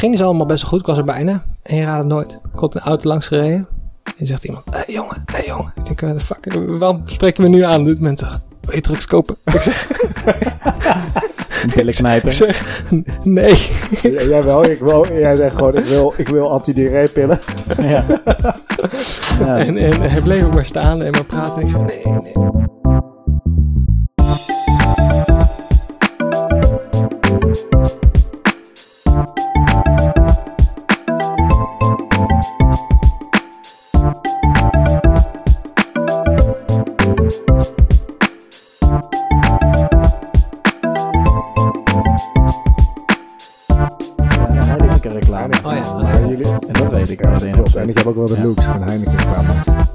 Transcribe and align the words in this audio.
ging 0.00 0.16
dus 0.16 0.22
allemaal 0.22 0.46
best 0.46 0.60
wel 0.62 0.70
goed. 0.70 0.80
Ik 0.80 0.86
was 0.86 0.98
er 0.98 1.04
bijna. 1.04 1.42
En 1.62 1.76
je 1.76 1.84
raadt 1.84 1.98
het 1.98 2.06
nooit. 2.06 2.38
Komt 2.54 2.74
een 2.74 2.80
auto 2.80 3.08
langs 3.08 3.26
gereden. 3.26 3.68
En 4.18 4.26
zegt 4.26 4.44
iemand, 4.44 4.64
hé 4.64 4.78
hey, 4.78 4.94
jongen, 4.94 5.22
hé 5.26 5.36
hey, 5.36 5.46
jongen. 5.46 5.72
Ik 5.84 5.98
denk, 5.98 6.18
the 6.18 6.24
fuck, 6.24 6.54
waarom 6.78 7.02
spreek 7.04 7.36
je 7.36 7.42
me 7.42 7.48
nu 7.48 7.62
aan? 7.62 7.84
Doet 7.84 8.00
mensen, 8.00 8.28
wil 8.60 8.74
je 8.74 8.80
drugs 8.80 9.06
kopen? 9.06 9.36
Ik 9.44 9.62
zeg, 9.62 9.90
Billen 11.74 11.94
knijpen. 11.94 12.28
ik 12.28 12.34
zeg 12.34 12.84
nee. 13.24 13.68
Ja, 14.02 14.22
jij 14.22 14.42
wel, 14.42 14.64
ik 14.64 14.78
wel. 14.78 15.06
Jij 15.12 15.36
zegt 15.36 15.54
gewoon, 15.54 15.76
ik 15.76 15.84
wil, 15.84 16.14
ik 16.16 16.28
wil 16.28 16.50
antidiarreepillen. 16.50 17.40
ja. 17.78 18.04
ja. 19.40 19.58
En, 19.58 19.76
en 19.76 20.00
hij 20.00 20.20
bleef 20.20 20.44
ook 20.44 20.54
maar 20.54 20.66
staan 20.66 21.02
en 21.02 21.10
maar 21.10 21.24
praten. 21.24 21.60
En 21.60 21.62
ik 21.62 21.68
zei, 21.68 21.84
nee, 21.84 22.32
nee. 22.34 22.49
Wel 48.20 48.28
de 48.28 48.36
Ja. 48.36 48.42
looks 48.46 48.64
van 48.64 48.82
Heineken. 48.82 49.12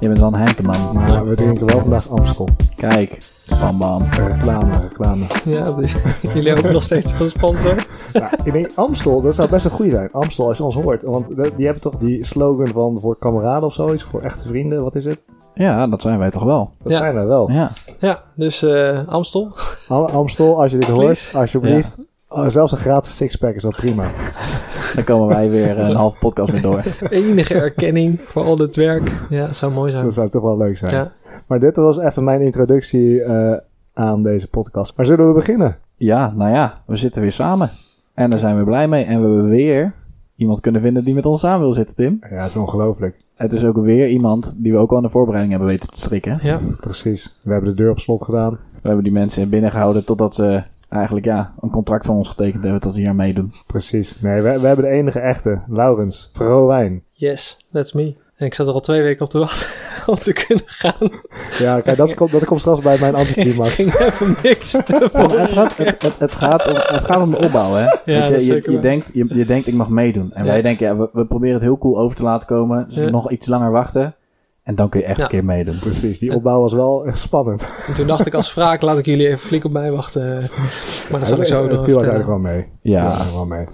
Je 0.00 0.06
bent 0.06 0.18
wel 0.18 0.28
een 0.28 0.34
Heinekenman. 0.34 0.94
Maar 0.94 1.26
we 1.26 1.34
drinken 1.34 1.66
wel 1.66 1.78
vandaag 1.80 2.08
Amstel. 2.10 2.48
Kijk. 2.76 3.34
Bam 3.60 3.78
bam. 3.78 4.02
Reclame, 4.02 4.72
reclame. 4.88 5.24
Ja, 5.44 5.72
dus 5.72 5.94
jullie 6.34 6.52
hopen 6.54 6.72
nog 6.72 6.82
steeds 6.82 7.12
van 7.12 7.28
sponsor. 7.28 7.86
Nou, 8.12 8.26
ik 8.44 8.52
denk 8.52 8.70
Amstel, 8.74 9.20
dat 9.20 9.34
zou 9.34 9.48
best 9.50 9.64
een 9.64 9.70
goede 9.70 9.90
zijn. 9.90 10.08
Amstel, 10.12 10.46
als 10.46 10.56
je 10.56 10.64
ons 10.64 10.74
hoort. 10.74 11.02
Want 11.02 11.26
die 11.36 11.64
hebben 11.64 11.82
toch 11.82 11.96
die 11.96 12.24
slogan 12.24 12.68
van 12.68 12.98
voor 13.00 13.18
kameraden 13.18 13.64
of 13.64 13.72
zoiets. 13.74 14.02
Voor 14.02 14.20
echte 14.22 14.48
vrienden, 14.48 14.82
wat 14.82 14.94
is 14.94 15.04
het? 15.04 15.24
Ja, 15.54 15.86
dat 15.86 16.02
zijn 16.02 16.18
wij 16.18 16.30
toch 16.30 16.42
wel. 16.42 16.70
Dat 16.82 16.92
Ja. 16.92 16.98
zijn 16.98 17.16
er 17.16 17.26
wel. 17.26 17.50
Ja. 17.50 17.70
Ja, 17.98 18.20
dus 18.34 18.62
eh, 18.62 19.08
Amstel. 19.08 19.52
Am- 19.88 20.04
Amstel, 20.04 20.62
als 20.62 20.70
je 20.72 20.78
dit 20.78 20.88
hoort, 20.88 21.30
alsjeblieft. 21.34 22.04
Oh, 22.28 22.48
zelfs 22.48 22.72
een 22.72 22.78
gratis 22.78 23.16
sixpack 23.16 23.54
is 23.54 23.64
al 23.64 23.70
prima. 23.70 24.10
Dan 24.94 25.04
komen 25.04 25.28
wij 25.28 25.50
weer 25.50 25.78
een 25.78 25.96
half 25.96 26.18
podcast 26.18 26.52
mee 26.52 26.60
door. 26.60 26.82
Enige 27.08 27.54
erkenning 27.54 28.20
voor 28.20 28.42
al 28.42 28.58
het 28.58 28.76
werk. 28.76 29.12
Ja, 29.28 29.46
het 29.46 29.56
zou 29.56 29.72
mooi 29.72 29.90
zijn. 29.90 30.04
Dat 30.04 30.14
zou 30.14 30.28
toch 30.28 30.42
wel 30.42 30.58
leuk 30.58 30.76
zijn. 30.76 30.94
Ja. 30.94 31.12
Maar 31.46 31.60
dit 31.60 31.76
was 31.76 31.98
even 31.98 32.24
mijn 32.24 32.40
introductie 32.40 33.22
eh, 33.22 33.56
aan 33.94 34.22
deze 34.22 34.48
podcast. 34.48 34.96
Maar 34.96 35.06
zullen 35.06 35.28
we 35.28 35.34
beginnen? 35.34 35.78
Ja, 35.96 36.32
nou 36.36 36.50
ja, 36.54 36.82
we 36.86 36.96
zitten 36.96 37.22
weer 37.22 37.32
samen. 37.32 37.70
En 38.14 38.30
daar 38.30 38.38
zijn 38.38 38.58
we 38.58 38.64
blij 38.64 38.88
mee. 38.88 39.04
En 39.04 39.20
we 39.20 39.26
hebben 39.26 39.48
weer 39.48 39.94
iemand 40.36 40.60
kunnen 40.60 40.80
vinden 40.80 41.04
die 41.04 41.14
met 41.14 41.26
ons 41.26 41.40
samen 41.40 41.60
wil 41.60 41.72
zitten, 41.72 41.96
Tim. 41.96 42.18
Ja, 42.30 42.36
het 42.36 42.48
is 42.50 42.56
ongelooflijk. 42.56 43.16
Het 43.34 43.52
is 43.52 43.64
ook 43.64 43.76
weer 43.76 44.08
iemand 44.08 44.54
die 44.58 44.72
we 44.72 44.78
ook 44.78 44.90
al 44.90 44.96
aan 44.96 45.02
de 45.02 45.08
voorbereiding 45.08 45.54
hebben 45.54 45.70
weten 45.72 45.90
te 45.90 46.00
strikken. 46.00 46.38
Ja, 46.42 46.58
Precies. 46.80 47.38
We 47.42 47.52
hebben 47.52 47.70
de 47.70 47.82
deur 47.82 47.90
op 47.90 47.98
slot 47.98 48.22
gedaan. 48.22 48.58
We 48.72 48.92
hebben 48.92 49.04
die 49.04 49.12
mensen 49.12 49.48
binnengehouden 49.48 50.04
totdat 50.04 50.34
ze 50.34 50.62
eigenlijk 50.96 51.26
ja, 51.26 51.54
een 51.60 51.70
contract 51.70 52.06
van 52.06 52.16
ons 52.16 52.28
getekend 52.28 52.62
hebben 52.62 52.80
dat 52.80 52.92
ze 52.94 52.98
hier 53.00 53.08
aan 53.08 53.16
meedoen. 53.16 53.52
Precies. 53.66 54.20
Nee, 54.20 54.42
we, 54.42 54.60
we 54.60 54.66
hebben 54.66 54.84
de 54.84 54.90
enige 54.90 55.20
echte. 55.20 55.60
Laurens 55.68 56.30
Verhoewijn. 56.32 57.02
yes, 57.12 57.56
that's 57.72 57.92
me. 57.92 58.16
En 58.36 58.46
ik 58.46 58.54
zat 58.54 58.66
er 58.66 58.72
al 58.72 58.80
twee 58.80 59.02
weken 59.02 59.24
op 59.24 59.30
te 59.30 59.38
wachten 59.38 59.66
om 60.12 60.18
te 60.18 60.32
kunnen 60.32 60.64
gaan. 60.66 61.10
Ja, 61.58 61.80
kijk, 61.80 61.96
dat 61.96 62.14
komt, 62.14 62.30
dat 62.32 62.44
komt 62.44 62.60
straks 62.60 62.80
bij 62.80 62.96
mijn 63.00 63.14
anticlimax. 63.14 63.74
ging 63.82 63.94
even 63.94 64.36
niks. 64.42 64.72
Het, 64.72 64.82
gaat- 65.52 65.76
het, 65.76 66.02
het, 66.02 66.18
het, 66.18 66.34
gaat 66.34 66.66
om, 66.66 66.74
het 66.74 67.04
gaat 67.04 67.22
om 67.22 67.30
de 67.30 67.38
opbouw, 67.38 67.72
hè? 67.74 67.84
Je, 68.04 68.62
je, 68.70 68.78
denkt, 68.80 69.10
je, 69.14 69.26
je 69.34 69.44
denkt, 69.44 69.66
ik 69.66 69.74
mag 69.74 69.88
meedoen. 69.88 70.32
En 70.32 70.44
Ja. 70.44 70.50
wij 70.50 70.62
denken, 70.62 70.86
ja, 70.86 70.96
we, 70.96 71.08
we 71.12 71.26
proberen 71.26 71.54
het 71.54 71.62
heel 71.62 71.78
cool 71.78 71.98
over 71.98 72.16
te 72.16 72.22
laten 72.22 72.48
komen. 72.48 72.86
Dus 72.86 72.96
Ja. 72.96 73.10
nog 73.10 73.30
iets 73.30 73.46
langer 73.46 73.70
wachten. 73.70 74.14
En 74.66 74.74
dan 74.74 74.88
kun 74.88 75.00
je 75.00 75.06
echt 75.06 75.16
Ja. 75.16 75.22
een 75.22 75.28
keer 75.30 75.44
meedoen. 75.44 75.78
Precies, 75.78 76.18
die 76.18 76.34
opbouw 76.34 76.60
was 76.60 76.72
wel 76.72 77.06
echt 77.06 77.18
spannend. 77.18 77.74
En 77.86 77.94
toen 77.94 78.06
dacht 78.06 78.26
ik 78.26 78.34
als 78.34 78.54
wraak, 78.54 78.82
laat 78.82 78.98
ik 78.98 79.06
jullie 79.06 79.26
even 79.26 79.38
flink 79.38 79.64
op 79.64 79.70
mij 79.72 79.90
wachten. 79.92 80.50
Maar 81.10 81.18
dat 81.18 81.26
zal 81.28 81.40
ik 81.40 81.46
zo 81.46 81.66
nog 81.66 81.84
viel 81.84 82.00
uiteindelijk 82.00 82.26
wel 82.28 82.38
mee. 82.38 82.66
Ja, 82.80 83.16
wel 83.32 83.46
mee. 83.46 83.66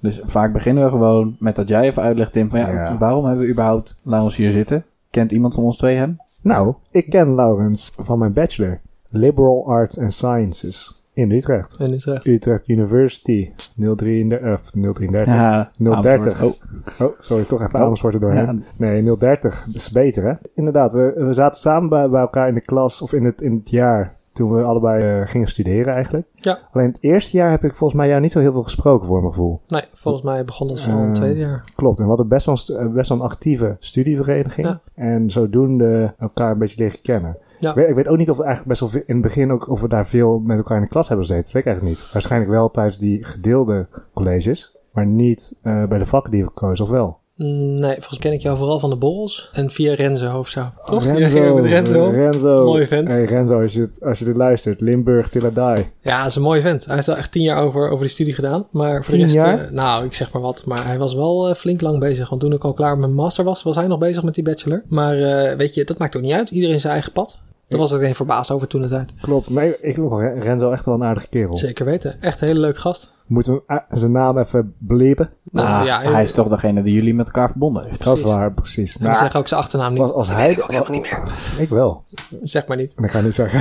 dus 0.00 0.20
vaak 0.24 0.52
beginnen 0.52 0.84
we 0.84 0.90
gewoon 0.90 1.36
met 1.38 1.56
dat 1.56 1.68
jij 1.68 1.80
even 1.82 2.02
uitlegt, 2.02 2.32
Tim, 2.32 2.50
van 2.50 2.58
ja, 2.60 2.70
Ja. 2.70 2.98
waarom 2.98 3.24
hebben 3.24 3.44
we 3.44 3.50
überhaupt 3.50 4.00
Laurens 4.04 4.36
hier 4.36 4.50
zitten? 4.50 4.84
Kent 5.10 5.32
iemand 5.32 5.54
van 5.54 5.64
ons 5.64 5.76
twee 5.76 5.96
hem? 5.96 6.20
Nou, 6.42 6.74
ik 6.90 7.10
ken 7.10 7.34
Laurens 7.34 7.92
van 7.96 8.18
mijn 8.18 8.32
bachelor. 8.32 8.80
Liberal 9.08 9.64
Arts 9.68 9.98
and 9.98 10.12
Sciences. 10.12 10.99
In 11.12 11.30
Utrecht. 11.30 11.76
En 11.76 11.92
Utrecht. 11.92 12.26
Utrecht 12.26 12.68
University. 12.68 13.50
033, 13.76 14.52
of 14.52 14.70
033. 14.70 15.34
Ja, 15.34 15.70
030. 15.78 16.42
Oh, 16.42 16.52
Oh, 17.00 17.12
sorry, 17.20 17.44
toch 17.44 17.62
even 17.62 17.80
Oh. 17.80 17.84
Amersfoort 17.86 18.14
er 18.14 18.20
doorheen. 18.20 18.44
Ja. 18.44 18.74
Nee, 18.76 19.16
030 19.18 19.66
is 19.72 19.90
beter, 19.90 20.24
hè? 20.24 20.32
Inderdaad, 20.54 20.92
we, 20.92 21.12
we 21.16 21.32
zaten 21.32 21.60
samen 21.60 21.88
bij, 21.88 22.08
bij 22.10 22.20
elkaar 22.20 22.48
in 22.48 22.54
de 22.54 22.60
klas, 22.60 23.02
of 23.02 23.12
in 23.12 23.24
het, 23.24 23.40
in 23.42 23.52
het 23.52 23.70
jaar, 23.70 24.16
toen 24.32 24.52
we 24.54 24.62
allebei 24.62 25.20
eh, 25.20 25.28
gingen 25.28 25.48
studeren 25.48 25.94
eigenlijk. 25.94 26.26
Ja. 26.34 26.58
Alleen 26.72 26.86
het 26.86 26.98
eerste 27.00 27.36
jaar 27.36 27.50
heb 27.50 27.64
ik 27.64 27.76
volgens 27.76 27.98
mij 28.00 28.08
jou 28.08 28.20
niet 28.20 28.32
zo 28.32 28.40
heel 28.40 28.52
veel 28.52 28.62
gesproken, 28.62 29.06
voor 29.06 29.20
mijn 29.20 29.32
gevoel. 29.32 29.60
Nee, 29.68 29.82
volgens 29.94 30.24
mij 30.24 30.44
begon 30.44 30.68
dat 30.68 30.80
van 30.80 30.98
Eh, 30.98 31.04
het 31.04 31.14
tweede 31.14 31.38
jaar. 31.40 31.64
Klopt, 31.76 31.96
en 31.98 32.02
we 32.02 32.08
hadden 32.08 32.28
best 32.28 32.46
wel, 32.46 32.78
eh, 32.78 32.86
best 32.86 33.08
wel 33.08 33.18
een 33.18 33.24
actieve 33.24 33.76
studievereniging. 33.78 34.66
Ja. 34.66 34.80
En 34.94 35.30
zodoende 35.30 36.14
elkaar 36.18 36.50
een 36.50 36.58
beetje 36.58 36.82
leren 36.82 37.00
kennen. 37.02 37.36
Ja. 37.60 37.76
Ik, 37.76 37.94
weet, 37.94 38.06
ook 38.08 38.16
niet 38.16 38.30
of 38.30 38.36
we 38.36 38.44
eigenlijk 38.44 38.68
best 38.68 38.80
wel 38.80 38.90
veel, 38.90 39.02
in 39.06 39.14
het 39.14 39.22
begin 39.22 39.52
ook 39.52 39.68
of 39.68 39.80
we 39.80 39.88
daar 39.88 40.06
veel 40.06 40.38
met 40.38 40.56
elkaar 40.56 40.76
in 40.76 40.82
de 40.82 40.88
klas 40.88 41.08
hebben 41.08 41.26
gezeten. 41.26 41.44
Dat 41.44 41.54
weet 41.54 41.62
ik 41.62 41.68
eigenlijk 41.68 41.98
niet. 41.98 42.12
Waarschijnlijk 42.12 42.50
wel 42.50 42.70
tijdens 42.70 42.98
die 42.98 43.24
gedeelde 43.24 43.86
colleges, 44.14 44.76
maar 44.92 45.06
niet 45.06 45.58
eh, 45.62 45.84
bij 45.84 45.98
de 45.98 46.06
vakken 46.06 46.30
die 46.30 46.44
we 46.44 46.50
kozen, 46.50 46.84
of 46.84 46.90
wel? 46.90 47.18
Mm, 47.40 47.80
Nee, 47.80 47.92
volgens 47.92 48.08
mij 48.08 48.18
ken 48.18 48.32
ik 48.32 48.40
jou 48.40 48.56
vooral 48.56 48.78
van 48.78 48.90
de 48.90 48.96
borrels. 48.96 49.50
En 49.52 49.70
via 49.70 49.94
Renzo 49.94 50.38
of 50.38 50.48
zo. 50.48 50.72
Toch? 50.84 51.04
Renzo, 51.04 51.54
met 51.54 51.70
Renzo. 51.70 52.08
Renzo. 52.08 52.64
Mooi 52.64 52.86
vent. 52.86 53.08
Hey 53.08 53.24
Renzo, 53.24 53.62
als 53.62 53.72
je, 53.72 53.88
als 54.00 54.18
je 54.18 54.24
dit 54.24 54.36
luistert, 54.36 54.80
Limburg 54.80 55.28
till 55.28 55.44
I 55.44 55.50
die. 55.54 55.86
Ja, 56.00 56.18
dat 56.18 56.26
is 56.26 56.36
een 56.36 56.42
mooie 56.42 56.60
vent. 56.60 56.84
Hij 56.84 56.94
heeft 56.94 57.06
wel 57.06 57.16
echt 57.16 57.32
tien 57.32 57.42
jaar 57.42 57.62
over, 57.62 57.88
over 57.88 58.04
die 58.04 58.14
studie 58.14 58.34
gedaan. 58.34 58.66
Maar 58.70 59.04
voor 59.04 59.14
de 59.14 59.22
rest, 59.22 59.36
eh, 59.36 59.70
nou, 59.70 60.04
ik 60.04 60.14
zeg 60.14 60.32
maar 60.32 60.42
wat. 60.42 60.62
Maar 60.66 60.86
hij 60.86 60.98
was 60.98 61.14
wel 61.14 61.48
eh, 61.48 61.54
flink 61.54 61.80
lang 61.80 61.98
bezig. 61.98 62.28
Want 62.28 62.40
toen 62.40 62.52
ik 62.52 62.64
al 62.64 62.74
klaar 62.74 62.90
met 62.90 63.00
mijn 63.00 63.14
master 63.14 63.44
was, 63.44 63.62
was 63.62 63.76
hij 63.76 63.86
nog 63.86 63.98
bezig 63.98 64.22
met 64.22 64.34
die 64.34 64.44
bachelor. 64.44 64.84
Maar 64.88 65.16
weet 65.56 65.74
je, 65.74 65.84
dat 65.84 65.98
maakt 65.98 66.16
ook 66.16 66.22
niet 66.22 66.32
uit. 66.32 66.50
Iedereen 66.50 66.80
zijn 66.80 66.92
eigen 66.92 67.12
pad. 67.12 67.38
Daar 67.70 67.78
was 67.78 67.92
ik 67.92 67.98
alleen 67.98 68.14
verbaasd 68.14 68.50
over 68.50 68.66
toen 68.66 68.82
de 68.82 68.88
tijd. 68.88 69.12
Klopt, 69.20 69.50
maar 69.50 69.66
ik 69.80 69.96
wel 69.96 70.22
Renzo 70.22 70.70
echt 70.70 70.84
wel 70.84 70.94
een 70.94 71.04
aardige 71.04 71.28
kerel. 71.28 71.56
Zeker 71.56 71.84
weten. 71.84 72.22
Echt 72.22 72.40
een 72.40 72.46
hele 72.46 72.60
leuke 72.60 72.78
gast. 72.80 73.12
Moeten 73.26 73.52
we 73.54 73.62
eh, 73.66 73.76
zijn 73.90 74.12
naam 74.12 74.38
even 74.38 74.74
blepen? 74.78 75.30
Nou 75.50 75.66
Ah, 75.68 75.86
ja, 75.86 76.00
hij 76.12 76.22
is 76.22 76.32
toch 76.32 76.48
degene 76.48 76.82
die 76.82 76.94
jullie 76.94 77.14
met 77.14 77.26
elkaar 77.26 77.50
verbonden 77.50 77.84
heeft. 77.84 78.04
Dat 78.04 78.16
is 78.16 78.22
waar, 78.22 78.52
precies. 78.52 78.96
En 78.98 79.08
we 79.08 79.14
zeggen 79.14 79.40
ook 79.40 79.48
zijn 79.48 79.60
achternaam 79.60 79.92
niet. 79.92 80.02
als, 80.02 80.12
als 80.12 80.26
Dat 80.28 80.36
hij... 80.36 80.46
weet 80.46 80.56
ik 80.56 80.62
ook 80.62 80.70
helemaal 80.70 80.92
niet 80.92 81.00
meer. 81.02 81.32
Ik 81.58 81.68
wel. 81.68 82.04
Zeg 82.40 82.66
maar 82.66 82.76
niet. 82.76 82.92
Dat 82.96 83.10
kan 83.10 83.20
ik 83.20 83.26
niet 83.26 83.34
zeggen. 83.34 83.60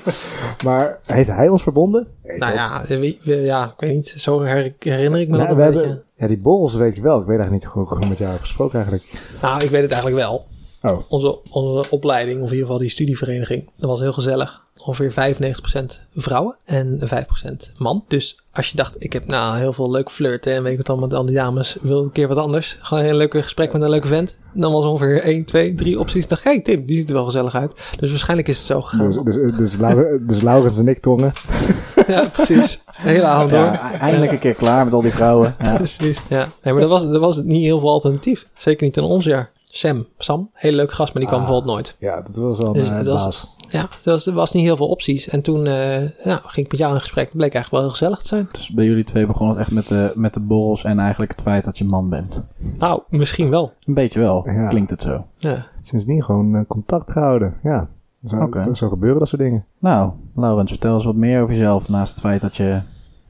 maar 0.66 0.98
heeft 1.06 1.28
hij 1.28 1.48
ons 1.48 1.62
verbonden? 1.62 2.06
Nee, 2.24 2.38
Nou 2.38 2.52
ja, 2.52 2.82
wie- 2.88 3.18
wie- 3.22 3.40
ja, 3.40 3.64
ik 3.64 3.72
weet 3.76 3.94
niet. 3.94 4.14
Zo 4.16 4.42
her- 4.42 4.74
herinner 4.78 5.20
ik 5.20 5.28
me 5.28 5.36
Nou, 5.36 5.48
nog 5.48 5.56
we 5.56 5.62
een 5.64 5.70
beetje. 5.70 5.86
hebben, 5.86 6.04
ja, 6.16 6.26
die 6.26 6.38
borrels 6.38 6.74
weet 6.74 6.96
ik 6.96 7.02
wel. 7.02 7.20
Ik 7.20 7.26
weet 7.26 7.38
eigenlijk 7.38 7.64
niet 7.64 7.72
goed 7.72 7.88
hoe 7.88 7.98
ik 8.02 8.08
met 8.08 8.18
jou 8.18 8.30
heb 8.30 8.40
gesproken 8.40 8.74
eigenlijk. 8.80 9.22
Nou, 9.42 9.64
ik 9.64 9.70
weet 9.70 9.82
het 9.82 9.90
eigenlijk 9.92 10.22
wel. 10.22 10.46
Oh, 10.90 10.98
Onze, 11.08 11.38
onze 11.50 11.90
opleiding, 11.90 12.36
of 12.36 12.44
in 12.46 12.50
ieder 12.52 12.64
geval 12.66 12.78
die 12.80 12.90
studievereniging, 12.90 13.70
dat 13.76 13.90
was 13.90 14.00
heel 14.00 14.12
gezellig. 14.12 14.64
Ongeveer 14.84 15.12
95% 15.12 15.84
vrouwen 16.14 16.56
en 16.64 17.00
5% 17.00 17.72
man. 17.76 18.04
Dus 18.08 18.40
als 18.52 18.68
je 18.68 18.76
dacht, 18.76 18.94
ik 18.98 19.12
heb 19.12 19.26
nou 19.26 19.58
heel 19.58 19.72
veel 19.72 19.90
leuk 19.90 20.10
flirten 20.10 20.54
en 20.54 20.62
weet 20.62 20.70
ik 20.70 20.76
wat 20.76 20.86
dan 20.86 21.00
met 21.00 21.14
al 21.14 21.24
die 21.26 21.34
dames, 21.34 21.76
wil 21.80 22.02
een 22.02 22.12
keer 22.12 22.28
wat 22.28 22.36
anders. 22.36 22.78
Gewoon 22.80 23.04
een 23.04 23.16
leuk 23.16 23.32
gesprek 23.32 23.72
met 23.72 23.82
een 23.82 23.90
leuke 23.90 24.06
vent. 24.06 24.36
Dan 24.52 24.72
was 24.72 24.84
ongeveer 24.84 25.20
1, 25.20 25.44
2, 25.44 25.74
3 25.74 25.98
opties. 26.00 26.26
dacht, 26.26 26.44
hey, 26.44 26.60
Tim, 26.60 26.84
die 26.86 26.96
ziet 26.96 27.08
er 27.08 27.14
wel 27.14 27.24
gezellig 27.24 27.54
uit. 27.54 27.74
Dus 27.98 28.10
waarschijnlijk 28.10 28.48
is 28.48 28.56
het 28.56 28.66
zo 28.66 28.80
gegaan. 28.82 29.10
dus, 29.10 29.36
dus, 29.36 29.56
dus, 29.56 29.76
dus 30.28 30.40
Laurens 30.42 30.78
en 30.78 30.88
ik 30.88 30.98
tongen. 30.98 31.32
ja, 32.06 32.24
precies. 32.32 32.72
De 33.02 33.08
hele 33.08 33.24
avond 33.24 33.50
door. 33.50 33.58
Ja, 33.60 33.94
e- 33.94 33.96
eindelijk 33.96 34.32
een 34.32 34.38
keer 34.38 34.54
klaar 34.54 34.84
met 34.84 34.94
al 34.94 35.02
die 35.02 35.12
vrouwen. 35.12 35.54
Ja. 35.62 35.74
Precies. 35.84 36.20
Ja. 36.28 36.48
Nee, 36.62 36.74
maar 36.74 36.82
er 36.82 36.88
was, 36.88 37.04
er 37.04 37.18
was 37.18 37.36
niet 37.42 37.62
heel 37.62 37.78
veel 37.80 37.90
alternatief. 37.90 38.46
Zeker 38.56 38.86
niet 38.86 38.96
in 38.96 39.02
ons 39.02 39.24
jaar. 39.24 39.50
Sam, 39.76 40.06
Sam, 40.18 40.50
hele 40.52 40.76
leuke 40.76 40.94
gast, 40.94 41.12
maar 41.14 41.22
die 41.22 41.30
kwam 41.30 41.42
Ah. 41.42 41.46
bijvoorbeeld 41.46 41.76
nooit. 41.76 41.96
Ja, 41.98 42.20
dat 42.20 42.36
was 42.36 42.58
wel 42.58 42.66
een 42.66 42.72
Dus 42.72 42.88
eh, 42.88 42.96
dat 42.96 43.06
was- 43.06 43.24
baas. 43.24 43.54
Ja, 43.68 43.80
er 43.80 43.88
was, 44.10 44.26
er 44.26 44.32
was 44.32 44.52
niet 44.52 44.64
heel 44.64 44.76
veel 44.76 44.88
opties. 44.88 45.28
En 45.28 45.42
toen 45.42 45.66
eh, 45.66 45.98
nou, 46.24 46.38
ging 46.42 46.66
ik 46.66 46.70
met 46.70 46.80
jou 46.80 46.94
in 46.94 47.00
gesprek. 47.00 47.24
Het 47.26 47.36
bleek 47.36 47.54
eigenlijk 47.54 47.70
wel 47.70 47.80
heel 47.80 47.90
gezellig 47.90 48.18
te 48.20 48.26
zijn. 48.26 48.48
Dus 48.52 48.68
bij 48.70 48.84
jullie 48.84 49.04
twee 49.04 49.26
begon 49.26 49.48
het 49.48 49.58
echt 49.58 49.70
met 49.70 49.88
de, 49.88 50.12
met 50.14 50.34
de 50.34 50.40
borrels 50.40 50.84
en 50.84 50.98
eigenlijk 50.98 51.30
het 51.32 51.42
feit 51.42 51.64
dat 51.64 51.78
je 51.78 51.84
man 51.84 52.08
bent. 52.10 52.42
Nou, 52.78 53.00
misschien 53.08 53.50
wel. 53.50 53.72
Een 53.84 53.94
beetje 53.94 54.18
wel, 54.18 54.42
Ja. 54.50 54.68
klinkt 54.68 54.90
het 54.90 55.02
zo. 55.02 55.26
Ja. 55.38 55.66
Sindsdien 55.82 56.22
gewoon 56.24 56.54
eh, 56.56 56.60
contact 56.68 57.12
gehouden. 57.12 57.54
Ja, 57.62 57.88
zo, 58.26 58.36
Oké. 58.36 58.68
zo 58.74 58.88
gebeuren 58.88 59.18
dat 59.18 59.28
soort 59.28 59.42
dingen. 59.42 59.64
Nou, 59.78 60.12
Laurens, 60.34 60.70
vertel 60.70 60.94
eens 60.94 61.04
wat 61.04 61.14
meer 61.16 61.42
over 61.42 61.54
jezelf 61.54 61.88
naast 61.88 62.12
het 62.12 62.20
feit 62.22 62.40
dat 62.40 62.56
je 62.56 62.80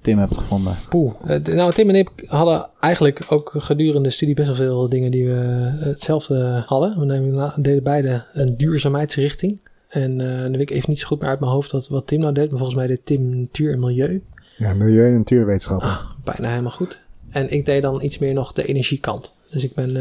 Tim 0.07 0.19
hebt 0.19 0.37
gevonden. 0.37 0.77
Poeh. 0.89 1.13
Eh, 1.27 1.55
nou, 1.55 1.73
Tim 1.73 1.89
en 1.89 1.95
ik 1.95 2.11
hadden 2.27 2.69
eigenlijk 2.81 3.27
ook 3.29 3.53
gedurende 3.57 4.09
de 4.09 4.15
studie 4.15 4.35
best 4.35 4.47
wel 4.47 4.57
veel 4.57 4.89
dingen 4.89 5.11
die 5.11 5.27
we 5.27 5.35
eh, 5.81 5.87
hetzelfde 5.87 6.63
hadden. 6.67 6.99
We 6.99 7.05
nemen, 7.05 7.53
deden 7.57 7.83
beide 7.83 8.25
een 8.33 8.57
duurzaamheidsrichting. 8.57 9.61
En 9.89 10.19
dan 10.19 10.51
weet 10.51 10.61
ik 10.61 10.71
even 10.71 10.91
niet 10.91 11.01
zo 11.01 11.07
goed 11.07 11.21
meer 11.21 11.29
uit 11.29 11.41
mijn 11.41 11.53
hoofd 11.53 11.73
wat, 11.73 11.89
wat 11.89 12.07
Tim 12.07 12.21
nou 12.21 12.33
deed. 12.33 12.49
Maar 12.49 12.59
volgens 12.59 12.79
mij 12.79 12.87
deed 12.87 13.07
Tim 13.07 13.41
natuur 13.41 13.73
en 13.73 13.81
milieu. 13.81 14.23
Ja, 14.57 14.75
milieu- 14.75 15.07
en 15.07 15.17
natuurwetenschappen. 15.17 15.89
Ah, 15.89 16.01
bijna 16.25 16.49
helemaal 16.49 16.71
goed. 16.71 16.99
En 17.31 17.53
ik 17.53 17.67
deed 17.67 17.83
dan 17.83 18.03
iets 18.03 18.19
meer 18.19 18.35
nog 18.35 18.53
de 18.53 18.65
energiekant. 18.65 19.33
Dus 19.51 19.65
ik 19.65 19.75
ben 19.75 19.93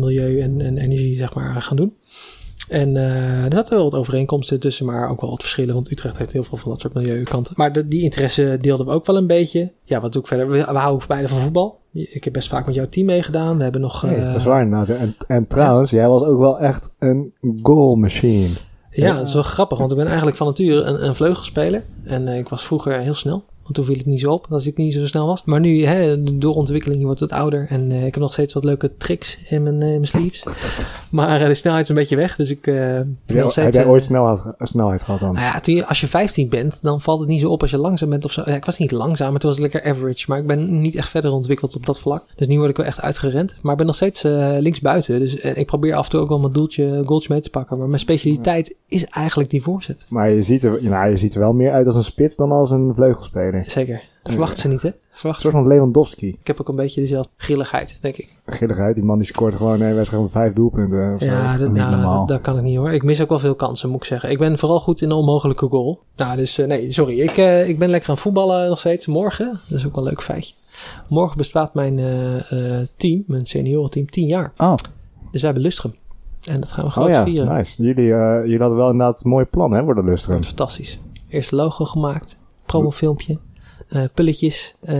milieu 0.00 0.40
en, 0.40 0.60
en 0.60 0.78
energie 0.78 1.16
zeg 1.16 1.34
maar 1.34 1.62
gaan 1.62 1.76
doen. 1.76 1.94
En 2.70 2.96
eh, 2.96 3.44
er 3.44 3.52
zaten 3.52 3.74
wel 3.74 3.84
wat 3.90 3.94
overeenkomsten 4.00 4.60
tussen, 4.60 4.86
maar 4.86 5.10
ook 5.10 5.20
wel 5.20 5.30
wat 5.30 5.40
verschillen. 5.40 5.74
Want 5.74 5.90
Utrecht 5.90 6.18
heeft 6.18 6.32
heel 6.32 6.42
veel 6.42 6.58
van 6.58 6.70
dat 6.70 6.80
soort 6.80 6.94
milieukanten. 6.94 7.52
Maar 7.56 7.72
de- 7.72 7.88
die 7.88 8.02
interesse 8.02 8.58
deelden 8.60 8.86
we 8.86 8.92
ook 8.92 9.06
wel 9.06 9.16
een 9.16 9.26
beetje. 9.26 9.70
Ja, 9.84 10.00
wat 10.00 10.12
doe 10.12 10.22
ik 10.22 10.28
verder? 10.28 10.48
We, 10.48 10.58
we 10.58 10.78
houden 10.78 11.08
beide 11.08 11.28
van 11.28 11.40
voetbal. 11.40 11.78
Ik 11.92 12.24
heb 12.24 12.32
best 12.32 12.48
vaak 12.48 12.66
met 12.66 12.74
jouw 12.74 12.88
team 12.88 13.06
meegedaan. 13.06 13.56
We 13.56 13.62
hebben 13.62 13.80
nog... 13.80 14.02
Nee, 14.02 14.14
eh, 14.14 14.26
dat 14.26 14.36
is 14.36 14.44
waar. 14.44 14.86
En, 14.88 15.14
en 15.28 15.46
trouwens, 15.46 15.90
jij 15.90 16.08
was 16.08 16.22
ook 16.22 16.38
wel 16.38 16.58
echt 16.58 16.94
een 16.98 17.32
goal 17.62 17.94
machine. 17.94 18.48
Ja, 18.90 19.16
dat 19.16 19.26
is 19.26 19.34
wel 19.34 19.42
grappig, 19.42 19.78
want 19.78 19.90
ik 19.90 19.96
ben 19.96 20.06
eigenlijk 20.06 20.36
van 20.36 20.46
nature 20.46 20.82
een, 20.82 21.04
een 21.06 21.14
vleugelspeler. 21.14 21.84
En 22.04 22.28
eh, 22.28 22.38
ik 22.38 22.48
was 22.48 22.64
vroeger 22.64 22.98
heel 22.98 23.14
snel. 23.14 23.44
Want 23.70 23.86
toen 23.86 23.94
viel 23.94 24.04
het 24.04 24.12
niet 24.12 24.20
zo 24.20 24.32
op 24.32 24.46
dat 24.48 24.66
ik 24.66 24.76
niet 24.76 24.94
zo 24.94 25.06
snel 25.06 25.26
was. 25.26 25.44
Maar 25.44 25.60
nu, 25.60 25.84
hè, 25.84 26.22
door 26.38 26.54
ontwikkeling, 26.54 27.00
je 27.00 27.06
wordt 27.06 27.20
het 27.20 27.32
ouder. 27.32 27.66
En 27.68 27.90
eh, 27.90 28.06
ik 28.06 28.14
heb 28.14 28.22
nog 28.22 28.32
steeds 28.32 28.54
wat 28.54 28.64
leuke 28.64 28.96
tricks 28.96 29.38
in 29.48 29.62
mijn, 29.62 29.82
eh, 29.82 29.88
in 29.88 29.94
mijn 29.94 30.06
sleeves. 30.06 30.44
maar 31.10 31.40
eh, 31.40 31.46
de 31.46 31.54
snelheid 31.54 31.82
is 31.82 31.88
een 31.88 31.94
beetje 31.94 32.16
weg. 32.16 32.36
Dus 32.36 32.50
ik 32.50 32.60
ben 32.60 32.74
Heb 33.26 33.36
jij, 33.36 33.50
steeds... 33.50 33.54
heb 33.54 33.74
jij 33.74 33.86
ooit 33.86 34.04
snelheid, 34.04 34.40
snelheid 34.58 35.02
gehad 35.02 35.20
dan? 35.20 35.32
nou 35.32 35.44
ja, 35.44 35.60
toen 35.60 35.74
je, 35.74 35.86
als 35.86 36.00
je 36.00 36.06
15 36.06 36.48
bent, 36.48 36.78
dan 36.82 37.00
valt 37.00 37.20
het 37.20 37.28
niet 37.28 37.40
zo 37.40 37.50
op 37.50 37.62
als 37.62 37.70
je 37.70 37.78
langzaam 37.78 38.08
bent 38.08 38.24
of 38.24 38.32
zo. 38.32 38.42
Ja, 38.44 38.54
ik 38.54 38.64
was 38.64 38.78
niet 38.78 38.90
langzaam, 38.90 39.30
maar 39.30 39.40
toen 39.40 39.50
was 39.50 39.58
ik 39.58 39.72
lekker 39.72 39.90
average. 39.90 40.24
Maar 40.28 40.38
ik 40.38 40.46
ben 40.46 40.80
niet 40.80 40.94
echt 40.94 41.08
verder 41.08 41.32
ontwikkeld 41.32 41.76
op 41.76 41.86
dat 41.86 42.00
vlak. 42.00 42.24
Dus 42.36 42.46
nu 42.46 42.58
word 42.58 42.70
ik 42.70 42.76
wel 42.76 42.86
echt 42.86 43.00
uitgerend. 43.00 43.56
Maar 43.60 43.72
ik 43.72 43.78
ben 43.78 43.86
nog 43.86 43.96
steeds 43.96 44.24
eh 44.24 44.56
linksbuiten. 44.58 45.20
Dus 45.20 45.34
ik 45.34 45.66
probeer 45.66 45.94
af 45.94 46.04
en 46.04 46.10
toe 46.10 46.20
ook 46.20 46.28
wel 46.28 46.40
mijn 46.40 46.52
doeltje, 46.52 47.02
goaltje 47.04 47.32
mee 47.32 47.40
te 47.40 47.50
pakken. 47.50 47.78
Maar 47.78 47.88
mijn 47.88 48.00
specialiteit 48.00 48.74
is 48.88 49.04
eigenlijk 49.04 49.50
die 49.50 49.62
voorzet. 49.62 50.06
Maar 50.08 50.30
je 50.30 50.42
ziet, 50.42 50.64
er, 50.64 50.78
nou, 50.82 51.10
je 51.10 51.16
ziet 51.16 51.34
er 51.34 51.40
wel 51.40 51.52
meer 51.52 51.72
uit 51.72 51.86
als 51.86 51.94
een 51.94 52.04
spits 52.04 52.36
dan 52.36 52.52
als 52.52 52.70
een 52.70 52.92
vleugelspeler. 52.94 53.59
Zeker. 53.66 54.02
Dat 54.22 54.32
verwachten 54.32 54.58
ze 54.58 54.68
niet, 54.68 54.82
hè? 54.82 54.88
Dat 54.90 54.98
Een 54.98 55.18
verwachten 55.18 55.42
soort 55.50 55.54
van 55.62 55.66
Lewandowski. 55.72 56.28
Ik 56.28 56.46
heb 56.46 56.60
ook 56.60 56.68
een 56.68 56.76
beetje 56.76 57.00
dezelfde 57.00 57.30
grilligheid, 57.36 57.98
denk 58.00 58.16
ik. 58.16 58.28
Gilligheid, 58.46 58.94
die 58.94 59.04
man 59.04 59.18
die 59.18 59.26
scoort 59.26 59.54
gewoon 59.54 59.80
een 59.80 59.94
wedstrijd 59.94 60.22
met 60.22 60.32
vijf 60.32 60.52
doelpunten. 60.52 61.14
Of 61.14 61.20
zo. 61.20 61.26
Ja, 61.26 61.56
dat, 61.56 61.72
nou, 61.72 62.02
dat, 62.02 62.28
dat 62.28 62.40
kan 62.40 62.56
ik 62.56 62.62
niet 62.62 62.76
hoor. 62.76 62.90
Ik 62.90 63.02
mis 63.02 63.22
ook 63.22 63.28
wel 63.28 63.38
veel 63.38 63.54
kansen, 63.54 63.88
moet 63.88 63.98
ik 64.00 64.04
zeggen. 64.04 64.30
Ik 64.30 64.38
ben 64.38 64.58
vooral 64.58 64.80
goed 64.80 65.00
in 65.02 65.08
de 65.08 65.14
onmogelijke 65.14 65.66
goal. 65.68 66.00
Nou, 66.16 66.36
dus 66.36 66.58
eh, 66.58 66.66
nee, 66.66 66.92
sorry. 66.92 67.20
Ik, 67.20 67.36
eh, 67.36 67.68
ik 67.68 67.78
ben 67.78 67.88
lekker 67.88 68.10
aan 68.10 68.18
voetballen 68.18 68.68
nog 68.68 68.78
steeds. 68.78 69.06
Morgen, 69.06 69.60
dat 69.68 69.78
is 69.78 69.86
ook 69.86 69.94
wel 69.94 70.02
een 70.04 70.08
leuk 70.10 70.22
feitje. 70.22 70.54
Morgen 71.08 71.36
bestaat 71.36 71.74
mijn 71.74 71.98
eh, 71.98 72.78
team, 72.96 73.24
mijn 73.26 73.46
seniorenteam, 73.46 74.10
10 74.10 74.26
jaar. 74.26 74.52
Oh, 74.56 74.74
Dus 75.30 75.40
we 75.40 75.46
hebben 75.46 75.62
Lustrum. 75.64 75.94
En 76.50 76.60
dat 76.60 76.72
gaan 76.72 76.84
we 76.84 76.90
groot 76.90 77.06
Oh 77.06 77.12
ja, 77.12 77.24
vieren. 77.24 77.54
nice. 77.54 77.82
Jullie, 77.82 78.04
jullie 78.04 78.58
hadden 78.58 78.76
wel 78.78 78.90
inderdaad 78.90 79.24
een 79.24 79.30
mooi 79.30 79.44
plan 79.44 79.72
hè, 79.72 79.84
voor 79.84 79.94
de 79.94 80.00
Dat 80.00 80.10
Lustrum. 80.10 80.38
is 80.38 80.46
fantastisch. 80.46 80.98
Eerst 81.28 81.50
logo 81.52 81.84
gemaakt, 81.84 82.38
promofilmpje, 82.66 83.38
eh 83.90 84.02
pulletjes. 84.14 84.74
eh, 84.80 84.94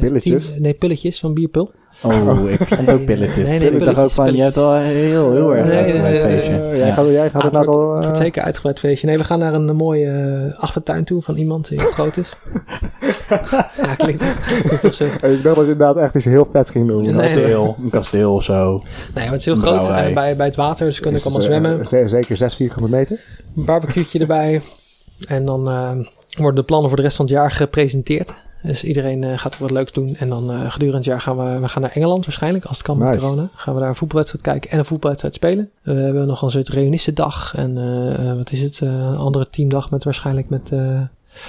Pilletjes? 0.00 0.46
team- 0.46 0.62
nee, 0.62 0.74
pulletjes 0.74 1.20
van 1.20 1.34
bierpul. 1.34 1.70
oh 2.02 2.50
ik 2.50 2.56
verstond 2.56 2.88
ook 2.90 3.04
pilletjes. 3.10 3.48
Nee, 3.48 3.58
nee, 3.58 3.70
ik 3.70 3.78
dacht 3.78 3.88
ook 3.90 3.94
pilletjes, 3.94 4.14
van, 4.14 4.34
je 4.36 4.42
hebt 4.42 4.56
al 4.56 4.74
heel, 4.74 5.32
heel 5.32 5.54
erg 5.56 5.66
Nee, 5.66 5.76
uitgebreid 5.76 6.20
feestje. 6.20 6.52
Eh, 6.60 6.76
jij 6.76 6.86
Ja. 6.86 6.94
gaat, 6.94 7.06
jij 7.06 7.30
gaat 7.30 7.42
Ah, 7.42 7.48
het 7.48 7.56
het 7.56 7.66
nou 7.66 7.78
al... 7.78 7.90
Het 7.90 7.98
eh, 7.98 8.04
wordt 8.04 8.18
zeker 8.22 8.42
uitgebreid 8.42 8.78
feestje. 8.78 9.06
Nee, 9.06 9.18
we 9.18 9.24
gaan 9.24 9.38
naar 9.38 9.54
een 9.54 9.76
mooie 9.76 10.54
achtertuin 10.58 11.04
toe 11.04 11.22
van 11.22 11.36
iemand 11.36 11.68
die 11.68 11.78
groot 11.96 12.16
is. 12.16 12.32
ja, 13.82 13.94
klinkt, 13.96 14.24
klinkt 14.46 14.80
toch 14.80 14.94
zo. 14.94 15.04
Ik 15.04 15.20
dacht 15.20 15.42
dat 15.42 15.54
je 15.56 15.60
inderdaad 15.62 15.96
echt 15.96 16.14
iets 16.14 16.24
heel 16.24 16.48
vets 16.52 16.70
ging 16.70 16.86
doen. 16.86 17.04
Een 17.04 17.16
kasteel, 17.16 17.76
een 17.82 17.90
kasteel 17.90 18.34
of 18.34 18.42
zo. 18.42 18.72
Nee, 18.72 18.82
maar 19.14 19.24
het 19.24 19.34
is 19.40 19.44
heel 19.44 19.56
groot 19.56 19.86
bij, 20.14 20.36
bij 20.36 20.46
het 20.46 20.56
water, 20.56 20.86
dus 20.86 21.00
kunnen 21.00 21.20
ik 21.20 21.26
allemaal 21.26 21.42
zwemmen. 21.44 21.86
ze- 21.86 22.04
zeker 22.06 22.36
6 22.36 22.54
vierkante 22.54 22.88
meter. 22.88 23.20
Een 23.56 23.64
barbecue'tje 23.64 24.18
erbij. 24.18 24.60
En 25.28 25.44
dan 25.44 25.68
worden 26.42 26.60
de 26.60 26.66
plannen 26.66 26.88
voor 26.88 26.98
de 26.98 27.04
rest 27.04 27.16
van 27.16 27.24
het 27.24 27.34
jaar 27.34 27.50
gepresenteerd. 27.50 28.32
Dus 28.62 28.84
iedereen 28.84 29.24
eh, 29.24 29.38
gaat 29.38 29.58
wat 29.58 29.70
leuks 29.70 29.92
doen. 29.92 30.16
En 30.16 30.28
dan 30.28 30.50
eh, 30.50 30.70
gedurende 30.70 30.96
het 30.96 31.06
jaar 31.06 31.20
gaan 31.20 31.36
we, 31.36 31.60
we 31.60 31.68
gaan 31.68 31.82
naar 31.82 31.90
Engeland 31.90 32.24
waarschijnlijk, 32.24 32.64
als 32.64 32.76
het 32.76 32.86
kan 32.86 32.98
met 32.98 33.18
corona. 33.18 33.48
Gaan 33.54 33.74
we 33.74 33.80
daar 33.80 33.88
een 33.88 33.96
voetbalwedstrijd 33.96 34.44
kijken 34.44 34.70
en 34.70 34.78
een 34.78 34.84
voetbalwedstrijd 34.84 35.34
spelen. 35.34 35.70
we 35.82 35.92
hebben 35.92 36.26
nog 36.26 36.42
een 36.42 36.50
soort 36.50 36.68
reunistendag. 36.68 37.54
En 37.54 37.78
eh, 37.78 38.30
eh, 38.30 38.36
wat 38.36 38.52
is 38.52 38.60
het? 38.60 38.80
eh, 38.80 38.88
een 38.88 39.16
andere 39.16 39.48
teamdag 39.50 39.90
met 39.90 40.04
waarschijnlijk 40.04 40.48
met... 40.48 40.72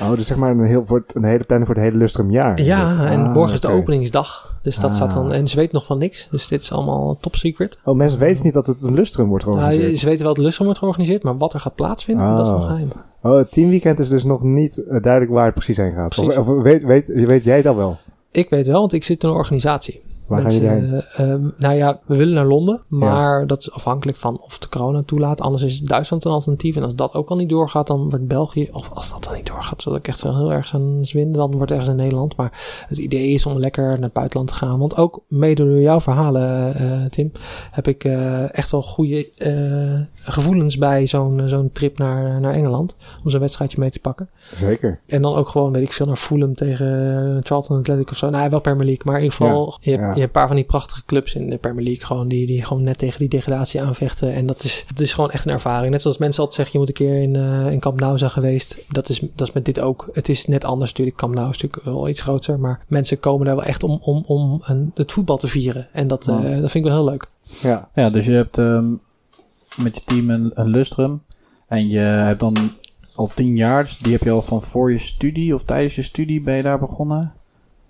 Oh, 0.02 0.12
dus 0.16 0.28
zeg 0.28 0.38
maar 0.38 0.52
een, 0.52 0.66
heel, 0.66 0.84
voor 0.86 0.98
het- 0.98 1.16
een 1.16 1.24
hele 1.24 1.44
planning 1.44 1.68
voor 1.72 1.76
het 1.82 1.90
hele 1.92 1.98
Lustrum 2.04 2.32
jaar. 2.32 2.62
Ja, 2.62 3.06
en 3.06 3.20
Ah, 3.26 3.34
morgen 3.34 3.54
is 3.54 3.60
de 3.60 3.68
openingsdag. 3.68 4.58
Dus 4.62 4.76
dat 4.80 4.90
Ah. 4.90 4.96
staat 4.96 5.14
dan. 5.14 5.34
En 5.34 5.48
ze 5.48 5.56
weten 5.56 5.74
nog 5.76 5.86
van 5.86 5.98
niks. 5.98 6.28
Dus 6.32 6.48
dit 6.48 6.62
is 6.62 6.72
allemaal 6.72 7.18
top 7.18 7.36
secret. 7.36 7.78
Oh, 7.84 7.96
mensen 7.96 8.20
weten 8.20 8.44
niet 8.44 8.54
dat 8.54 8.68
het 8.68 8.78
een 8.82 8.94
Lustrum 8.94 9.28
wordt 9.28 9.46
Nou, 9.46 9.58
georganiseerd. 9.58 10.00
ze 10.00 10.06
weten 10.06 10.20
wel 10.20 10.28
dat 10.28 10.36
de 10.36 10.42
Lustrum 10.44 10.66
wordt 10.66 10.80
georganiseerd, 10.82 11.24
maar 11.24 11.38
wat 11.38 11.54
er 11.54 11.60
gaat 11.60 11.76
plaatsvinden, 11.76 12.36
dat 12.36 12.46
is 12.46 12.52
nog 12.52 12.62
Oh. 12.62 12.68
geheim. 12.68 12.90
Oh, 13.22 13.38
het 13.38 13.52
teamweekend 13.52 14.00
is 14.00 14.10
dus 14.10 14.24
nog 14.24 14.44
niet 14.44 14.78
eh, 14.78 15.02
duidelijk 15.02 15.32
waar 15.34 15.46
het 15.46 15.54
precies 15.54 15.78
heen 15.78 15.94
gaat. 15.94 16.10
Precies. 16.10 16.38
Of, 16.38 16.48
of 16.48 16.64
weet, 16.64 16.84
weet, 16.84 17.08
weet 17.08 17.44
jij 17.44 17.62
dat 17.62 17.76
wel? 17.76 17.98
Ik 18.32 18.50
weet 18.50 18.68
wel, 18.68 18.80
want 18.80 18.94
ik 18.94 19.04
zit 19.04 19.24
in 19.24 19.30
een 19.30 19.36
organisatie. 19.36 20.02
Waar 20.28 20.42
Mensen, 20.42 20.62
jullie 20.62 20.78
heen? 20.78 21.02
eh, 21.16 21.32
ehm, 21.32 21.50
nou 21.58 21.76
ja, 21.76 22.00
we 22.06 22.16
willen 22.16 22.34
naar 22.34 22.46
Londen, 22.46 22.82
maar 22.88 23.48
dat 23.48 23.60
is 23.60 23.72
afhankelijk 23.72 24.18
van 24.18 24.40
of 24.42 24.60
de 24.60 24.70
corona 24.70 25.02
toelaat. 25.04 25.42
Anders 25.42 25.64
is 25.64 25.80
Duitsland 25.80 26.26
een 26.26 26.32
alternatief. 26.32 26.76
En 26.76 26.84
als 26.84 26.96
dat 26.96 27.14
ook 27.14 27.30
al 27.30 27.36
niet 27.36 27.50
doorgaat, 27.50 27.88
dan 27.88 28.10
wordt 28.10 28.28
België, 28.28 28.70
of 28.72 28.90
als 28.94 29.10
dat 29.10 29.24
dan 29.24 29.34
niet 29.34 29.48
doorgaat, 29.48 29.82
zodat 29.82 30.00
ik 30.00 30.08
echt 30.08 30.24
heel 30.24 30.52
erg 30.52 30.74
aan 30.74 30.98
zwin, 31.02 31.32
dan 31.32 31.52
wordt 31.52 31.72
ergens 31.72 31.90
in 31.90 31.96
Nederland. 31.96 32.36
Maar 32.36 32.84
het 32.88 32.98
idee 32.98 33.30
is 33.30 33.46
om 33.46 33.58
lekker 33.58 33.84
naar 33.84 34.02
het 34.02 34.14
buitenland 34.14 34.50
te 34.50 34.56
gaan. 34.56 34.80
Want 34.80 34.98
ook 34.98 35.24
mede 35.28 35.66
door 35.66 35.82
jouw 35.82 36.00
verhalen, 36.00 36.76
eh, 36.76 37.06
Tim, 37.10 37.32
heb 37.72 37.88
ik 37.88 38.04
eh, 38.04 38.58
echt 38.58 38.72
wel 38.72 38.82
goede 38.82 39.30
gevoelens 40.16 40.78
bij 40.78 41.08
zo'n 41.08 41.42
zo'n 41.46 41.70
trip 41.74 41.98
naar, 41.98 42.40
naar 42.40 42.54
Engeland. 42.54 42.96
Om 43.24 43.30
zo'n 43.30 43.40
wedstrijdje 43.40 43.80
mee 43.80 43.90
te 43.90 44.00
pakken. 44.00 44.30
Zeker. 44.56 45.00
En 45.08 45.22
dan 45.22 45.34
ook 45.34 45.48
gewoon, 45.50 45.72
weet 45.72 45.84
ik 45.84 45.94
veel, 45.94 46.06
naar 46.06 46.16
Fulham 46.16 46.56
tegen 46.56 47.40
Charlton 47.44 47.78
Athletic 47.78 48.10
of 48.10 48.18
zo. 48.18 48.30
Nou, 48.30 48.50
wel 48.50 48.60
Premier 48.60 48.86
League. 48.86 49.02
Maar 49.06 49.16
in 49.16 49.24
ieder 49.24 49.38
geval, 49.38 49.78
je, 49.80 49.92
hebt, 49.92 50.04
ja. 50.04 50.15
Je 50.16 50.22
hebt 50.22 50.36
een 50.36 50.42
paar 50.42 50.48
van 50.48 50.56
die 50.56 50.66
prachtige 50.66 51.06
clubs 51.06 51.36
in 51.36 51.50
de 51.50 51.58
Premier 51.58 51.84
League. 51.84 52.06
Gewoon 52.06 52.28
die, 52.28 52.48
die 52.48 52.64
gewoon 52.64 52.84
net 52.84 52.98
tegen 52.98 53.20
die 53.20 53.30
degradatie 53.30 53.82
aanvechten. 53.82 54.34
En 54.34 54.46
dat 54.46 54.64
is, 54.64 54.86
dat 54.88 55.00
is 55.00 55.14
gewoon 55.14 55.32
echt 55.32 55.46
een 55.46 55.52
ervaring. 55.52 55.92
Net 55.92 56.02
zoals 56.02 56.18
mensen 56.18 56.40
altijd 56.44 56.58
zeggen, 56.58 56.80
je 56.80 56.86
moet 56.86 57.00
een 57.00 57.06
keer 57.06 57.22
in, 57.22 57.36
eh 57.36 57.72
in 57.72 57.80
Camp 57.80 58.00
Nou 58.00 58.18
zijn 58.18 58.32
geweest. 58.32 58.78
Dat 58.90 59.10
is, 59.10 59.20
dat 59.20 59.48
is 59.48 59.54
met 59.54 59.66
dit 59.66 59.80
ook. 59.80 60.10
Het 60.14 60.30
is 60.30 60.46
net 60.46 60.64
anders 60.64 60.90
natuurlijk. 60.92 61.18
Camp 61.18 61.34
Nou 61.34 61.50
is 61.50 61.62
natuurlijk 61.62 61.84
wel 61.84 62.10
iets 62.10 62.22
groter. 62.22 62.60
Maar 62.60 62.86
mensen 62.88 63.20
komen 63.20 63.46
daar 63.46 63.56
wel 63.56 63.66
echt 63.66 63.84
om, 63.84 64.00
om, 64.02 64.24
om 64.28 64.62
een, 64.64 64.92
het 64.96 65.12
voetbal 65.12 65.38
te 65.38 65.48
vieren. 65.48 65.88
En 65.92 66.08
dat, 66.08 66.28
eh, 66.28 66.42
dat 66.42 66.72
vind 66.72 66.74
ik 66.74 66.84
wel 66.84 66.94
heel 66.94 67.10
leuk. 67.10 67.30
Ja. 67.62 67.90
Ja, 67.94 68.10
dus 68.10 68.26
je 68.26 68.32
hebt 68.32 68.58
ehm, 68.58 68.94
met 69.78 69.96
je 69.96 70.02
team 70.06 70.30
een, 70.30 70.52
een 70.54 70.68
lustrum. 70.68 71.22
En 71.68 71.90
je 71.90 72.00
hebt 72.00 72.40
dan 72.40 72.56
al 73.16 73.32
tien 73.34 73.56
jaar, 73.56 73.84
dus 73.84 73.98
die 73.98 74.12
heb 74.12 74.24
je 74.24 74.32
al 74.32 74.42
van 74.42 74.62
voor 74.62 74.92
je 74.92 74.98
studie 74.98 75.54
of 75.54 75.64
tijdens 75.64 75.96
je 75.96 76.02
studie 76.02 76.42
ben 76.42 76.56
je 76.56 76.64
daar 76.64 76.80
begonnen? 76.80 77.34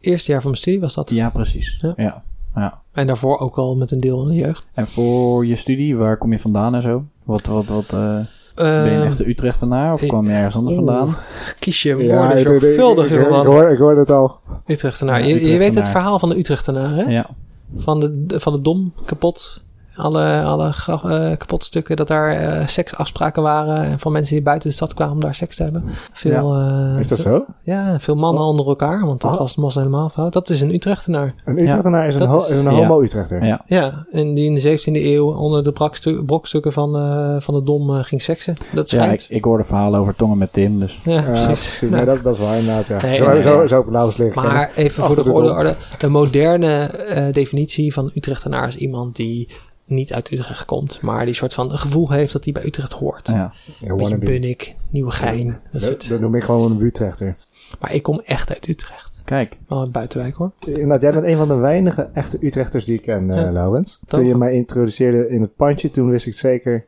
Eerste 0.06 0.32
jaar 0.32 0.42
van 0.42 0.50
mijn 0.50 0.62
studie 0.62 0.80
was 0.80 0.94
dat. 0.94 1.10
Ja, 1.10 1.30
precies. 1.30 1.76
Ja. 1.78 1.94
Ja. 1.96 2.24
ja. 2.56 2.82
En 2.94 3.08
daarvoor 3.08 3.38
ook 3.40 3.56
al 3.58 3.76
met 3.76 3.92
een 3.92 4.00
deel 4.00 4.22
in 4.22 4.28
de 4.28 4.36
jeugd. 4.36 4.66
En 4.74 4.88
voor 4.88 5.46
je 5.46 5.56
studie, 5.56 5.98
waar 5.98 6.18
kom 6.18 6.32
je 6.32 6.40
vandaan 6.40 6.76
en 6.76 6.82
zo? 6.82 7.04
Wat, 7.24 7.46
wat, 7.46 7.66
wat, 7.66 7.84
eh, 7.86 7.90
ben 7.90 8.28
je 8.56 8.90
een 8.90 9.02
Ehm, 9.02 9.08
echte 9.08 9.28
Utrechtenaar 9.30 9.94
of 9.94 10.02
ik- 10.02 10.08
kwam 10.08 10.26
je 10.26 10.32
ergens 10.34 10.56
anders 10.56 10.78
oeh. 10.78 10.86
vandaan? 10.86 11.16
Kies 11.60 11.82
je 11.82 11.90
Ja, 11.96 12.16
woorden 12.18 12.38
ik- 12.38 12.44
zorgvuldig, 12.44 13.06
ik, 13.06 13.12
ik, 13.12 13.24
jongen. 13.24 13.40
ik, 13.40 13.46
hoor, 13.46 13.70
ik 13.72 13.78
hoor 13.78 13.98
het 13.98 14.10
al. 14.12 14.40
Utrechtenaar. 14.68 15.20
Ja, 15.20 15.26
je, 15.26 15.50
je 15.52 15.58
weet 15.58 15.76
het 15.76 15.88
verhaal 15.90 16.20
van 16.20 16.30
de 16.30 16.38
Utrechtenaar, 16.38 16.96
hè? 16.96 17.02
Ja. 17.04 17.30
Van, 17.76 18.00
de, 18.00 18.26
de- 18.26 18.40
van 18.40 18.54
de 18.54 18.62
dom 18.62 18.94
kapot. 19.06 19.62
Alle, 19.96 20.42
alle 20.44 20.74
eh, 20.88 21.38
kapotstukken, 21.38 21.96
dat 21.96 22.08
daar 22.08 22.32
eh, 22.32 22.68
seksafspraken 22.68 23.44
waren. 23.44 23.84
En 23.84 24.00
van 24.00 24.12
mensen 24.12 24.34
die 24.36 24.44
buiten 24.44 24.70
de 24.70 24.76
stad 24.76 24.94
kwamen 24.94 25.14
om 25.14 25.20
daar 25.20 25.36
seks 25.36 25.56
te 25.56 25.64
hebben. 25.64 25.84
Veel, 26.12 26.56
eh, 26.56 27.00
Is 27.00 27.08
dat 27.08 27.20
veel- 27.20 27.32
zo? 27.32 27.46
Ja, 27.62 28.00
veel 28.00 28.16
mannen 28.16 28.44
onder 28.44 28.68
elkaar, 28.68 29.06
want 29.06 29.22
dat 29.22 29.32
Ah. 29.34 29.38
was, 29.40 29.56
was 29.56 29.76
helemaal 29.76 30.10
fout. 30.10 30.34
Dat 30.34 30.50
is 30.50 30.62
een 30.62 30.74
Utrechtenaar. 30.74 31.34
Een 31.46 31.62
Utrechtenaar 31.62 32.08
is 32.08 32.16
een, 32.16 32.28
ho- 32.28 32.38
is- 32.44 32.50
een 32.50 32.64
ja. 32.64 32.70
homo-Utrechter. 32.72 33.46
Ja. 33.46 33.62
Ja, 33.66 34.06
en 34.12 34.34
die 34.34 34.46
in 34.46 34.54
de 34.54 34.60
17e 34.60 35.14
eeuw 35.14 35.32
onder 35.34 35.64
de 35.64 35.72
brakstu- 35.72 36.24
brokstukken 36.24 36.74
van, 36.74 36.96
eh, 36.98 37.36
van 37.40 37.54
de 37.54 37.64
dom 37.64 37.90
ging 38.04 38.22
seksen. 38.22 38.56
Dat 38.74 38.90
Ja, 38.90 38.98
schijnt. 39.02 39.22
ik, 39.22 39.30
ik 39.30 39.44
hoorde 39.44 39.64
verhalen 39.64 40.00
over 40.00 40.16
tongen 40.16 40.38
met 40.38 40.54
Tim, 40.54 40.80
dus 40.80 41.00
Ja, 41.04 41.12
Ja, 41.14 41.22
precies. 41.22 41.46
precies. 41.46 41.80
Nou, 41.82 41.92
Nee, 41.96 42.06
dat, 42.06 42.24
dat 42.24 42.36
is 42.36 42.42
waar 42.42 42.58
inderdaad, 42.58 42.88
ja. 42.88 43.02
Nee, 43.02 43.18
zo, 43.18 43.32
nee, 43.34 43.42
zo, 43.44 43.58
nee. 43.58 43.68
zo 43.68 43.80
op 43.80 43.90
nauwelijks 43.90 44.18
liggen. 44.18 44.44
Maar 44.44 44.72
even 44.76 45.04
voor 45.04 45.16
de 45.16 45.24
de 45.24 45.32
orde, 45.32 45.50
orde. 45.52 45.76
De 45.98 46.08
moderne 46.08 46.74
eh, 46.86 47.24
definitie 47.34 47.94
van 47.94 48.12
Utrechtenaar 48.16 48.68
is 48.68 48.76
iemand 48.78 49.16
die 49.16 49.50
niet 49.86 50.14
uit 50.14 50.32
Utrecht 50.32 50.66
komt, 50.66 51.02
maar 51.02 51.26
die 51.26 51.34
soort 51.34 51.54
van 51.54 51.72
een 51.72 51.78
gevoel 51.78 52.12
heeft 52.12 52.34
dat 52.34 52.44
hij 52.44 52.54
bij 52.54 52.66
Utrecht 52.66 52.94
hoort. 52.94 53.28
ja. 53.28 53.54
Ja, 53.80 53.96
Beetje. 53.96 54.18
Bunnik, 54.18 54.76
Nieuwegein. 54.90 55.60
Dat 55.72 55.82
is 55.82 55.88
Dat, 55.88 56.06
dat 56.10 56.20
noem 56.20 56.36
ik 56.36 56.44
gewoon 56.44 56.72
een 56.72 56.82
Utrechter. 56.82 57.36
Maar 57.80 57.94
ik 57.94 58.04
kom 58.04 58.20
echt 58.20 58.50
uit 58.50 58.68
Utrecht. 58.68 59.12
Kijk, 59.24 59.58
Wel 59.68 59.80
uit 59.80 59.92
Buitenwijk 59.92 60.36
hoor. 60.36 60.52
Inderdaad, 60.66 61.02
jij 61.02 61.12
bent 61.12 61.26
een 61.26 61.38
van 61.38 61.48
de 61.48 61.54
weinige 61.54 62.10
echte 62.14 62.38
Utrechters 62.42 62.86
die 62.86 62.96
ik 62.96 63.02
ken, 63.02 63.32
eh 63.32 63.38
Ja. 63.38 63.52
Laurens. 63.52 64.00
Toch? 64.08 64.20
Toen 64.20 64.28
je 64.28 64.36
mij 64.36 64.54
introduceerde 64.54 65.30
in 65.30 65.42
het 65.42 65.56
pandje, 65.56 65.92
toen 65.92 66.10
wist 66.10 66.26
ik 66.26 66.36
zeker... 66.36 66.86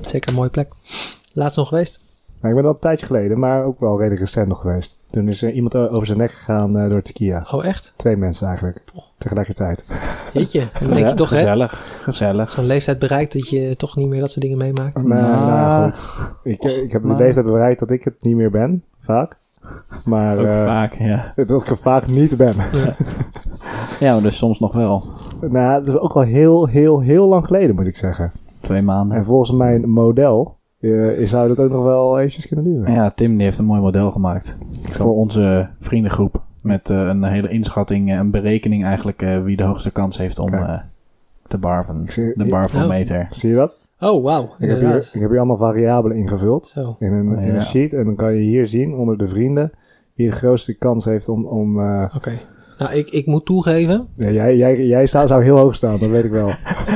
Zeker 0.00 0.28
een 0.28 0.34
mooie 0.34 0.50
plek. 0.50 0.72
Laatst 1.32 1.56
nog 1.56 1.68
geweest. 1.68 2.00
Maar 2.40 2.50
ik 2.50 2.56
ben 2.56 2.66
al 2.66 2.70
een 2.72 2.78
tijdje 2.80 3.06
geleden, 3.06 3.38
maar 3.38 3.64
ook 3.64 3.80
wel 3.80 3.96
redelijk 3.98 4.20
recent 4.20 4.48
nog 4.48 4.60
geweest. 4.60 5.00
Toen 5.06 5.28
is 5.28 5.42
er 5.42 5.50
iemand 5.52 5.74
over 5.76 6.06
zijn 6.06 6.18
nek 6.18 6.30
gegaan 6.30 6.78
eh, 6.78 6.90
door 6.90 7.02
Tequila. 7.02 7.46
Oh 7.52 7.64
echt? 7.66 7.92
Twee 7.96 8.16
mensen 8.16 8.46
eigenlijk. 8.46 8.84
Tegelijkertijd. 9.18 9.84
Jeetje. 10.32 10.68
Dan 10.80 10.92
denk 10.92 11.08
je 11.08 11.14
toch 11.14 11.30
hè. 11.30 11.36
gezellig, 11.36 12.00
gezellig. 12.02 12.50
Zo'n 12.50 12.66
leeftijd 12.66 12.98
bereikt 12.98 13.32
dat 13.32 13.48
je 13.48 13.76
toch 13.76 13.96
niet 13.96 14.08
meer 14.08 14.20
dat 14.20 14.30
soort 14.30 14.40
dingen 14.44 14.58
meemaakt. 14.58 15.02
Maar, 15.02 15.22
Nou, 15.22 15.46
nou, 15.46 15.92
goed. 15.92 16.34
Ik, 16.42 16.64
eh, 16.64 16.82
ik 16.82 16.92
heb 16.92 17.02
de 17.02 17.08
maar- 17.08 17.16
leeftijd 17.16 17.46
bereikt 17.46 17.80
dat 17.80 17.90
ik 17.90 18.04
het 18.04 18.22
niet 18.22 18.36
meer 18.36 18.50
ben. 18.50 18.84
Vaak. 19.00 19.36
Maar 20.04 20.38
Ook 20.38 20.46
eh, 20.46 20.62
vaak, 20.64 20.92
ja. 20.94 21.32
dat 21.46 21.60
ik 21.62 21.66
er 21.68 21.76
vaak 21.78 22.06
niet 22.06 22.36
ben. 22.36 22.54
Ja, 24.00 24.20
dus 24.20 24.36
soms 24.36 24.60
nog 24.60 24.72
wel. 24.72 25.04
Nou, 25.40 25.84
dat 25.84 25.94
is 25.94 26.00
ook 26.00 26.12
al 26.12 26.22
heel, 26.22 26.66
heel, 26.66 27.00
heel 27.00 27.28
lang 27.28 27.44
geleden, 27.46 27.74
moet 27.74 27.86
ik 27.86 27.96
zeggen. 27.96 28.32
Twee 28.60 28.82
maanden. 28.82 29.16
En 29.16 29.24
volgens 29.24 29.50
mijn 29.52 29.90
model 29.90 30.56
zou 31.26 31.48
dat 31.48 31.58
ook 31.58 31.70
nog 31.70 31.84
wel 31.84 32.18
eventjes 32.18 32.46
kunnen 32.46 32.64
duren. 32.64 32.92
Ja, 32.92 33.10
Tim 33.10 33.34
die 33.36 33.42
heeft 33.44 33.58
een 33.58 33.64
mooi 33.64 33.80
model 33.80 34.10
gemaakt. 34.10 34.58
Voor 34.82 35.16
onze 35.16 35.68
vriendengroep. 35.78 36.42
Met 36.60 36.90
eh, 36.90 36.96
een 37.06 37.24
hele 37.24 37.48
inschatting, 37.48 38.10
en 38.10 38.30
berekening 38.30 38.84
eigenlijk 38.84 39.22
eh, 39.22 39.42
wie 39.42 39.56
de 39.56 39.62
hoogste 39.62 39.90
kans 39.90 40.18
heeft 40.18 40.38
om 40.38 40.54
eh, 40.54 40.78
te 41.46 41.58
barven. 41.58 42.02
Ik 42.02 42.10
zie, 42.10 42.32
De 42.36 42.44
barvometer. 42.44 43.28
zie 43.30 43.50
je 43.50 43.56
dat? 43.56 43.78
Oh, 44.00 44.22
wauw. 44.24 44.42
Ik 44.42 44.48
heb, 44.50 44.58
hier, 44.60 44.70
inderdaad. 44.78 45.10
ik 45.14 45.20
heb 45.20 45.28
hier 45.30 45.38
allemaal 45.38 45.56
variabelen 45.56 46.16
ingevuld 46.16 46.66
Zo. 46.66 46.96
in 46.98 47.12
een, 47.12 47.38
in 47.38 47.46
Ja. 47.46 47.54
een 47.54 47.60
sheet. 47.60 47.92
En 47.92 48.04
dan 48.04 48.14
kan 48.14 48.34
je 48.34 48.40
hier 48.40 48.66
zien, 48.66 48.94
onder 48.94 49.18
de 49.18 49.28
vrienden, 49.28 49.72
wie 50.14 50.30
de 50.30 50.36
grootste 50.36 50.78
kans 50.78 51.04
heeft 51.04 51.28
om... 51.28 51.44
om 51.46 51.80
eh, 51.80 52.12
Oké. 52.16 52.38
Nou, 52.78 52.92
ik, 52.94 53.10
ik 53.10 53.26
moet 53.26 53.44
toegeven. 53.44 54.08
ja, 54.16 54.30
jij 54.30 54.56
jij, 54.56 54.86
jij 54.86 55.06
sta, 55.06 55.26
zou 55.26 55.42
heel 55.42 55.56
hoog 55.56 55.74
staan, 55.74 55.98
dat 55.98 56.10
weet 56.10 56.24
ik 56.24 56.30
wel. 56.30 56.52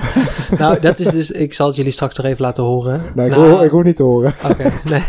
nou, 0.59 0.81
dat 0.81 0.99
is 0.99 1.09
dus... 1.09 1.31
Ik 1.31 1.55
zal 1.55 1.67
het 1.67 1.77
jullie 1.77 1.93
straks 1.93 2.17
nog 2.17 2.27
even 2.27 2.43
laten 2.43 2.65
horen. 2.65 3.03
Nee, 3.15 3.27
ik, 3.27 3.33
Nou, 3.33 3.51
hoor, 3.51 3.65
ik 3.65 3.71
hoor 3.71 3.85
niet 3.85 3.97
te 3.97 4.03
horen. 4.03 4.35
Oké, 4.51 4.62
nee. 4.91 5.03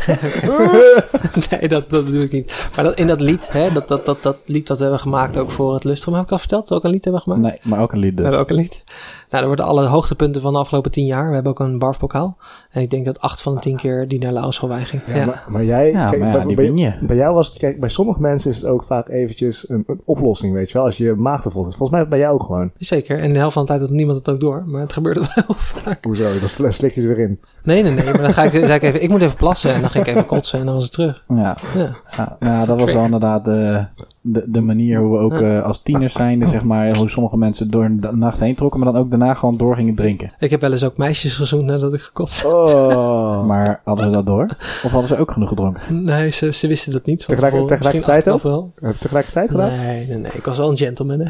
nee, 1.49 1.67
dat, 1.67 1.89
dat 1.89 2.05
bedoel 2.05 2.21
ik 2.21 2.31
niet. 2.31 2.69
Maar 2.75 2.83
dat, 2.83 2.97
in 2.97 3.07
dat 3.07 3.21
lied, 3.21 3.51
hè, 3.51 3.71
dat, 3.71 3.87
dat, 3.87 4.05
dat, 4.05 4.21
dat 4.21 4.37
lied 4.45 4.67
dat 4.67 4.77
we 4.77 4.83
hebben 4.83 5.01
gemaakt 5.01 5.37
ook 5.37 5.51
voor 5.51 5.73
het 5.73 5.83
Lustrum, 5.83 6.13
heb 6.13 6.23
ik 6.23 6.31
al 6.31 6.37
verteld? 6.37 6.61
Dat 6.61 6.69
we 6.69 6.75
ook 6.75 6.83
een 6.83 6.91
lied 6.91 7.03
hebben 7.03 7.21
gemaakt? 7.21 7.41
Nee, 7.41 7.59
maar 7.63 7.81
ook 7.81 7.91
een 7.91 7.99
lied 7.99 8.09
We 8.09 8.15
dus. 8.15 8.23
hebben 8.23 8.41
ook 8.41 8.49
een 8.49 8.55
lied. 8.55 8.83
Nou, 9.33 9.45
dat 9.45 9.55
worden 9.55 9.65
alle 9.75 9.87
hoogtepunten 9.89 10.41
van 10.41 10.53
de 10.53 10.59
afgelopen 10.59 10.91
tien 10.91 11.05
jaar. 11.05 11.27
We 11.27 11.33
hebben 11.33 11.51
ook 11.51 11.59
een 11.59 11.79
barfbokaal. 11.79 12.37
En 12.71 12.81
ik 12.81 12.89
denk 12.89 13.05
dat 13.05 13.19
acht 13.21 13.41
van 13.41 13.53
de 13.53 13.59
tien 13.59 13.75
keer 13.75 14.07
die 14.07 14.19
naar 14.19 14.31
Lauwschoolwij 14.31 14.83
ging. 14.83 15.01
Ja, 15.07 15.15
Ja, 15.15 15.25
Maar, 15.25 15.43
maar 15.47 15.63
jij... 15.63 15.91
Ja, 15.91 16.09
kijk, 16.09 16.21
maar 16.21 16.29
ja, 16.31 16.35
bij, 16.37 16.45
die 16.45 16.55
bij- 16.55 16.65
win 16.65 16.77
je. 16.77 16.93
bij 17.01 17.15
jou 17.15 17.33
was 17.33 17.47
het... 17.47 17.57
Kijk, 17.57 17.79
bij 17.79 17.89
sommige 17.89 18.21
mensen 18.21 18.51
is 18.51 18.57
het 18.57 18.65
ook 18.65 18.83
vaak 18.83 19.09
eventjes 19.09 19.69
een, 19.69 19.83
een 19.87 20.01
oplossing, 20.05 20.53
weet 20.53 20.67
je 20.67 20.73
wel. 20.77 20.85
Als 20.85 20.97
je 20.97 21.13
maag 21.13 21.41
te 21.41 21.49
vol 21.51 21.63
zit. 21.63 21.75
Volgens 21.75 21.99
mij 21.99 22.07
bij 22.07 22.19
jou 22.19 22.33
ook 22.33 22.43
gewoon. 22.43 22.71
Zeker. 22.77 23.19
En 23.19 23.31
de 23.33 23.37
helft 23.39 23.53
van 23.53 23.61
de 23.61 23.67
tijd 23.67 23.81
had 23.81 23.89
niemand 23.89 24.17
het 24.17 24.29
ook 24.35 24.39
door. 24.41 24.63
Maar 24.67 24.81
het 24.81 24.93
gebeurde 24.93 25.19
wel 25.35 25.55
vaak. 25.55 26.03
Hoezo? 26.03 26.39
Dan 26.39 26.49
sl- 26.49 26.69
slik 26.69 26.91
je 26.93 27.01
het 27.01 27.09
weer 27.15 27.19
in. 27.25 27.39
Nee, 27.63 27.81
nee, 27.83 27.91
nee. 27.91 28.03
Maar 28.05 28.17
dan 28.21 28.33
ga 28.33 28.43
ik, 28.43 28.51
zei 28.51 28.73
ik 28.73 28.81
even, 28.83 29.01
ik 29.03 29.09
moet 29.09 29.21
even 29.21 29.37
plassen. 29.37 29.73
En 29.73 29.81
dan 29.81 29.89
ging 29.89 30.05
ik 30.05 30.11
even 30.11 30.25
kotsen 30.25 30.59
en 30.59 30.65
dan 30.65 30.73
was 30.73 30.83
het 30.83 30.91
terug. 30.93 31.23
Ja, 31.27 31.57
Ja. 31.75 31.95
ja, 32.17 32.37
ja, 32.39 32.65
dat 32.65 32.81
was 32.81 32.93
wel 32.93 33.03
inderdaad 33.03 33.45
de, 33.45 33.85
de, 34.25 34.43
de 34.47 34.61
manier 34.61 34.99
hoe 34.99 35.11
we 35.17 35.23
ook 35.23 35.39
Ja. 35.39 35.57
eh, 35.57 35.63
als 35.65 35.81
tieners 35.81 36.13
zijnde, 36.13 36.47
zeg 36.47 36.63
maar, 36.63 36.97
hoe 36.97 37.09
sommige 37.09 37.37
mensen 37.37 37.71
door 37.71 37.89
de 37.99 38.09
nacht 38.11 38.39
heen 38.39 38.55
trokken, 38.55 38.79
maar 38.79 38.91
dan 38.93 39.01
ook 39.01 39.09
daarna 39.09 39.33
gewoon 39.33 39.57
door 39.57 39.75
gingen 39.75 39.95
drinken. 39.95 40.33
Ik 40.39 40.49
heb 40.49 40.61
wel 40.61 40.71
eens 40.71 40.83
ook 40.83 40.97
meisjes 40.97 41.35
gezoend 41.35 41.65
nadat 41.65 41.93
ik 41.93 42.01
gekotst 42.01 42.43
heb. 42.43 42.51
Oh. 42.51 43.45
Maar 43.53 43.81
hadden 43.83 44.05
ze 44.05 44.11
dat 44.11 44.25
door? 44.25 44.45
Of 44.83 44.91
hadden 44.91 45.07
ze 45.07 45.17
ook 45.17 45.31
genoeg 45.31 45.49
gedronken? 45.49 46.03
Nee, 46.03 46.29
ze, 46.31 46.53
ze 46.53 46.67
wisten 46.67 46.91
dat 46.91 47.05
niet. 47.05 47.19
Tegelijk- 47.27 47.53
tevoren. 47.53 47.67
tegelijkertijd 47.77 48.17
achteraf 48.27 48.41
wel. 48.41 48.71
Heb 48.81 48.93
je 48.93 48.99
tegelijkertijd 48.99 49.49
gedaan? 49.51 49.69
Nee, 49.77 50.07
nee, 50.07 50.17
nee. 50.17 50.31
Ik 50.33 50.45
was 50.45 50.57
wel 50.57 50.69
een 50.69 50.77
gentleman, 50.77 51.19
hè. 51.19 51.27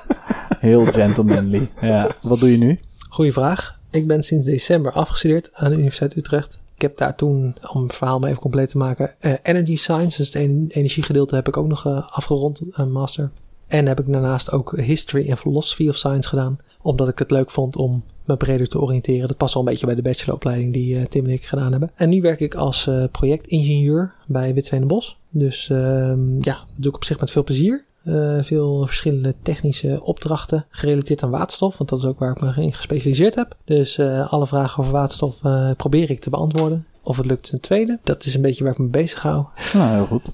Heel 0.68 0.84
gentlemanly. 0.86 1.70
Ja. 1.80 2.10
Wat 2.22 2.40
doe 2.40 2.50
je 2.50 2.58
nu? 2.58 2.78
Goeie 3.10 3.32
vraag. 3.32 3.78
Ik 3.90 4.06
ben 4.06 4.22
sinds 4.22 4.44
december 4.44 4.92
afgestudeerd 4.92 5.50
aan 5.52 5.68
de 5.70 5.74
Universiteit 5.76 6.16
Utrecht. 6.16 6.60
Ik 6.78 6.84
heb 6.84 6.96
daar 6.96 7.16
toen, 7.16 7.56
om 7.72 7.82
het 7.82 7.94
verhaal 7.94 8.18
maar 8.18 8.28
even 8.28 8.40
compleet 8.40 8.70
te 8.70 8.78
maken, 8.78 9.14
eh, 9.20 9.32
Energy 9.42 9.76
Science, 9.76 10.16
dus 10.16 10.32
het 10.32 10.42
en- 10.42 10.66
energiegedeelte, 10.68 11.34
heb 11.34 11.48
ik 11.48 11.56
ook 11.56 11.66
nog 11.66 11.86
eh, 11.86 12.08
afgerond, 12.10 12.60
een 12.70 12.92
master. 12.92 13.30
En 13.66 13.86
heb 13.86 14.00
ik 14.00 14.12
daarnaast 14.12 14.52
ook 14.52 14.76
History 14.76 15.28
en 15.30 15.36
Philosophy 15.36 15.88
of 15.88 15.96
Science 15.96 16.28
gedaan, 16.28 16.58
omdat 16.82 17.08
ik 17.08 17.18
het 17.18 17.30
leuk 17.30 17.50
vond 17.50 17.76
om 17.76 18.02
me 18.24 18.36
breder 18.36 18.68
te 18.68 18.80
oriënteren. 18.80 19.28
Dat 19.28 19.36
past 19.36 19.54
wel 19.54 19.62
een 19.62 19.68
beetje 19.68 19.86
bij 19.86 19.94
de 19.94 20.02
bacheloropleiding 20.02 20.72
die 20.72 20.98
eh, 20.98 21.04
Tim 21.04 21.24
en 21.24 21.30
ik 21.30 21.44
gedaan 21.44 21.70
hebben. 21.70 21.90
En 21.94 22.08
nu 22.08 22.20
werk 22.20 22.40
ik 22.40 22.54
als 22.54 22.86
eh, 22.86 23.04
projectingenieur 23.12 24.14
bij 24.26 24.54
Witzwijn 24.54 24.86
Bos. 24.86 25.18
Dus 25.30 25.68
ehm, 25.70 26.34
ja, 26.34 26.54
dat 26.54 26.66
doe 26.76 26.88
ik 26.90 26.94
op 26.94 27.04
zich 27.04 27.20
met 27.20 27.30
veel 27.30 27.44
plezier. 27.44 27.84
Eh, 28.08 28.42
veel 28.42 28.86
verschillende 28.86 29.34
technische 29.42 30.00
opdrachten 30.04 30.66
gerelateerd 30.70 31.22
aan 31.22 31.30
waterstof, 31.30 31.78
want 31.78 31.90
dat 31.90 31.98
is 31.98 32.04
ook 32.04 32.18
waar 32.18 32.30
ik 32.30 32.40
me 32.40 32.62
in 32.62 32.72
gespecialiseerd 32.72 33.34
heb. 33.34 33.56
Dus 33.64 33.98
eh, 33.98 34.32
alle 34.32 34.46
vragen 34.46 34.78
over 34.82 34.92
waterstof 34.92 35.44
eh, 35.44 35.70
probeer 35.76 36.10
ik 36.10 36.20
te 36.20 36.30
beantwoorden. 36.30 36.86
Of 37.02 37.16
het 37.16 37.26
lukt 37.26 37.52
een 37.52 37.60
tweede. 37.60 37.98
Dat 38.02 38.24
is 38.24 38.34
een 38.34 38.42
beetje 38.42 38.64
waar 38.64 38.72
ik 38.72 38.78
me 38.78 38.86
bezig 38.86 39.22
hou. 39.22 39.44
Nou, 39.74 39.94
heel 39.94 40.06
goed. 40.06 40.32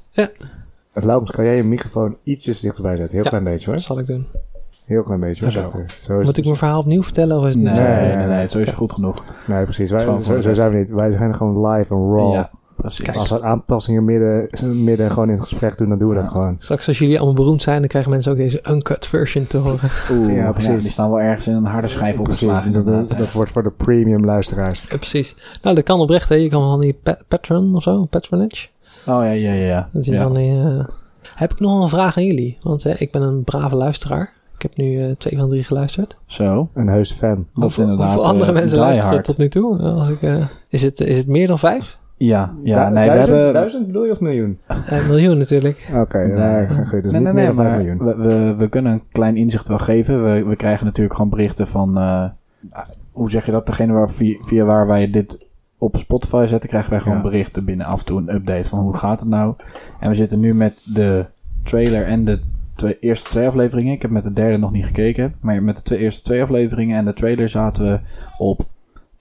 Laurens, 0.92 1.30
kan 1.30 1.44
jij 1.44 1.56
je 1.56 1.62
microfoon 1.62 2.16
ietsjes 2.22 2.60
dichterbij 2.60 2.96
zetten? 2.96 3.14
Heel 3.14 3.22
Ja. 3.24 3.28
klein 3.28 3.44
beetje 3.44 3.66
hoor. 3.66 3.74
Dat 3.74 3.84
zal 3.84 3.98
ik 3.98 4.06
doen. 4.06 4.26
Heel 4.84 5.02
klein 5.02 5.20
beetje 5.20 5.44
hoor. 5.44 5.84
Zo. 6.06 6.20
Moet 6.22 6.36
ik 6.36 6.44
mijn 6.44 6.56
verhaal 6.56 6.78
opnieuw 6.78 7.02
vertellen 7.02 7.38
of 7.38 7.46
is 7.46 7.54
het 7.54 7.62
Nee, 7.62 7.72
nee, 7.74 8.10
zo? 8.10 8.16
nee, 8.16 8.26
nee, 8.26 8.48
zo 8.48 8.58
is 8.58 8.66
het 8.66 8.76
goed 8.76 8.92
genoeg. 8.92 9.22
Nee, 9.46 9.64
precies. 9.64 9.90
Wij, 9.90 10.00
zo, 10.00 10.40
zijn 10.52 10.72
we 10.72 10.78
niet. 10.78 10.90
Wij 10.90 11.12
zijn 11.16 11.34
gewoon 11.34 11.66
live 11.66 11.94
en 11.94 12.00
raw. 12.16 12.32
Ja, 12.32 12.50
precies. 12.92 13.16
Als 13.16 13.30
we 13.30 13.42
aanpassingen 13.42 14.04
midden, 14.04 14.48
midden 14.84 15.10
gewoon 15.10 15.28
in 15.30 15.34
het 15.38 15.48
gesprek 15.48 15.78
doen, 15.78 15.88
dan 15.88 15.98
doen 15.98 16.08
we 16.08 16.14
dat 16.14 16.28
gewoon. 16.28 16.56
Straks 16.58 16.88
als 16.88 16.98
jullie 16.98 17.16
allemaal 17.16 17.34
beroemd 17.34 17.62
zijn, 17.62 17.78
dan 17.78 17.88
krijgen 17.88 18.10
mensen 18.10 18.32
ook 18.32 18.38
deze 18.38 18.62
uncut 18.70 19.06
version 19.06 19.46
te 19.46 19.56
horen. 19.56 19.90
Oeh, 20.12 20.28
Ja, 20.28 20.34
ja, 20.34 20.52
precies. 20.52 20.82
die 20.82 20.90
staan 20.92 21.08
wel 21.10 21.20
ergens 21.20 21.48
in 21.48 21.54
een 21.54 21.64
harde 21.64 21.88
schijf 21.88 22.18
opgeslagen. 22.18 22.72
Dat, 22.72 22.84
inderdaad. 22.86 23.18
dat 23.18 23.32
wordt 23.32 23.50
voor 23.50 23.62
de 23.62 23.70
premium 23.70 24.24
luisteraars. 24.24 24.86
Ja, 24.90 24.96
precies. 24.96 25.34
Nou, 25.62 25.74
dat 25.74 25.84
kan 25.84 26.00
oprecht. 26.00 26.28
Hè. 26.28 26.34
Je 26.34 26.48
kan 26.48 26.62
van 26.62 26.80
die 26.80 26.98
pa- 27.02 27.18
patron 27.28 27.74
of 27.74 27.82
zo, 27.82 28.04
patronage. 28.04 28.66
Oh 29.06 29.14
ja, 29.22 29.24
ja, 29.30 29.52
ja. 29.52 29.64
ja. 29.66 29.88
Dat 29.92 30.04
je 30.04 30.12
ja. 30.12 30.22
dan 30.22 30.34
die, 30.34 30.50
eh, 30.50 30.84
Heb 31.34 31.52
ik 31.52 31.60
nog 31.60 31.82
een 31.82 31.88
vraag 31.88 32.16
aan 32.16 32.24
jullie? 32.24 32.58
Want 32.62 32.84
eh, 32.84 33.00
ik 33.00 33.10
ben 33.12 33.22
een 33.22 33.44
brave 33.44 33.76
luisteraar. 33.76 34.32
Ik 34.56 34.62
heb 34.62 34.76
nu 34.76 35.02
eh, 35.04 35.10
twee 35.16 35.38
van 35.38 35.48
drie 35.48 35.62
geluisterd. 35.64 36.16
Zo, 36.26 36.68
Een 36.74 36.88
heuse 36.88 37.14
fan. 37.14 37.28
dat 37.34 37.38
is 37.46 37.46
Hoeveel- 37.54 37.82
inderdaad 37.82 38.06
Hoeveel 38.14 38.30
andere 38.30 38.50
eh, 38.52 38.56
mensen 38.58 38.78
luisteren 38.78 39.10
hard. 39.10 39.24
tot 39.24 39.36
nu 39.36 39.48
toe? 39.48 39.78
Als 39.78 40.08
ik, 40.08 40.22
eh, 40.22 40.36
is, 40.68 40.82
het, 40.82 41.00
is 41.00 41.16
het 41.16 41.26
meer 41.26 41.46
dan 41.46 41.58
vijf? 41.58 41.98
Ja, 42.24 42.54
ja 42.62 42.88
Du- 42.88 42.94
nee, 42.94 43.02
we 43.08 43.14
duizend, 43.14 43.36
hebben... 43.36 43.52
duizend 43.52 43.86
bedoel 43.86 44.04
je 44.04 44.10
of 44.10 44.20
miljoen? 44.20 44.58
Een 44.88 45.06
miljoen 45.06 45.38
natuurlijk. 45.38 45.90
Oké, 45.94 46.18
Nee. 46.18 46.36
nee, 46.66 46.86
goed. 46.86 47.02
Dus 47.02 47.12
nee, 47.12 47.20
niet 47.20 47.32
nee, 47.32 47.32
nee, 47.32 47.46
dan 47.46 47.54
5 47.54 47.68
maar 47.68 47.76
miljoen. 47.76 47.98
we, 48.04 48.14
we, 48.16 48.54
we 48.56 48.68
kunnen 48.68 48.92
een 48.92 49.02
klein 49.12 49.36
inzicht 49.36 49.68
wel 49.68 49.78
geven. 49.78 50.22
We, 50.24 50.44
we 50.44 50.56
krijgen 50.56 50.84
natuurlijk 50.84 51.14
gewoon 51.14 51.30
berichten 51.30 51.66
van... 51.68 51.98
eh, 51.98 52.24
hoe 53.12 53.30
zeg 53.30 53.46
je 53.46 53.52
dat? 53.52 53.66
Degene 53.66 53.92
waar, 53.92 54.10
via, 54.10 54.36
via 54.40 54.64
waar 54.64 54.86
wij 54.86 55.10
dit 55.10 55.48
op 55.78 55.96
Spotify 55.96 56.44
zetten, 56.48 56.68
krijgen 56.68 56.90
wij 56.90 57.00
gewoon 57.00 57.16
Ja. 57.16 57.22
berichten 57.22 57.64
binnen 57.64 57.86
af 57.86 57.98
en 58.00 58.06
toe 58.06 58.18
een 58.18 58.34
update 58.34 58.68
van 58.68 58.78
hoe 58.78 58.96
gaat 58.96 59.20
het 59.20 59.28
nou. 59.28 59.54
En 60.00 60.08
we 60.08 60.14
zitten 60.14 60.40
nu 60.40 60.54
met 60.54 60.82
de 60.94 61.24
trailer 61.62 62.04
en 62.06 62.24
de 62.24 62.40
twee, 62.74 62.98
eerste 63.00 63.30
twee 63.30 63.46
afleveringen. 63.46 63.92
Ik 63.92 64.02
heb 64.02 64.10
met 64.10 64.22
de 64.24 64.32
derde 64.32 64.56
nog 64.56 64.70
niet 64.72 64.84
gekeken. 64.86 65.34
Maar 65.40 65.62
met 65.62 65.76
de 65.76 65.82
twee, 65.82 65.98
eerste 65.98 66.22
twee 66.22 66.42
afleveringen 66.42 66.98
en 66.98 67.04
de 67.04 67.12
trailer 67.12 67.48
zaten 67.48 67.84
we 67.84 68.00
op 68.38 68.64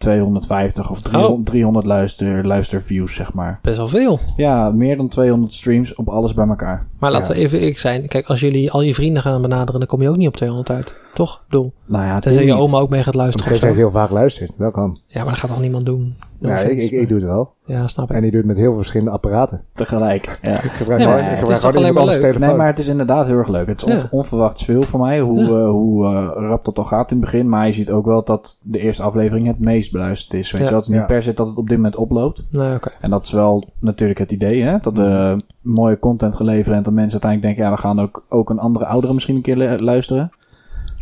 250 0.03 0.89
of 0.89 1.01
300, 1.01 1.45
300 1.45 1.86
luister, 1.86 2.48
luisterviews, 2.48 3.15
zeg 3.15 3.33
maar. 3.33 3.60
Best 3.62 3.77
wel 3.77 3.88
veel. 3.88 4.19
Ja, 4.36 4.69
meer 4.69 4.98
dan 4.98 5.07
200 5.07 5.53
streams 5.53 5.95
op 5.95 6.10
alles 6.10 6.33
bij 6.33 6.48
elkaar. 6.48 6.86
Maar 7.00 7.12
laten 7.12 7.33
Ja. 7.33 7.39
we 7.39 7.45
even 7.45 7.60
eerlijk 7.60 7.79
zijn. 7.79 8.07
Kijk, 8.07 8.27
als 8.27 8.39
jullie 8.39 8.72
al 8.72 8.81
je 8.81 8.93
vrienden 8.93 9.22
gaan 9.24 9.41
benaderen, 9.41 9.79
dan 9.79 9.89
kom 9.89 10.01
je 10.01 10.10
ook 10.10 10.17
niet 10.17 10.27
op 10.27 10.36
200 10.36 10.69
uit. 10.69 10.95
Toch? 11.13 11.33
Ik 11.36 11.41
bedoel, 11.50 11.74
Nou 11.86 12.05
ja, 12.05 12.19
tenzij 12.19 12.45
je 12.45 12.51
niet. 12.51 12.60
oma 12.60 12.77
ook 12.79 12.89
mee 12.89 13.03
gaat 13.03 13.13
luisteren 13.15 13.45
of 13.45 13.51
Tenzij 13.51 13.69
je 13.69 13.75
heel 13.75 13.91
vaak 13.91 14.10
luistert, 14.10 14.51
dat 14.57 14.74
kan. 14.74 15.00
Ja, 15.07 15.22
maar 15.22 15.29
dat 15.31 15.39
gaat 15.39 15.50
toch 15.50 15.62
niemand 15.62 15.86
doen? 15.86 16.15
No 16.43 16.50
Ja, 16.50 16.57
ik, 16.59 16.91
ik, 16.91 17.07
doe 17.07 17.17
het 17.17 17.27
wel. 17.27 17.53
Ja, 17.65 17.88
snap 17.88 18.09
ik. 18.09 18.15
En 18.15 18.21
die 18.21 18.31
doet 18.31 18.39
het 18.39 18.47
met 18.50 18.57
heel 18.57 18.67
veel 18.67 18.75
verschillende 18.77 19.12
apparaten. 19.12 19.62
tegelijk. 19.73 20.39
Ja. 20.41 20.51
Ik 20.63 20.71
gebruik 20.71 21.00
Ja, 21.01 21.07
maar 21.07 21.17
gewoon, 21.17 21.19
ik 21.19 21.25
het 21.25 21.31
is 21.33 21.39
gebruik 21.39 21.59
gewoon 21.62 21.75
alleen 21.75 21.93
maar 21.93 22.05
leuk? 22.05 22.19
telefoon. 22.21 22.41
Nee, 22.47 22.55
maar 22.55 22.67
het 22.67 22.79
is 22.79 22.88
inderdaad 22.88 23.27
heel 23.27 23.38
erg 23.38 23.47
leuk. 23.47 23.67
Het 23.67 23.81
is 23.81 23.88
on- 23.91 23.95
Ja. 23.97 24.07
onverwachts 24.12 24.65
veel 24.65 24.81
voor 24.81 25.00
mij, 25.00 25.19
hoe, 25.19 25.39
Ja. 25.39 25.45
eh, 25.45 25.69
hoe 25.69 26.05
eh, 26.05 26.29
rap 26.35 26.65
dat 26.65 26.77
al 26.77 26.83
gaat 26.85 27.12
in 27.12 27.17
het 27.17 27.25
begin. 27.31 27.50
Maar 27.50 27.65
je 27.67 27.73
ziet 27.73 27.91
ook 27.91 28.05
wel 28.05 28.23
dat 28.23 28.59
de 28.63 28.79
eerste 28.79 29.03
aflevering 29.03 29.47
het 29.47 29.59
meest 29.59 29.91
beluisterd 29.91 30.33
is. 30.39 30.51
Weet 30.51 30.62
Ja. 30.62 30.65
je 30.67 30.71
wel? 30.71 30.79
Het 30.79 30.89
is 30.89 30.93
niet 30.95 31.01
Ja. 31.01 31.13
per 31.13 31.23
se 31.23 31.33
dat 31.33 31.47
het 31.47 31.57
op 31.57 31.67
dit 31.67 31.77
moment 31.77 31.95
oploopt. 31.95 32.43
Nee, 32.50 32.75
oké. 32.75 32.89
En 33.01 33.09
dat 33.09 33.25
is 33.25 33.31
wel 33.31 33.63
natuurlijk 33.79 34.19
het 34.19 34.31
idee, 34.31 34.62
hè? 34.63 34.77
Dat 34.81 34.97
we 34.97 35.38
mooie 35.62 36.00
content 36.00 36.35
gaan 36.35 36.45
leveren 36.45 36.77
en 36.77 36.83
dat 36.83 36.93
mensen 36.93 37.21
uiteindelijk 37.21 37.55
denken... 37.55 37.71
ja, 37.71 37.75
we 37.81 37.88
gaan 37.88 38.00
ook, 38.05 38.25
ook 38.29 38.50
een 38.50 38.59
andere 38.59 38.85
oudere 38.85 39.13
misschien 39.13 39.35
een 39.35 39.41
keer 39.41 39.57
lu- 39.57 39.77
luisteren. 39.79 40.31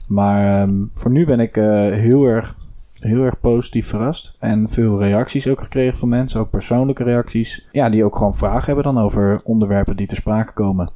Maar 0.07 0.62
ehm, 0.62 0.74
voor 0.93 1.12
nu 1.12 1.25
ben 1.25 1.39
ik 1.39 1.57
eh, 1.57 1.65
heel, 1.79 2.24
erg, 2.24 2.55
heel 3.01 3.24
erg 3.24 3.39
positief 3.39 3.88
verrast. 3.88 4.36
En 4.39 4.70
veel 4.70 5.00
reacties 5.00 5.48
ook 5.48 5.62
gekregen 5.62 5.98
van 5.98 6.10
mensen, 6.10 6.39
ook 6.39 6.50
persoonlijke 6.50 7.03
reacties. 7.03 7.67
Ja, 7.72 7.89
die 7.89 8.03
ook 8.05 8.15
gewoon 8.15 8.36
vragen 8.36 8.65
hebben 8.65 8.84
dan 8.84 8.98
over 9.03 9.41
onderwerpen 9.43 9.96
die 9.96 10.08
ter 10.08 10.17
sprake 10.17 10.53
komen. 10.53 10.89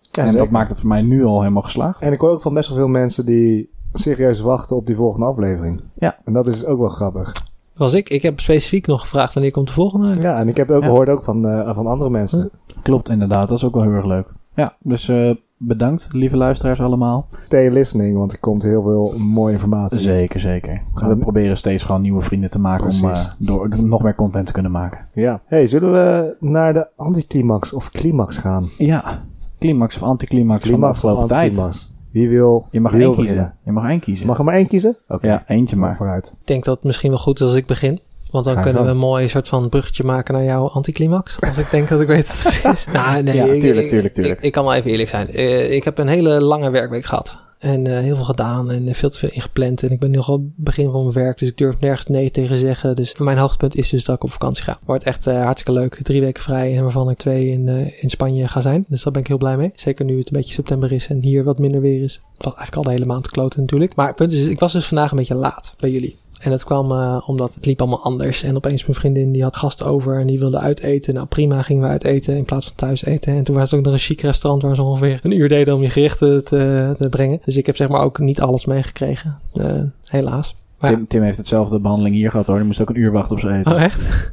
Ja, 0.00 0.22
en 0.22 0.28
zeker. 0.28 0.44
dat 0.44 0.50
maakt 0.50 0.70
het 0.70 0.80
voor 0.80 0.88
mij 0.88 1.02
nu 1.02 1.24
al 1.24 1.40
helemaal 1.40 1.62
geslaagd. 1.62 2.02
En 2.02 2.12
ik 2.12 2.20
hoor 2.20 2.30
ook 2.30 2.42
van 2.42 2.54
best 2.54 2.68
wel 2.68 2.78
veel 2.78 2.88
mensen 2.88 3.26
die 3.26 3.70
serieus 3.92 4.40
wachten 4.40 4.76
op 4.76 4.86
die 4.86 4.96
volgende 4.96 5.26
aflevering. 5.26 5.80
Ja. 5.94 6.16
En 6.24 6.32
dat 6.32 6.46
is 6.46 6.64
ook 6.64 6.78
wel 6.78 6.88
grappig. 6.88 7.32
Was 7.76 7.94
ik, 7.94 8.08
ik 8.08 8.22
heb 8.22 8.40
specifiek 8.40 8.86
nog 8.86 9.00
gevraagd 9.00 9.34
wanneer 9.34 9.52
komt 9.52 9.66
de 9.66 9.72
volgende 9.72 10.08
uit. 10.08 10.22
Ja, 10.22 10.38
en 10.38 10.48
ik 10.48 10.56
heb 10.56 10.70
ook 10.70 10.82
Ja. 10.82 10.86
gehoord 10.88 11.08
ook 11.08 11.22
van, 11.22 11.48
eh, 11.48 11.74
van 11.74 11.86
andere 11.86 12.10
mensen. 12.10 12.50
Klopt, 12.82 13.08
inderdaad. 13.08 13.48
Dat 13.48 13.58
is 13.58 13.64
ook 13.64 13.74
wel 13.74 13.82
heel 13.82 13.92
erg 13.92 14.04
leuk. 14.06 14.26
Ja, 14.54 14.76
dus 14.80 15.08
eh, 15.08 15.30
bedankt, 15.58 16.08
lieve 16.12 16.36
luisteraars 16.36 16.80
allemaal. 16.80 17.28
Stay 17.44 17.68
listening, 17.68 18.16
want 18.16 18.32
er 18.32 18.38
komt 18.38 18.62
heel 18.62 18.82
veel 18.82 19.14
mooie 19.18 19.52
informatie. 19.52 19.98
Zeker, 19.98 20.40
zeker. 20.40 20.82
We 20.94 21.16
proberen 21.16 21.56
steeds 21.56 21.82
gewoon 21.82 22.02
nieuwe 22.02 22.20
vrienden 22.20 22.50
te 22.50 22.58
maken 22.58 22.90
om 22.90 23.10
eh, 23.10 23.24
door, 23.38 23.82
nog 23.82 24.02
meer 24.02 24.14
content 24.14 24.46
te 24.46 24.52
kunnen 24.52 24.72
maken. 24.72 25.06
Ja. 25.14 25.40
Hey, 25.46 25.66
zullen 25.66 25.92
we 25.92 26.36
naar 26.40 26.72
de 26.72 26.86
anticlimax 26.96 27.72
of 27.72 27.90
climax 27.90 28.36
gaan? 28.36 28.68
Ja, 28.78 29.24
climax 29.58 29.96
of 29.96 30.02
anticlimax 30.02 30.68
van 30.68 30.80
de 30.80 30.86
afgelopen 30.86 31.28
tijd. 31.28 31.94
Wie 32.10 32.28
wil 32.28 32.66
Je 32.70 32.80
mag 32.80 32.92
één 32.94 33.14
kiezen. 33.14 33.54
Je 33.64 33.72
mag 33.72 33.88
één 33.88 34.00
kiezen. 34.00 34.26
Mag 34.26 34.38
er 34.38 34.44
maar 34.44 34.54
één 34.54 34.66
kiezen? 34.66 34.96
Oké. 35.08 35.26
Ja, 35.26 35.44
eentje 35.46 35.76
Maar 35.76 35.88
maar. 35.88 35.96
vooruit. 35.96 36.36
Ik 36.40 36.46
denk 36.46 36.64
dat 36.64 36.74
het 36.74 36.84
misschien 36.84 37.10
wel 37.10 37.18
goed 37.18 37.40
is 37.40 37.46
als 37.46 37.54
ik 37.54 37.66
begin. 37.66 38.00
Want 38.30 38.44
dan 38.44 38.60
kunnen 38.60 38.84
we 38.84 38.90
een 38.90 38.96
mooi 38.96 39.28
soort 39.28 39.48
van 39.48 39.68
bruggetje 39.68 40.04
maken 40.04 40.34
naar 40.34 40.44
jouw 40.44 40.68
anticlimax. 40.68 41.36
Als 41.40 41.56
ik 41.56 41.70
denk 41.70 41.88
dat 41.88 42.00
ik 42.00 42.06
weet 42.06 42.26
wat 42.26 42.36
het 42.54 42.74
is. 42.76 42.86
nou, 42.92 43.22
nee, 43.22 43.34
Ja, 43.36 43.44
ik- 43.44 43.60
tuurlijk, 43.60 43.84
ik, 43.84 43.90
tuurlijk, 43.90 44.14
tuurlijk. 44.14 44.38
Ik, 44.38 44.44
ik 44.44 44.52
kan 44.52 44.64
wel 44.64 44.74
even 44.74 44.90
eerlijk 44.90 45.08
zijn. 45.08 45.28
Eh, 45.28 45.72
ik 45.72 45.84
heb 45.84 45.98
een 45.98 46.08
hele 46.08 46.40
lange 46.40 46.70
werkweek 46.70 47.04
gehad. 47.04 47.44
En 47.58 47.86
eh, 47.86 47.98
heel 48.02 48.16
veel 48.16 48.24
gedaan 48.24 48.70
en 48.70 48.94
veel 48.94 49.10
te 49.10 49.18
veel 49.18 49.28
ingepland. 49.32 49.82
En 49.82 49.90
ik 49.90 49.98
ben 50.00 50.10
nu 50.10 50.18
al 50.18 50.32
het 50.32 50.56
begin 50.56 50.90
van 50.90 51.00
mijn 51.00 51.12
werk, 51.14 51.38
dus 51.38 51.48
ik 51.48 51.56
durf 51.58 51.80
nergens 51.80 52.06
nee 52.06 52.30
tegen 52.30 52.58
zeggen. 52.58 52.96
Dus 52.96 53.14
mijn 53.18 53.38
hoogtepunt 53.38 53.76
is 53.76 53.88
dus 53.88 54.04
dat 54.04 54.16
ik 54.16 54.24
op 54.24 54.30
vakantie 54.30 54.64
ga. 54.64 54.78
Wordt 54.84 55.04
echt 55.04 55.26
uh, 55.26 55.42
hartstikke 55.44 55.80
leuk. 55.80 55.98
Drie 56.02 56.20
weken 56.20 56.42
vrij 56.42 56.76
en 56.76 56.82
waarvan 56.82 57.10
ik 57.10 57.16
twee 57.16 57.48
in, 57.50 57.66
uh, 57.66 58.02
in 58.02 58.10
Spanje 58.10 58.48
ga 58.48 58.60
zijn. 58.60 58.84
Dus 58.88 59.02
daar 59.02 59.12
ben 59.12 59.22
ik 59.22 59.28
heel 59.28 59.38
blij 59.38 59.56
mee. 59.56 59.72
Zeker 59.74 60.04
nu 60.04 60.18
het 60.18 60.26
een 60.26 60.36
beetje 60.36 60.52
september 60.52 60.92
is 60.92 61.06
en 61.06 61.22
hier 61.22 61.44
wat 61.44 61.58
minder 61.58 61.80
weer 61.80 62.02
is. 62.02 62.12
Het 62.34 62.44
was 62.44 62.54
eigenlijk 62.54 62.76
al 62.76 62.82
de 62.82 62.90
hele 62.90 63.06
maand 63.12 63.24
te 63.24 63.30
kloten 63.30 63.60
natuurlijk. 63.60 63.94
Maar 63.94 64.06
het 64.06 64.16
punt 64.16 64.32
is, 64.32 64.46
ik 64.46 64.58
was 64.60 64.72
dus 64.72 64.86
vandaag 64.86 65.10
een 65.10 65.16
beetje 65.16 65.34
laat 65.34 65.74
bij 65.78 65.90
jullie. 65.90 66.16
En 66.40 66.50
dat 66.50 66.64
kwam 66.64 66.92
uh, 66.92 67.22
omdat 67.26 67.54
het 67.54 67.66
liep 67.66 67.80
allemaal 67.80 68.02
anders. 68.02 68.42
En 68.42 68.56
opeens 68.56 68.86
mijn 68.86 68.98
vriendin 68.98 69.32
die 69.32 69.42
had 69.42 69.56
gast 69.56 69.82
over 69.82 70.20
en 70.20 70.26
die 70.26 70.38
wilde 70.38 70.58
uiteten. 70.58 71.14
Nou 71.14 71.26
prima, 71.26 71.62
gingen 71.62 71.82
we 71.82 71.88
uiteten 71.88 72.36
in 72.36 72.44
plaats 72.44 72.66
van 72.66 72.76
thuis 72.76 73.04
eten. 73.04 73.34
En 73.34 73.44
toen 73.44 73.54
was 73.54 73.70
het 73.70 73.78
ook 73.78 73.84
nog 73.84 73.92
een 73.92 73.98
chic 73.98 74.20
restaurant 74.20 74.62
waar 74.62 74.74
ze 74.74 74.82
ongeveer 74.82 75.20
een 75.22 75.38
uur 75.38 75.48
deden 75.48 75.74
om 75.74 75.82
je 75.82 75.90
gerechten 75.90 76.44
te, 76.44 76.94
te 76.98 77.08
brengen. 77.08 77.40
Dus 77.44 77.56
ik 77.56 77.66
heb 77.66 77.76
zeg 77.76 77.88
maar 77.88 78.00
ook 78.00 78.18
niet 78.18 78.40
alles 78.40 78.66
meegekregen. 78.66 79.38
Uh, 79.54 79.82
helaas. 80.04 80.56
Maar 80.78 80.90
Tim, 80.90 81.06
Tim, 81.06 81.22
heeft 81.22 81.38
hetzelfde 81.38 81.80
behandeling 81.80 82.14
hier 82.14 82.30
gehad 82.30 82.46
hoor. 82.46 82.56
Die 82.56 82.66
moest 82.66 82.80
ook 82.80 82.88
een 82.88 83.00
uur 83.00 83.12
wachten 83.12 83.34
op 83.34 83.40
zijn 83.40 83.58
eten. 83.58 83.72
Oh 83.72 83.82
echt? 83.82 84.32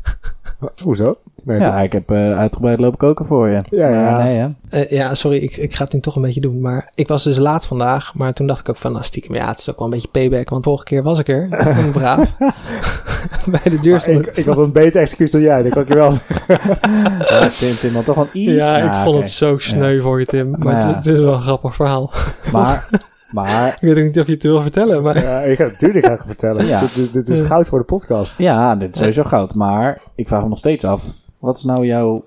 Hoezo? 0.83 1.17
Nee, 1.43 1.59
ja, 1.59 1.81
ik 1.81 1.91
heb 1.91 2.11
uh, 2.11 2.37
uitgebreid 2.37 2.79
lopen 2.79 2.97
koken 2.97 3.25
voor 3.25 3.49
je. 3.49 3.61
Ja, 3.69 3.89
ja. 3.89 4.23
nee, 4.23 4.37
hè? 4.37 4.79
Uh, 4.79 4.89
ja, 4.89 5.15
sorry, 5.15 5.37
ik, 5.37 5.57
ik 5.57 5.75
ga 5.75 5.83
het 5.83 5.93
nu 5.93 5.99
toch 5.99 6.15
een 6.15 6.21
beetje 6.21 6.41
doen. 6.41 6.59
Maar 6.59 6.91
ik 6.95 7.07
was 7.07 7.23
dus 7.23 7.37
laat 7.37 7.65
vandaag. 7.65 8.15
Maar 8.15 8.33
toen 8.33 8.47
dacht 8.47 8.59
ik 8.59 8.69
ook 8.69 8.77
van, 8.77 8.91
nou 8.91 9.03
stiekem, 9.03 9.35
ja, 9.35 9.47
het 9.47 9.59
is 9.59 9.69
ook 9.69 9.77
wel 9.77 9.85
een 9.85 9.93
beetje 9.93 10.07
payback. 10.07 10.49
Want 10.49 10.63
vorige 10.63 10.83
keer 10.83 11.03
was 11.03 11.19
ik 11.19 11.27
er, 11.27 11.49
ben 11.75 11.91
braaf. 11.91 12.33
Bij 13.45 13.61
de 13.63 13.79
deur 13.79 14.07
ik, 14.07 14.37
ik 14.37 14.45
had 14.45 14.57
een 14.57 14.71
beter 14.71 15.01
excuus 15.01 15.31
dan 15.31 15.41
jij, 15.41 15.61
dat 15.61 15.71
kan 15.71 15.81
ik 15.81 15.87
je 15.87 15.95
wel 15.95 16.11
ja, 17.29 17.49
Tim, 17.49 17.75
Tim 17.79 17.93
had 17.93 18.05
toch 18.05 18.15
wel 18.15 18.29
iets. 18.33 18.51
Ja, 18.51 18.77
ik 18.77 18.93
vond 18.93 19.07
okay. 19.07 19.21
het 19.21 19.31
zo 19.31 19.57
sneu 19.57 19.95
ja. 19.95 20.01
voor 20.01 20.19
je, 20.19 20.25
Tim. 20.25 20.55
Maar 20.57 20.79
ja. 20.79 20.87
het, 20.87 20.95
het, 20.95 21.05
is 21.05 21.19
wel 21.19 21.33
een 21.33 21.41
grappig 21.41 21.75
verhaal. 21.75 22.11
Maar... 22.51 22.87
Maar... 23.33 23.67
Ik 23.67 23.79
weet 23.79 23.97
ook 23.97 24.03
niet 24.03 24.19
of 24.19 24.25
je 24.25 24.33
het 24.33 24.43
wil 24.43 24.61
vertellen, 24.61 25.03
maar... 25.03 25.23
Ja, 25.23 25.39
ik 25.39 25.57
ga 25.57 25.63
het 25.63 25.73
natuurlijk 25.73 26.05
graag 26.05 26.23
vertellen. 26.25 26.65
Ja. 26.65 26.79
Dit, 26.79 26.95
dit, 26.95 27.13
dit, 27.13 27.29
is 27.29 27.41
goud 27.41 27.67
voor 27.67 27.79
de 27.79 27.85
podcast. 27.85 28.37
Ja, 28.37 28.75
dit 28.75 28.93
is 28.93 28.97
sowieso 28.99 29.23
goud. 29.23 29.53
Maar 29.53 30.01
ik 30.15 30.27
vraag 30.27 30.43
me 30.43 30.49
nog 30.49 30.57
steeds 30.57 30.83
af. 30.83 31.05
Wat 31.39 31.57
is 31.57 31.63
nou 31.63 31.85
jouw 31.85 32.25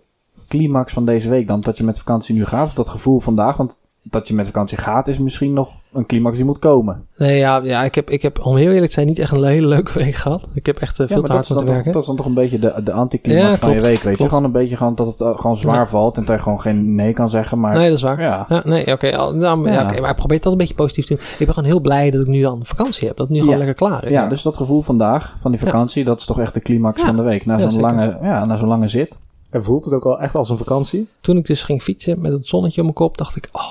climax 0.49 0.93
van 0.93 1.07
deze 1.07 1.29
week 1.29 1.47
dan? 1.47 1.61
Dat 1.61 1.77
je 1.77 1.85
met 1.85 1.99
vakantie 1.99 2.35
nu 2.35 2.45
gaat? 2.45 2.67
Of 2.67 2.75
dat 2.75 2.89
gevoel 2.89 3.21
vandaag? 3.21 3.57
Want 3.57 3.81
dat 4.03 4.29
je 4.29 4.35
met 4.35 4.47
vakantie 4.47 4.79
gaat 4.79 5.09
is 5.09 5.19
misschien 5.19 5.53
nog 5.53 5.71
een 5.97 6.07
climax 6.07 6.37
die 6.37 6.45
moet 6.45 6.59
komen. 6.59 7.07
Nee, 7.17 7.37
ja, 7.37 7.61
ja 7.63 7.85
ik, 7.85 7.95
heb, 7.95 8.11
ik 8.11 8.23
heb, 8.23 8.45
om 8.45 8.57
heel 8.57 8.71
eerlijk 8.71 8.87
te 8.87 8.93
zijn, 8.93 9.07
niet 9.07 9.19
echt 9.19 9.33
een 9.33 9.45
hele 9.45 9.67
leuke 9.67 9.99
week 10.03 10.15
gehad. 10.15 10.43
Ik 10.55 10.67
heb 10.67 10.79
echt 10.79 11.01
uh, 11.01 11.07
veel 11.07 11.17
ja, 11.17 11.23
te 11.23 11.33
hard 11.33 11.49
moeten 11.49 11.67
werken. 11.67 11.85
Toch, 11.85 11.93
dat 11.93 12.03
is 12.03 12.09
dan 12.09 12.17
toch 12.17 12.27
een 12.27 12.35
beetje 12.35 12.59
de, 12.59 12.83
de 12.85 12.93
anticlimax 12.93 13.47
ja, 13.49 13.57
van 13.57 13.71
je 13.71 13.81
week, 13.81 13.85
weet 13.85 14.01
klopt. 14.03 14.19
je? 14.19 14.29
Gewoon 14.29 14.45
een 14.45 14.53
beetje 14.53 14.77
gewoon 14.77 14.95
dat 14.95 15.07
het 15.07 15.21
uh, 15.21 15.39
gewoon 15.39 15.57
zwaar 15.57 15.75
ja. 15.75 15.87
valt 15.87 16.17
en 16.17 16.25
dat 16.25 16.37
je 16.37 16.43
gewoon 16.43 16.61
geen 16.61 16.95
nee 16.95 17.13
kan 17.13 17.29
zeggen. 17.29 17.61
Maar, 17.61 17.75
nee, 17.75 17.89
dat 17.89 17.97
is 17.97 18.03
waar. 18.03 18.21
Ja. 18.21 18.47
ja 18.49 18.63
nee, 18.65 18.81
oké. 18.81 18.93
Okay, 18.93 19.11
nou, 19.33 19.71
ja. 19.71 19.83
okay, 19.83 20.01
maar 20.01 20.11
ik 20.11 20.17
probeer 20.17 20.41
dat 20.41 20.53
een 20.53 20.59
beetje 20.59 20.75
positief 20.75 21.05
te 21.07 21.15
doen. 21.15 21.23
Ik 21.39 21.47
ben 21.47 21.55
gewoon 21.55 21.71
heel 21.71 21.81
blij 21.81 22.11
dat 22.11 22.21
ik 22.21 22.27
nu 22.27 22.43
dan 22.43 22.61
vakantie 22.63 23.09
heb. 23.09 23.17
Dat 23.17 23.29
het 23.29 23.37
nu 23.37 23.43
gewoon 23.43 23.59
lekker 23.59 23.77
klaar 23.77 24.05
is. 24.05 24.11
Ja, 24.11 24.27
dus 24.27 24.43
dat 24.43 24.57
gevoel 24.57 24.83
vandaag, 24.83 25.37
van 25.41 25.51
die 25.51 25.61
vakantie, 25.61 26.05
dat 26.05 26.21
is 26.21 26.27
toch 26.27 26.41
echt 26.41 26.55
de 26.55 26.61
climax 26.61 27.03
van 27.03 27.17
de 27.17 27.23
week. 27.23 27.47
Na 27.47 27.71
zo'n 27.71 27.81
lange, 27.81 28.19
ja, 28.23 28.45
na 28.45 28.57
zo'n 28.57 28.69
lange 28.69 28.89
zit. 28.89 29.19
En 29.51 29.65
voelt 29.65 29.85
het 29.85 29.95
ook 29.95 30.05
al 30.05 30.21
echt 30.21 30.35
als 30.35 30.51
een 30.51 30.59
vakantie? 30.59 31.09
Toen 31.21 31.37
ik 31.37 31.47
dus 31.47 31.63
ging 31.63 31.83
fietsen 31.83 32.21
met 32.21 32.33
het 32.33 32.47
zonnetje 32.47 32.81
op 32.81 32.85
mijn 32.85 32.99
kop, 32.99 33.19
dacht 33.19 33.37
ik, 33.37 33.49
oh, 33.53 33.63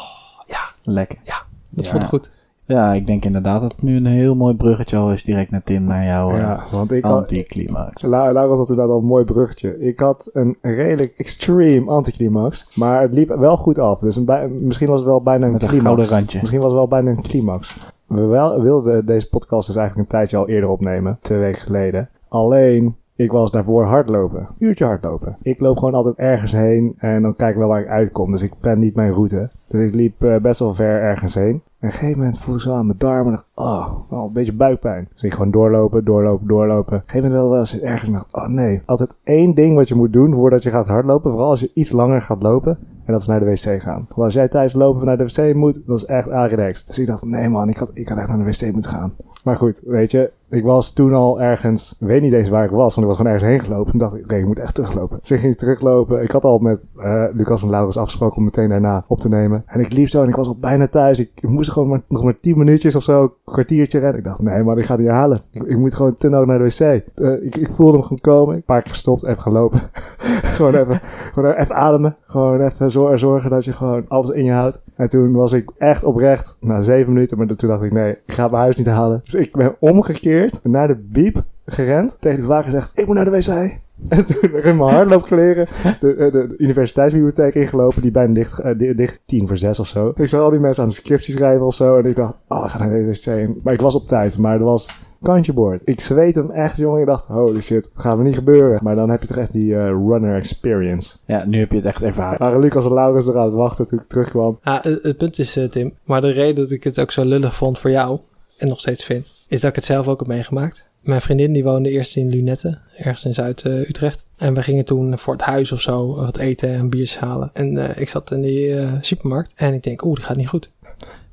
ja. 0.45 0.59
Lekker. 0.83 1.17
Ja, 1.23 1.35
dat 1.75 1.87
voelde 1.87 2.05
goed. 2.05 2.31
Ja, 2.67 2.93
ik 2.93 3.07
denk 3.07 3.25
inderdaad 3.25 3.61
dat 3.61 3.71
het 3.71 3.81
nu 3.81 3.95
een 3.95 4.05
heel 4.05 4.35
mooi 4.35 4.55
bruggetje 4.55 4.97
al 4.97 5.11
is 5.11 5.23
direct 5.23 5.51
naar 5.51 5.63
Tim, 5.63 5.83
naar 5.83 6.05
jouw 6.05 6.35
ja, 6.35 6.59
want 6.71 6.91
ik 6.91 7.05
anticlimax. 7.05 8.01
Was 8.01 8.57
dat 8.57 8.69
inderdaad 8.69 8.89
al 8.89 8.97
een 8.97 9.05
mooi 9.05 9.25
bruggetje. 9.25 9.79
Ik 9.79 9.99
had 9.99 10.29
een 10.33 10.57
redelijk 10.61 11.13
extreme 11.17 11.91
anticlimax, 11.91 12.69
maar 12.75 13.01
het 13.01 13.13
liep 13.13 13.35
wel 13.35 13.57
goed 13.57 13.79
af. 13.79 13.99
Dus 13.99 14.15
een 14.15 14.57
misschien 14.65 14.87
was 14.87 14.99
het 14.99 15.09
wel 15.09 15.21
bijna 15.21 15.45
een 15.45 15.51
Met 15.51 15.59
climax. 15.61 15.79
een 15.79 15.85
gouden 15.85 16.05
randje. 16.05 16.39
Misschien 16.39 16.61
was 16.61 16.69
het 16.69 16.77
wel 16.77 16.87
bijna 16.87 17.09
een 17.09 17.21
climax. 17.21 17.77
We 18.07 18.21
wel, 18.21 18.61
wilden 18.61 19.05
deze 19.05 19.29
podcast 19.29 19.67
dus 19.67 19.75
eigenlijk 19.75 20.09
een 20.09 20.17
tijdje 20.17 20.37
al 20.37 20.47
eerder 20.47 20.69
opnemen, 20.69 21.17
twee 21.21 21.39
weken 21.39 21.61
geleden. 21.61 22.09
Alleen, 22.27 22.95
ik 23.15 23.31
was 23.31 23.51
daarvoor 23.51 23.83
hardlopen. 23.83 24.47
Uurtje 24.57 24.85
hardlopen. 24.85 25.37
Ik 25.41 25.59
loop 25.59 25.77
gewoon 25.77 25.93
altijd 25.93 26.15
ergens 26.15 26.51
heen 26.51 26.93
en 26.97 27.21
dan 27.21 27.35
kijk 27.35 27.51
ik 27.51 27.57
wel 27.57 27.67
waar 27.67 27.81
ik 27.81 27.87
uitkom. 27.87 28.31
Dus 28.31 28.41
ik 28.41 28.53
plan 28.59 28.79
niet 28.79 28.95
mijn 28.95 29.11
route. 29.11 29.49
Dus 29.67 29.87
ik 29.87 29.93
liep 29.93 30.23
uh, 30.23 30.37
best 30.37 30.59
wel 30.59 30.73
ver 30.73 31.01
ergens 31.01 31.35
heen. 31.35 31.61
En 31.79 31.91
op 31.91 31.93
een 31.93 31.99
gegeven 31.99 32.17
moment 32.17 32.39
voelde 32.39 32.59
ik 32.59 32.65
zo 32.65 32.73
aan 32.73 32.85
mijn 32.85 32.97
darmen. 32.97 33.25
En 33.25 33.31
dacht, 33.31 33.47
oh, 33.53 33.95
oh, 34.09 34.23
een 34.23 34.33
beetje 34.33 34.55
buikpijn. 34.55 35.07
Dus 35.13 35.23
ik 35.23 35.33
gewoon 35.33 35.51
doorlopen, 35.51 36.05
doorlopen, 36.05 36.47
doorlopen. 36.47 36.95
Op 36.95 37.03
een 37.03 37.09
gegeven 37.09 37.29
moment 37.31 37.49
wel 37.49 37.59
eens 37.59 37.79
ergens 37.79 38.11
dacht, 38.11 38.27
oh 38.31 38.47
nee. 38.47 38.81
Altijd 38.85 39.09
één 39.23 39.53
ding 39.53 39.75
wat 39.75 39.87
je 39.87 39.95
moet 39.95 40.13
doen 40.13 40.33
voordat 40.33 40.63
je 40.63 40.69
gaat 40.69 40.87
hardlopen. 40.87 41.31
Vooral 41.31 41.49
als 41.49 41.59
je 41.59 41.71
iets 41.73 41.91
langer 41.91 42.21
gaat 42.21 42.41
lopen. 42.43 42.77
En 43.05 43.13
dat 43.13 43.21
is 43.21 43.27
naar 43.27 43.39
de 43.39 43.45
wc 43.45 43.81
gaan. 43.81 44.05
Want 44.07 44.21
als 44.21 44.33
jij 44.33 44.47
tijdens 44.47 44.73
lopen 44.73 45.05
naar 45.05 45.17
de 45.17 45.25
wc 45.25 45.55
moet, 45.55 45.79
dat 45.85 45.97
is 45.97 46.05
echt 46.05 46.27
relaxed. 46.27 46.87
Dus 46.87 46.99
ik 46.99 47.07
dacht, 47.07 47.23
nee 47.23 47.49
man, 47.49 47.69
ik 47.69 47.77
had, 47.77 47.91
ik 47.93 48.09
had 48.09 48.17
echt 48.17 48.27
naar 48.27 48.37
de 48.37 48.43
wc 48.43 48.73
moeten 48.73 48.91
gaan. 48.91 49.13
Maar 49.43 49.55
goed, 49.55 49.83
weet 49.85 50.11
je, 50.11 50.31
ik 50.49 50.63
was 50.63 50.93
toen 50.93 51.13
al 51.13 51.41
ergens, 51.41 51.95
weet 51.99 52.21
niet 52.21 52.33
eens 52.33 52.49
waar 52.49 52.63
ik 52.63 52.69
was, 52.69 52.95
want 52.95 53.07
ik 53.07 53.13
was 53.13 53.17
gewoon 53.17 53.31
ergens 53.31 53.51
heen 53.51 53.59
gelopen. 53.59 53.93
En 53.93 53.99
dacht 53.99 54.15
ik, 54.15 54.23
oké, 54.23 54.35
ik 54.35 54.45
moet 54.45 54.59
echt 54.59 54.75
teruglopen. 54.75 55.17
Dus 55.21 55.31
ik 55.31 55.39
ging 55.39 55.57
teruglopen. 55.57 56.21
Ik 56.21 56.31
had 56.31 56.43
al 56.43 56.57
met 56.57 56.87
uh, 56.97 57.23
Lucas 57.33 57.61
en 57.61 57.69
Laurens 57.69 57.97
afgesproken 57.97 58.37
om 58.37 58.43
meteen 58.43 58.69
daarna 58.69 59.05
op 59.07 59.19
te 59.19 59.29
nemen. 59.29 59.63
En 59.65 59.79
ik 59.79 59.93
liep 59.93 60.07
zo 60.07 60.21
en 60.21 60.29
ik 60.29 60.35
was 60.35 60.47
al 60.47 60.57
bijna 60.59 60.87
thuis. 60.87 61.19
Ik, 61.19 61.31
moest 61.41 61.71
gewoon 61.71 62.03
nog 62.07 62.23
maar 62.23 62.39
10 62.39 62.57
minuutjes 62.57 62.95
of 62.95 63.03
zo, 63.03 63.21
een 63.21 63.31
kwartiertje 63.53 63.99
rennen. 63.99 64.17
Ik 64.17 64.23
dacht, 64.23 64.41
nee, 64.41 64.63
maar 64.63 64.77
ik 64.77 64.85
ga 64.85 64.95
niet 64.95 65.07
halen. 65.07 65.39
Ik, 65.51 65.77
moet 65.77 65.95
gewoon 65.95 66.17
te 66.17 66.29
nodig 66.29 66.47
naar 66.47 66.57
de 66.57 66.63
wc. 66.63 67.03
Uh, 67.15 67.43
ik, 67.43 67.69
voelde 67.71 67.93
hem 67.93 68.01
gewoon 68.01 68.21
komen. 68.21 68.55
Een 68.55 68.63
paar 68.63 68.81
keer 68.81 68.91
gestopt, 68.91 69.23
even 69.23 69.41
gaan 69.41 69.53
lopen. 69.53 69.81
gewoon, 70.55 70.75
even, 70.75 71.01
even 71.35 71.75
ademen. 71.75 72.15
Gewoon 72.25 72.61
even 72.61 72.91
zor 72.91 73.19
zorgen 73.19 73.49
dat 73.49 73.65
je 73.65 73.73
gewoon 73.73 74.05
alles 74.07 74.29
in 74.29 74.43
je 74.43 74.51
houdt. 74.51 74.83
En 74.95 75.09
toen 75.09 75.33
was 75.33 75.53
ik 75.53 75.71
echt 75.77 76.03
oprecht, 76.03 76.57
na 76.61 76.81
7 76.81 77.13
minuten, 77.13 77.37
maar 77.37 77.47
toen 77.47 77.69
dacht 77.69 77.83
ik, 77.83 77.93
nee, 77.93 78.11
ik 78.25 78.33
ga 78.33 78.47
mijn 78.47 78.61
huis 78.61 78.75
niet 78.75 78.87
halen. 78.87 79.21
Dus 79.23 79.33
ik 79.33 79.55
ben 79.55 79.75
omgekeerd 79.79 80.34
naar 80.63 80.87
de 80.87 80.95
biep 80.95 81.43
gerend. 81.65 82.17
Tegen 82.21 82.39
de 82.39 82.47
bewaker 82.47 82.71
gezegd, 82.71 82.99
ik 82.99 83.05
moet 83.05 83.15
naar 83.15 83.25
de 83.25 83.31
wc. 83.31 83.47
En 84.09 84.25
toen 84.25 84.37
ben 84.41 84.55
ik 84.55 84.63
in 84.63 84.77
mijn 84.77 84.89
hardloopkleren 84.89 85.67
de, 85.83 86.15
de, 86.15 86.31
de 86.31 86.55
universiteitsbibliotheek 86.57 87.53
ingelopen. 87.55 88.01
Die 88.01 88.11
bijna 88.11 88.33
dicht, 88.33 88.65
uh, 88.65 88.97
dicht 88.97 89.21
tien 89.25 89.47
voor 89.47 89.57
zes 89.57 89.79
of 89.79 89.87
zo. 89.87 90.11
Ik 90.15 90.29
zag 90.29 90.41
al 90.41 90.49
die 90.49 90.59
mensen 90.59 90.83
aan 90.83 90.89
de 90.89 90.95
scriptie 90.95 91.35
schrijven 91.35 91.65
of 91.65 91.75
zo. 91.75 91.97
En 91.97 92.05
ik 92.05 92.15
dacht, 92.15 92.33
oh, 92.47 92.63
ik 92.65 92.71
ga 92.71 92.77
naar 92.77 92.89
de 92.89 93.05
wc. 93.05 93.63
Maar 93.63 93.73
ik 93.73 93.81
was 93.81 93.95
op 93.95 94.07
tijd. 94.07 94.37
Maar 94.37 94.55
er 94.55 94.63
was 94.63 95.03
kantje 95.25 95.53
boord. 95.53 95.81
Ik 95.85 96.01
zweet 96.01 96.35
hem 96.35 96.51
echt, 96.51 96.77
jongen. 96.77 96.99
Ik 96.99 97.05
dacht, 97.05 97.27
holy 97.27 97.61
shit, 97.61 97.89
gaat 97.95 98.17
me 98.17 98.23
niet 98.23 98.35
gebeuren. 98.35 98.79
Maar 98.83 98.95
dan 98.95 99.09
heb 99.09 99.21
je 99.21 99.27
toch 99.27 99.37
echt 99.37 99.53
die 99.53 99.71
uh, 99.71 99.87
runner 99.87 100.35
experience. 100.35 101.17
Ja, 101.25 101.45
nu 101.45 101.59
heb 101.59 101.71
je 101.71 101.77
het 101.77 101.85
echt 101.85 102.03
ervaren. 102.03 102.37
Maar 102.39 102.59
Lucas 102.59 102.85
en 102.85 102.93
Laurens 102.93 103.27
er 103.27 103.37
aan 103.37 103.45
het 103.45 103.55
wachten 103.55 103.87
toen 103.87 103.99
ik 103.99 104.07
terugkwam. 104.07 104.59
Ah, 104.63 104.81
het, 104.81 105.03
het 105.03 105.17
punt 105.17 105.39
is, 105.39 105.57
uh, 105.57 105.63
Tim, 105.63 105.93
maar 106.03 106.21
de 106.21 106.31
reden 106.31 106.55
dat 106.55 106.71
ik 106.71 106.83
het 106.83 106.99
ook 106.99 107.11
zo 107.11 107.25
lullig 107.25 107.55
vond 107.55 107.79
voor 107.79 107.91
jou, 107.91 108.19
en 108.57 108.67
nog 108.67 108.79
steeds 108.79 109.05
vind, 109.05 109.34
is 109.47 109.61
dat 109.61 109.69
ik 109.69 109.75
het 109.75 109.85
zelf 109.85 110.07
ook 110.07 110.19
heb 110.19 110.27
meegemaakt. 110.27 110.83
Mijn 111.01 111.21
vriendin 111.21 111.53
die 111.53 111.63
woonde 111.63 111.89
eerst 111.89 112.15
in 112.15 112.29
Lunette, 112.29 112.79
ergens 112.97 113.25
in 113.25 113.33
Zuid-Utrecht. 113.33 114.23
En 114.37 114.53
we 114.53 114.63
gingen 114.63 114.85
toen 114.85 115.17
voor 115.17 115.33
het 115.33 115.41
huis 115.41 115.71
of 115.71 115.81
zo 115.81 116.15
wat 116.15 116.37
eten 116.37 116.69
en 116.69 116.89
biertjes 116.89 117.19
halen. 117.19 117.49
En 117.53 117.75
uh, 117.75 117.97
ik 117.97 118.09
zat 118.09 118.31
in 118.31 118.41
die 118.41 118.67
uh, 118.67 118.93
supermarkt 119.01 119.51
en 119.55 119.73
ik 119.73 119.83
denk, 119.83 120.05
oeh, 120.05 120.15
die 120.15 120.23
gaat 120.23 120.37
niet 120.37 120.47
goed. 120.47 120.71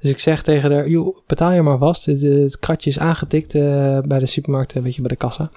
Dus 0.01 0.11
ik 0.11 0.19
zeg 0.19 0.43
tegen 0.43 0.73
haar, 0.73 0.89
joh, 0.89 1.17
betaal 1.27 1.53
je 1.53 1.63
maar 1.63 1.79
vast. 1.79 2.07
Het, 2.07 2.59
kratje 2.59 2.91
is 2.91 2.99
aangetikt 2.99 3.55
uh, 3.55 3.99
bij 4.01 4.19
de 4.19 4.27
supermarkt, 4.27 4.73
weet 4.73 4.95
je, 4.95 5.01
bij 5.01 5.11
de 5.11 5.17
kassa. 5.17 5.51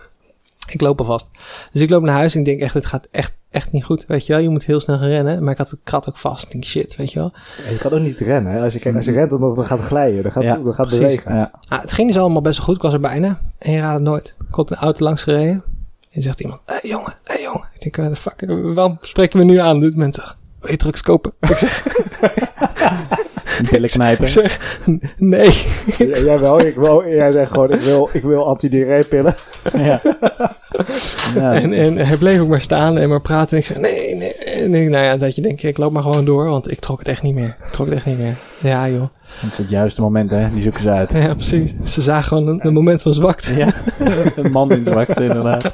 Ik 0.67 0.81
loop 0.81 0.99
alvast. 0.99 1.27
Dus 1.71 1.81
ik 1.81 1.89
loop 1.89 2.03
naar 2.03 2.15
huis 2.15 2.33
en 2.33 2.39
ik 2.39 2.45
denk 2.45 2.59
echt, 2.59 2.73
het 2.73 2.85
gaat 2.85 3.07
echt, 3.11 3.37
echt 3.55 3.71
niet 3.71 3.83
goed. 3.83 4.05
Weet 4.05 4.25
je 4.25 4.33
wel, 4.33 4.41
je 4.41 4.49
moet 4.49 4.65
heel 4.65 4.79
snel 4.79 4.97
gaan 4.97 5.07
rennen. 5.07 5.43
Maar 5.43 5.51
ik 5.51 5.57
had 5.57 5.69
het 5.69 5.79
krat 5.83 6.09
ook 6.09 6.17
vast. 6.17 6.43
Ik 6.43 6.51
denk, 6.51 6.63
shit, 6.63 6.95
weet 6.95 7.11
je 7.11 7.19
wel. 7.19 7.33
Ja, 7.63 7.71
je 7.71 7.77
kan 7.77 7.91
ook 7.91 7.99
niet 7.99 8.19
rennen. 8.19 8.51
Hè? 8.51 8.61
Als, 8.63 8.73
je, 8.73 8.93
als 8.95 9.05
je 9.05 9.11
rent, 9.11 9.29
dan, 9.29 9.39
dan 9.39 9.65
gaat 9.65 9.77
het 9.77 9.87
glijden. 9.87 10.23
Dan 10.23 10.31
gaat, 10.31 10.43
ja, 10.43 10.55
dan 10.57 10.73
gaat 10.73 10.89
bewegen. 10.89 11.35
Ja. 11.35 11.51
Ah, 11.67 11.81
het 11.81 11.91
ging 11.91 12.07
dus 12.07 12.21
allemaal 12.21 12.41
best 12.41 12.57
wel 12.57 12.65
goed. 12.65 12.75
Ik 12.75 12.81
was 12.81 12.93
er 12.93 12.99
bijna. 12.99 13.39
En 13.57 13.71
je 13.71 13.79
raadt 13.79 13.93
het 13.93 14.03
nooit. 14.03 14.35
Komt 14.51 14.71
een 14.71 14.77
auto 14.77 15.03
langs 15.03 15.23
gereden. 15.23 15.63
En 16.11 16.21
zegt 16.21 16.39
iemand, 16.39 16.61
hé 16.65 16.73
hey, 16.73 16.89
jongen, 16.89 17.13
hé 17.23 17.33
hey, 17.33 17.41
jongen. 17.41 17.67
Ik 17.79 17.93
denk, 17.93 18.13
the 18.13 18.21
fuck, 18.21 18.45
waarom 18.73 18.97
spreek 19.01 19.31
je 19.31 19.37
me 19.37 19.43
nu 19.43 19.57
aan? 19.57 19.79
Doet 19.79 19.95
mensen, 19.95 20.23
wil 20.59 20.71
je 20.71 20.77
drugs 20.77 21.01
kopen? 21.01 21.33
Ik 21.39 21.57
zeg... 21.57 21.83
Billen 23.71 23.89
knijpen. 23.89 24.23
Ik 24.23 24.29
zeg, 24.29 24.79
nee. 25.17 25.63
Ja, 25.97 26.17
jij 26.17 26.39
wel, 26.39 26.61
ik 26.61 26.75
wil, 26.75 27.09
jij 27.09 27.31
zegt 27.31 27.51
gewoon, 27.51 27.71
ik 27.71 27.79
wil, 27.79 28.09
ik 28.13 28.23
wil 28.23 28.47
antidiarreepillen. 28.47 29.35
Ja. 29.77 30.01
ja. 31.35 31.53
En, 31.53 31.73
en 31.73 31.97
hij 31.97 32.17
bleef 32.17 32.39
ook 32.39 32.47
maar 32.47 32.61
staan 32.61 32.97
en 32.97 33.09
maar 33.09 33.21
praten. 33.21 33.51
En 33.51 33.57
ik 33.57 33.65
zeg, 33.65 33.77
nee, 33.77 34.15
nee. 34.15 34.33
En 34.33 34.75
ik, 34.75 34.89
nou 34.89 35.03
ja, 35.03 35.17
dat 35.17 35.35
je 35.35 35.41
denkt, 35.41 35.63
ik 35.63 35.77
loop 35.77 35.91
maar 35.91 36.03
gewoon 36.03 36.25
door, 36.25 36.45
want 36.45 36.71
ik 36.71 36.79
trok 36.79 36.99
het 36.99 37.07
echt 37.07 37.21
niet 37.21 37.35
meer. 37.35 37.57
Ik 37.65 37.71
trok 37.71 37.85
het 37.85 37.95
echt 37.95 38.05
niet 38.05 38.17
meer. 38.17 38.37
Ja, 38.61 38.89
joh. 38.89 39.07
Het 39.25 39.51
is 39.51 39.57
het 39.57 39.69
juiste 39.69 40.01
moment, 40.01 40.31
hè? 40.31 40.49
Die 40.51 40.61
zoeken 40.61 40.81
ze 40.81 40.89
uit. 40.89 41.11
Ja, 41.11 41.33
precies. 41.33 41.73
Ze 41.85 42.01
zagen 42.01 42.23
gewoon 42.23 42.47
een, 42.47 42.65
een 42.65 42.73
moment 42.73 43.01
van 43.01 43.13
zwakte. 43.13 43.55
Ja, 43.55 43.73
een 44.35 44.51
man 44.51 44.71
in 44.71 44.83
zwakte, 44.83 45.23
inderdaad. 45.23 45.73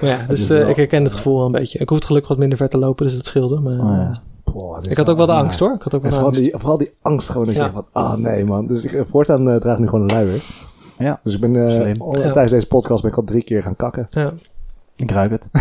Maar 0.00 0.10
ja, 0.10 0.24
dus 0.28 0.50
uh, 0.50 0.68
ik 0.68 0.76
herken 0.76 1.04
het 1.04 1.12
gevoel 1.12 1.36
wel 1.36 1.46
een 1.46 1.52
beetje. 1.52 1.78
Ik 1.78 1.88
hoefde 1.88 2.06
gelukkig 2.06 2.30
wat 2.30 2.38
minder 2.38 2.58
ver 2.58 2.68
te 2.68 2.78
lopen, 2.78 3.06
dus 3.06 3.14
dat 3.14 3.26
scheelde. 3.26 3.60
Maar, 3.60 3.78
oh, 3.78 3.96
ja. 3.96 4.22
Boah, 4.58 4.78
ik 4.88 4.96
had 4.96 5.08
ook 5.08 5.16
wel 5.16 5.26
de 5.26 5.32
angst 5.32 5.58
hoor. 5.58 5.72
Ik 5.74 5.82
had 5.82 5.94
ook 5.94 6.02
wel 6.02 6.10
de 6.10 6.16
vooral, 6.16 6.32
angst. 6.32 6.42
die, 6.42 6.52
vooral 6.56 6.78
die 6.78 6.90
angst 7.02 7.28
gewoon 7.30 7.46
dat 7.46 7.54
je 7.54 7.70
van, 7.72 7.86
ah 7.92 8.14
nee 8.14 8.44
man. 8.44 8.66
Dus 8.66 8.84
ik, 8.84 9.04
voortaan 9.06 9.48
uh, 9.48 9.56
draag 9.56 9.74
ik 9.74 9.80
nu 9.80 9.88
gewoon 9.88 10.10
een 10.10 10.16
luier. 10.16 10.44
Ja. 10.98 11.20
Dus 11.22 11.34
ik 11.34 11.40
ben 11.40 11.54
uh, 11.54 11.94
Ja. 11.94 12.12
tijdens 12.12 12.50
deze 12.50 12.66
podcast 12.66 13.02
ben 13.02 13.10
ik 13.10 13.16
al 13.16 13.24
drie 13.24 13.42
keer 13.42 13.62
gaan 13.62 13.76
kakken. 13.76 14.06
Ja. 14.10 14.32
Ik 14.96 15.10
ruik 15.10 15.30
het. 15.30 15.50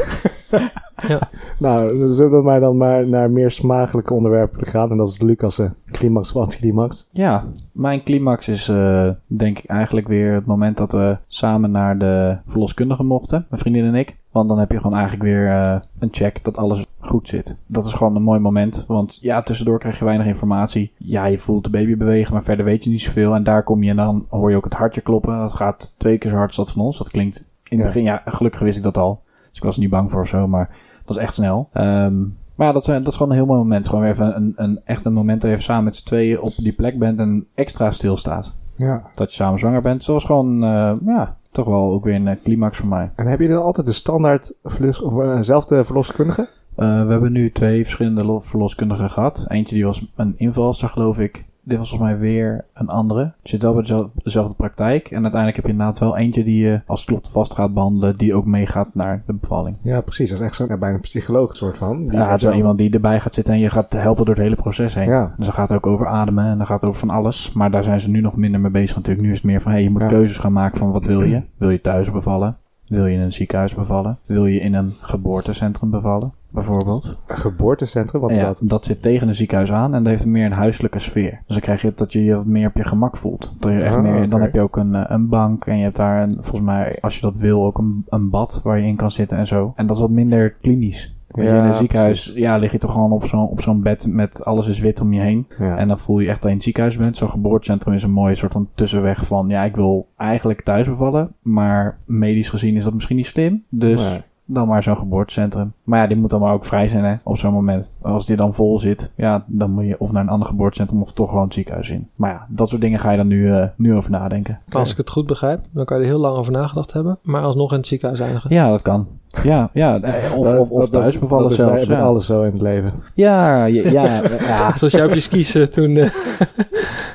Nou, 1.59 1.99
dan 1.99 2.13
zullen 2.13 2.31
we 2.31 2.41
maar 2.41 2.59
dan 2.59 2.77
maar 2.77 3.07
naar 3.07 3.31
meer 3.31 3.51
smakelijke 3.51 4.13
onderwerpen 4.13 4.67
gaan. 4.67 4.91
En 4.91 4.97
dat 4.97 5.09
is 5.09 5.21
Lucas' 5.21 5.59
eh, 5.59 5.69
climax 5.91 6.33
of 6.33 6.41
anticlimax. 6.41 7.09
Ja, 7.11 7.43
mijn 7.71 8.03
climax 8.03 8.47
is 8.47 8.69
eh, 8.69 9.09
denk 9.27 9.57
ik 9.59 9.65
eigenlijk 9.65 10.07
weer 10.07 10.33
het 10.33 10.45
moment 10.45 10.77
dat 10.77 10.91
we 10.91 11.17
samen 11.27 11.71
naar 11.71 11.97
de 11.97 12.37
verloskundige 12.45 13.03
mochten, 13.03 13.45
mijn 13.49 13.61
vriendin 13.61 13.85
en 13.85 13.95
ik. 13.95 14.17
Want 14.31 14.49
dan 14.49 14.59
heb 14.59 14.71
je 14.71 14.77
gewoon 14.77 14.97
eigenlijk 14.97 15.23
weer 15.23 15.47
eh, 15.49 15.75
een 15.99 16.09
check 16.11 16.43
dat 16.43 16.57
alles 16.57 16.85
goed 16.99 17.27
zit. 17.27 17.59
Dat 17.67 17.85
is 17.85 17.93
gewoon 17.93 18.15
een 18.15 18.23
mooi 18.23 18.39
moment, 18.39 18.85
want 18.87 19.17
ja, 19.21 19.41
tussendoor 19.41 19.79
krijg 19.79 19.99
je 19.99 20.05
weinig 20.05 20.27
informatie. 20.27 20.91
Ja, 20.97 21.25
je 21.25 21.37
voelt 21.37 21.63
de 21.63 21.69
baby 21.69 21.97
bewegen, 21.97 22.33
maar 22.33 22.43
verder 22.43 22.65
weet 22.65 22.83
je 22.83 22.89
niet 22.89 23.01
zoveel. 23.01 23.35
En 23.35 23.43
daar 23.43 23.63
kom 23.63 23.83
je 23.83 23.89
en 23.89 23.95
dan 23.95 24.25
hoor 24.29 24.49
je 24.49 24.55
ook 24.55 24.63
het 24.63 24.73
hartje 24.73 25.01
kloppen. 25.01 25.37
Dat 25.37 25.53
gaat 25.53 25.95
twee 25.99 26.17
keer 26.17 26.31
zo 26.31 26.37
hard 26.37 26.47
als 26.47 26.57
dat 26.57 26.71
van 26.71 26.81
ons. 26.85 26.97
Dat 26.97 27.11
klinkt 27.11 27.52
in 27.73 27.79
het 27.79 27.87
Ja. 27.87 27.93
begin, 27.93 28.03
ja, 28.03 28.21
gelukkig 28.25 28.61
wist 28.61 28.77
ik 28.77 28.83
dat 28.83 28.97
al. 28.97 29.21
Dus 29.49 29.57
ik 29.57 29.63
was 29.63 29.75
er 29.75 29.81
niet 29.81 29.89
bang 29.89 30.11
voor 30.11 30.21
of 30.21 30.27
zo, 30.27 30.47
maar 30.47 30.69
dat 31.05 31.15
is 31.15 31.21
echt 31.21 31.33
snel. 31.33 31.69
Ehm, 31.73 32.19
maar 32.55 32.67
ja, 32.67 32.71
dat, 32.71 32.81
is- 32.81 32.87
dat 32.93 33.07
is 33.07 33.15
gewoon 33.15 33.31
een 33.31 33.37
heel 33.37 33.45
mooi 33.45 33.59
moment. 33.59 33.87
Gewoon 33.87 34.03
weer 34.03 34.11
even 34.13 34.35
een, 34.35 34.53
een, 34.55 34.81
echt 34.85 35.05
een 35.05 35.13
moment 35.13 35.41
dat 35.41 35.49
je 35.49 35.55
even 35.55 35.67
samen 35.67 35.83
met 35.83 35.95
z'n 35.95 36.05
tweeën 36.05 36.39
op 36.41 36.53
die 36.57 36.73
plek 36.73 36.99
bent 36.99 37.19
en 37.19 37.47
extra 37.55 37.91
stilstaat. 37.91 38.57
Ja. 38.75 39.01
Dat 39.15 39.29
je 39.29 39.35
samen 39.35 39.59
zwanger 39.59 39.81
bent. 39.81 40.03
Zo 40.03 40.13
was 40.13 40.25
gewoon, 40.25 40.63
eh, 40.63 40.91
ja, 41.05 41.37
toch 41.51 41.65
wel 41.65 41.91
ook 41.91 42.03
weer 42.03 42.15
een 42.15 42.27
eh, 42.27 42.35
climax 42.43 42.77
voor 42.77 42.87
mij. 42.89 43.11
En 43.15 43.27
heb 43.27 43.39
je 43.39 43.47
dan 43.47 43.63
altijd 43.63 43.85
de 43.87 43.91
standaard 43.93 44.55
verlos- 44.63 45.01
of, 45.01 45.19
eh, 45.19 45.37
zelfde 45.41 45.83
verloskundige? 45.85 46.41
Eh, 46.75 47.05
we 47.05 47.11
hebben 47.11 47.31
nu 47.31 47.51
twee 47.51 47.81
verschillende 47.83 48.25
lo- 48.25 48.39
verloskundigen 48.39 49.09
gehad. 49.09 49.45
Eentje 49.47 49.75
die 49.75 49.85
was 49.85 50.11
een 50.15 50.33
invalster, 50.37 50.89
geloof 50.89 51.19
ik. 51.19 51.45
Dit 51.65 51.77
was 51.77 51.89
volgens 51.89 52.09
mij 52.09 52.19
weer 52.19 52.65
een 52.73 52.87
andere. 52.89 53.21
Je 53.41 53.49
zit 53.49 53.61
wel 53.61 53.71
bij 53.73 53.81
dezelfde, 53.81 54.09
dezelfde 54.23 54.55
praktijk. 54.55 55.07
En 55.11 55.21
uiteindelijk 55.21 55.55
heb 55.55 55.65
je 55.65 55.71
inderdaad 55.71 55.99
wel 55.99 56.17
eentje 56.17 56.43
die 56.43 56.65
je 56.65 56.81
als 56.85 57.05
klot 57.05 57.29
vast 57.29 57.53
gaat 57.53 57.73
behandelen. 57.73 58.17
Die 58.17 58.35
ook 58.35 58.45
meegaat 58.45 58.87
naar 58.93 59.23
de 59.25 59.33
bevalling. 59.33 59.75
Ja, 59.81 60.01
precies. 60.01 60.29
Dat 60.29 60.39
is 60.39 60.45
echt 60.45 60.55
zo, 60.55 60.65
ja, 60.67 60.77
bijna 60.77 60.95
een 60.95 61.01
psycholoog 61.01 61.55
soort 61.55 61.77
van. 61.77 61.97
Die 62.07 62.11
Ja, 62.11 62.29
het 62.29 62.37
is 62.39 62.43
wel 62.43 62.53
iemand 62.53 62.77
die 62.77 62.89
erbij 62.93 63.19
gaat 63.19 63.33
zitten 63.33 63.53
en 63.53 63.59
je 63.59 63.69
gaat 63.69 63.93
helpen 63.93 64.25
door 64.25 64.35
het 64.35 64.43
hele 64.43 64.55
proces 64.55 64.93
heen. 64.95 65.07
Ja. 65.09 65.33
Dus 65.37 65.45
dan 65.45 65.55
gaat 65.55 65.69
het 65.69 65.77
ook 65.77 65.87
over 65.87 66.07
ademen 66.07 66.45
en 66.45 66.57
dan 66.57 66.65
gaat 66.65 66.81
het 66.81 66.89
over 66.89 67.07
van 67.07 67.15
alles. 67.15 67.53
Maar 67.53 67.71
daar 67.71 67.83
zijn 67.83 68.01
ze 68.01 68.09
nu 68.09 68.21
nog 68.21 68.35
minder 68.35 68.59
mee 68.59 68.71
bezig 68.71 68.95
natuurlijk. 68.95 69.25
Nu 69.25 69.31
is 69.31 69.37
het 69.37 69.45
meer 69.45 69.61
van, 69.61 69.71
hey, 69.71 69.83
je 69.83 69.89
moet 69.89 70.01
Ja. 70.01 70.07
keuzes 70.07 70.37
gaan 70.37 70.53
maken 70.53 70.77
van 70.77 70.91
wat 70.91 71.05
wil 71.05 71.23
je? 71.23 71.41
Wil 71.57 71.69
je 71.69 71.81
thuis 71.81 72.11
bevallen? 72.11 72.57
Wil 72.87 73.05
je 73.05 73.15
in 73.15 73.21
een 73.21 73.33
ziekenhuis 73.33 73.75
bevallen? 73.75 74.17
Wil 74.25 74.45
je 74.45 74.59
in 74.59 74.73
een 74.73 74.93
geboortecentrum 75.01 75.89
bevallen? 75.89 76.31
Bijvoorbeeld. 76.53 77.21
Een 77.27 77.37
geboortecentrum, 77.37 78.21
wat 78.21 78.29
is 78.29 78.37
ja, 78.37 78.43
dat? 78.43 78.61
dat 78.65 78.85
zit 78.85 79.01
tegen 79.01 79.27
een 79.27 79.35
ziekenhuis 79.35 79.71
aan 79.71 79.93
en 79.93 80.03
dat 80.03 80.11
heeft 80.11 80.25
meer 80.25 80.45
een 80.45 80.51
huiselijke 80.51 80.99
sfeer. 80.99 81.31
Dus 81.31 81.55
dan 81.55 81.59
krijg 81.59 81.81
je 81.81 81.91
dat 81.95 82.13
je 82.13 82.23
je 82.23 82.35
wat 82.35 82.45
meer 82.45 82.67
op 82.67 82.75
je 82.75 82.85
gemak 82.85 83.17
voelt. 83.17 83.55
Dat 83.59 83.71
je 83.71 83.81
echt 83.81 83.95
Ah, 83.95 84.01
meer. 84.01 84.29
Dan 84.29 84.41
heb 84.41 84.53
je 84.53 84.61
ook 84.61 84.77
een, 84.77 84.95
eh, 84.95 85.03
een 85.07 85.29
bank 85.29 85.65
en 85.65 85.77
je 85.77 85.83
hebt 85.83 85.95
daar 85.95 86.23
een, 86.23 86.33
volgens 86.33 86.61
mij, 86.61 86.97
als 87.01 87.15
je 87.15 87.21
dat 87.21 87.37
wil, 87.37 87.65
ook 87.65 87.77
een, 87.77 88.05
een 88.09 88.29
bad 88.29 88.61
waar 88.63 88.79
je 88.79 88.87
in 88.87 88.95
kan 88.95 89.11
zitten 89.11 89.37
en 89.37 89.47
zo. 89.47 89.73
En 89.75 89.87
dat 89.87 89.95
is 89.95 90.01
wat 90.01 90.11
minder 90.11 90.53
klinisch. 90.61 91.15
Weet 91.27 91.47
je, 91.49 91.53
in 91.55 91.63
een 91.63 91.73
ziekenhuis 91.73 92.31
ja, 92.35 92.57
lig 92.57 92.71
je 92.71 92.77
toch 92.77 92.91
gewoon 92.91 93.11
op 93.11 93.25
zo'n 93.25 93.47
op 93.47 93.61
zo'n 93.61 93.81
bed 93.81 94.07
met 94.07 94.45
alles 94.45 94.67
is 94.67 94.79
wit 94.79 95.01
om 95.01 95.13
je 95.13 95.21
heen. 95.21 95.47
Ja. 95.59 95.75
En 95.77 95.87
dan 95.87 95.99
voel 95.99 96.19
je 96.19 96.27
echt 96.27 96.35
dat 96.35 96.43
je 96.43 96.49
in 96.49 96.55
het 96.55 96.63
ziekenhuis 96.63 96.97
bent. 96.97 97.17
Zo'n 97.17 97.29
geboortecentrum 97.29 97.93
is 97.93 98.03
een 98.03 98.11
mooie 98.11 98.35
soort 98.35 98.51
van 98.51 98.69
tussenweg 98.75 99.25
van... 99.25 99.49
ja, 99.49 99.63
ik 99.63 99.75
wil 99.75 100.07
eigenlijk 100.17 100.61
thuis 100.61 100.87
bevallen... 100.87 101.33
maar 101.41 101.97
medisch 102.05 102.49
gezien 102.49 102.75
is 102.75 102.83
dat 102.83 102.93
misschien 102.93 103.15
niet 103.15 103.25
slim. 103.25 103.63
Dus 103.69 104.09
Nee. 104.09 104.21
Dan 104.45 104.67
maar 104.67 104.83
zo'n 104.83 104.97
geboortecentrum. 104.97 105.73
Maar 105.83 105.99
ja, 105.99 106.07
die 106.07 106.17
moet 106.17 106.29
dan 106.29 106.39
maar 106.39 106.53
ook 106.53 106.65
vrij 106.65 106.87
zijn 106.87 107.03
hè, 107.03 107.15
op 107.23 107.37
zo'n 107.37 107.53
moment. 107.53 107.99
Als 108.01 108.25
die 108.25 108.35
dan 108.35 108.53
vol 108.53 108.79
zit, 108.79 109.11
ja, 109.15 109.43
dan 109.47 109.71
moet 109.71 109.85
je 109.85 109.99
of 109.99 110.11
naar 110.11 110.23
een 110.23 110.29
ander 110.29 110.47
geboortecentrum... 110.47 111.01
of 111.01 111.13
toch 111.13 111.29
gewoon 111.29 111.43
het 111.43 111.53
ziekenhuis 111.53 111.89
in. 111.89 112.09
Maar 112.15 112.31
ja, 112.31 112.45
dat 112.49 112.69
soort 112.69 112.81
dingen 112.81 112.99
ga 112.99 113.11
je 113.11 113.17
dan 113.17 113.27
nu, 113.27 113.53
eh, 113.53 113.67
nu 113.75 113.95
over 113.95 114.11
nadenken. 114.11 114.59
Als 114.69 114.91
ik 114.91 114.97
het 114.97 115.09
goed 115.09 115.27
begrijp, 115.27 115.65
dan 115.71 115.85
kan 115.85 115.97
je 115.97 116.03
er 116.03 116.09
heel 116.09 116.19
lang 116.19 116.37
over 116.37 116.51
nagedacht 116.51 116.93
hebben. 116.93 117.19
Maar 117.21 117.41
alsnog 117.41 117.71
in 117.71 117.77
het 117.77 117.87
ziekenhuis 117.87 118.19
eindigen. 118.19 118.53
Ja, 118.53 118.69
dat 118.69 118.81
kan. 118.81 119.07
Ja, 119.43 119.69
ja 119.73 119.99
eh, 120.01 120.37
of, 120.37 120.47
Dat- 120.47 120.59
of, 120.59 120.69
of 120.69 120.81
dat- 120.81 120.91
dat- 120.91 121.01
thuis 121.01 121.19
bevallen 121.19 121.43
dat 121.43 121.51
is 121.51 121.57
zelfs. 121.57 121.83
Ja. 121.85 122.01
alles 122.01 122.25
zo 122.25 122.43
in 122.43 122.51
het 122.51 122.61
leven. 122.61 122.93
Ja, 123.13 123.65
ja, 123.65 123.89
ja, 123.89 124.21
ja, 124.47 124.73
Zoals 124.75 124.93
jij 124.93 125.05
op 125.05 125.13
je 125.13 125.19
skis 125.19 125.57
toen... 125.71 125.95
eh, 125.95 126.09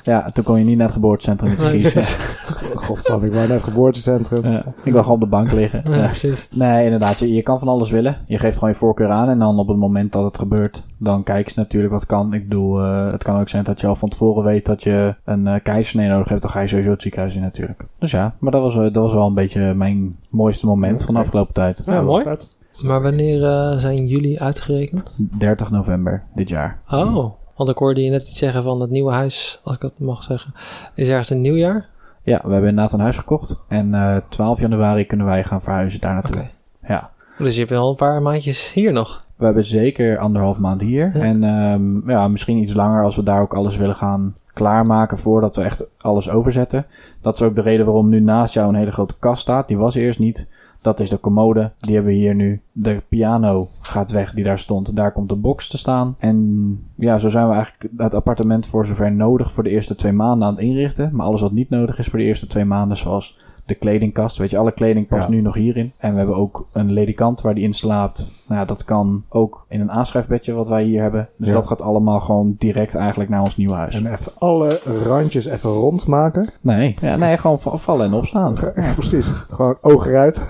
ja, 0.02 0.30
toen 0.32 0.44
kon 0.44 0.58
je 0.58 0.64
niet 0.64 0.76
naar 0.76 0.86
het 0.86 0.94
geboortecentrum 0.94 1.50
met 1.50 1.58
Nee, 1.62 1.82
skis. 1.88 2.14
Godstap, 2.88 3.24
ik 3.24 3.32
wou 3.32 3.46
naar 3.46 3.56
het 3.56 3.64
geboortecentrum. 3.64 4.50
Ja, 4.52 4.64
ik 4.82 4.92
wil 4.92 5.00
gewoon 5.02 5.14
op 5.16 5.20
de 5.20 5.26
bank 5.28 5.52
liggen. 5.52 5.82
ja, 5.90 5.96
Ja. 5.96 6.04
precies. 6.06 6.48
Nee, 6.54 6.84
inderdaad. 6.84 7.18
Je, 7.18 7.32
je 7.34 7.42
kan 7.42 7.58
van 7.58 7.68
alles 7.68 7.90
willen. 7.90 8.16
Je 8.26 8.38
geeft 8.38 8.54
gewoon 8.54 8.70
je 8.70 8.78
voorkeur 8.78 9.08
aan. 9.10 9.28
En 9.28 9.38
dan 9.38 9.58
op 9.58 9.68
het 9.68 9.76
moment 9.76 10.12
dat 10.12 10.24
het 10.24 10.38
gebeurt, 10.38 10.84
dan 10.98 11.22
kijken 11.22 11.52
ze 11.52 11.58
natuurlijk 11.58 11.92
wat 11.92 12.06
kan. 12.06 12.32
Ik 12.34 12.48
bedoel, 12.48 12.80
eh, 12.82 13.10
het 13.12 13.22
kan 13.24 13.40
ook 13.40 13.48
zijn 13.48 13.64
dat 13.64 13.80
je 13.80 13.86
al 13.86 13.96
van 13.96 14.08
tevoren 14.08 14.44
weet 14.44 14.66
dat 14.66 14.82
je 14.82 15.14
een 15.24 15.46
eh 15.46 15.54
keizersnee 15.62 16.08
nodig 16.08 16.28
hebt. 16.28 16.42
Dan 16.42 16.50
ga 16.50 16.60
je 16.60 16.66
sowieso 16.66 16.90
het 16.90 17.02
ziekenhuis 17.02 17.34
in 17.34 17.40
natuurlijk. 17.40 17.84
Dus 17.98 18.10
ja, 18.10 18.34
maar 18.38 18.52
dat 18.52 18.62
was, 18.62 18.74
dat 18.74 18.94
was 18.94 19.12
wel 19.14 19.26
een 19.26 19.34
beetje 19.34 19.74
mijn 19.74 20.16
mooiste 20.28 20.66
moment 20.66 21.04
van 21.04 21.14
de 21.14 21.20
afgelopen 21.20 21.54
tijd. 21.54 21.82
Ja, 21.86 22.02
mooi. 22.08 22.24
vet. 22.24 22.50
Maar 22.84 23.02
wanneer 23.02 23.44
eh, 23.44 23.78
zijn 23.78 24.06
jullie 24.06 24.40
uitgerekend? 24.42 25.12
30 25.38 25.70
november 25.70 26.22
dit 26.34 26.48
jaar. 26.48 26.80
Oh, 26.90 27.32
want 27.56 27.68
ik 27.70 27.76
hoorde 27.78 28.02
je 28.02 28.10
net 28.10 28.22
iets 28.22 28.38
zeggen 28.38 28.62
van 28.62 28.80
het 28.80 28.90
nieuwe 28.90 29.12
huis, 29.12 29.60
als 29.64 29.74
ik 29.74 29.80
dat 29.80 29.98
mag 29.98 30.22
zeggen. 30.22 30.54
Is 30.94 31.08
ergens 31.08 31.30
een 31.30 31.40
nieuwjaar? 31.40 31.88
Ja, 32.22 32.40
we 32.44 32.52
hebben 32.52 32.68
inderdaad 32.68 32.92
een 32.92 33.00
huis 33.00 33.18
gekocht. 33.18 33.56
En 33.68 33.94
eh 33.94 34.16
12 34.28 34.60
januari 34.60 35.06
kunnen 35.06 35.26
wij 35.26 35.44
gaan 35.44 35.62
verhuizen 35.62 36.00
daar 36.00 36.18
Oké. 36.18 36.26
naartoe. 36.34 36.50
Ja. 36.88 37.10
Dus 37.38 37.52
je 37.52 37.58
hebt 37.58 37.72
wel 37.72 37.90
een 37.90 37.96
paar 37.96 38.22
maandjes 38.22 38.72
hier 38.72 38.92
nog. 38.92 39.24
We 39.36 39.44
hebben 39.44 39.64
zeker 39.64 40.18
anderhalf 40.18 40.58
maand 40.58 40.80
hier. 40.80 41.10
Ja. 41.14 41.20
En 41.22 41.44
ehm, 41.44 42.10
ja, 42.10 42.28
misschien 42.28 42.56
iets 42.56 42.74
langer 42.74 43.04
als 43.04 43.16
we 43.16 43.22
daar 43.22 43.40
ook 43.40 43.54
alles 43.54 43.76
willen 43.76 43.94
gaan 43.94 44.34
klaarmaken 44.52 45.18
voordat 45.18 45.56
we 45.56 45.62
echt 45.62 45.88
alles 46.00 46.30
overzetten. 46.30 46.86
Dat 47.22 47.34
is 47.40 47.46
ook 47.46 47.54
de 47.54 47.60
reden 47.60 47.86
waarom 47.86 48.08
nu 48.08 48.20
naast 48.20 48.54
jou 48.54 48.68
een 48.68 48.74
hele 48.74 48.90
grote 48.90 49.14
kast 49.18 49.42
staat. 49.42 49.68
Die 49.68 49.78
was 49.78 49.96
er 49.96 50.02
eerst 50.02 50.18
niet. 50.18 50.50
Dat 50.80 51.00
is 51.00 51.08
de 51.08 51.20
commode. 51.20 51.72
Die 51.80 51.94
hebben 51.94 52.12
we 52.12 52.18
hier 52.18 52.34
nu. 52.34 52.60
De 52.72 53.02
piano 53.08 53.68
gaat 53.80 54.10
weg 54.10 54.34
die 54.34 54.44
daar 54.44 54.58
stond. 54.58 54.96
Daar 54.96 55.12
komt 55.12 55.28
de 55.28 55.36
box 55.36 55.68
te 55.68 55.78
staan. 55.78 56.16
En 56.18 56.88
ja, 56.94 57.18
zo 57.18 57.28
zijn 57.28 57.48
we 57.48 57.54
eigenlijk 57.54 57.92
het 57.96 58.14
appartement 58.14 58.66
voor 58.66 58.86
zover 58.86 59.12
nodig 59.12 59.52
voor 59.52 59.62
de 59.62 59.70
eerste 59.70 59.94
twee 59.94 60.12
maanden 60.12 60.48
aan 60.48 60.54
het 60.54 60.62
inrichten. 60.62 61.10
Maar 61.12 61.26
alles 61.26 61.40
wat 61.40 61.52
niet 61.52 61.70
nodig 61.70 61.98
is 61.98 62.06
voor 62.06 62.18
de 62.18 62.24
eerste 62.24 62.46
twee 62.46 62.64
maanden, 62.64 62.96
zoals 62.96 63.38
de 63.68 63.74
kledingkast. 63.74 64.36
Weet 64.36 64.50
je, 64.50 64.58
alle 64.58 64.72
kleding 64.72 65.08
past 65.08 65.28
Ja. 65.28 65.34
nu 65.34 65.40
nog 65.40 65.54
hierin. 65.54 65.92
En 65.98 66.12
we 66.12 66.18
hebben 66.18 66.36
ook 66.36 66.66
een 66.72 66.92
ledikant 66.92 67.40
waar 67.40 67.54
die 67.54 67.64
in 67.64 67.72
slaapt. 67.74 68.32
Nou 68.46 68.60
ja, 68.60 68.66
dat 68.66 68.84
kan 68.84 69.24
ook 69.28 69.64
in 69.68 69.80
een 69.80 69.90
aanschrijfbedje 69.90 70.52
wat 70.52 70.68
wij 70.68 70.82
hier 70.84 71.00
hebben. 71.02 71.28
Dus 71.36 71.46
Ja. 71.48 71.52
dat 71.54 71.66
gaat 71.66 71.82
allemaal 71.82 72.20
gewoon 72.20 72.54
direct 72.58 72.94
eigenlijk 72.94 73.30
naar 73.30 73.42
ons 73.42 73.56
nieuwe 73.56 73.74
huis. 73.74 73.94
En 73.96 74.12
even 74.12 74.32
alle 74.38 74.80
randjes 75.06 75.46
even 75.46 75.70
rond 75.70 76.06
maken. 76.06 76.48
Nee, 76.60 76.94
ja, 77.00 77.16
nee 77.16 77.36
gewoon 77.36 77.60
va- 77.60 77.76
vallen 77.76 78.06
en 78.06 78.12
opstaan. 78.12 78.56
Ja, 78.76 78.92
precies. 78.96 79.26
Gewoon 79.28 79.76
ogen 79.80 80.10
eruit. 80.10 80.46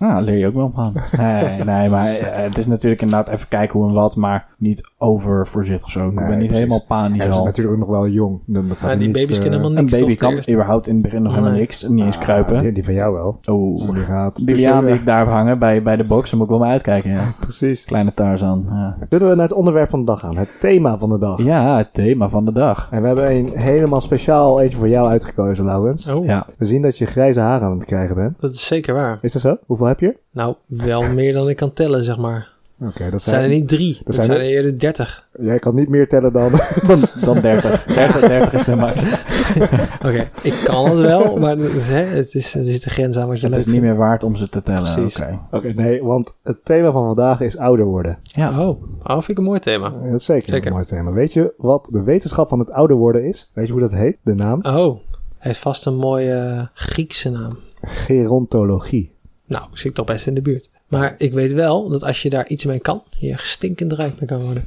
Nou, 0.00 0.12
daar 0.12 0.22
leer 0.22 0.38
je 0.38 0.46
ook 0.46 0.54
wel 0.54 0.70
van. 0.74 0.92
Nee, 1.16 1.64
nee, 1.64 1.88
maar 1.88 2.06
eh, 2.06 2.42
het 2.42 2.58
is 2.58 2.66
natuurlijk 2.66 3.02
inderdaad 3.02 3.28
even 3.28 3.48
kijken 3.48 3.78
hoe 3.80 3.88
en 3.88 3.94
wat, 3.94 4.16
maar 4.16 4.46
niet 4.58 4.90
overvoorzichtig 4.98 5.90
zo. 5.90 5.98
Ik 6.08 6.14
Nee, 6.14 6.14
ben 6.14 6.26
niet 6.28 6.36
precies. 6.36 6.56
helemaal 6.56 6.84
panisch 6.88 7.18
Hij 7.18 7.28
is 7.28 7.36
al. 7.38 7.44
natuurlijk 7.44 7.74
ook 7.76 7.80
nog 7.88 7.90
wel 7.96 8.08
jong. 8.08 8.40
Dan 8.46 8.64
gaat 8.68 8.80
hij 8.80 8.96
die 8.96 9.06
niet, 9.06 9.12
baby's 9.16 9.30
eh, 9.36 9.40
kunnen 9.42 9.58
helemaal 9.60 9.78
Een 9.78 9.84
niks. 9.84 9.98
baby 9.98 10.10
toch, 10.14 10.18
kan 10.28 10.36
eerst? 10.36 10.50
überhaupt 10.50 10.86
in 10.86 10.92
het 10.94 11.02
begin 11.02 11.22
nog 11.22 11.30
helemaal 11.32 11.52
Nee. 11.52 11.60
niks. 11.60 11.88
Niet 11.88 12.04
eens 12.04 12.16
ah, 12.16 12.22
kruipen. 12.22 12.60
Die, 12.62 12.72
die 12.72 12.84
van 12.84 12.94
jou 12.94 13.12
wel. 13.14 13.38
Oh, 13.44 13.76
Die 13.94 14.02
gaat. 14.02 14.46
die 14.46 14.54
liaan 14.54 14.84
die 14.84 14.94
ik 14.94 15.04
daar 15.04 15.18
heb 15.18 15.28
hangen 15.28 15.58
bij, 15.58 15.82
bij 15.82 15.96
de 15.96 16.04
box, 16.06 16.28
daar 16.30 16.38
moet 16.38 16.48
ik 16.48 16.52
wel 16.54 16.62
mee 16.62 16.70
uitkijken. 16.72 17.10
Ja. 17.10 17.32
Precies. 17.40 17.84
Kleine 17.84 18.14
Tarzan. 18.14 18.66
Ja. 18.70 18.96
Zullen 19.08 19.28
we 19.28 19.34
naar 19.34 19.48
het 19.48 19.56
onderwerp 19.56 19.90
van 19.90 19.98
de 20.00 20.06
dag 20.06 20.20
gaan? 20.20 20.36
Het 20.36 20.60
thema 20.60 20.98
van 20.98 21.08
de 21.08 21.18
dag. 21.18 21.42
ja, 21.42 21.76
het 21.76 21.94
thema 21.94 22.28
van 22.28 22.44
de 22.44 22.52
dag. 22.52 22.88
En 22.90 23.00
we 23.00 23.06
hebben 23.06 23.30
een 23.36 23.50
helemaal 23.54 24.00
speciaal 24.00 24.60
eentje 24.60 24.78
voor 24.78 24.88
jou 24.88 25.08
uitgekozen, 25.08 25.64
Laurens. 25.64 26.08
Oh, 26.08 26.24
Ja, 26.24 26.46
We 26.58 26.66
zien 26.66 26.82
dat 26.82 26.98
je 26.98 27.06
grijze 27.06 27.40
haren 27.40 27.66
aan 27.68 27.74
het 27.78 27.84
krijgen 27.86 28.14
bent. 28.14 28.40
dat 28.40 28.50
is 28.52 28.66
zeker 28.66 28.94
waar. 28.94 29.18
Is 29.22 29.32
dat 29.32 29.42
zo? 29.42 29.56
Hoeveel 29.66 29.86
heb 29.90 30.00
je? 30.00 30.16
Nou, 30.30 30.54
wel 30.66 31.02
meer 31.02 31.32
dan 31.32 31.48
ik 31.48 31.56
kan 31.56 31.72
tellen, 31.72 32.04
zeg 32.04 32.18
maar. 32.18 32.48
Oké, 32.86 33.10
dat 33.10 33.22
zijn 33.22 33.42
er 33.42 33.48
niet 33.48 33.68
drie. 33.68 34.00
Het 34.04 34.14
zijn 34.14 34.26
zijn 34.26 34.38
er- 34.38 34.44
er 34.44 34.50
eerder 34.50 34.78
dertig. 34.78 35.28
Jij 35.40 35.58
kan 35.58 35.74
niet 35.74 35.88
meer 35.88 36.08
tellen 36.08 36.32
dan. 36.32 36.52
dan, 36.86 37.00
dan 37.24 37.40
30. 37.40 37.84
30, 37.84 38.20
30 38.20 38.52
is 38.52 38.64
de 38.64 38.76
max. 38.76 39.06
Oké, 40.06 40.28
ik 40.42 40.60
kan 40.64 40.90
het 40.90 41.00
wel, 41.00 41.36
maar 41.38 41.56
hè, 41.58 42.04
het 42.04 42.34
is, 42.34 42.54
er 42.54 42.64
zit 42.64 42.84
een 42.84 42.90
grens 42.90 43.16
aan 43.18 43.28
wat 43.28 43.40
je 43.40 43.46
Het 43.46 43.56
is 43.56 43.66
niet 43.66 43.80
meer 43.82 43.96
waard 43.96 44.24
om 44.24 44.36
ze 44.36 44.48
te 44.48 44.62
tellen. 44.62 44.92
Precies. 44.92 45.16
Oké. 45.16 45.40
Oké, 45.50 45.72
nee, 45.72 46.02
want 46.02 46.38
het 46.42 46.64
thema 46.64 46.90
van 46.90 47.06
vandaag 47.06 47.40
is 47.40 47.58
ouder 47.58 47.84
worden. 47.86 48.18
Ja. 48.22 48.48
Oh, 48.68 48.82
oh, 49.02 49.12
vind 49.12 49.28
ik 49.28 49.38
een 49.38 49.44
mooi 49.44 49.60
thema. 49.60 49.90
Dat 49.90 50.20
is 50.20 50.24
zeker, 50.24 50.52
Zeker. 50.52 50.66
een 50.66 50.72
mooi 50.72 50.84
thema. 50.84 51.12
Weet 51.12 51.32
je 51.32 51.52
wat 51.56 51.88
de 51.92 52.02
wetenschap 52.02 52.48
van 52.48 52.58
het 52.58 52.70
ouder 52.70 52.96
worden 52.96 53.24
is? 53.24 53.50
Weet 53.54 53.66
je 53.66 53.72
hoe 53.72 53.80
dat 53.80 53.92
heet? 53.92 54.18
De 54.22 54.34
naam? 54.34 54.58
Oh, 54.62 54.94
hij 54.94 55.00
heeft 55.38 55.58
vast 55.58 55.86
een 55.86 55.96
mooie 55.96 56.68
Griekse 56.74 57.30
naam. 57.30 57.58
Gerontologie. 57.82 59.12
Nou, 59.50 59.64
zit 59.72 59.84
ik 59.86 59.94
toch 59.94 60.06
best 60.06 60.26
in 60.26 60.34
de 60.34 60.42
buurt. 60.42 60.68
Maar 60.88 61.14
ik 61.18 61.32
weet 61.32 61.52
wel 61.52 61.88
dat 61.88 62.04
als 62.04 62.22
je 62.22 62.30
daar 62.30 62.46
iets 62.46 62.64
mee 62.64 62.78
kan, 62.78 63.02
je 63.18 63.34
stinkend 63.36 63.92
rijk 63.92 64.20
mee 64.20 64.28
kan 64.28 64.40
worden. 64.44 64.64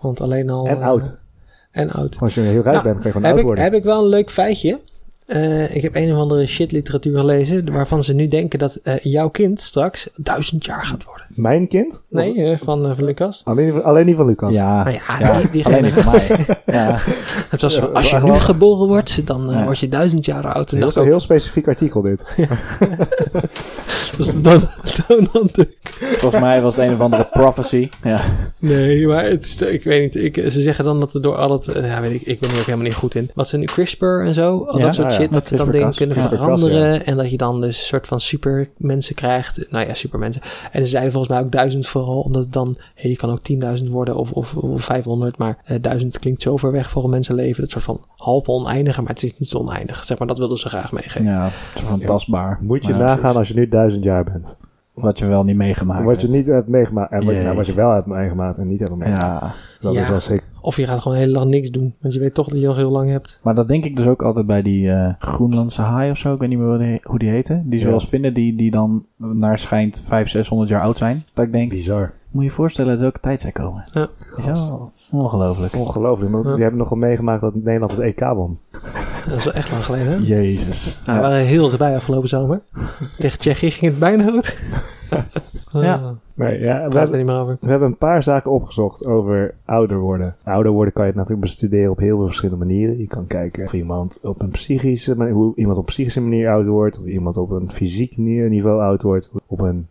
Want 0.00 0.20
alleen 0.20 0.50
al... 0.50 0.66
En 0.66 0.76
eh, 0.76 0.86
oud. 0.86 1.16
En 1.70 1.90
oud. 1.90 2.16
Als 2.20 2.34
je 2.34 2.40
heel 2.40 2.62
rijk 2.62 2.64
Nou, 2.64 2.82
bent, 2.82 2.94
kan 2.94 3.04
je 3.04 3.10
gewoon 3.12 3.22
Heb 3.22 3.30
oud 3.30 3.40
ik, 3.40 3.46
worden. 3.46 3.64
heb 3.64 3.74
ik 3.74 3.82
wel 3.84 4.02
een 4.02 4.08
leuk 4.08 4.30
feitje. 4.30 4.80
Eh, 5.30 5.74
ik 5.74 5.82
heb 5.82 5.94
een 5.96 6.12
of 6.14 6.18
andere 6.20 6.46
shitliteratuur 6.46 7.18
gelezen... 7.18 7.72
waarvan 7.72 8.04
ze 8.04 8.14
nu 8.14 8.28
denken 8.28 8.58
dat 8.58 8.74
eh, 8.74 8.94
jouw 8.98 9.28
kind 9.28 9.60
straks 9.60 10.08
duizend 10.16 10.64
jaar 10.64 10.84
gaat 10.84 11.04
worden. 11.04 11.26
Mijn 11.28 11.68
kind? 11.68 12.02
Nee, 12.08 12.44
eh, 12.44 12.58
van, 12.58 12.96
van 12.96 13.04
Lucas. 13.04 13.40
Alleen, 13.44 13.82
alleen 13.82 14.06
niet 14.06 14.16
van 14.16 14.26
Lucas. 14.26 14.54
Ja, 14.54 14.82
Nou 14.82 14.96
ja, 15.08 15.18
ja, 15.18 15.38
die- 15.38 15.50
diegene- 15.50 15.76
alleen 15.76 15.94
niet 15.94 16.02
van 16.04 16.12
mij. 16.12 16.46
ja. 16.76 16.94
Het 17.50 17.60
was, 17.60 17.74
Ja, 17.74 17.80
als 17.84 18.10
je 18.10 18.16
nu 18.16 18.22
wel- 18.22 18.34
geboren 18.40 18.86
wordt, 18.86 19.26
dan 19.26 19.48
Ja. 19.50 19.64
word 19.64 19.78
je 19.78 19.88
duizend 19.88 20.24
jaar 20.24 20.46
oud. 20.52 20.70
En 20.70 20.76
Heel, 20.76 20.84
dacht 20.84 20.96
een 20.96 21.02
ook, 21.02 21.08
heel 21.08 21.20
specifiek 21.20 21.68
artikel 21.68 22.02
dit. 22.02 22.24
dus 24.16 24.42
dan, 24.42 24.68
dan, 25.08 25.28
dan 25.52 25.66
Volgens 26.00 26.42
mij 26.42 26.62
was 26.62 26.76
het 26.76 26.86
een 26.86 26.94
of 26.94 27.00
andere 27.00 27.28
prophecy. 27.32 27.88
Ja. 28.02 28.20
Nee, 28.58 29.06
maar 29.06 29.24
het 29.24 29.44
is, 29.44 29.60
ik 29.60 29.84
weet 29.84 30.14
niet. 30.14 30.24
Ik, 30.24 30.50
ze 30.52 30.62
zeggen 30.62 30.84
dan 30.84 31.00
dat 31.00 31.14
er 31.14 31.22
door 31.22 31.36
al 31.36 31.52
het... 31.52 31.64
Ja, 31.64 32.00
weet 32.00 32.14
ik, 32.14 32.22
ik 32.22 32.40
ben 32.40 32.50
er 32.50 32.58
ook 32.58 32.64
helemaal 32.64 32.86
niet 32.86 32.94
goed 32.94 33.14
in. 33.14 33.30
Wat 33.34 33.48
zijn 33.48 33.60
nu 33.60 33.66
CRISPR 33.66 34.04
en 34.04 34.34
zo? 34.34 34.64
Al 34.64 34.78
Ja, 34.78 34.84
dat 34.84 34.94
soort 34.94 35.06
ah 35.06 35.12
ja, 35.12 35.18
shit. 35.20 35.32
Dat 35.32 35.46
ze 35.46 35.56
dan 35.56 35.70
dingen 35.70 35.94
kunnen 35.94 36.16
veranderen. 36.16 37.06
En 37.06 37.16
dat 37.16 37.30
je 37.30 37.36
dan 37.36 37.60
dus 37.60 37.78
een 37.80 37.86
soort 37.86 38.06
van 38.06 38.20
supermensen 38.20 39.14
krijgt. 39.14 39.70
Nou 39.70 39.86
ja, 39.86 39.94
supermensen. 39.94 40.42
En 40.72 40.82
ze 40.82 40.88
zeiden 40.88 41.12
volgens 41.12 41.32
mij 41.32 41.42
ook 41.42 41.50
duizend 41.52 41.86
vooral. 41.86 42.20
Omdat 42.20 42.42
het 42.42 42.52
dan... 42.52 42.76
Hey, 42.94 43.10
je 43.10 43.16
kan 43.16 43.30
ook 43.30 43.40
10.000 43.78 43.84
worden 43.88 44.16
of, 44.16 44.32
of, 44.32 44.54
of 44.54 44.84
500. 44.84 45.38
Maar 45.38 45.58
eh, 45.64 45.76
duizend 45.80 46.18
klinkt 46.18 46.42
zo 46.42 46.56
ver 46.56 46.72
weg 46.72 46.90
voor 46.90 47.04
een 47.04 47.10
mensenleven. 47.10 47.60
Dat 47.62 47.70
soort 47.70 47.84
van 47.84 48.04
half 48.16 48.48
oneindige. 48.48 49.00
Maar 49.02 49.12
het 49.12 49.22
is 49.22 49.38
niet 49.38 49.48
zo 49.48 49.58
oneindig. 49.58 50.04
Zeg 50.04 50.18
maar, 50.18 50.26
dat 50.26 50.38
wilden 50.38 50.58
ze 50.58 50.68
graag 50.68 50.92
meegeven. 50.92 51.24
ja, 51.24 51.42
het 51.42 51.82
is. 52.02 52.26
Moet 52.60 52.86
je 52.86 52.92
Ja, 52.92 52.98
nagaan 52.98 53.18
precies. 53.18 53.36
als 53.36 53.48
je 53.48 53.54
nu 53.54 53.68
duizend 53.68 54.04
jaar 54.04 54.24
bent. 54.24 54.56
Wat 55.02 55.18
je 55.18 55.26
wel 55.26 55.44
niet 55.44 55.56
meegemaakt 55.56 56.04
Wat 56.04 56.20
je 56.20 56.26
hebt. 56.26 56.38
niet 56.38 56.46
hebt 56.46 56.68
meegemaakt. 56.68 57.12
En 57.12 57.24
wat, 57.24 57.34
je, 57.34 57.42
nou, 57.42 57.56
wat 57.56 57.66
je 57.66 57.72
Jeetje. 57.72 57.86
wel 57.86 57.94
hebt 57.94 58.06
meegemaakt 58.06 58.58
en 58.58 58.66
niet 58.66 58.80
hebt 58.80 58.96
meegemaakt. 58.96 59.42
Ja, 59.42 59.54
Dat 59.80 59.94
Ja. 59.94 60.00
is 60.00 60.08
wel 60.08 60.20
zeker. 60.20 60.44
Of 60.62 60.76
je 60.76 60.86
gaat 60.86 60.98
gewoon 61.00 61.16
heel 61.18 61.26
lang 61.28 61.50
niks 61.50 61.70
doen. 61.70 61.94
Want 62.00 62.14
je 62.14 62.20
weet 62.20 62.34
toch 62.34 62.48
dat 62.48 62.60
je 62.60 62.66
nog 62.66 62.76
heel 62.76 62.90
lang 62.90 63.10
hebt. 63.10 63.38
maar 63.42 63.54
dat 63.54 63.68
denk 63.68 63.84
ik 63.84 63.96
dus 63.96 64.06
ook 64.06 64.22
altijd 64.22 64.46
bij 64.46 64.62
die 64.62 64.90
eh, 64.90 65.12
Groenlandse 65.18 65.82
haai 65.82 66.10
of 66.10 66.16
zo. 66.18 66.32
Ik 66.34 66.40
weet 66.40 66.48
niet 66.48 66.58
meer 66.58 66.68
hoe 66.68 66.78
die, 66.78 67.00
hoe 67.02 67.18
die 67.18 67.28
heten. 67.30 67.62
Die 67.70 67.78
Ja. 67.80 67.84
zoals 67.86 68.08
vinden, 68.08 68.34
die, 68.34 68.56
die 68.56 68.70
dan 68.70 69.04
naar 69.16 69.58
schijnt 69.58 69.96
500, 69.96 70.30
600 70.30 70.70
jaar 70.70 70.82
oud 70.82 70.98
zijn. 70.98 71.24
Dat 71.34 71.44
ik 71.46 71.52
denk, 71.52 71.70
Bizar. 71.70 72.12
Moet 72.30 72.42
je 72.42 72.48
je 72.48 72.54
voorstellen 72.54 72.90
uit 72.90 73.00
welke 73.00 73.20
tijd 73.20 73.40
zij 73.40 73.52
komen. 73.52 73.84
Ja. 73.92 74.08
Is 74.36 74.44
wel 74.68 74.90
ongelooflijk. 75.10 75.74
Ongelooflijk. 75.76 76.30
Maar 76.30 76.44
Ja. 76.44 76.52
Die 76.52 76.62
hebben 76.62 76.78
nog 76.80 76.88
wel 76.88 76.98
meegemaakt 76.98 77.40
dat 77.40 77.54
Nederland 77.54 77.90
het 77.92 78.00
EK 78.00 78.20
won. 78.20 78.58
Dat 79.28 79.36
is 79.36 79.44
wel 79.44 79.52
echt 79.54 79.70
lang 79.70 79.84
geleden, 79.84 80.06
hè? 80.12 80.16
Jezus. 80.18 80.98
Nou, 81.06 81.18
we 81.20 81.24
waren 81.26 81.44
heel 81.44 81.70
erbij 81.72 81.96
afgelopen 81.96 82.28
zomer. 82.28 82.62
Tegen 83.18 83.38
Tsjechië 83.38 83.70
ging 83.70 83.90
het 83.90 84.00
bijna 84.00 84.30
goed. 84.30 84.56
Ja. 85.72 86.14
Nee, 86.34 86.58
ja, 86.60 86.88
we 86.88 86.98
hebben, 86.98 87.16
niet 87.16 87.26
meer 87.26 87.38
over. 87.40 87.56
we 87.60 87.70
hebben 87.70 87.88
een 87.88 87.96
paar 87.96 88.22
zaken 88.22 88.50
opgezocht 88.50 89.04
over 89.04 89.54
ouder 89.64 89.98
worden. 89.98 90.36
Ouder 90.44 90.72
worden 90.72 90.92
kan 90.92 91.06
je 91.06 91.12
natuurlijk 91.12 91.40
bestuderen 91.40 91.90
op 91.90 91.98
heel 91.98 92.16
veel 92.16 92.26
verschillende 92.26 92.64
manieren. 92.64 92.98
Je 92.98 93.06
kan 93.06 93.26
kijken 93.26 93.64
of 93.64 93.72
iemand 93.72 94.20
op 94.22 94.40
een 94.40 94.48
psychische 94.50 95.16
manier, 95.16 95.32
hoe 95.34 95.52
iemand 95.56 95.76
op 95.78 95.82
een 95.86 95.92
psychische 95.92 96.20
manier 96.20 96.50
oud 96.50 96.66
wordt. 96.66 96.98
Of 97.00 97.04
iemand 97.06 97.36
op 97.36 97.50
een 97.50 97.70
fysiek 97.70 98.16
ni- 98.16 98.48
niveau 98.48 98.80
oud 98.82 99.02
wordt. 99.02 99.30
Op 99.46 99.60
een 99.60 99.88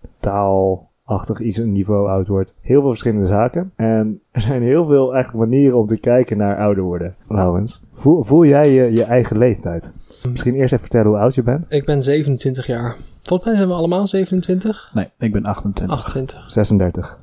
taalachtig 1.09 1.39
iets 1.39 1.57
een 1.57 1.71
niveau 1.71 2.09
oud 2.09 2.27
wordt. 2.27 2.55
Heel 2.61 2.79
veel 2.81 2.89
verschillende 2.89 3.25
zaken. 3.25 3.71
En 3.75 4.21
er 4.31 4.41
zijn 4.41 4.61
heel 4.61 4.85
veel 4.85 5.13
eigenlijk 5.13 5.49
manieren 5.49 5.77
om 5.77 5.85
te 5.85 5.99
kijken 5.99 6.37
naar 6.37 6.57
ouder 6.57 6.83
worden. 6.83 7.15
Laurens, 7.27 7.81
voel, 7.91 8.23
voel 8.23 8.45
jij 8.45 8.71
je, 8.71 8.91
je 8.91 9.03
eigen 9.03 9.37
leeftijd? 9.37 9.93
Misschien 10.31 10.53
eerst 10.53 10.73
even 10.73 10.79
vertellen 10.79 11.07
hoe 11.07 11.17
oud 11.17 11.35
je 11.35 11.43
bent. 11.43 11.65
Ik 11.69 11.85
ben 11.85 12.03
27 12.03 12.67
jaar. 12.67 12.95
Volgens 13.23 13.49
mij 13.49 13.57
zijn 13.57 13.69
we 13.69 13.75
allemaal 13.75 14.07
27, 14.07 14.91
Nee, 14.93 15.09
ik 15.19 15.31
ben 15.31 15.43
28. 15.45 15.97
28. 15.97 16.51
36. 16.51 17.17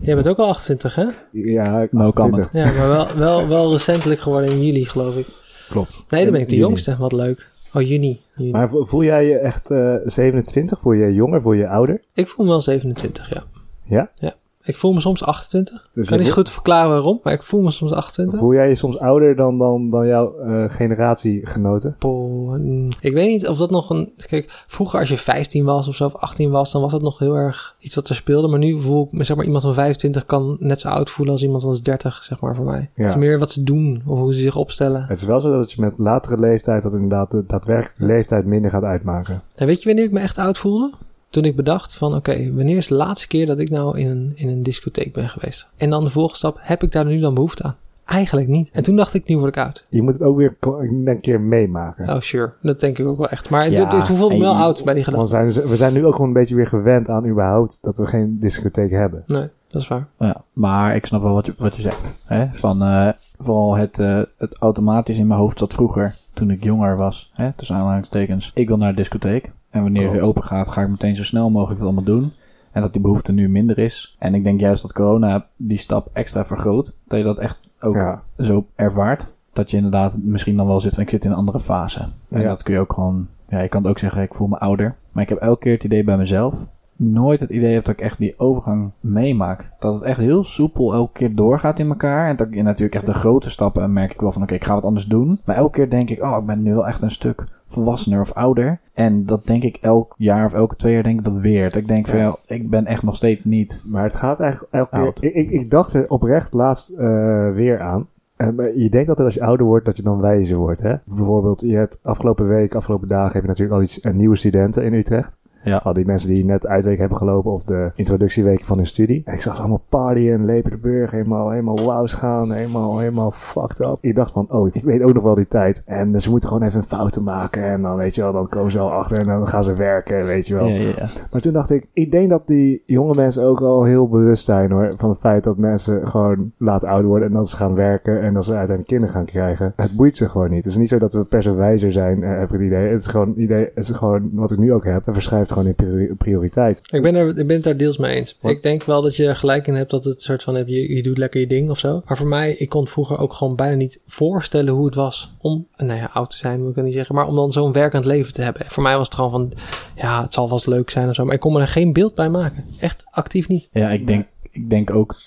Jij 0.00 0.14
bent 0.14 0.28
ook 0.28 0.38
al 0.38 0.48
28, 0.48 0.94
hè? 0.94 1.04
Ja, 1.32 1.80
ik 1.80 1.92
No 1.92 2.06
28. 2.06 2.12
comment. 2.12 2.50
Ja, 2.52 2.64
maar 2.64 2.88
wel, 2.88 3.16
wel, 3.16 3.48
wel 3.48 3.72
recentelijk 3.72 4.20
geworden 4.20 4.50
in 4.50 4.64
juli, 4.64 4.84
geloof 4.84 5.18
ik. 5.18 5.26
Klopt. 5.68 6.04
Nee, 6.08 6.22
dan 6.22 6.32
ben 6.32 6.40
ik 6.40 6.48
de 6.48 6.56
jongste. 6.56 6.96
Wat 6.98 7.12
leuk. 7.12 7.48
Oh, 7.78 7.88
juni. 7.88 8.20
juni. 8.36 8.50
Maar 8.50 8.68
vo- 8.68 8.84
voel 8.84 9.04
jij 9.04 9.26
je 9.26 9.38
echt 9.38 9.70
eh 9.70 9.94
27? 10.04 10.80
Voel 10.80 10.92
je 10.92 11.06
je 11.06 11.14
jonger? 11.14 11.42
Voel 11.42 11.52
je 11.52 11.60
je 11.60 11.68
ouder? 11.68 12.00
Ik 12.14 12.28
voel 12.28 12.44
me 12.46 12.50
wel 12.52 12.60
27, 12.60 13.30
ja. 13.30 13.42
Ja? 13.84 14.34
Ik 14.68 14.76
voel 14.76 14.92
me 14.92 15.00
soms 15.00 15.24
28. 15.24 15.88
Dus 15.94 16.04
Ik 16.04 16.10
kan 16.10 16.18
niet 16.18 16.32
goed 16.32 16.50
verklaren 16.50 16.90
waarom, 16.90 17.20
maar 17.22 17.32
ik 17.32 17.42
voel 17.42 17.60
me 17.62 17.70
soms 17.70 17.92
28. 17.92 18.38
Voel 18.38 18.52
jij 18.54 18.68
je 18.68 18.74
soms 18.74 18.98
ouder 18.98 19.36
dan, 19.36 19.58
dan, 19.58 19.90
dan 19.90 20.06
jouw 20.06 20.38
eh, 20.38 20.64
generatiegenoten? 20.70 21.96
Po- 21.98 22.56
mm, 22.58 22.88
Ik 23.00 23.12
weet 23.12 23.28
niet 23.28 23.48
of 23.48 23.58
dat 23.58 23.70
nog 23.70 23.90
een. 23.90 24.12
Kijk, 24.26 24.64
vroeger 24.66 25.00
als 25.00 25.08
je 25.08 25.18
15 25.18 25.64
was 25.64 25.88
of 25.88 25.94
zo, 25.94 26.04
of 26.04 26.14
18 26.14 26.50
was, 26.50 26.72
dan 26.72 26.82
was 26.82 26.90
dat 26.90 27.02
nog 27.02 27.18
heel 27.18 27.34
erg 27.34 27.74
iets 27.78 27.94
wat 27.94 28.08
er 28.08 28.14
speelde. 28.14 28.48
Maar 28.48 28.58
nu 28.58 28.80
voel 28.80 29.04
ik 29.04 29.12
me, 29.12 29.24
zeg 29.24 29.36
maar, 29.36 29.44
iemand 29.44 29.62
van 29.64 29.74
25 29.74 30.26
kan 30.26 30.56
net 30.60 30.80
zo 30.80 30.88
oud 30.88 31.10
voelen 31.10 31.34
als 31.34 31.42
iemand 31.42 31.62
van 31.62 31.78
30, 31.82 32.24
zeg 32.24 32.40
maar, 32.40 32.54
voor 32.56 32.64
mij. 32.64 32.90
Ja. 32.94 33.02
Het 33.02 33.10
is 33.12 33.16
meer 33.18 33.38
wat 33.38 33.50
ze 33.50 33.62
doen 33.62 34.02
of 34.06 34.18
hoe 34.18 34.34
ze 34.34 34.40
zich 34.40 34.56
opstellen. 34.56 35.04
Het 35.08 35.18
is 35.20 35.24
wel 35.26 35.40
zo 35.40 35.50
dat 35.52 35.72
je 35.72 35.80
met 35.80 35.98
latere 35.98 36.38
leeftijd 36.38 36.82
dat 36.82 36.92
inderdaad 36.92 37.30
de 37.30 37.44
daadwerkelijke 37.46 38.04
leeftijd 38.04 38.44
minder 38.44 38.70
gaat 38.70 38.82
uitmaken. 38.82 39.42
En 39.54 39.66
weet 39.66 39.78
je 39.82 39.86
wanneer 39.88 40.04
ik 40.04 40.12
me 40.12 40.20
echt 40.20 40.38
oud 40.38 40.58
voelde? 40.58 40.92
Toen 41.30 41.44
ik 41.44 41.56
bedacht 41.56 41.96
van, 41.96 42.14
oké, 42.14 42.54
wanneer 42.54 42.76
is 42.76 42.86
de 42.86 42.94
laatste 42.94 43.26
keer 43.28 43.46
dat 43.46 43.58
ik 43.58 43.70
nou 43.70 43.98
in 43.98 44.06
een, 44.06 44.32
in 44.34 44.48
een 44.48 44.62
discotheek 44.62 45.12
ben 45.12 45.28
geweest? 45.28 45.68
En 45.76 45.90
dan 45.90 46.04
de 46.04 46.10
volgende 46.10 46.36
stap, 46.38 46.58
heb 46.60 46.82
ik 46.82 46.92
daar 46.92 47.04
nu 47.04 47.18
dan 47.20 47.34
behoefte 47.34 47.62
aan? 47.62 47.76
Eigenlijk 48.04 48.48
niet. 48.48 48.68
En 48.72 48.82
toen 48.82 48.96
dacht 48.96 49.14
ik, 49.14 49.26
nu 49.28 49.38
word 49.38 49.56
ik 49.56 49.62
oud. 49.64 49.86
Je 49.88 50.02
moet 50.02 50.12
het 50.12 50.22
ook 50.22 50.36
weer 50.36 50.56
een 50.60 51.18
keer 51.20 51.40
meemaken. 51.40 52.08
Oh, 52.14 52.20
sure. 52.20 52.52
Dat 52.62 52.80
denk 52.80 52.98
ik 52.98 53.06
ook 53.06 53.18
wel 53.18 53.28
echt. 53.28 53.50
Maar 53.50 53.70
Ja, 53.70 53.84
dit- 53.90 54.06
toen 54.06 54.16
voelde 54.16 54.34
ik 54.34 54.40
me 54.40 54.46
wel 54.46 54.56
oud 54.56 54.84
bij 54.84 54.94
die 54.94 55.04
Want 55.04 55.28
gedachte. 55.28 55.50
zijn, 55.50 55.68
we 55.68 55.76
zijn 55.76 55.92
nu 55.92 56.04
ook 56.06 56.12
gewoon 56.12 56.26
een 56.28 56.32
beetje 56.34 56.54
weer 56.54 56.66
gewend 56.66 57.08
aan 57.08 57.26
überhaupt 57.26 57.78
dat 57.82 57.96
we 57.96 58.06
geen 58.06 58.36
discotheek 58.40 58.90
hebben. 58.90 59.22
Nee, 59.26 59.48
dat 59.68 59.82
is 59.82 59.88
waar. 59.88 60.08
Ja, 60.18 60.42
maar 60.52 60.96
ik 60.96 61.06
snap 61.06 61.22
wel 61.22 61.32
wat 61.34 61.46
je, 61.46 61.54
wat 61.56 61.76
je 61.76 61.82
zegt. 61.82 62.14
Hè? 62.24 62.46
Van, 62.52 62.82
eh, 62.82 63.08
vooral 63.38 63.76
het, 63.76 63.98
eh, 63.98 64.20
het 64.36 64.54
automatisch 64.58 65.18
in 65.18 65.26
mijn 65.26 65.40
hoofd 65.40 65.58
zat 65.58 65.72
vroeger, 65.74 66.14
toen 66.34 66.50
ik 66.50 66.64
jonger 66.64 66.96
was. 66.96 67.30
Hè? 67.34 67.52
Tussen 67.56 67.76
aanhalingstekens. 67.76 68.50
Ik 68.54 68.68
wil 68.68 68.76
naar 68.76 68.90
de 68.90 68.96
discotheek. 68.96 69.50
En 69.70 69.82
wanneer 69.82 70.02
het 70.02 70.12
weer 70.12 70.22
open 70.22 70.44
gaat, 70.44 70.68
ga 70.70 70.82
ik 70.82 70.88
meteen 70.88 71.14
zo 71.14 71.24
snel 71.24 71.50
mogelijk 71.50 71.78
het 71.80 71.82
allemaal 71.88 72.04
doen. 72.04 72.32
En 72.72 72.82
dat 72.82 72.92
die 72.92 73.02
behoefte 73.02 73.32
nu 73.32 73.48
minder 73.48 73.78
is. 73.78 74.16
En 74.18 74.34
ik 74.34 74.44
denk 74.44 74.60
juist 74.60 74.82
dat 74.82 74.92
corona 74.92 75.46
die 75.56 75.78
stap 75.78 76.08
extra 76.12 76.44
vergroot. 76.44 76.98
Dat 77.06 77.18
je 77.18 77.24
dat 77.24 77.38
echt 77.38 77.58
ook 77.80 77.94
Ja. 77.94 78.22
zo 78.38 78.66
ervaart. 78.74 79.26
Dat 79.52 79.70
je 79.70 79.76
inderdaad 79.76 80.18
misschien 80.22 80.56
dan 80.56 80.66
wel 80.66 80.80
zit 80.80 80.94
van 80.94 81.02
ik 81.02 81.10
zit 81.10 81.24
in 81.24 81.30
een 81.30 81.36
andere 81.36 81.60
fase. 81.60 82.08
En 82.28 82.40
Ja. 82.40 82.48
dat 82.48 82.62
kun 82.62 82.74
je 82.74 82.80
ook 82.80 82.92
gewoon... 82.92 83.28
Ja, 83.48 83.60
je 83.60 83.68
kan 83.68 83.82
het 83.82 83.90
ook 83.90 83.98
zeggen, 83.98 84.22
ik 84.22 84.34
voel 84.34 84.48
me 84.48 84.58
ouder. 84.58 84.96
Maar 85.12 85.22
ik 85.22 85.28
heb 85.28 85.38
elke 85.38 85.60
keer 85.60 85.72
het 85.72 85.84
idee 85.84 86.04
bij 86.04 86.16
mezelf... 86.16 86.68
nooit 86.98 87.40
het 87.40 87.50
idee 87.50 87.74
heb 87.74 87.84
dat 87.84 87.94
ik 87.94 88.00
echt 88.00 88.18
die 88.18 88.38
overgang 88.38 88.90
meemaak. 89.00 89.70
Dat 89.78 89.94
het 89.94 90.02
echt 90.02 90.18
heel 90.18 90.44
soepel 90.44 90.92
elke 90.92 91.12
keer 91.12 91.34
doorgaat 91.34 91.78
in 91.78 91.88
elkaar. 91.88 92.28
En 92.28 92.36
dat 92.36 92.46
ik 92.50 92.62
natuurlijk 92.62 92.94
echt 92.94 93.06
de 93.06 93.14
grote 93.14 93.50
stappen 93.50 93.92
merk 93.92 94.12
ik 94.12 94.20
wel 94.20 94.32
van... 94.32 94.42
oké, 94.42 94.54
ik 94.54 94.64
ga 94.64 94.74
wat 94.74 94.84
anders 94.84 95.06
doen. 95.06 95.40
Maar 95.44 95.56
elke 95.56 95.70
keer 95.70 95.90
denk 95.90 96.10
ik, 96.10 96.22
oh, 96.22 96.36
ik 96.40 96.46
ben 96.46 96.62
nu 96.62 96.74
wel 96.74 96.86
echt 96.86 97.02
een 97.02 97.10
stuk 97.10 97.46
volwassener 97.66 98.20
of 98.20 98.32
ouder. 98.32 98.80
En 98.92 99.26
dat 99.26 99.46
denk 99.46 99.62
ik 99.62 99.78
elk 99.80 100.14
jaar 100.18 100.46
of 100.46 100.54
elke 100.54 100.76
twee 100.76 100.92
jaar 100.94 101.02
denk 101.02 101.18
ik 101.18 101.24
dat 101.24 101.38
weer. 101.38 101.64
Dat 101.64 101.76
ik 101.76 101.88
denk 101.88 102.06
van, 102.06 102.18
Ja. 102.18 102.36
ik 102.46 102.70
ben 102.70 102.86
echt 102.86 103.02
nog 103.02 103.16
steeds 103.16 103.44
niet... 103.44 103.82
Maar 103.86 104.02
het 104.02 104.16
gaat 104.16 104.40
eigenlijk 104.40 104.72
elke 104.72 104.96
Oud. 104.96 105.20
keer... 105.20 105.34
Ik, 105.34 105.50
ik, 105.50 105.60
ik 105.60 105.70
dacht 105.70 105.92
er 105.92 106.08
oprecht 106.10 106.52
laatst 106.52 106.90
eh, 106.90 107.52
weer 107.52 107.80
aan. 107.80 108.06
Eh, 108.36 108.48
je 108.74 108.90
denkt 108.90 109.08
altijd 109.08 109.26
als 109.26 109.34
je 109.34 109.42
ouder 109.42 109.66
wordt 109.66 109.84
dat 109.84 109.96
je 109.96 110.02
dan 110.02 110.20
wijzer 110.20 110.56
wordt. 110.56 110.82
Hè? 110.82 110.94
Bijvoorbeeld, 111.04 111.60
je 111.60 111.76
hebt 111.76 111.98
afgelopen 112.02 112.48
week, 112.48 112.74
afgelopen 112.74 113.08
dagen 113.08 113.32
heb 113.32 113.42
je 113.42 113.48
natuurlijk 113.48 113.76
al 113.76 113.82
iets 113.82 114.00
eh, 114.00 114.12
nieuwe 114.12 114.36
studenten 114.36 114.84
in 114.84 114.92
Utrecht. 114.94 115.36
Ja. 115.68 115.80
Al 115.84 115.92
die 115.92 116.06
mensen 116.06 116.28
die 116.28 116.44
net 116.44 116.66
uitweek 116.66 116.98
hebben 116.98 117.18
gelopen 117.18 117.52
of 117.52 117.62
de 117.62 117.90
introductieweken 117.94 118.64
van 118.64 118.76
hun 118.76 118.86
studie. 118.86 119.22
En 119.24 119.34
ik 119.34 119.42
zag 119.42 119.54
ze 119.54 119.60
allemaal 119.60 119.84
partyen 119.88 120.34
en 120.34 120.44
lepen 120.44 120.70
de 120.70 120.76
burg, 120.76 121.10
helemaal, 121.10 121.50
helemaal 121.50 121.84
wauws 121.84 122.12
gaan, 122.12 122.52
helemaal, 122.52 122.98
helemaal 122.98 123.30
fucked 123.30 123.80
up. 123.80 123.98
Ik 124.00 124.14
dacht 124.14 124.32
van, 124.32 124.46
oh, 124.50 124.68
ik 124.72 124.82
weet 124.82 125.02
ook 125.02 125.14
nog 125.14 125.22
wel 125.22 125.34
die 125.34 125.46
tijd. 125.46 125.82
En 125.86 126.20
ze 126.20 126.30
moeten 126.30 126.48
gewoon 126.48 126.66
even 126.66 126.78
een 126.78 126.84
fouten 126.84 127.22
maken 127.22 127.62
en 127.64 127.82
dan 127.82 127.96
weet 127.96 128.14
je 128.14 128.22
wel, 128.22 128.32
dan 128.32 128.48
komen 128.48 128.70
ze 128.70 128.78
al 128.78 128.90
achter 128.90 129.18
en 129.18 129.26
dan 129.26 129.48
gaan 129.48 129.64
ze 129.64 129.74
werken, 129.74 130.24
weet 130.24 130.46
je 130.46 130.54
wel. 130.54 130.66
Ja, 130.66 130.80
ja, 130.80 130.92
ja. 130.96 131.08
Maar 131.30 131.40
toen 131.40 131.52
dacht 131.52 131.70
ik, 131.70 131.86
ik 131.92 132.10
denk 132.10 132.30
dat 132.30 132.46
die 132.46 132.82
jonge 132.86 133.14
mensen 133.14 133.44
ook 133.44 133.60
al 133.60 133.84
heel 133.84 134.08
bewust 134.08 134.44
zijn 134.44 134.70
hoor. 134.70 134.92
Van 134.96 135.08
het 135.08 135.18
feit 135.18 135.44
dat 135.44 135.56
mensen 135.56 136.08
gewoon 136.08 136.52
laten 136.56 136.88
ouder 136.88 137.08
worden 137.08 137.28
en 137.28 137.34
dat 137.34 137.50
ze 137.50 137.56
gaan 137.56 137.74
werken 137.74 138.20
en 138.20 138.34
dat 138.34 138.44
ze 138.44 138.50
uiteindelijk 138.50 138.88
kinderen 138.88 139.14
gaan 139.14 139.24
krijgen. 139.24 139.72
Het 139.76 139.96
boeit 139.96 140.16
ze 140.16 140.28
gewoon 140.28 140.50
niet. 140.50 140.64
Het 140.64 140.72
is 140.72 140.78
niet 140.78 140.88
zo 140.88 140.98
dat 140.98 141.14
we 141.14 141.24
per 141.24 141.42
se 141.42 141.54
wijzer 141.54 141.92
zijn, 141.92 142.22
eh, 142.22 142.38
heb 142.38 142.42
ik 142.42 142.52
het 142.52 142.60
idee. 142.60 142.86
Het 142.86 143.00
is 143.00 143.06
gewoon 143.06 143.32
idee, 143.36 143.70
het 143.74 143.88
is 143.88 143.90
gewoon 143.90 144.30
wat 144.32 144.50
ik 144.50 144.58
nu 144.58 144.72
ook 144.72 144.84
heb. 144.84 145.04
Het 145.04 145.14
verschuift 145.14 145.52
gewoon 145.58 145.74
priori- 145.74 146.14
prioriteit. 146.14 146.80
Ik 146.90 147.02
ben, 147.02 147.14
er, 147.14 147.28
ik 147.28 147.46
ben 147.46 147.56
het 147.56 147.64
daar 147.64 147.76
deels 147.76 147.96
mee 147.96 148.14
eens. 148.14 148.36
Wat? 148.40 148.52
Ik 148.52 148.62
denk 148.62 148.84
wel 148.84 149.02
dat 149.02 149.16
je 149.16 149.26
er 149.26 149.36
gelijk 149.36 149.66
in 149.66 149.74
hebt 149.74 149.90
dat 149.90 150.04
het 150.04 150.22
soort 150.22 150.42
van, 150.42 150.54
je, 150.66 150.94
je 150.94 151.02
doet 151.02 151.18
lekker 151.18 151.40
je 151.40 151.46
ding 151.46 151.70
of 151.70 151.78
zo. 151.78 152.02
Maar 152.06 152.16
voor 152.16 152.26
mij, 152.26 152.52
ik 152.52 152.68
kon 152.68 152.88
vroeger 152.88 153.18
ook 153.18 153.32
gewoon 153.32 153.56
bijna 153.56 153.74
niet 153.74 154.00
voorstellen 154.06 154.74
hoe 154.74 154.86
het 154.86 154.94
was 154.94 155.34
om, 155.38 155.66
nou 155.76 155.98
ja, 155.98 156.10
oud 156.12 156.30
te 156.30 156.36
zijn, 156.36 156.60
moet 156.60 156.70
ik 156.70 156.76
het 156.76 156.84
niet 156.84 156.94
zeggen. 156.94 157.14
Maar 157.14 157.26
om 157.26 157.36
dan 157.36 157.52
zo'n 157.52 157.72
werkend 157.72 158.04
leven 158.04 158.32
te 158.32 158.42
hebben. 158.42 158.62
Voor 158.66 158.82
mij 158.82 158.96
was 158.96 159.06
het 159.06 159.16
gewoon 159.16 159.30
van, 159.30 159.52
ja, 159.96 160.22
het 160.22 160.34
zal 160.34 160.48
vast 160.48 160.66
leuk 160.66 160.90
zijn 160.90 161.08
of 161.08 161.14
zo. 161.14 161.24
Maar 161.24 161.34
ik 161.34 161.40
kon 161.40 161.52
me 161.52 161.60
er 161.60 161.68
geen 161.68 161.92
beeld 161.92 162.14
bij 162.14 162.28
maken. 162.30 162.64
Echt 162.80 163.02
actief 163.10 163.48
niet. 163.48 163.68
Ja, 163.72 163.90
ik 163.90 164.06
denk, 164.06 164.26
ik 164.58 164.70
denk 164.70 164.90
ook 164.90 165.20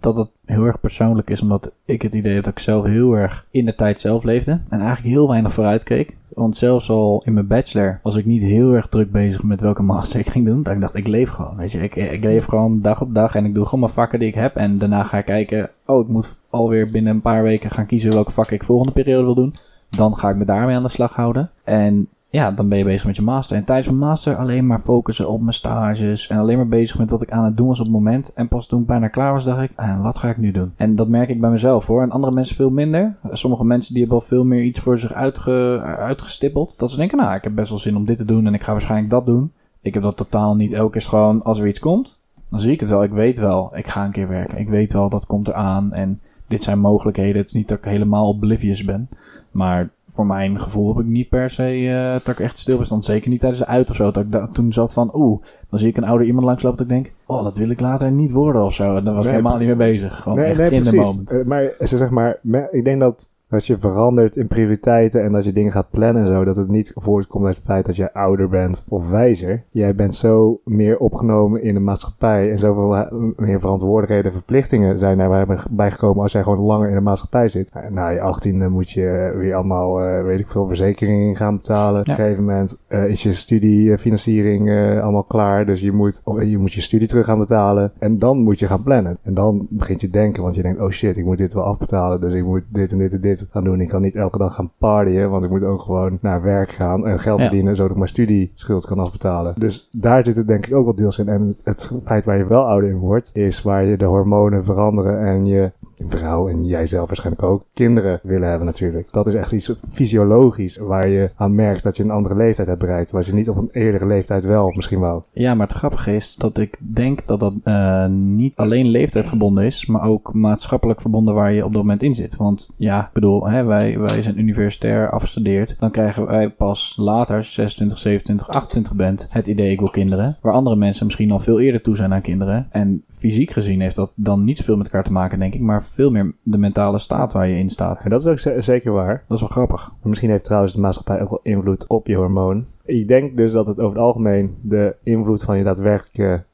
dat 0.00 0.16
het 0.16 0.28
heel 0.44 0.64
erg 0.64 0.80
persoonlijk 0.80 1.30
is, 1.30 1.42
omdat 1.42 1.72
ik 1.84 2.02
het 2.02 2.14
idee 2.14 2.34
heb 2.34 2.44
dat 2.44 2.52
ik 2.52 2.58
zelf 2.58 2.84
heel 2.84 3.12
erg 3.12 3.46
in 3.50 3.64
de 3.64 3.74
tijd 3.74 4.00
zelf 4.00 4.24
leefde 4.24 4.50
en 4.50 4.80
eigenlijk 4.80 5.14
heel 5.14 5.28
weinig 5.28 5.52
vooruit 5.52 5.84
keek. 5.84 6.16
Want 6.28 6.56
zelfs 6.56 6.90
al 6.90 7.22
in 7.24 7.32
mijn 7.32 7.46
bachelor 7.46 8.00
was 8.02 8.16
ik 8.16 8.24
niet 8.24 8.42
heel 8.42 8.72
erg 8.72 8.88
druk 8.88 9.12
bezig 9.12 9.42
met 9.42 9.60
welke 9.60 9.82
master 9.82 10.20
ik 10.20 10.28
ging 10.28 10.46
doen. 10.46 10.62
Dat 10.62 10.74
ik 10.74 10.80
dacht, 10.80 10.94
ik 10.94 11.06
leef 11.06 11.30
gewoon. 11.30 11.56
Weet 11.56 11.72
je, 11.72 11.78
ik, 11.78 11.94
ik 11.96 12.24
leef 12.24 12.44
gewoon 12.44 12.80
dag 12.80 13.00
op 13.00 13.14
dag 13.14 13.34
en 13.34 13.44
ik 13.44 13.54
doe 13.54 13.64
gewoon 13.64 13.80
mijn 13.80 13.92
vakken 13.92 14.18
die 14.18 14.28
ik 14.28 14.34
heb. 14.34 14.56
En 14.56 14.78
daarna 14.78 15.02
ga 15.02 15.18
ik 15.18 15.24
kijken, 15.24 15.70
oh, 15.86 16.00
ik 16.00 16.12
moet 16.12 16.36
alweer 16.50 16.90
binnen 16.90 17.14
een 17.14 17.20
paar 17.20 17.42
weken 17.42 17.70
gaan 17.70 17.86
kiezen 17.86 18.12
welke 18.12 18.30
vakken 18.30 18.54
ik 18.54 18.64
volgende 18.64 18.92
periode 18.92 19.24
wil 19.24 19.34
doen. 19.34 19.54
dan 19.90 20.16
ga 20.16 20.30
ik 20.30 20.36
me 20.36 20.44
daarmee 20.44 20.76
aan 20.76 20.82
de 20.82 20.88
slag 20.88 21.14
houden. 21.14 21.50
En 21.64 22.08
ja, 22.32 22.50
dan 22.50 22.68
ben 22.68 22.78
je 22.78 22.84
bezig 22.84 23.06
met 23.06 23.16
je 23.16 23.22
master. 23.22 23.56
En 23.56 23.64
tijdens 23.64 23.86
mijn 23.86 23.98
master 23.98 24.36
alleen 24.36 24.66
maar 24.66 24.80
focussen 24.80 25.28
op 25.28 25.40
mijn 25.40 25.52
stages. 25.52 26.28
En 26.28 26.38
alleen 26.38 26.56
maar 26.56 26.68
bezig 26.68 26.98
met 26.98 27.10
wat 27.10 27.22
ik 27.22 27.30
aan 27.30 27.44
het 27.44 27.56
doen 27.56 27.66
was 27.66 27.78
op 27.78 27.84
het 27.84 27.94
moment. 27.94 28.32
En 28.32 28.48
pas 28.48 28.66
toen 28.66 28.80
ik 28.80 28.86
bijna 28.86 29.08
klaar 29.08 29.32
was, 29.32 29.44
dacht 29.44 29.62
ik, 29.62 29.72
ah, 29.76 30.02
wat 30.02 30.18
ga 30.18 30.28
ik 30.28 30.36
nu 30.36 30.50
doen? 30.50 30.72
En 30.76 30.96
dat 30.96 31.08
merk 31.08 31.28
ik 31.28 31.40
bij 31.40 31.50
mezelf 31.50 31.86
hoor. 31.86 32.02
En 32.02 32.10
andere 32.10 32.32
mensen 32.32 32.56
veel 32.56 32.70
minder. 32.70 33.16
Sommige 33.30 33.64
mensen 33.64 33.92
die 33.92 34.02
hebben 34.02 34.20
al 34.20 34.26
veel 34.26 34.44
meer 34.44 34.62
iets 34.62 34.80
voor 34.80 34.98
zich 34.98 35.12
uitge, 35.12 35.80
uitgestippeld. 35.84 36.78
Dat 36.78 36.90
ze 36.90 36.96
denken, 36.96 37.18
nou, 37.18 37.34
ik 37.34 37.44
heb 37.44 37.54
best 37.54 37.70
wel 37.70 37.78
zin 37.78 37.96
om 37.96 38.04
dit 38.04 38.16
te 38.16 38.24
doen. 38.24 38.46
En 38.46 38.54
ik 38.54 38.62
ga 38.62 38.72
waarschijnlijk 38.72 39.10
dat 39.10 39.26
doen. 39.26 39.52
Ik 39.80 39.94
heb 39.94 40.02
dat 40.02 40.16
totaal 40.16 40.56
niet. 40.56 40.72
Elke 40.72 40.92
keer 40.92 41.08
gewoon, 41.08 41.42
als 41.42 41.58
er 41.58 41.66
iets 41.66 41.80
komt, 41.80 42.22
dan 42.48 42.60
zie 42.60 42.72
ik 42.72 42.80
het 42.80 42.88
wel. 42.88 43.02
Ik 43.02 43.12
weet 43.12 43.38
wel, 43.38 43.76
ik 43.76 43.86
ga 43.86 44.04
een 44.04 44.10
keer 44.10 44.28
werken. 44.28 44.58
Ik 44.58 44.68
weet 44.68 44.92
wel, 44.92 45.08
dat 45.08 45.26
komt 45.26 45.48
eraan. 45.48 45.92
En 45.92 46.20
dit 46.48 46.62
zijn 46.62 46.78
mogelijkheden. 46.78 47.36
Het 47.36 47.46
is 47.48 47.54
niet 47.54 47.68
dat 47.68 47.78
ik 47.78 47.84
helemaal 47.84 48.28
oblivious 48.28 48.84
ben. 48.84 49.08
Maar 49.52 49.90
voor 50.06 50.26
mijn 50.26 50.60
gevoel 50.60 50.88
heb 50.96 51.04
ik 51.04 51.10
niet 51.10 51.28
per 51.28 51.50
se 51.50 51.80
uh, 51.80 52.12
dat 52.12 52.26
ik 52.28 52.40
echt 52.40 52.58
stil 52.58 52.76
ben 52.76 52.86
stond. 52.86 53.04
Zeker 53.04 53.30
niet 53.30 53.40
tijdens 53.40 53.60
de 53.60 53.66
uit 53.68 53.90
of 53.90 53.96
zo. 53.96 54.10
Dat 54.10 54.24
ik 54.24 54.32
da- 54.32 54.48
toen 54.52 54.72
zat 54.72 54.92
van, 54.92 55.10
oeh, 55.14 55.42
dan 55.70 55.78
zie 55.78 55.88
ik 55.88 55.96
een 55.96 56.04
ouder 56.04 56.26
iemand 56.26 56.46
langslopen 56.46 56.78
dat 56.78 56.86
ik 56.86 56.92
denk, 57.02 57.14
oh, 57.26 57.42
dat 57.42 57.56
wil 57.56 57.68
ik 57.70 57.80
later 57.80 58.10
niet 58.12 58.30
worden 58.30 58.64
of 58.64 58.74
zo. 58.74 58.96
En 58.96 59.04
daar 59.04 59.14
was 59.14 59.24
Nee, 59.24 59.34
ik 59.34 59.40
helemaal 59.40 59.58
niet 59.58 59.76
mee 59.76 59.92
bezig. 59.92 60.16
Gewoon 60.22 60.38
nee, 60.38 60.46
echt 60.46 60.56
nee, 60.56 60.70
in 60.70 60.80
precies. 60.80 60.90
de 60.90 60.96
moment. 61.04 61.30
Eh, 61.32 61.44
maar 61.44 61.72
ze 61.80 61.96
zeg 61.96 62.10
maar, 62.10 62.38
ik 62.70 62.84
denk 62.84 63.00
dat 63.00 63.28
als 63.52 63.66
je 63.66 63.78
verandert 63.78 64.36
in 64.36 64.46
prioriteiten 64.46 65.22
en 65.22 65.34
als 65.34 65.44
je 65.44 65.52
dingen 65.52 65.72
gaat 65.72 65.90
plannen 65.90 66.22
en 66.22 66.28
zo, 66.28 66.44
dat 66.44 66.56
het 66.56 66.68
niet 66.68 66.92
voortkomt 66.94 67.46
uit 67.46 67.56
het 67.56 67.64
feit 67.64 67.86
dat 67.86 67.96
jij 67.96 68.12
ouder 68.12 68.48
bent 68.48 68.86
of 68.88 69.10
wijzer. 69.10 69.62
Jij 69.70 69.94
bent 69.94 70.14
zo 70.14 70.60
meer 70.64 70.98
opgenomen 70.98 71.62
in 71.62 71.74
de 71.74 71.80
maatschappij 71.80 72.50
en 72.50 72.58
zoveel 72.58 72.96
eh, 72.96 73.12
meer 73.36 73.60
verantwoordelijkheden 73.60 74.24
en 74.24 74.32
verplichtingen 74.32 74.98
zijn 74.98 75.18
er 75.18 75.66
bijgekomen 75.70 76.22
als 76.22 76.32
jij 76.32 76.42
gewoon 76.42 76.58
langer 76.58 76.88
in 76.88 76.94
de 76.94 77.00
maatschappij 77.00 77.48
zit. 77.48 77.70
En 77.70 77.94
na 77.94 78.08
je 78.08 78.20
achttiende 78.20 78.68
moet 78.68 78.90
je 78.90 79.34
weer 79.36 79.54
allemaal, 79.54 80.02
eh, 80.02 80.24
weet 80.24 80.40
ik 80.40 80.48
veel, 80.48 80.66
verzekeringen 80.66 81.36
gaan 81.36 81.56
betalen. 81.56 82.00
Op 82.00 82.08
een 82.08 82.14
gegeven 82.14 82.44
moment 82.44 82.84
eh, 82.88 83.04
is 83.04 83.22
je 83.22 83.32
studiefinanciering 83.32 84.68
eh, 84.68 85.02
allemaal 85.02 85.22
klaar, 85.22 85.66
dus 85.66 85.80
je 85.80 85.92
moet, 85.92 86.22
je 86.44 86.58
moet 86.58 86.72
je 86.72 86.80
studie 86.80 87.08
terug 87.08 87.24
gaan 87.24 87.38
betalen 87.38 87.92
en 87.98 88.18
dan 88.18 88.38
moet 88.38 88.58
je 88.58 88.66
gaan 88.66 88.82
plannen. 88.82 89.18
En 89.22 89.34
dan 89.34 89.66
begint 89.70 90.00
je 90.00 90.10
denken, 90.10 90.42
want 90.42 90.54
je 90.54 90.62
denkt, 90.62 90.80
oh 90.80 90.90
shit, 90.90 91.16
ik 91.16 91.24
moet 91.24 91.38
dit 91.38 91.54
wel 91.54 91.64
afbetalen, 91.64 92.20
dus 92.20 92.32
ik 92.34 92.44
moet 92.44 92.62
dit 92.68 92.92
en 92.92 92.98
dit 92.98 93.12
en 93.12 93.20
dit 93.20 93.41
gaan 93.50 93.64
doen. 93.64 93.80
Ik 93.80 93.88
kan 93.88 94.02
niet 94.02 94.16
elke 94.16 94.38
dag 94.38 94.54
gaan 94.54 94.70
partyen, 94.78 95.30
want 95.30 95.44
ik 95.44 95.50
moet 95.50 95.62
ook 95.64 95.80
gewoon 95.80 96.18
naar 96.20 96.42
werk 96.42 96.70
gaan 96.70 97.06
en 97.06 97.18
geld 97.20 97.38
Ja. 97.38 97.44
verdienen, 97.46 97.76
zodat 97.76 97.90
ik 97.90 97.96
mijn 97.96 98.08
studieschuld 98.08 98.86
kan 98.86 98.98
afbetalen. 98.98 99.54
Dus 99.58 99.88
daar 99.92 100.24
zit 100.24 100.36
het 100.36 100.48
denk 100.48 100.66
ik 100.66 100.74
ook 100.74 100.84
wel 100.84 100.94
deels 100.94 101.18
in. 101.18 101.28
En 101.28 101.56
het 101.64 101.92
feit 102.04 102.24
waar 102.24 102.38
je 102.38 102.46
wel 102.46 102.64
ouder 102.66 102.90
in 102.90 102.98
wordt, 102.98 103.30
is 103.34 103.62
waar 103.62 103.84
je 103.84 103.96
de 103.96 104.04
hormonen 104.04 104.64
veranderen 104.64 105.20
en 105.26 105.46
je 105.46 105.70
vrouw 106.08 106.48
en 106.48 106.64
jijzelf 106.64 107.06
waarschijnlijk 107.06 107.44
ook 107.44 107.64
kinderen 107.74 108.20
willen 108.22 108.48
hebben 108.48 108.66
natuurlijk. 108.66 109.08
Dat 109.10 109.26
is 109.26 109.34
echt 109.34 109.52
iets 109.52 109.80
fysiologisch 109.88 110.76
waar 110.76 111.08
je 111.08 111.30
aan 111.36 111.54
merkt 111.54 111.82
dat 111.82 111.96
je 111.96 112.02
een 112.02 112.10
andere 112.10 112.34
leeftijd 112.36 112.68
hebt 112.68 112.80
bereikt, 112.80 113.10
waar 113.10 113.26
je 113.26 113.34
niet 113.34 113.48
op 113.48 113.56
een 113.56 113.68
eerdere 113.72 114.06
leeftijd 114.06 114.44
wel 114.44 114.72
misschien 114.74 114.98
wou. 114.98 115.22
Ja, 115.32 115.54
maar 115.54 115.66
het 115.66 115.76
grappige 115.76 116.14
is 116.14 116.34
dat 116.36 116.58
ik 116.58 116.76
denk 116.78 117.20
dat 117.26 117.40
dat 117.40 117.52
eh, 117.64 118.06
niet 118.06 118.56
alleen 118.56 118.86
leeftijd 118.86 119.28
gebonden 119.28 119.64
is, 119.64 119.86
maar 119.86 120.02
ook 120.08 120.32
maatschappelijk 120.34 121.00
verbonden 121.00 121.34
waar 121.34 121.52
je 121.52 121.64
op 121.64 121.72
dat 121.72 121.82
moment 121.82 122.02
in 122.02 122.14
zit. 122.14 122.36
Want 122.36 122.74
ja, 122.78 123.00
ik 123.06 123.12
bedoel, 123.12 123.31
hè, 123.40 123.64
wij, 123.64 123.98
wij 123.98 124.22
zijn 124.22 124.38
universitair 124.38 125.10
afgestudeerd. 125.10 125.76
Dan 125.80 125.90
krijgen 125.90 126.26
wij 126.26 126.50
pas 126.50 126.96
later, 126.96 127.36
als 127.36 127.46
je 127.46 127.52
26, 127.52 127.98
27, 127.98 128.48
28 128.48 128.94
bent, 128.94 129.26
het 129.30 129.46
idee 129.46 129.70
ik 129.70 129.78
wil 129.78 129.90
kinderen. 129.90 130.36
Waar 130.40 130.52
andere 130.52 130.76
mensen 130.76 131.04
misschien 131.06 131.30
al 131.30 131.38
veel 131.38 131.60
eerder 131.60 131.82
toe 131.82 131.96
zijn 131.96 132.12
aan 132.12 132.20
kinderen. 132.20 132.66
En 132.70 133.04
fysiek 133.08 133.50
gezien 133.50 133.80
heeft 133.80 133.96
dat 133.96 134.12
dan 134.14 134.44
niet 134.44 134.56
zoveel 134.58 134.76
met 134.76 134.86
elkaar 134.86 135.04
te 135.04 135.12
maken, 135.12 135.38
denk 135.38 135.54
ik, 135.54 135.60
maar 135.60 135.84
veel 135.84 136.10
meer 136.10 136.34
de 136.42 136.58
mentale 136.58 136.98
staat 136.98 137.32
waar 137.32 137.48
je 137.48 137.58
in 137.58 137.70
staat. 137.70 138.04
En 138.04 138.10
dat 138.10 138.20
is 138.20 138.26
ook 138.26 138.38
ze- 138.38 138.56
zeker 138.58 138.92
waar. 138.92 139.24
Dat 139.28 139.36
is 139.36 139.40
wel 139.40 139.50
grappig. 139.52 139.92
Misschien 140.02 140.30
heeft 140.30 140.44
trouwens 140.44 140.72
de 140.72 140.80
maatschappij 140.80 141.20
ook 141.22 141.30
wel 141.30 141.40
invloed 141.42 141.86
op 141.88 142.06
je 142.06 142.16
hormoon. 142.16 142.64
Ik 142.84 143.08
denk 143.08 143.36
dus 143.36 143.52
dat 143.52 143.66
het 143.66 143.78
over 143.80 143.96
het 143.96 144.04
algemeen 144.04 144.54
de 144.62 144.94
invloed 145.02 145.42
van 145.42 145.58
je 145.58 145.64
daadwerkelijke 145.64 146.44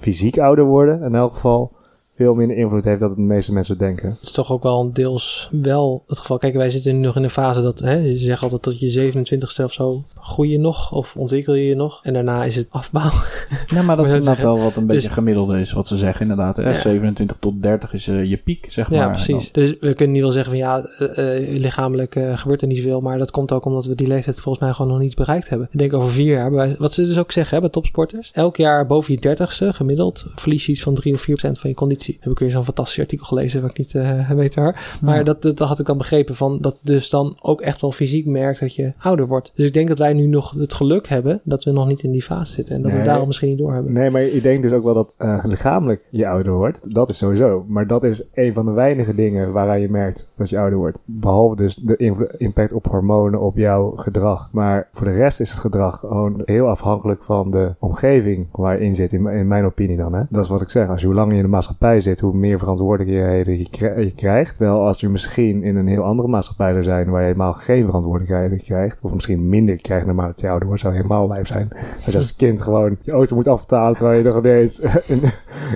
fysiek 0.00 0.38
ouder 0.38 0.64
worden, 0.64 1.02
in 1.02 1.14
elk 1.14 1.34
geval, 1.34 1.72
veel 2.16 2.34
minder 2.34 2.56
invloed 2.56 2.84
heeft 2.84 3.00
dan 3.00 3.14
de 3.14 3.20
meeste 3.20 3.52
mensen 3.52 3.78
denken. 3.78 4.08
Het 4.08 4.18
is 4.26 4.32
toch 4.32 4.52
ook 4.52 4.62
wel 4.62 4.92
deels 4.92 5.48
wel 5.50 6.02
het 6.06 6.18
geval. 6.18 6.38
Kijk, 6.38 6.54
wij 6.54 6.70
zitten 6.70 6.94
nu 6.94 7.06
nog 7.06 7.16
in 7.16 7.22
een 7.22 7.30
fase 7.30 7.62
dat, 7.62 7.78
hè, 7.78 8.06
ze 8.06 8.16
zeggen 8.18 8.42
altijd 8.42 8.62
tot 8.62 8.80
je 8.80 9.12
27ste 9.12 9.64
of 9.64 9.72
zo 9.72 10.04
groei 10.20 10.50
je 10.50 10.58
nog 10.58 10.92
of 10.92 11.16
ontwikkel 11.16 11.54
je 11.54 11.66
je 11.66 11.74
nog. 11.74 12.00
En 12.02 12.12
daarna 12.12 12.44
is 12.44 12.56
het 12.56 12.66
afbouw. 12.70 13.10
Ja, 13.66 13.82
maar 13.82 13.96
dat 13.96 14.06
is 14.06 14.12
inderdaad 14.12 14.40
wel 14.40 14.58
wat 14.58 14.76
een 14.76 14.86
beetje 14.86 15.02
Dus- 15.02 15.12
gemiddelde 15.12 15.60
is, 15.60 15.72
wat 15.72 15.88
ze 15.88 15.96
zeggen 15.96 16.20
inderdaad. 16.20 16.56
Hè? 16.56 16.70
Ja. 16.70 16.80
27 16.80 17.36
tot 17.40 17.62
30 17.62 17.92
is 17.92 18.08
eh, 18.08 18.20
je 18.20 18.36
piek, 18.36 18.66
zeg 18.68 18.90
maar. 18.90 18.98
Ja, 18.98 19.08
precies. 19.08 19.52
Dus 19.52 19.76
we 19.80 19.94
kunnen 19.94 20.14
niet 20.14 20.22
wel 20.22 20.32
zeggen 20.32 20.50
van 20.50 20.60
ja, 20.60 20.84
eh, 20.98 21.36
eh, 21.36 21.60
lichamelijk 21.60 22.12
gebeurt 22.34 22.60
er 22.62 22.66
niet 22.66 22.76
zoveel. 22.76 23.00
Maar 23.00 23.18
dat 23.18 23.30
komt 23.30 23.52
ook 23.52 23.64
omdat 23.64 23.84
we 23.84 23.94
die 23.94 24.06
leeftijd 24.06 24.40
volgens 24.40 24.64
mij 24.64 24.74
gewoon 24.74 24.90
nog 24.90 25.00
niet 25.00 25.14
bereikt 25.14 25.48
hebben. 25.48 25.68
Ik 25.70 25.78
denk 25.78 25.92
over 25.92 26.10
vier 26.10 26.32
jaar, 26.32 26.76
wat 26.78 26.92
ze 26.92 27.06
dus 27.06 27.18
ook 27.18 27.32
zeggen 27.32 27.54
hè, 27.54 27.60
bij 27.60 27.70
topsporters. 27.70 28.30
Elk 28.32 28.56
jaar 28.56 28.86
boven 28.86 29.14
je 29.14 29.20
dertigste 29.20 29.72
gemiddeld 29.72 30.26
verlies 30.34 30.66
je 30.66 30.72
iets 30.72 30.82
van 30.82 30.94
3 30.94 31.14
of 31.14 31.20
4 31.20 31.34
procent 31.36 31.58
van 31.58 31.70
je 31.70 31.76
conditie. 31.76 32.03
Heb 32.20 32.32
ik 32.32 32.38
weer 32.38 32.50
zo'n 32.50 32.64
fantastisch 32.64 32.98
artikel 33.00 33.26
gelezen 33.26 33.60
wat 33.60 33.70
ik 33.70 33.78
niet 33.78 33.94
eh 33.94 34.30
weet 34.42 34.54
waar. 34.54 34.96
Maar 35.00 35.16
Ja. 35.16 35.22
dat, 35.22 35.42
dat 35.42 35.58
had 35.58 35.78
ik 35.78 35.88
al 35.88 35.96
begrepen 35.96 36.34
van 36.36 36.58
dat 36.60 36.76
dus 36.80 37.10
dan 37.10 37.36
ook 37.42 37.60
echt 37.60 37.80
wel 37.80 37.92
fysiek 37.92 38.26
merkt 38.26 38.60
dat 38.60 38.74
je 38.74 38.92
ouder 38.98 39.26
wordt. 39.26 39.52
Dus 39.54 39.66
ik 39.66 39.72
denk 39.74 39.88
dat 39.88 39.98
wij 39.98 40.12
nu 40.12 40.26
nog 40.26 40.50
het 40.50 40.72
geluk 40.74 41.08
hebben 41.08 41.40
dat 41.44 41.64
we 41.64 41.72
nog 41.72 41.86
niet 41.86 42.02
in 42.02 42.10
die 42.12 42.22
fase 42.22 42.52
zitten. 42.52 42.74
En 42.74 42.82
dat 42.82 42.92
we 42.92 43.02
daarom 43.02 43.26
misschien 43.26 43.48
niet 43.48 43.58
doorhebben. 43.58 43.92
Nee, 43.92 44.10
maar 44.10 44.22
ik 44.22 44.42
denk 44.42 44.62
dus 44.62 44.72
ook 44.72 44.84
wel 44.84 44.94
dat 44.94 45.14
eh, 45.18 45.44
lichamelijk 45.44 46.02
je 46.10 46.26
ouder 46.28 46.52
wordt. 46.52 46.94
Dat 46.94 47.10
is 47.10 47.18
sowieso. 47.18 47.64
Maar 47.68 47.86
dat 47.86 48.04
is 48.04 48.22
een 48.34 48.54
van 48.54 48.64
de 48.66 48.72
weinige 48.72 49.14
dingen 49.14 49.52
waaraan 49.52 49.80
je 49.80 49.88
merkt 49.90 50.32
dat 50.36 50.50
je 50.50 50.58
ouder 50.58 50.78
wordt. 50.78 50.98
Behalve 51.04 51.56
dus 51.56 51.74
de 51.74 52.34
impact 52.38 52.72
op 52.72 52.86
hormonen, 52.86 53.40
op 53.40 53.56
jouw 53.56 53.90
gedrag. 53.96 54.48
Maar 54.52 54.88
voor 54.92 55.06
de 55.06 55.12
rest 55.12 55.40
is 55.40 55.50
het 55.50 55.60
gedrag 55.60 55.98
gewoon 55.98 56.42
heel 56.44 56.68
afhankelijk 56.68 57.22
van 57.22 57.50
de 57.50 57.74
omgeving 57.78 58.46
waar 58.52 58.78
je 58.78 58.84
in 58.84 58.94
zit. 58.94 59.12
In, 59.12 59.26
in 59.26 59.48
mijn 59.48 59.64
opinie 59.64 59.96
dan. 59.96 60.14
Hè? 60.14 60.22
Dat 60.28 60.44
is 60.44 60.50
wat 60.50 60.60
ik 60.60 60.70
zeg. 60.70 60.88
Als 60.88 61.00
je 61.00 61.06
hoe 61.06 61.16
langer 61.16 61.32
je 61.32 61.38
in 61.38 61.44
de 61.44 61.50
maatschappij 61.50 61.93
zit, 62.00 62.20
hoe 62.20 62.34
meer 62.34 62.58
verantwoordelijkheden 62.58 63.58
je, 63.58 64.04
je 64.04 64.12
krijgt. 64.14 64.58
Wel 64.58 64.86
als 64.86 65.00
je 65.00 65.08
misschien 65.08 65.62
in 65.62 65.76
een 65.76 65.86
heel 65.86 66.02
andere 66.02 66.28
maatschappij 66.28 66.70
zou 66.70 66.82
zijn 66.82 67.10
waar 67.10 67.20
je 67.20 67.26
helemaal 67.26 67.52
geen 67.52 67.84
verantwoordelijkheden 67.84 68.58
krijgt. 68.58 68.98
Of 69.02 69.14
misschien 69.14 69.48
minder 69.48 69.76
krijgt 69.76 70.06
naarmate 70.06 70.44
je 70.44 70.48
ouder 70.48 70.66
wordt, 70.66 70.82
zou 70.82 70.94
helemaal 70.94 71.28
lijf 71.28 71.46
zijn. 71.46 71.68
Als 72.04 72.12
je 72.12 72.16
als 72.16 72.36
kind 72.36 72.60
gewoon 72.62 72.96
je 73.02 73.12
auto 73.12 73.36
moet 73.36 73.48
afbetalen 73.48 73.96
terwijl 73.96 74.18
je 74.18 74.24
nog 74.24 74.36
ineens, 74.38 74.78
in- 75.06 75.20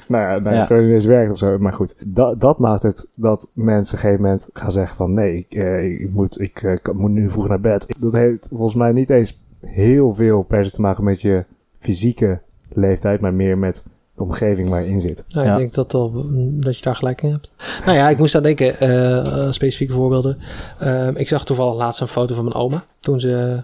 nou 0.08 0.24
ja, 0.24 0.38
nou 0.38 0.66
terwijl 0.66 0.80
je 0.80 0.88
ineens 0.88 1.04
werkt 1.04 1.30
of 1.32 1.38
zo. 1.38 1.58
Maar 1.58 1.72
goed, 1.72 2.14
dat, 2.14 2.40
dat 2.40 2.58
maakt 2.58 2.82
het 2.82 3.12
dat 3.14 3.50
mensen 3.54 3.94
op 3.96 4.02
een 4.02 4.08
gegeven 4.08 4.22
moment 4.24 4.50
gaan 4.52 4.72
zeggen 4.72 4.96
van 4.96 5.14
nee, 5.14 5.36
ik, 5.36 5.54
eh, 5.54 5.84
ik, 6.00 6.10
moet, 6.12 6.40
ik 6.40 6.62
eh, 6.62 6.76
kan- 6.82 6.96
moet 6.96 7.10
nu 7.10 7.30
vroeg 7.30 7.48
naar 7.48 7.60
bed. 7.60 7.96
Dat 7.98 8.12
heeft 8.12 8.48
volgens 8.48 8.74
mij 8.74 8.92
niet 8.92 9.10
eens 9.10 9.40
heel 9.60 10.12
veel 10.14 10.42
per 10.42 10.64
se 10.64 10.70
te 10.70 10.80
maken 10.80 11.04
met 11.04 11.20
je 11.20 11.44
fysieke 11.78 12.40
leeftijd, 12.72 13.20
maar 13.20 13.34
meer 13.34 13.58
met 13.58 13.86
de 14.18 14.24
omgeving 14.24 14.68
waar 14.68 14.84
je 14.84 14.90
in 14.90 15.00
zit. 15.00 15.24
Nou, 15.28 15.46
Ja. 15.46 15.52
Ik 15.52 15.58
denk 15.58 15.74
dat, 15.74 15.92
mm, 16.12 16.60
dat 16.64 16.76
je 16.76 16.82
daar 16.82 16.96
gelijk 16.96 17.22
in 17.22 17.30
hebt. 17.30 17.50
Nou 17.84 17.96
ja, 17.96 18.08
ik 18.08 18.18
moest 18.18 18.34
aan 18.34 18.42
denken, 18.42 18.78
eh, 18.80 19.18
eh, 19.18 19.52
specifieke 19.52 19.92
voorbeelden. 19.92 20.38
Ehm, 20.78 21.16
ik 21.16 21.28
zag 21.28 21.44
toevallig 21.44 21.76
laatst 21.76 22.00
een 22.00 22.08
foto 22.08 22.34
van 22.34 22.44
mijn 22.44 22.56
oma 22.56 22.84
toen 23.00 23.20
ze 23.20 23.62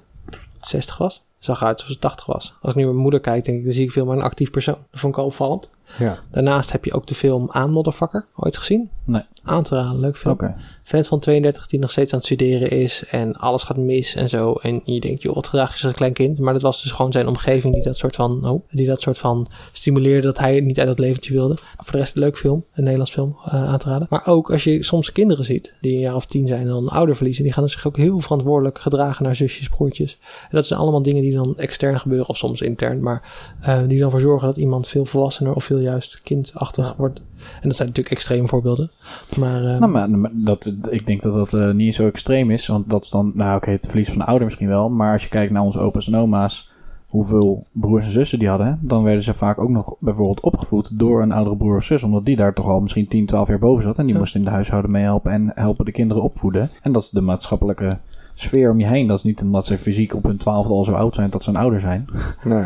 60 0.61 0.99
was. 0.99 1.23
Zag 1.39 1.61
eruit 1.61 1.79
alsof 1.79 1.93
ze 1.93 1.99
80 1.99 2.27
was. 2.27 2.55
Als 2.61 2.73
ik 2.73 2.79
nu 2.79 2.85
mijn 2.85 2.97
moeder 2.97 3.21
kijk, 3.21 3.45
denk 3.45 3.59
ik, 3.59 3.65
dan 3.65 3.73
zie 3.73 3.85
ik 3.85 3.91
veel 3.91 4.05
maar 4.05 4.17
een 4.17 4.23
actief 4.23 4.51
persoon. 4.51 4.79
Dat 4.91 5.01
vond 5.01 5.13
ik 5.13 5.19
al 5.19 5.27
opvallend. 5.27 5.71
Ja. 5.99 6.19
Daarnaast 6.31 6.73
heb 6.73 6.85
je 6.85 6.93
ook 6.93 7.07
de 7.07 7.15
film 7.15 7.51
Aan 7.51 7.71
Motherfucker 7.71 8.27
ooit 8.37 8.57
gezien. 8.57 8.91
Nee. 9.05 9.23
Aan 9.43 9.63
te 9.63 9.75
raden, 9.75 10.01
leuk 10.01 10.17
film. 10.17 10.55
Vent 10.85 11.07
van 11.07 11.19
32 11.19 11.67
die 11.67 11.79
nog 11.79 11.91
steeds 11.91 12.13
aan 12.13 12.19
het 12.19 12.27
studeren 12.27 12.71
is 12.71 13.05
en 13.11 13.35
alles 13.35 13.63
gaat 13.63 13.77
mis 13.77 14.15
en 14.15 14.29
zo. 14.29 14.53
En 14.53 14.81
je 14.85 15.01
denkt, 15.01 15.23
joh, 15.23 15.35
wat 15.35 15.47
gedrag 15.47 15.75
is 15.75 15.83
als 15.83 15.93
een 15.93 15.97
klein 15.97 16.13
kind. 16.13 16.39
Maar 16.39 16.53
dat 16.53 16.63
was 16.63 16.83
dus 16.83 16.93
gewoon 16.93 17.13
zijn 17.13 17.27
omgeving 17.27 17.75
die 17.75 17.83
dat 17.83 17.97
soort 17.97 18.17
van, 18.17 18.49
oh, 18.49 18.63
die 18.71 18.87
dat 18.87 19.01
soort 19.01 19.19
van 19.19 19.47
stimuleerde 19.73 20.27
dat 20.27 20.39
hij 20.39 20.61
niet 20.61 20.79
uit 20.79 20.89
dat 20.89 20.99
leventje 20.99 21.33
wilde. 21.33 21.55
Voor 21.55 21.93
de 21.93 21.99
rest 21.99 22.15
een 22.15 22.21
leuk 22.23 22.39
film, 22.39 22.65
een 22.73 22.83
Nederlands 22.83 23.13
film 23.13 23.37
eh, 23.45 23.53
aan 23.53 23.79
te 23.79 23.89
raden. 23.89 24.07
Maar 24.11 24.27
ook 24.27 24.53
als 24.53 24.65
je 24.65 24.85
soms 24.85 25.13
kinderen 25.13 25.45
ziet 25.45 25.75
die 25.81 25.95
een 25.95 26.01
jaar 26.01 26.15
of 26.15 26.27
tien 26.27 26.47
zijn 26.47 26.61
en 26.61 26.67
dan 26.67 26.83
een 26.83 26.89
ouder 26.89 27.17
verliezen, 27.17 27.45
die 27.45 27.53
gaan 27.53 27.69
zich 27.69 27.87
ook 27.87 27.97
heel 27.97 28.21
verantwoordelijk 28.21 28.79
gedragen 28.79 29.25
naar 29.25 29.37
zusjes, 29.37 29.69
broertjes. 29.69 30.19
En 30.43 30.57
dat 30.57 30.67
zijn 30.67 30.81
allemaal 30.81 31.03
dingen 31.03 31.23
die 31.23 31.35
dan 31.35 31.59
extern 31.59 32.01
gebeuren 32.01 32.29
of 32.29 32.37
soms 32.37 32.61
intern, 32.61 33.03
maar 33.03 33.23
eh, 33.61 33.81
die 33.87 33.99
dan 33.99 34.11
voor 34.11 34.21
zorgen 34.21 34.47
dat 34.49 34.57
iemand 34.57 34.89
veel 34.89 35.05
volwassener 35.05 35.55
of 35.55 35.65
veel 35.65 35.74
juist 35.81 36.21
kindachtig 36.23 36.95
wordt. 36.97 37.19
En 37.61 37.69
dat 37.69 37.77
zijn 37.77 37.89
natuurlijk 37.89 38.15
extreme 38.15 38.49
voorbeelden. 38.49 38.91
Maar, 39.39 39.65
eh, 39.65 39.79
Nou, 39.81 40.09
maar, 40.17 40.31
dat, 40.33 40.75
ik 40.91 41.07
denk 41.07 41.23
dat 41.23 41.33
dat 41.33 41.55
eh, 41.55 41.71
niet 41.71 41.95
zo 41.95 42.07
extreem 42.07 42.51
is. 42.51 42.67
Want 42.67 42.91
dat 42.91 43.05
is 43.05 43.11
dan, 43.11 43.33
nou 43.35 43.57
oké, 43.57 43.71
het 43.71 43.87
verlies 43.87 44.09
van 44.09 44.19
de 44.19 44.25
ouder 44.25 44.45
misschien 44.45 44.69
wel. 44.69 44.89
Maar 44.91 45.13
als 45.13 45.23
je 45.23 45.29
kijkt 45.29 45.53
naar 45.53 45.63
onze 45.63 45.79
opa's 45.81 46.07
en 46.07 46.17
oma's, 46.17 46.73
hoeveel 47.07 47.67
broers 47.73 48.05
en 48.05 48.11
zussen 48.11 48.39
die 48.39 48.49
hadden, 48.49 48.79
dan 48.83 49.03
werden 49.03 49.23
ze 49.23 49.35
vaak 49.35 49.59
ook 49.59 49.69
nog 49.69 49.95
bijvoorbeeld 49.99 50.41
opgevoed 50.41 50.99
door 50.99 51.23
een 51.23 51.33
oudere 51.33 51.57
broer 51.57 51.77
of 51.77 51.85
zus. 51.85 52.03
Omdat 52.03 52.25
die 52.25 52.37
daar 52.37 52.55
toch 52.55 52.67
al 52.67 52.81
misschien 52.81 53.09
10, 53.09 53.27
12 53.27 53.49
jaar 53.49 53.59
boven 53.59 53.83
zat. 53.83 53.99
En 53.99 54.05
die 54.05 54.13
Ja. 54.15 54.19
moest 54.21 54.35
in 54.35 54.45
de 54.45 54.51
huishouden 54.51 54.91
meehelpen 54.91 55.33
en 55.33 55.53
helpen 55.55 55.85
de 55.85 55.93
kinderen 55.93 56.23
opvoeden. 56.23 56.71
En 56.83 56.93
dat 56.93 57.03
is 57.03 57.11
de 57.11 57.21
maatschappelijke 57.21 57.99
sfeer 58.35 58.71
om 58.71 58.81
je 58.81 58.87
heen. 58.87 59.07
Dat 59.07 59.17
is 59.19 59.25
niet 59.25 59.43
omdat 59.43 59.67
ze 59.67 59.79
fysiek 59.79 60.15
op 60.15 60.23
hun 60.23 60.37
twaalfde 60.37 60.73
al 60.73 60.85
zo 60.85 60.93
oud 60.93 61.15
zijn 61.15 61.31
dat 61.31 61.43
ze 61.43 61.51
een 61.51 61.57
ouder 61.57 61.81
zijn. 61.81 62.05
Nee. 62.45 62.65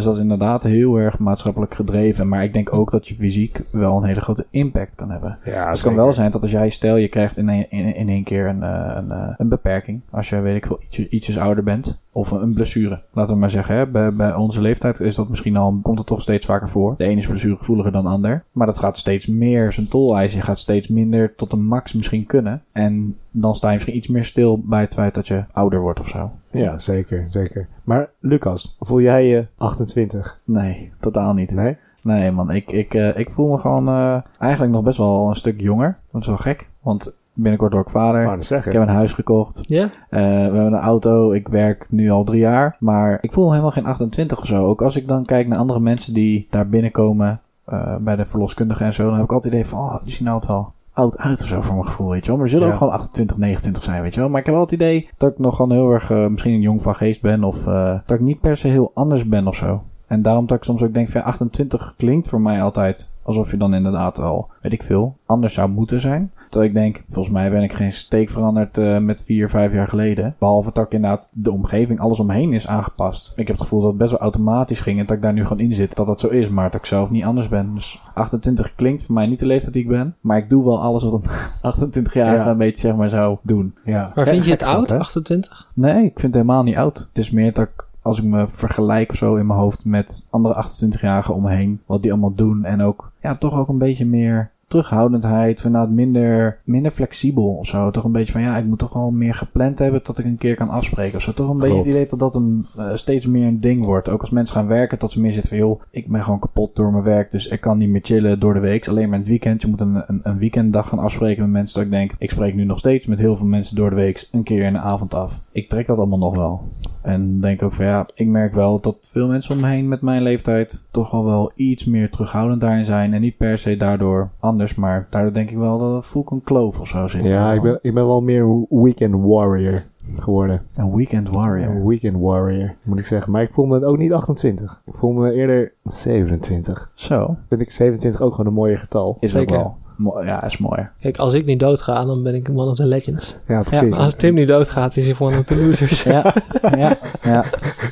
Dus 0.00 0.08
dat 0.08 0.18
is 0.18 0.24
inderdaad 0.30 0.62
heel 0.62 0.96
erg 0.96 1.18
maatschappelijk 1.18 1.74
gedreven. 1.74 2.28
Maar 2.28 2.44
ik 2.44 2.52
denk 2.52 2.72
ook 2.72 2.90
dat 2.90 3.08
je 3.08 3.14
fysiek 3.14 3.62
wel 3.70 3.96
een 3.96 4.04
hele 4.04 4.20
grote 4.20 4.46
impact 4.50 4.94
kan 4.94 5.10
hebben. 5.10 5.38
Ja, 5.44 5.70
Dus 5.70 5.78
het 5.78 5.88
kan 5.88 5.96
wel 5.96 6.12
zijn 6.12 6.30
dat 6.30 6.42
als 6.42 6.50
jij, 6.50 6.70
stel 6.70 6.96
je 6.96 7.08
krijgt 7.08 7.36
in 7.36 7.48
één, 7.48 7.70
in, 7.70 7.94
in 7.94 8.08
één 8.08 8.24
keer 8.24 8.46
een, 8.46 8.62
eh, 8.62 8.92
een, 8.96 9.10
eh, 9.10 9.34
een 9.36 9.48
beperking. 9.48 10.00
Als 10.10 10.28
je, 10.28 10.40
weet 10.40 10.56
ik 10.56 10.66
veel, 10.66 10.80
ietsjes, 10.82 11.08
ietsjes 11.08 11.38
ouder 11.38 11.64
bent. 11.64 12.02
Of 12.12 12.30
een 12.30 12.54
blessure. 12.54 13.00
Laten 13.12 13.34
we 13.34 13.40
maar 13.40 13.50
zeggen, 13.50 13.74
hè, 13.74 13.86
bij, 13.86 14.14
bij 14.14 14.34
onze 14.34 14.60
leeftijd 14.60 15.00
is 15.00 15.14
dat 15.14 15.28
misschien 15.28 15.56
al, 15.56 15.78
komt 15.82 15.98
het 15.98 16.06
toch 16.06 16.22
steeds 16.22 16.46
vaker 16.46 16.68
voor. 16.68 16.94
De 16.96 17.04
ene 17.04 17.20
is 17.20 17.26
blessuregevoeliger 17.26 17.92
dan 17.92 18.02
de 18.02 18.10
ander. 18.10 18.44
Maar 18.52 18.66
dat 18.66 18.78
gaat 18.78 18.98
steeds 18.98 19.26
meer 19.26 19.72
zijn 19.72 19.88
tol 19.88 20.16
eisen. 20.16 20.38
Je 20.38 20.44
gaat 20.44 20.58
steeds 20.58 20.88
minder 20.88 21.34
tot 21.34 21.50
de 21.50 21.56
max 21.56 21.92
misschien 21.92 22.26
kunnen. 22.26 22.62
En 22.72 23.16
dan 23.30 23.54
sta 23.54 23.68
je 23.68 23.74
misschien 23.74 23.96
iets 23.96 24.08
meer 24.08 24.24
stil 24.24 24.60
bij 24.64 24.80
het 24.80 24.94
feit 24.94 25.14
dat 25.14 25.28
je 25.28 25.44
ouder 25.52 25.80
wordt 25.80 26.00
of 26.00 26.08
zo. 26.08 26.30
Ja, 26.50 26.78
zeker, 26.78 27.26
zeker. 27.30 27.68
Maar 27.84 28.10
Lucas, 28.20 28.76
voel 28.80 29.00
jij 29.00 29.26
je 29.26 29.46
28? 29.56 30.40
Nee, 30.44 30.92
totaal 31.00 31.34
niet. 31.34 31.50
Nee? 31.54 31.76
Nee 32.02 32.30
man, 32.30 32.50
ik, 32.50 32.72
ik, 32.72 32.94
eh, 32.94 33.18
ik 33.18 33.30
voel 33.30 33.50
me 33.50 33.58
gewoon 33.58 33.88
eh, 33.88 34.16
eigenlijk 34.38 34.72
nog 34.72 34.82
best 34.82 34.98
wel 34.98 35.28
een 35.28 35.36
stuk 35.36 35.60
jonger. 35.60 35.98
Dat 36.12 36.20
is 36.20 36.26
wel 36.26 36.36
gek, 36.36 36.68
want 36.82 37.18
binnenkort 37.32 37.72
word 37.72 37.86
ik 37.86 37.92
vader. 37.92 38.32
Ik 38.36 38.42
zeggen. 38.44 38.72
heb 38.72 38.82
een 38.82 38.88
huis 38.88 39.12
gekocht. 39.12 39.60
Ja? 39.66 39.82
Eh, 39.84 39.90
we 40.20 40.24
hebben 40.26 40.66
een 40.66 40.74
auto. 40.74 41.32
Ik 41.32 41.48
werk 41.48 41.86
nu 41.90 42.10
al 42.10 42.24
drie 42.24 42.40
jaar. 42.40 42.76
Maar 42.80 43.18
ik 43.20 43.32
voel 43.32 43.50
helemaal 43.50 43.70
geen 43.70 43.86
28 43.86 44.40
of 44.40 44.46
zo. 44.46 44.66
Ook 44.66 44.82
als 44.82 44.96
ik 44.96 45.08
dan 45.08 45.24
kijk 45.24 45.46
naar 45.46 45.58
andere 45.58 45.80
mensen 45.80 46.14
die 46.14 46.46
daar 46.50 46.68
binnenkomen. 46.68 47.40
eh, 47.64 47.96
bij 47.96 48.16
de 48.16 48.24
verloskundige 48.24 48.84
en 48.84 48.92
zo. 48.92 49.04
Dan 49.04 49.14
heb 49.14 49.24
ik 49.24 49.32
altijd 49.32 49.52
het 49.52 49.62
idee 49.62 49.72
van... 49.76 49.78
Oh, 49.88 50.04
die 50.04 50.12
zien 50.12 50.28
altijd 50.28 50.52
wel 50.52 50.72
oud 50.92 51.18
uit 51.18 51.42
of 51.42 51.48
zo 51.48 51.60
voor 51.60 51.74
mijn 51.74 51.86
gevoel, 51.86 52.10
weet 52.10 52.20
je 52.24 52.26
wel. 52.26 52.36
Maar 52.36 52.44
er 52.44 52.50
zullen 52.50 52.66
Ja. 52.66 52.72
ook 52.72 52.78
gewoon 52.78 52.92
28, 52.92 53.36
29 53.36 53.82
zijn, 53.84 54.02
weet 54.02 54.14
je 54.14 54.20
wel. 54.20 54.28
Maar 54.28 54.38
ik 54.40 54.46
heb 54.46 54.54
wel 54.54 54.64
het 54.64 54.72
idee 54.72 55.08
dat 55.16 55.30
ik 55.32 55.38
nog 55.38 55.56
gewoon 55.56 55.72
heel 55.72 55.90
erg... 55.90 56.10
eh, 56.10 56.26
misschien 56.26 56.52
een 56.54 56.60
jong 56.60 56.82
van 56.82 56.94
geest 56.94 57.22
ben. 57.22 57.44
Of 57.44 57.66
eh, 57.66 57.98
dat 58.06 58.16
ik 58.18 58.24
niet 58.24 58.40
per 58.40 58.56
se 58.56 58.68
heel 58.68 58.90
anders 58.94 59.28
ben 59.28 59.46
of 59.46 59.56
zo. 59.56 59.82
En 60.06 60.22
daarom 60.22 60.46
dat 60.46 60.56
ik 60.56 60.64
soms 60.64 60.82
ook 60.82 60.94
denk 60.94 61.08
van 61.08 61.20
ja, 61.20 61.26
28 61.26 61.94
klinkt 61.96 62.28
voor 62.28 62.40
mij 62.40 62.62
altijd 62.62 63.10
alsof 63.22 63.50
je 63.50 63.56
dan 63.56 63.74
inderdaad 63.74 64.18
al, 64.20 64.48
weet 64.62 64.72
ik 64.72 64.82
veel, 64.82 65.16
anders 65.26 65.54
zou 65.54 65.68
moeten 65.70 66.00
zijn. 66.00 66.32
Terwijl 66.50 66.70
ik 66.70 66.76
denk, 66.76 67.04
volgens 67.08 67.34
mij 67.34 67.50
ben 67.50 67.62
ik 67.62 67.72
geen 67.72 67.92
steek 67.92 68.30
veranderd 68.30 68.78
eh, 68.78 68.98
met 68.98 69.22
vier, 69.24 69.48
vijf 69.48 69.72
jaar 69.72 69.88
geleden. 69.88 70.34
Behalve 70.38 70.70
dat 70.72 70.84
ik 70.84 70.92
inderdaad 70.92 71.30
de 71.34 71.50
omgeving, 71.50 72.00
alles 72.00 72.20
omheen 72.20 72.52
is 72.52 72.66
aangepast. 72.66 73.32
Ik 73.36 73.46
heb 73.46 73.56
het 73.56 73.64
gevoel 73.64 73.80
dat 73.80 73.88
het 73.88 73.98
best 73.98 74.10
wel 74.10 74.20
automatisch 74.20 74.80
ging 74.80 74.98
en 74.98 75.06
dat 75.06 75.16
ik 75.16 75.22
daar 75.22 75.32
nu 75.32 75.42
gewoon 75.42 75.62
in 75.62 75.74
zit. 75.74 75.96
Dat 75.96 76.06
dat 76.06 76.20
zo 76.20 76.28
is, 76.28 76.48
maar 76.48 76.70
dat 76.70 76.80
ik 76.80 76.86
zelf 76.86 77.10
niet 77.10 77.24
anders 77.24 77.48
ben. 77.48 77.74
Dus 77.74 78.02
28 78.14 78.74
klinkt 78.74 79.04
voor 79.06 79.14
mij 79.14 79.26
niet 79.26 79.38
de 79.38 79.46
leeftijd 79.46 79.72
die 79.72 79.82
ik 79.82 79.88
ben. 79.88 80.16
Maar 80.20 80.38
ik 80.38 80.48
doe 80.48 80.64
wel 80.64 80.82
alles 80.82 81.02
wat 81.02 81.12
een 81.12 81.30
28-jarige 82.02 82.44
Ja. 82.44 82.46
een 82.50 82.56
beetje 82.56 82.86
zeg 82.88 82.96
maar 82.96 83.08
zou 83.08 83.38
doen. 83.42 83.74
Ja. 83.84 84.12
Maar 84.14 84.26
vind 84.26 84.44
je 84.44 84.50
het 84.50 84.60
dat, 84.60 84.68
oud, 84.68 84.90
hè? 84.90 84.98
28? 84.98 85.68
Nee, 85.74 86.04
ik 86.04 86.20
vind 86.20 86.22
het 86.22 86.34
helemaal 86.34 86.62
niet 86.62 86.76
oud. 86.76 86.98
Het 86.98 87.18
is 87.18 87.30
meer 87.30 87.52
dat 87.52 87.64
ik, 87.64 87.88
als 88.02 88.18
ik 88.18 88.24
me 88.24 88.48
vergelijk 88.48 89.10
of 89.10 89.16
zo 89.16 89.34
in 89.34 89.46
mijn 89.46 89.58
hoofd 89.58 89.84
met 89.84 90.26
andere 90.30 90.64
28-jarigen 90.64 91.34
om 91.34 91.42
me 91.42 91.50
heen, 91.50 91.80
wat 91.86 92.02
die 92.02 92.10
allemaal 92.12 92.34
doen 92.34 92.64
en 92.64 92.82
ook, 92.82 93.12
ja, 93.20 93.34
toch 93.34 93.54
ook 93.54 93.68
een 93.68 93.78
beetje 93.78 94.06
meer 94.06 94.50
terughoudendheid, 94.70 95.64
inderdaad 95.64 95.90
minder, 95.90 96.58
minder 96.64 96.90
flexibel 96.90 97.56
of 97.56 97.66
zo. 97.66 97.90
Toch 97.90 98.04
een 98.04 98.12
beetje 98.12 98.32
van, 98.32 98.42
ja, 98.42 98.56
ik 98.56 98.64
moet 98.64 98.78
toch 98.78 98.92
wel 98.92 99.10
meer 99.10 99.34
gepland 99.34 99.78
hebben 99.78 100.00
dat 100.04 100.18
ik 100.18 100.24
een 100.24 100.38
keer 100.38 100.54
kan 100.54 100.68
afspreken 100.68 101.16
of 101.16 101.22
zo. 101.22 101.32
Toch 101.32 101.50
een 101.50 101.58
beetje 101.58 101.76
het 101.76 101.86
idee 101.86 102.06
dat 102.06 102.18
dat 102.18 102.34
een, 102.34 102.66
eh, 102.76 102.94
steeds 102.94 103.26
meer 103.26 103.46
een 103.46 103.60
ding 103.60 103.84
wordt. 103.84 104.08
Ook 104.08 104.20
als 104.20 104.30
mensen 104.30 104.56
gaan 104.56 104.66
werken, 104.66 104.98
dat 104.98 105.12
ze 105.12 105.20
meer 105.20 105.32
zitten 105.32 105.50
van, 105.50 105.58
joh, 105.58 105.82
ik 105.90 106.08
ben 106.08 106.24
gewoon 106.24 106.38
kapot 106.38 106.76
door 106.76 106.92
mijn 106.92 107.04
werk, 107.04 107.30
dus 107.30 107.48
ik 107.48 107.60
kan 107.60 107.78
niet 107.78 107.88
meer 107.88 108.00
chillen 108.04 108.40
door 108.40 108.54
de 108.54 108.60
week. 108.60 108.88
Alleen 108.88 109.08
maar 109.08 109.14
in 109.14 109.20
het 109.20 109.28
weekend. 109.28 109.62
Je 109.62 109.68
moet 109.68 109.80
een, 109.80 110.02
een, 110.06 110.20
een 110.22 110.38
weekenddag 110.38 110.88
gaan 110.88 110.98
afspreken 110.98 111.42
met 111.42 111.52
mensen. 111.52 111.74
Dat 111.74 111.84
ik 111.84 111.90
denk, 111.90 112.12
ik 112.18 112.30
spreek 112.30 112.54
nu 112.54 112.64
nog 112.64 112.78
steeds 112.78 113.06
met 113.06 113.18
heel 113.18 113.36
veel 113.36 113.46
mensen 113.46 113.76
door 113.76 113.90
de 113.90 113.96
week 113.96 114.28
een 114.32 114.42
keer 114.42 114.64
in 114.64 114.72
de 114.72 114.78
avond 114.78 115.14
af. 115.14 115.40
Ik 115.60 115.68
trek 115.68 115.86
dat 115.86 115.98
allemaal 115.98 116.18
nog 116.18 116.34
wel. 116.36 116.60
En 117.02 117.40
denk 117.40 117.62
ook 117.62 117.72
van 117.72 117.84
ja, 117.84 118.08
ik 118.14 118.26
merk 118.26 118.54
wel 118.54 118.80
dat 118.80 118.96
veel 119.00 119.28
mensen 119.28 119.54
om 119.54 119.60
me 119.60 119.68
heen 119.68 119.88
met 119.88 120.00
mijn 120.00 120.22
leeftijd 120.22 120.86
toch 120.90 121.12
al 121.12 121.24
wel 121.24 121.52
iets 121.54 121.84
meer 121.84 122.10
terughoudend 122.10 122.60
daarin 122.60 122.84
zijn. 122.84 123.14
En 123.14 123.20
niet 123.20 123.36
per 123.36 123.58
se 123.58 123.76
daardoor 123.76 124.30
anders, 124.38 124.74
maar 124.74 125.06
daardoor 125.10 125.32
denk 125.32 125.50
ik 125.50 125.56
wel 125.56 125.78
dat 125.78 125.94
het 125.94 126.06
voel 126.06 126.22
ik 126.22 126.30
een 126.30 126.42
kloof 126.42 126.80
of 126.80 126.88
zo 126.88 127.06
zit. 127.06 127.24
Ja, 127.24 127.52
ik 127.52 127.62
ben, 127.62 127.78
ik 127.82 127.94
ben 127.94 128.06
wel 128.06 128.20
meer 128.22 128.66
weekend 128.68 129.14
warrior 129.24 129.82
geworden. 130.16 130.62
Een 130.74 130.94
weekend 130.94 131.28
warrior. 131.28 131.68
Een 131.70 131.86
weekend 131.86 132.16
warrior, 132.18 132.74
moet 132.82 132.98
ik 132.98 133.06
zeggen. 133.06 133.32
Maar 133.32 133.42
ik 133.42 133.52
voel 133.52 133.66
me 133.66 133.84
ook 133.84 133.98
niet 133.98 134.12
28. 134.12 134.82
Ik 134.86 134.94
voel 134.94 135.12
me 135.12 135.32
eerder 135.32 135.72
27. 135.84 136.92
Zo, 136.94 137.36
Vind 137.46 137.60
ik 137.60 137.70
27 137.70 138.20
ook 138.22 138.30
gewoon 138.34 138.46
een 138.46 138.58
mooie 138.58 138.76
getal. 138.76 139.16
is 139.20 139.30
Zeker. 139.30 139.56
ook 139.56 139.62
wel. 139.62 139.76
Ja, 140.24 140.44
is 140.44 140.58
mooi. 140.58 140.88
Kijk, 141.00 141.16
als 141.18 141.34
ik 141.34 141.44
niet 141.44 141.60
doodga, 141.60 142.04
dan 142.04 142.22
ben 142.22 142.34
ik 142.34 142.48
one 142.54 142.70
of 142.70 142.76
the 142.76 142.86
legends. 142.86 143.36
Ja, 143.46 143.62
precies. 143.62 143.96
Als 143.96 144.14
Tim 144.14 144.34
nu 144.34 144.44
doodgaat, 144.44 144.96
is 144.96 145.06
hij 145.18 145.28
of 145.38 145.44
the 145.44 145.56
losers. 145.56 146.02
Ja, 146.02 146.34
ja, 146.76 146.96
ja. 147.22 147.44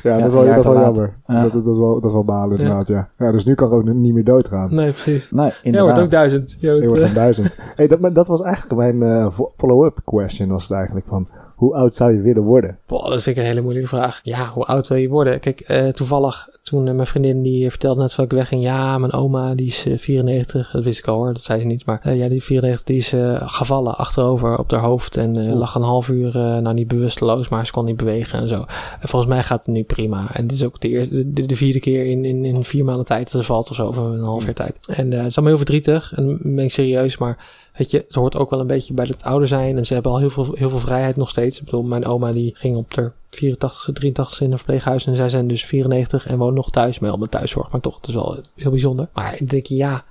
Ja, 0.03 0.17
dat 0.17 0.27
is 0.27 0.33
wel, 0.33 0.41
een 0.47 0.55
dat 0.55 0.57
is 0.57 0.65
wel 0.65 0.81
jammer. 0.81 1.13
Ja. 1.27 1.41
Dat, 1.43 1.51
dat, 1.53 1.67
is 1.67 1.77
wel, 1.77 1.93
dat 1.93 2.05
is 2.05 2.11
wel 2.11 2.23
balen 2.23 2.57
inderdaad, 2.57 2.87
ja. 2.87 3.09
ja. 3.17 3.31
Dus 3.31 3.45
nu 3.45 3.53
kan 3.55 3.67
ik 3.67 3.73
ook 3.73 3.83
niet 3.93 4.13
meer 4.13 4.23
doodgaan. 4.23 4.75
Nee, 4.75 4.85
precies. 4.91 5.31
Nee, 5.31 5.39
Nou, 5.41 5.47
Jij 5.49 5.59
inderdaad. 5.61 5.89
wordt 5.89 6.03
ook 6.03 6.11
duizend. 6.11 6.57
Je 6.59 6.87
wordt, 6.87 7.01
eh, 7.01 7.07
een 7.07 7.13
duizend. 7.13 7.57
Hey, 7.75 7.87
dat, 7.87 7.99
maar 7.99 8.13
dat 8.13 8.27
was 8.27 8.41
eigenlijk 8.41 8.75
mijn 8.97 9.03
eh, 9.03 9.31
fo- 9.31 9.51
follow-up 9.57 9.99
question 10.05 10.49
was 10.49 10.63
het 10.63 10.71
eigenlijk 10.71 11.07
van... 11.07 11.27
Hoe 11.59 11.75
oud 11.75 11.93
zou 11.93 12.13
je 12.13 12.21
willen 12.21 12.43
worden? 12.43 12.77
Boah, 12.85 13.09
dat 13.09 13.21
vind 13.21 13.35
ik 13.35 13.41
een 13.41 13.47
hele 13.47 13.61
moeilijke 13.61 13.89
vraag. 13.89 14.19
Ja, 14.23 14.49
hoe 14.53 14.65
oud 14.65 14.87
wil 14.87 14.97
je 14.97 15.09
worden? 15.09 15.39
Kijk, 15.39 15.59
eh, 15.59 15.87
toevallig 15.87 16.49
toen 16.61 16.87
eh, 16.87 16.93
mijn 16.93 17.07
vriendin 17.07 17.41
die 17.41 17.69
vertelde 17.69 18.01
net 18.01 18.13
voordat 18.13 18.31
ik 18.31 18.37
wegging. 18.37 18.61
Ja, 18.61 18.97
mijn 18.97 19.13
oma 19.13 19.55
die 19.55 19.67
is 19.67 19.85
eh, 19.85 19.97
94. 19.97 20.71
Dat 20.71 20.83
wist 20.83 20.99
ik 20.99 21.07
al 21.07 21.15
hoor, 21.15 21.33
dat 21.33 21.43
zei 21.43 21.59
ze 21.59 21.65
niet. 21.65 21.85
Maar 21.85 21.99
eh, 22.03 22.17
ja, 22.17 22.29
die 22.29 22.43
94 22.43 22.85
die 22.85 22.97
is 22.97 23.13
eh, 23.13 23.41
gevallen 23.45 23.97
achterover 23.97 24.57
op 24.57 24.71
haar 24.71 24.79
hoofd. 24.79 25.17
En 25.17 25.37
eh, 25.37 25.53
lag 25.53 25.75
een 25.75 25.81
half 25.81 26.09
uur, 26.09 26.35
eh, 26.35 26.57
nou 26.57 26.73
niet 26.73 26.87
bewusteloos, 26.87 27.49
maar 27.49 27.65
ze 27.65 27.71
kon 27.71 27.85
niet 27.85 27.97
bewegen 27.97 28.39
en 28.39 28.47
zo. 28.47 28.65
En 28.99 29.07
volgens 29.07 29.31
mij 29.31 29.43
gaat 29.43 29.65
het 29.65 29.75
nu 29.75 29.83
prima. 29.83 30.27
En 30.33 30.47
dit 30.47 30.57
is 30.57 30.63
ook 30.63 30.81
de, 30.81 30.87
eerste, 30.89 31.33
de, 31.33 31.45
de 31.45 31.55
vierde 31.55 31.79
keer 31.79 32.05
in, 32.05 32.25
in, 32.25 32.45
in 32.45 32.63
vier 32.63 32.85
maanden 32.85 33.05
tijd 33.05 33.31
dat 33.31 33.41
ze 33.41 33.47
valt 33.47 33.69
of 33.69 33.75
zo. 33.75 33.87
Of 33.87 33.97
een 33.97 34.19
half 34.19 34.43
jaar 34.43 34.53
tijd. 34.53 34.77
En 34.87 35.13
eh, 35.13 35.17
het 35.17 35.27
is 35.27 35.37
allemaal 35.37 35.55
heel 35.55 35.65
verdrietig. 35.65 36.13
En 36.15 36.39
ben 36.41 36.65
ik 36.65 36.71
serieus, 36.71 37.17
maar... 37.17 37.67
Weet 37.79 37.91
je, 37.91 38.03
het 38.07 38.15
hoort 38.15 38.35
ook 38.35 38.49
wel 38.49 38.59
een 38.59 38.67
beetje 38.67 38.93
bij 38.93 39.05
het 39.05 39.23
ouder 39.23 39.47
zijn. 39.47 39.77
En 39.77 39.85
ze 39.85 39.93
hebben 39.93 40.11
al 40.11 40.17
heel 40.17 40.29
veel, 40.29 40.53
heel 40.53 40.69
veel 40.69 40.79
vrijheid 40.79 41.15
nog 41.15 41.29
steeds. 41.29 41.59
Ik 41.59 41.65
bedoel, 41.65 41.83
mijn 41.83 42.05
oma 42.05 42.31
die 42.31 42.55
ging 42.55 42.75
op 42.75 42.93
de 42.93 43.11
84 43.29 43.89
83 43.93 44.41
in 44.41 44.51
een 44.51 44.57
verpleeghuis. 44.57 45.05
En 45.05 45.15
zij 45.15 45.29
zijn 45.29 45.47
dus 45.47 45.65
94 45.65 46.27
en 46.27 46.37
woont 46.37 46.55
nog 46.55 46.69
thuis. 46.69 46.99
Met 46.99 47.09
allemaal 47.09 47.27
thuiszorg. 47.27 47.71
Maar 47.71 47.81
toch, 47.81 47.95
het 47.95 48.07
is 48.07 48.13
wel 48.13 48.37
heel 48.55 48.71
bijzonder. 48.71 49.09
Maar 49.13 49.35
ik 49.39 49.49
denk, 49.49 49.65
ja... 49.65 50.03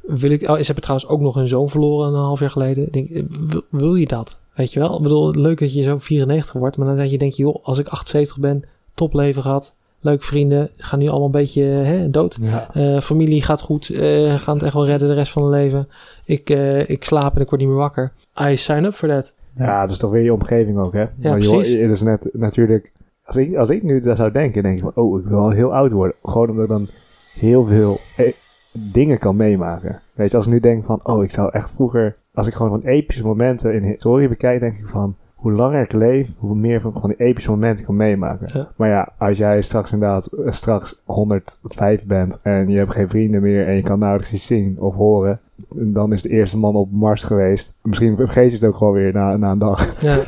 Wil 0.00 0.30
ik, 0.30 0.42
oh, 0.42 0.56
ze 0.56 0.64
hebben 0.64 0.82
trouwens 0.82 1.08
ook 1.10 1.20
nog 1.20 1.36
een 1.36 1.48
zoon 1.48 1.70
verloren 1.70 2.08
een 2.08 2.20
half 2.20 2.40
jaar 2.40 2.50
geleden. 2.50 2.86
Ik 2.86 2.92
denk, 2.92 3.30
wil, 3.48 3.62
wil 3.70 3.94
je 3.94 4.06
dat? 4.06 4.40
Weet 4.54 4.72
je 4.72 4.80
wel? 4.80 4.96
Ik 4.96 5.02
bedoel, 5.02 5.30
leuk 5.30 5.58
dat 5.58 5.74
je 5.74 5.82
zo 5.82 5.98
94 5.98 6.52
wordt. 6.52 6.76
Maar 6.76 6.86
dan 6.86 6.96
denk 6.96 7.10
je, 7.10 7.18
denk 7.18 7.32
je, 7.32 7.42
joh, 7.42 7.64
als 7.64 7.78
ik 7.78 7.88
78 7.88 8.38
ben, 8.38 8.64
topleven 8.94 9.42
gehad. 9.42 9.74
Leuke 10.00 10.24
vrienden, 10.24 10.70
gaan 10.76 10.98
nu 10.98 11.08
allemaal 11.08 11.26
een 11.26 11.32
beetje 11.32 11.62
hè, 11.62 12.10
dood. 12.10 12.38
Ja. 12.40 12.68
Eh, 12.72 13.00
familie 13.00 13.42
gaat 13.42 13.60
goed. 13.60 13.90
eh 13.90 14.34
gaan 14.34 14.54
het 14.54 14.64
echt 14.64 14.74
wel 14.74 14.86
redden 14.86 15.08
de 15.08 15.14
rest 15.14 15.32
van 15.32 15.42
het 15.42 15.52
leven. 15.52 15.88
Ik, 16.24 16.50
eh, 16.50 16.88
ik 16.88 17.04
slaap 17.04 17.34
en 17.34 17.40
ik 17.40 17.48
word 17.48 17.60
niet 17.60 17.70
meer 17.70 17.78
wakker. 17.78 18.12
I 18.50 18.56
sign 18.56 18.84
up 18.84 18.94
for 18.94 19.08
that. 19.08 19.34
Ja, 19.54 19.80
dat 19.80 19.90
is 19.90 19.98
toch 19.98 20.10
weer 20.10 20.22
je 20.22 20.32
omgeving 20.32 20.78
ook, 20.78 20.92
hè? 20.92 21.04
Maar 21.16 21.38
joh, 21.38 21.54
precies. 21.54 21.74
het 21.74 21.90
is 21.90 22.02
net 22.02 22.28
natuurlijk... 22.32 22.92
Als 23.24 23.36
ik, 23.36 23.56
als 23.56 23.70
ik 23.70 23.82
nu 23.82 24.00
daar 24.00 24.16
zou 24.16 24.32
denken, 24.32 24.62
denk 24.62 24.76
ik 24.76 24.82
van... 24.82 24.92
Oh, 24.94 25.20
ik 25.20 25.26
wil 25.26 25.38
wel 25.38 25.50
heel 25.50 25.74
oud 25.74 25.90
worden. 25.90 26.16
Gewoon 26.22 26.50
omdat 26.50 26.64
ik 26.64 26.70
dan 26.70 26.88
heel 27.34 27.64
veel 27.64 28.00
eh, 28.16 28.32
dingen 28.72 29.18
kan 29.18 29.36
meemaken. 29.36 30.00
Weet 30.14 30.30
je, 30.30 30.36
als 30.36 30.46
ik 30.46 30.52
nu 30.52 30.60
denk 30.60 30.84
van... 30.84 31.00
Oh, 31.02 31.24
ik 31.24 31.30
zou 31.30 31.50
echt 31.52 31.72
vroeger... 31.72 32.16
Als 32.34 32.46
ik 32.46 32.54
gewoon 32.54 32.80
van 32.80 32.90
epische 32.90 33.24
momenten 33.24 33.74
in 33.74 33.82
historie 33.82 34.28
bekijk, 34.28 34.60
denk 34.60 34.76
ik 34.76 34.88
van... 34.88 35.16
Hoe 35.38 35.52
langer 35.52 35.82
ik 35.82 35.92
leef, 35.92 36.28
hoe 36.38 36.56
meer 36.56 36.80
van, 36.80 36.92
van 36.92 37.08
die 37.08 37.26
epische 37.26 37.50
momenten 37.50 37.78
ik 37.78 37.84
kan 37.84 37.96
meemaken. 37.96 38.48
Ja. 38.58 38.68
Maar 38.76 38.88
ja, 38.88 39.08
als 39.18 39.38
jij 39.38 39.62
straks 39.62 39.92
inderdaad 39.92 40.26
eh, 40.26 40.50
straks 40.52 41.00
105 41.04 42.06
bent 42.06 42.40
en 42.42 42.68
je 42.68 42.78
hebt 42.78 42.92
geen 42.92 43.08
vrienden 43.08 43.42
meer 43.42 43.66
en 43.66 43.74
je 43.74 43.82
kan 43.82 43.98
nauwelijks 43.98 44.32
iets 44.32 44.46
zien 44.46 44.76
of 44.80 44.94
horen, 44.94 45.40
dan 45.68 46.12
is 46.12 46.22
de 46.22 46.28
eerste 46.28 46.58
man 46.58 46.74
op 46.74 46.92
Mars 46.92 47.22
geweest. 47.24 47.78
Misschien 47.82 48.16
vergeet 48.16 48.50
je 48.50 48.56
het 48.56 48.64
ook 48.66 48.76
gewoon 48.76 48.92
weer 48.92 49.12
na, 49.12 49.36
na 49.36 49.50
een 49.50 49.58
dag. 49.58 50.00
Ja, 50.02 50.14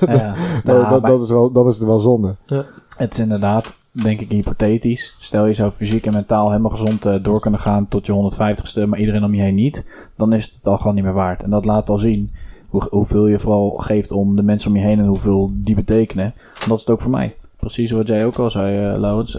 Ja, 0.00 0.34
dat, 0.64 0.64
nou, 0.64 0.88
dat, 0.88 1.00
maar- 1.02 1.10
dat 1.10 1.22
is 1.22 1.28
wel, 1.30 1.52
dat 1.52 1.66
is 1.66 1.78
wel 1.78 1.98
zonde. 1.98 2.34
Het 2.96 3.12
is 3.12 3.18
inderdaad, 3.18 3.76
denk 3.90 4.20
ik, 4.20 4.28
hypothetisch. 4.28 5.16
Stel 5.18 5.46
je 5.46 5.52
zou 5.52 5.70
fysiek 5.70 6.06
en 6.06 6.12
mentaal 6.12 6.48
helemaal 6.50 6.70
gezond 6.70 7.04
eh, 7.06 7.14
door 7.22 7.40
kunnen 7.40 7.60
gaan 7.60 7.88
tot 7.88 8.06
je 8.06 8.30
150ste, 8.36 8.88
maar 8.88 8.98
iedereen 8.98 9.24
om 9.24 9.34
je 9.34 9.42
heen 9.42 9.54
niet. 9.54 9.86
Dan 10.16 10.32
is 10.32 10.52
het 10.54 10.66
al 10.66 10.76
gewoon 10.78 10.94
niet 10.94 11.04
meer 11.04 11.12
waard. 11.12 11.42
En 11.42 11.50
dat 11.50 11.64
laat 11.64 11.90
al 11.90 11.98
zien 11.98 12.30
hoe, 12.72 12.86
hoeveel 12.90 13.26
je 13.26 13.38
vooral 13.38 13.70
geeft 13.70 14.10
om 14.10 14.36
de 14.36 14.42
mensen 14.42 14.70
om 14.70 14.76
je 14.76 14.82
heen 14.82 14.98
en 14.98 15.06
hoeveel 15.06 15.50
die 15.54 15.74
betekenen. 15.74 16.24
En 16.24 16.68
dat 16.68 16.76
is 16.76 16.84
het 16.84 16.90
ook 16.90 17.00
voor 17.00 17.10
mij. 17.10 17.34
Precies 17.56 17.90
wat 17.90 18.06
jij 18.06 18.26
ook 18.26 18.36
al 18.36 18.50
zei, 18.50 18.92
uh, 18.92 19.00
Laurens. 19.00 19.38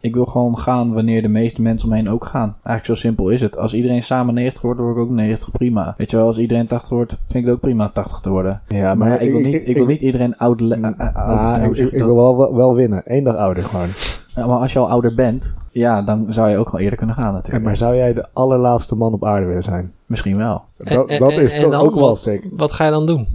Ik 0.00 0.14
wil 0.14 0.24
gewoon 0.24 0.58
gaan 0.58 0.92
wanneer 0.92 1.22
de 1.22 1.28
meeste 1.28 1.62
mensen 1.62 1.88
om 1.88 1.94
me 1.94 2.00
heen 2.00 2.10
ook 2.10 2.24
gaan. 2.24 2.56
Eigenlijk 2.62 2.84
zo 2.86 2.94
simpel 2.94 3.28
is 3.28 3.40
het. 3.40 3.56
Als 3.56 3.74
iedereen 3.74 4.02
samen 4.02 4.34
90 4.34 4.62
wordt, 4.62 4.80
word 4.80 4.96
ik 4.96 5.02
ook 5.02 5.10
90 5.10 5.50
prima. 5.50 5.94
Weet 5.96 6.10
je 6.10 6.16
wel, 6.16 6.26
als 6.26 6.38
iedereen 6.38 6.66
80 6.66 6.88
wordt, 6.90 7.10
vind 7.12 7.34
ik 7.34 7.44
het 7.44 7.54
ook 7.54 7.60
prima 7.60 7.90
80 7.94 8.20
te 8.20 8.30
worden. 8.30 8.60
Ja, 8.68 8.94
Maar, 8.94 9.22
ik, 9.22 9.30
wil 9.32 9.40
niet, 9.40 9.68
ik, 9.68 9.76
wil 9.76 9.86
niet 9.86 10.02
iedereen 10.02 10.36
oud... 10.36 10.60
eh, 10.60 10.70
eh, 10.84 11.14
Ah, 11.14 11.64
ik, 11.64 11.90
wil 11.90 12.54
wel, 12.54 12.74
winnen. 12.74 13.02
Eén 13.04 13.24
dag 13.24 13.36
ouder 13.36 13.62
gewoon. 13.62 13.86
Ja, 14.34 14.46
maar 14.46 14.58
als 14.58 14.72
je 14.72 14.78
al 14.78 14.88
ouder 14.90 15.14
bent, 15.14 15.54
ja, 15.72 16.02
dan 16.02 16.26
zou 16.28 16.48
je 16.50 16.56
ook 16.56 16.70
wel 16.70 16.80
eerder 16.80 16.98
kunnen 16.98 17.16
gaan 17.16 17.32
natuurlijk. 17.32 17.64
maar 17.64 17.76
zou 17.76 17.96
jij 17.96 18.12
de 18.12 18.26
allerlaatste 18.32 18.96
man 18.96 19.12
op 19.12 19.24
aarde 19.24 19.46
willen 19.46 19.62
zijn? 19.62 19.92
Misschien 20.06 20.36
wel. 20.36 20.64
Dat, 20.76 20.88
En- 21.08 21.18
dat 21.18 21.32
en- 21.32 21.42
is 21.42 21.54
en 21.54 21.62
toch 21.62 21.80
ook 21.82 21.94
wel 21.94 22.16
sick. 22.16 22.48
Wat 22.56 22.72
ga 22.72 22.84
je 22.84 22.90
dan 22.90 23.06
doen? 23.06 23.26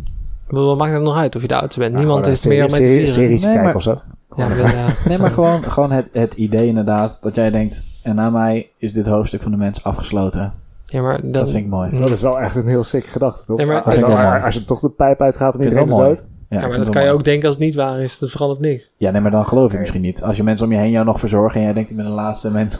Ik 0.61 0.65
Wat 0.65 0.77
maakt 0.77 0.93
het 0.93 1.01
nog 1.01 1.17
uit 1.17 1.35
of 1.35 1.41
je 1.41 1.47
de 1.47 1.55
oudste 1.59 1.79
bent? 1.79 1.95
Niemand 1.95 2.27
is 2.27 2.45
meer 2.45 2.61
met 2.61 2.71
serie- 2.71 2.95
vieren. 2.95 3.13
series 3.13 3.41
Nee, 3.41 3.49
kijken 3.49 3.63
maar- 3.63 3.75
of 3.75 3.81
zo. 3.83 4.01
Ja, 4.35 4.47
maar. 4.47 4.97
Nee, 5.07 5.17
maar 5.17 5.31
gewoon, 5.31 5.63
gewoon 5.63 5.91
het, 5.91 6.09
het 6.13 6.33
idee 6.33 6.67
inderdaad 6.67 7.17
dat 7.21 7.35
jij 7.35 7.49
denkt... 7.51 7.87
en 8.03 8.15
na 8.15 8.29
mij 8.29 8.69
is 8.77 8.93
dit 8.93 9.05
hoofdstuk 9.05 9.41
van 9.41 9.51
de 9.51 9.57
mens 9.57 9.83
afgesloten. 9.83 10.53
Ja, 10.85 11.01
maar 11.01 11.21
dan, 11.21 11.31
Dat 11.31 11.49
vind 11.51 11.63
ik 11.63 11.69
mooi. 11.69 11.97
Dat 11.99 12.09
is 12.09 12.21
wel 12.21 12.39
echt 12.39 12.55
een 12.55 12.67
heel 12.67 12.83
sick 12.83 13.05
gedachte, 13.05 13.45
toch? 13.45 13.57
Nee, 13.57 13.65
maar- 13.65 13.81
als, 13.81 13.95
Dat 13.99 14.09
ik 14.09 14.15
mooi. 14.15 14.41
als 14.43 14.53
je 14.53 14.65
toch 14.65 14.79
de 14.79 14.89
pijp 14.89 15.21
uitgaat 15.21 15.53
en 15.53 15.59
ik 15.59 15.65
iedereen 15.65 15.87
is 15.89 15.95
dood. 15.95 16.17
Ja, 16.49 16.59
Ja, 16.59 16.63
ik 16.65 16.69
maar 16.69 16.77
dat 16.77 16.89
kan 16.89 17.03
je 17.03 17.11
ook 17.11 17.23
denken 17.23 17.47
als 17.47 17.55
het 17.55 17.65
niet 17.65 17.75
waar 17.75 17.99
is. 17.99 18.19
Dat 18.19 18.29
verandert 18.31 18.59
niks. 18.61 18.91
Ja, 18.97 19.11
nee, 19.11 19.21
maar 19.21 19.31
dan 19.31 19.45
geloof 19.45 19.65
je 19.65 19.71
Nee. 19.71 19.79
misschien 19.79 20.01
niet. 20.01 20.23
Als 20.23 20.37
je 20.37 20.43
mensen 20.43 20.65
om 20.65 20.71
je 20.71 20.77
heen 20.77 20.91
jou 20.91 21.05
nog 21.05 21.19
verzorgen... 21.19 21.59
en 21.59 21.65
jij 21.65 21.73
denkt, 21.73 21.89
ik 21.91 21.95
ben 21.95 22.05
de 22.05 22.11
laatste 22.11 22.51
mens... 22.51 22.79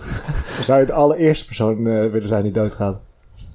Dan 0.56 0.64
zou 0.66 0.80
je 0.80 0.86
de 0.86 0.94
allereerste 0.94 1.46
persoon 1.46 1.78
eh, 1.88 2.12
willen 2.12 2.28
zijn 2.28 2.44
die 2.44 2.52
doodgaat. 2.52 3.02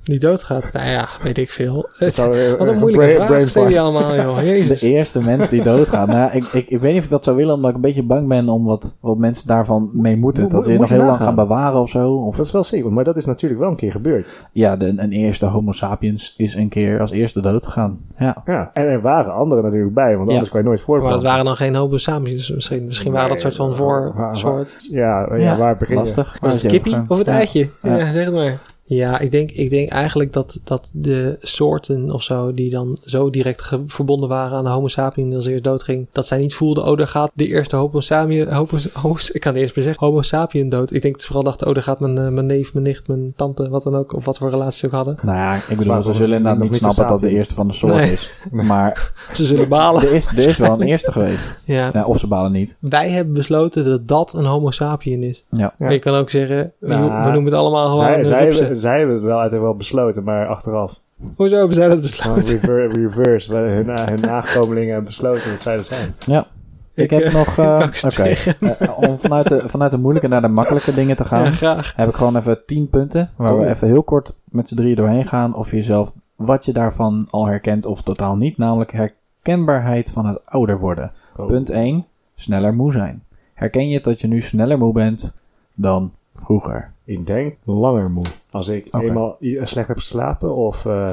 Die 0.08 0.18
doodgaat. 0.18 0.72
Nou 0.72 0.88
ja, 0.88 1.08
weet 1.22 1.38
ik 1.38 1.50
veel. 1.50 1.88
Het, 1.96 2.14
zou, 2.14 2.38
eh, 2.38 2.52
wat 2.54 2.68
een 2.68 2.78
moeilijke 2.78 3.14
brain- 3.14 3.26
vraag 3.28 3.48
stel 3.48 3.68
je 3.68 3.80
allemaal, 3.80 4.14
joh. 4.14 4.38
De 4.68 4.78
eerste 4.80 5.20
mens 5.22 5.48
die 5.48 5.62
doodgaat. 5.62 6.06
Nou, 6.06 6.18
ja, 6.18 6.32
ik, 6.32 6.44
ik, 6.44 6.68
ik 6.68 6.80
weet 6.80 6.90
niet 6.90 6.98
of 6.98 7.04
ik 7.04 7.10
dat 7.10 7.24
zou 7.24 7.36
willen... 7.36 7.54
omdat 7.54 7.70
ik 7.70 7.76
een 7.76 7.82
beetje 7.82 8.02
bang 8.02 8.28
ben 8.28 8.48
om 8.48 8.64
wat, 8.64 8.96
wat 9.00 9.18
mensen 9.18 9.46
daarvan 9.48 9.90
mee 9.92 10.16
moeten. 10.16 10.42
Moet- 10.42 10.52
dat 10.52 10.64
ze 10.64 10.72
nog 10.72 10.88
heel 10.88 11.04
lang 11.04 11.18
gaan 11.18 11.34
bewaren 11.34 11.80
of 11.80 11.90
zo. 11.90 12.12
Of, 12.14 12.36
Dat 12.36 12.46
is 12.46 12.52
wel 12.52 12.62
sick, 12.62 12.84
maar 12.90 13.04
dat 13.04 13.16
is 13.16 13.24
natuurlijk 13.24 13.60
wel 13.60 13.70
een 13.70 13.76
keer 13.76 13.90
gebeurd. 13.90 14.46
ja, 14.52 14.76
de, 14.76 14.92
een 14.96 15.12
eerste 15.12 15.46
homo 15.46 15.72
sapiens 15.72 16.34
is 16.36 16.54
een 16.54 16.68
keer 16.68 17.00
als 17.00 17.10
eerste 17.10 17.40
dood 17.40 17.64
gegaan. 17.64 17.98
Ja. 18.18 18.42
Ja. 18.46 18.70
En 18.72 18.84
er 18.86 19.00
waren 19.00 19.34
anderen 19.34 19.64
natuurlijk 19.64 19.94
bij, 19.94 20.16
want 20.16 20.26
Ja. 20.28 20.32
anders 20.32 20.50
kan 20.50 20.60
je 20.60 20.66
nooit 20.66 20.78
Maar 20.78 20.86
voorkomen. 20.86 21.12
dat 21.14 21.22
waren 21.22 21.44
dan 21.44 21.56
geen 21.56 21.74
homo 21.74 21.96
sapiens. 21.96 22.50
Misschien, 22.54 22.86
misschien 22.86 23.12
waren 23.12 23.28
dat 23.28 23.40
soort 23.40 23.56
van 23.56 23.74
voorsoort. 23.74 24.76
Ja, 24.90 25.26
ja, 25.30 25.36
Ja, 25.36 25.56
waar 25.56 25.76
begin 25.76 25.94
je? 25.94 26.00
Lastig. 26.00 26.36
Was 26.40 26.62
het 26.62 26.72
kippie 26.72 26.96
of 27.08 27.18
het 27.18 27.26
Ja. 27.26 27.32
eitje? 27.32 27.68
Ja, 27.82 27.96
Ja. 27.96 28.12
zeg 28.12 28.24
het 28.24 28.34
maar. 28.34 28.58
Ja, 28.90 29.18
ik 29.18 29.30
denk, 29.30 29.50
ik 29.50 29.70
denk 29.70 29.88
eigenlijk 29.90 30.32
dat, 30.32 30.58
dat 30.64 30.88
de 30.92 31.36
soorten 31.40 32.10
of 32.10 32.22
zo, 32.22 32.54
die 32.54 32.70
dan 32.70 32.98
zo 33.04 33.30
direct 33.30 33.62
ge- 33.62 33.82
verbonden 33.86 34.28
waren 34.28 34.58
aan 34.58 34.64
de 34.64 34.70
homo 34.70 34.88
sapien 34.88 35.26
die 35.26 35.36
als 35.36 35.46
eerst 35.46 35.64
doodging, 35.64 36.06
dat 36.12 36.26
zij 36.26 36.38
niet 36.38 36.54
voelden, 36.54 36.84
oh, 36.84 36.96
daar 36.96 37.08
gaat 37.08 37.30
de 37.34 37.46
eerste 37.46 37.76
homo 37.76 38.00
sapien, 38.00 38.52
homo, 38.52 38.68
homo, 38.92 39.16
ik 39.32 39.40
kan 39.40 39.52
niet 39.54 39.62
eens 39.62 39.74
meer 39.74 39.84
zeggen, 39.84 40.06
homo 40.06 40.22
sapien 40.22 40.68
dood. 40.68 40.92
Ik 40.92 41.02
denk 41.02 41.12
dat 41.14 41.22
ze 41.22 41.26
vooral 41.28 41.44
dachten, 41.44 41.66
oh, 41.66 41.74
daar 41.74 41.82
gaat 41.82 42.00
mijn, 42.00 42.18
eh, 42.18 42.28
mijn 42.28 42.46
neef, 42.46 42.72
mijn 42.72 42.84
nicht, 42.84 43.06
mijn 43.08 43.32
tante, 43.36 43.68
wat 43.68 43.82
dan 43.82 43.96
ook, 43.96 44.12
of 44.14 44.24
wat 44.24 44.38
voor 44.38 44.50
relatie 44.50 44.78
ze 44.78 44.86
ook 44.86 44.92
hadden. 44.92 45.16
Nou 45.22 45.36
ja, 45.36 45.54
ik 45.68 45.76
bedoel, 45.76 46.02
ze 46.02 46.12
zullen 46.12 46.36
inderdaad 46.36 46.58
nog 46.58 46.70
niet 46.70 46.78
snappen 46.78 47.06
dat 47.08 47.20
de 47.20 47.28
eerste 47.30 47.54
van 47.54 47.66
de 47.66 47.72
soort 47.74 47.94
Nee. 47.94 48.12
is. 48.12 48.30
Maar 48.50 49.12
Ze 49.32 49.44
zullen 49.44 49.68
balen. 49.68 50.02
er 50.02 50.12
is, 50.12 50.26
er 50.26 50.36
is 50.46 50.56
wel 50.56 50.72
een 50.80 50.86
eerste 50.86 51.12
geweest. 51.12 51.56
Ja. 51.64 51.90
Ja, 51.92 52.04
of 52.04 52.18
ze 52.18 52.26
balen 52.26 52.52
niet. 52.52 52.76
Wij 52.80 53.08
hebben 53.10 53.34
besloten 53.34 53.84
dat 53.84 54.08
dat 54.08 54.32
een 54.34 54.44
homo 54.44 54.70
sapien 54.70 55.22
is. 55.22 55.44
Ja. 55.50 55.58
Ja. 55.58 55.74
Maar 55.78 55.92
je 55.92 55.98
kan 55.98 56.14
ook 56.14 56.30
zeggen, 56.30 56.72
we- 56.78 56.86
Nou, 56.88 57.22
we 57.22 57.30
noemen 57.30 57.44
het 57.52 57.60
allemaal 57.60 57.88
gewoon 57.88 58.24
Zij, 58.24 58.46
een 58.46 58.76
zij, 58.78 58.98
hebben, 58.98 59.14
het 59.16 59.24
wel 59.24 59.40
uiteindelijk 59.40 59.70
wel 59.70 59.76
besloten, 59.76 60.24
maar 60.24 60.46
achteraf. 60.46 61.00
Hoezo 61.36 61.56
hebben 61.56 61.74
zij 61.74 61.88
dat 61.88 62.00
besloten? 62.00 62.44
rever- 62.44 62.92
reverse. 62.92 63.56
Hun, 63.56 63.88
hun 63.98 64.20
nagekomelingen 64.20 64.86
hebben 64.88 65.04
besloten 65.04 65.50
dat 65.50 65.60
zij 65.60 65.76
dat 65.76 65.86
zijn. 65.86 66.14
Ja. 66.26 66.46
Ik, 66.94 67.10
heb 67.10 67.22
eh, 67.22 67.34
nog... 67.34 67.58
eh. 67.58 68.46
Eh, 68.80 68.98
om 68.98 69.18
vanuit 69.18 69.48
de, 69.48 69.68
vanuit 69.68 69.90
de 69.90 69.98
moeilijke 69.98 70.28
naar 70.28 70.40
de 70.40 70.48
makkelijke 70.48 70.94
dingen 70.94 71.16
te 71.16 71.24
gaan... 71.24 71.44
Ja, 71.44 71.50
graag. 71.50 71.92
heb 71.96 72.08
ik 72.08 72.14
gewoon 72.14 72.36
even 72.36 72.58
10 72.66 72.88
punten. 72.90 73.30
Waar 73.36 73.56
we 73.56 73.62
Oh. 73.64 73.68
even 73.68 73.88
heel 73.88 74.02
kort 74.02 74.36
met 74.44 74.68
z'n 74.68 74.76
drieën 74.76 74.96
doorheen 74.96 75.26
gaan. 75.26 75.54
Of 75.54 75.70
je 75.70 75.76
jezelf 75.76 76.12
wat 76.36 76.64
je 76.64 76.72
daarvan 76.72 77.26
al 77.30 77.46
herkent 77.46 77.86
of 77.86 78.02
totaal 78.02 78.36
niet. 78.36 78.58
Namelijk 78.58 78.92
herkenbaarheid 78.92 80.10
van 80.10 80.26
het 80.26 80.40
ouder 80.46 80.78
worden. 80.78 81.12
Oh. 81.36 81.46
Punt 81.46 81.70
1. 81.70 82.06
Sneller 82.34 82.74
moe 82.74 82.92
zijn. 82.92 83.22
Herken 83.54 83.88
je 83.88 84.00
dat 84.00 84.20
je 84.20 84.28
nu 84.28 84.40
sneller 84.40 84.78
moe 84.78 84.92
bent 84.92 85.40
dan 85.74 86.12
vroeger? 86.34 86.92
Ik 87.04 87.26
denk 87.26 87.56
langer 87.64 88.10
moe. 88.10 88.24
Als 88.58 88.68
ik 88.68 88.94
eenmaal 88.94 89.36
slecht 89.62 89.88
heb 89.88 89.96
geslapen 89.96 90.54
of 90.54 90.86
eh 90.86 91.10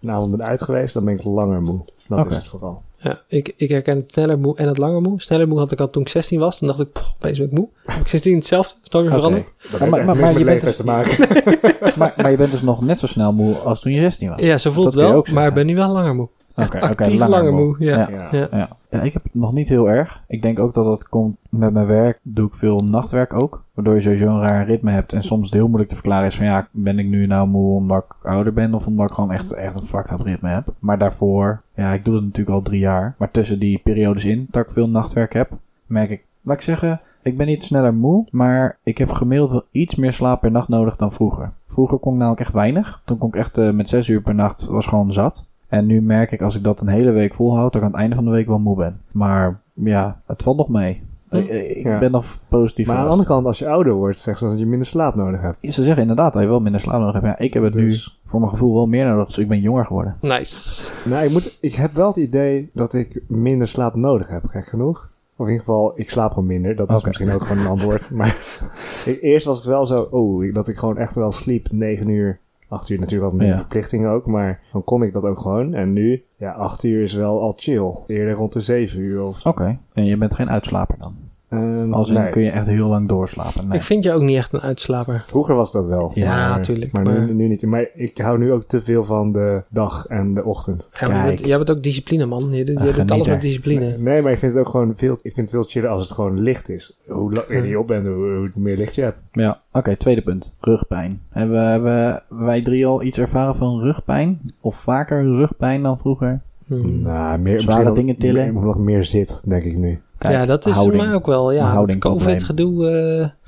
een 0.00 0.10
avond 0.10 0.36
ben 0.36 0.46
uit 0.46 0.62
geweest, 0.62 0.94
dan 0.94 1.04
ben 1.04 1.14
ik 1.14 1.24
langer 1.24 1.62
moe. 1.62 1.80
Dat 2.08 2.18
Oké. 2.18 2.28
is 2.30 2.36
het 2.36 2.46
vooral. 2.48 2.82
Ja, 3.00 3.18
ik, 3.28 3.52
ik 3.56 3.68
herken 3.68 3.96
het 3.96 4.12
sneller 4.12 4.38
moe 4.38 4.56
en 4.56 4.68
het 4.68 4.78
langer 4.78 5.00
moe. 5.00 5.20
Sneller 5.20 5.48
moe 5.48 5.58
had 5.58 5.72
ik 5.72 5.80
al 5.80 5.90
toen 5.90 6.02
ik 6.02 6.08
16 6.08 6.38
was. 6.40 6.58
Toen 6.58 6.68
dacht 6.68 6.80
ik, 6.80 6.92
pff, 6.92 7.12
opeens 7.14 7.38
ben 7.38 7.46
ik 7.46 7.52
moe. 7.52 7.68
Heb 7.86 8.00
ik 8.00 8.08
16 8.08 8.34
hetzelfde? 8.34 8.74
Is 8.84 8.90
nooit 8.90 9.04
weer 9.08 9.16
Oké. 9.18 9.22
veranderd? 9.26 9.52
Ja, 9.80 9.86
maar- 9.86 10.04
maar- 10.04 10.16
maar 10.16 10.38
je 10.38 10.44
bent 10.44 10.60
dus- 10.60 10.76
te 10.76 10.84
maken. 10.84 11.26
maar, 11.98 12.14
maar 12.16 12.30
je 12.30 12.36
bent 12.36 12.50
dus 12.50 12.62
nog 12.62 12.80
net 12.80 12.98
zo 12.98 13.06
snel 13.06 13.32
moe 13.32 13.54
als 13.56 13.80
toen 13.80 13.92
je 13.92 13.98
16 13.98 14.28
was. 14.28 14.40
Ja, 14.40 14.58
zo 14.58 14.70
voelt 14.70 14.86
het 14.86 14.94
kun 14.94 15.04
je 15.06 15.12
wel. 15.12 15.24
Maar 15.32 15.46
ik 15.46 15.54
ben 15.54 15.66
nu 15.66 15.74
wel 15.74 15.92
langer 15.92 16.14
moe. 16.14 16.28
Echt 16.54 16.68
Oké, 16.68 16.76
oké, 16.76 16.86
actief 16.86 17.26
langer, 17.26 17.52
moe. 17.54 17.76
Ja. 17.78 18.08
Ja. 18.10 18.28
Ja. 18.30 18.48
Ja. 18.50 18.76
Ja. 18.90 19.02
Ik 19.02 19.12
heb 19.12 19.22
het 19.22 19.34
nog 19.34 19.52
niet 19.52 19.68
heel 19.68 19.90
erg. 19.90 20.22
Ik 20.26 20.42
denk 20.42 20.58
ook 20.58 20.74
dat 20.74 20.84
dat 20.84 21.08
komt 21.08 21.36
met 21.48 21.72
mijn 21.72 21.86
werk. 21.86 22.20
Doe 22.22 22.46
ik 22.46 22.54
veel 22.54 22.80
nachtwerk 22.80 23.32
ook. 23.32 23.64
Waardoor 23.74 23.94
je 23.94 24.00
sowieso 24.00 24.26
een 24.26 24.40
raar 24.40 24.66
ritme 24.66 24.90
hebt. 24.90 25.12
En 25.12 25.22
soms 25.22 25.50
heel 25.50 25.66
moeilijk 25.66 25.88
te 25.88 25.94
verklaren 25.94 26.26
is 26.26 26.36
van 26.36 26.46
ja, 26.46 26.68
ben 26.70 26.98
ik 26.98 27.06
nu 27.06 27.26
nou 27.26 27.48
moe 27.48 27.74
omdat 27.74 28.04
ik 28.04 28.26
ouder 28.26 28.52
ben. 28.52 28.74
Of 28.74 28.86
omdat 28.86 29.08
ik 29.08 29.14
gewoon 29.14 29.32
echt, 29.32 29.52
echt 29.52 29.74
een 29.74 29.82
fucked 29.82 30.10
up 30.10 30.20
ritme 30.20 30.48
heb. 30.48 30.74
Maar 30.78 30.98
daarvoor, 30.98 31.62
ja, 31.74 31.92
ik 31.92 32.04
doe 32.04 32.14
dat 32.14 32.22
natuurlijk 32.22 32.56
al 32.56 32.62
drie 32.62 32.80
jaar. 32.80 33.14
Maar 33.18 33.30
tussen 33.30 33.58
die 33.58 33.80
periodes 33.84 34.24
in 34.24 34.46
dat 34.50 34.62
ik 34.62 34.70
veel 34.70 34.88
nachtwerk 34.88 35.32
heb, 35.32 35.50
merk 35.86 36.10
ik, 36.10 36.24
laat 36.42 36.56
ik 36.56 36.62
zeggen, 36.62 37.00
ik 37.22 37.36
ben 37.36 37.46
niet 37.46 37.64
sneller 37.64 37.94
moe. 37.94 38.26
Maar 38.30 38.78
ik 38.82 38.98
heb 38.98 39.10
gemiddeld 39.10 39.50
wel 39.50 39.66
iets 39.70 39.94
meer 39.94 40.12
slaap 40.12 40.40
per 40.40 40.50
nacht 40.50 40.68
nodig 40.68 40.96
dan 40.96 41.12
vroeger. 41.12 41.52
Vroeger 41.66 41.98
kon 41.98 42.12
ik 42.12 42.18
namelijk 42.18 42.40
echt 42.42 42.52
weinig. 42.52 43.02
Toen 43.04 43.18
kon 43.18 43.28
ik 43.28 43.36
echt 43.36 43.58
eh, 43.58 43.70
met 43.70 43.88
zes 43.88 44.08
uur 44.08 44.22
per 44.22 44.34
nacht 44.34 44.66
was 44.66 44.86
gewoon 44.86 45.12
zat. 45.12 45.48
En 45.68 45.86
nu 45.86 46.02
merk 46.02 46.32
ik 46.32 46.42
als 46.42 46.56
ik 46.56 46.64
dat 46.64 46.80
een 46.80 46.88
hele 46.88 47.10
week 47.10 47.34
volhoud, 47.34 47.72
dat 47.72 47.80
ik 47.82 47.86
aan 47.86 47.92
het 47.92 48.00
einde 48.00 48.14
van 48.16 48.24
de 48.24 48.30
week 48.30 48.46
wel 48.46 48.58
moe 48.58 48.76
ben. 48.76 49.00
Maar 49.12 49.60
ja, 49.72 50.20
het 50.26 50.42
valt 50.42 50.56
nog 50.56 50.68
mee. 50.68 51.02
Hm. 51.28 51.36
Ik, 51.36 51.48
ik 51.48 51.84
Ja. 51.84 51.98
ben 51.98 52.10
nog 52.10 52.24
positief 52.48 52.86
Maar 52.86 52.96
aan 52.96 53.04
de 53.04 53.10
andere 53.10 53.28
kant, 53.28 53.46
als 53.46 53.58
je 53.58 53.68
ouder 53.68 53.92
wordt, 53.92 54.18
zeggen 54.18 54.46
ze 54.46 54.52
dat 54.52 54.58
je 54.62 54.66
minder 54.66 54.86
slaap 54.86 55.14
nodig 55.14 55.40
hebt. 55.40 55.74
Ze 55.74 55.82
zeggen 55.82 56.02
inderdaad 56.02 56.32
dat 56.32 56.42
je 56.42 56.48
wel 56.48 56.60
minder 56.60 56.80
slaap 56.80 56.98
nodig 57.00 57.12
hebt. 57.14 57.26
Ja, 57.26 57.38
ik 57.38 57.54
heb 57.54 57.62
het 57.62 57.74
nu 57.74 57.84
Dus- 57.88 58.20
voor 58.24 58.40
mijn 58.40 58.52
gevoel 58.52 58.74
wel 58.74 58.86
meer 58.86 59.06
nodig, 59.06 59.26
dus 59.26 59.38
ik 59.38 59.48
ben 59.48 59.60
jonger 59.60 59.84
geworden. 59.86 60.16
Nice. 60.20 60.90
Nou, 61.04 61.24
ik, 61.24 61.30
moet, 61.32 61.58
ik 61.60 61.74
heb 61.74 61.94
wel 61.94 62.06
het 62.06 62.16
idee 62.16 62.70
dat 62.72 62.94
ik 62.94 63.22
minder 63.26 63.68
slaap 63.68 63.94
nodig 63.94 64.28
heb, 64.28 64.44
gek 64.46 64.66
genoeg. 64.66 65.08
Of 65.36 65.46
in 65.46 65.52
ieder 65.52 65.66
geval, 65.66 65.92
ik 65.94 66.10
slaap 66.10 66.32
gewoon 66.32 66.46
minder. 66.48 66.76
Dat 66.76 66.90
is 66.90 67.04
misschien 67.04 67.30
ook 67.30 67.42
gewoon 67.42 67.62
een 67.62 67.70
antwoord. 67.76 68.10
Maar 68.10 68.36
ik- 69.06 69.22
eerst 69.22 69.46
was 69.46 69.56
het 69.58 69.66
wel 69.66 69.86
zo, 69.86 70.00
oh, 70.10 70.54
dat 70.54 70.68
ik 70.68 70.76
gewoon 70.76 70.98
echt 70.98 71.14
wel 71.14 71.32
sliep. 71.32 71.66
9 71.70 72.08
uur, 72.08 72.38
8 72.68 72.88
uur 72.88 72.98
natuurlijk 72.98 73.30
wat 73.30 73.40
meer 73.40 73.48
Ja. 73.50 73.56
verplichtingen 73.56 74.10
ook. 74.10 74.26
Maar 74.26 74.60
dan 74.72 74.84
kon 74.84 75.02
ik 75.02 75.12
dat 75.12 75.22
ook 75.22 75.38
gewoon. 75.38 75.74
En 75.74 75.92
nu, 75.92 76.24
ja, 76.36 76.52
8 76.52 76.84
uur 76.84 77.02
is 77.02 77.14
wel 77.14 77.40
al 77.40 77.52
chill. 77.56 77.92
Eerder 78.06 78.34
rond 78.34 78.52
de 78.52 78.60
7 78.60 79.00
uur 79.00 79.22
of 79.22 79.44
Oké, 79.46 79.78
en 79.92 80.04
je 80.04 80.16
bent 80.16 80.34
geen 80.34 80.50
uitslaper 80.50 80.98
dan? 80.98 81.14
Ehm, 81.48 81.92
Als 81.92 82.08
in 82.08 82.14
nee. 82.14 82.30
kun 82.30 82.42
je 82.42 82.50
echt 82.50 82.66
heel 82.66 82.88
lang 82.88 83.08
doorslapen? 83.08 83.68
Nee. 83.68 83.78
Ik 83.78 83.84
vind 83.84 84.04
je 84.04 84.12
ook 84.12 84.22
niet 84.22 84.36
echt 84.36 84.52
een 84.52 84.60
uitslaper. 84.60 85.24
Vroeger 85.26 85.54
was 85.54 85.72
dat 85.72 85.86
wel. 85.86 86.10
Ja, 86.14 86.48
maar, 86.48 86.56
natuurlijk, 86.56 86.92
Maar, 86.92 87.02
maar- 87.02 87.20
Nu, 87.26 87.32
nu 87.32 87.48
niet. 87.48 87.62
Maar 87.62 87.88
ik 87.94 88.18
hou 88.18 88.38
nu 88.38 88.52
ook 88.52 88.64
te 88.66 88.82
veel 88.82 89.04
van 89.04 89.32
de 89.32 89.62
dag 89.68 90.06
en 90.06 90.34
de 90.34 90.44
ochtend. 90.44 90.88
Ja, 90.92 91.06
maar 91.06 91.16
jij 91.16 91.24
Kijk. 91.24 91.36
bent- 91.36 91.48
jij 91.48 91.56
bent 91.56 91.70
ook 91.70 91.82
discipline, 91.82 92.26
man. 92.26 92.48
Je, 92.50 92.56
je 92.56 92.64
doet 92.64 93.10
alles 93.10 93.26
met 93.26 93.40
discipline. 93.40 93.94
Nee, 93.98 94.22
maar 94.22 94.32
ik 94.32 94.38
vind 94.38 94.54
het 94.54 94.64
ook 94.66 94.68
gewoon 94.70 94.94
veel, 94.96 95.12
ik 95.22 95.32
vind 95.34 95.36
het 95.36 95.50
veel 95.50 95.62
chiller 95.62 95.88
als 95.90 96.02
het 96.02 96.12
gewoon 96.12 96.40
licht 96.40 96.68
is. 96.68 96.98
Hoe 97.06 97.32
la- 97.32 97.44
eerder 97.48 97.70
je 97.70 97.78
op 97.78 97.86
bent, 97.86 98.06
hoe, 98.06 98.14
hoe 98.54 98.62
meer 98.62 98.76
licht 98.76 98.94
je 98.94 99.02
hebt. 99.02 99.18
Ja, 99.32 99.60
oké, 99.72 99.96
tweede 99.96 100.22
punt. 100.22 100.56
Rugpijn. 100.60 101.20
Hebben, 101.30 101.56
we- 101.56 101.62
hebben 101.66 102.20
wij 102.28 102.62
drie 102.62 102.86
al 102.86 103.02
iets 103.02 103.18
ervaren 103.18 103.56
van 103.56 103.80
rugpijn? 103.80 104.40
Of 104.60 104.76
vaker 104.76 105.22
rugpijn 105.22 105.82
dan 105.82 105.98
vroeger? 105.98 106.40
Hmm. 106.66 107.00
Nou, 107.02 107.38
meer, 107.38 107.60
Zware 107.60 107.92
dingen 107.92 108.16
tillen? 108.16 108.52
Meer, 108.54 108.62
nog 108.64 108.78
meer 108.78 109.04
zit, 109.04 109.42
denk 109.46 109.64
ik 109.64 109.76
nu. 109.76 110.00
Kijk, 110.18 110.34
ja, 110.34 110.46
dat 110.46 110.66
is 110.66 110.74
houding. 110.74 110.96
voor 110.96 111.06
mij 111.06 111.14
ook 111.16 111.26
wel. 111.26 111.52
Ja, 111.52 111.64
houdingprobleem. 111.64 112.24
COVID-gedoe. 112.26 112.90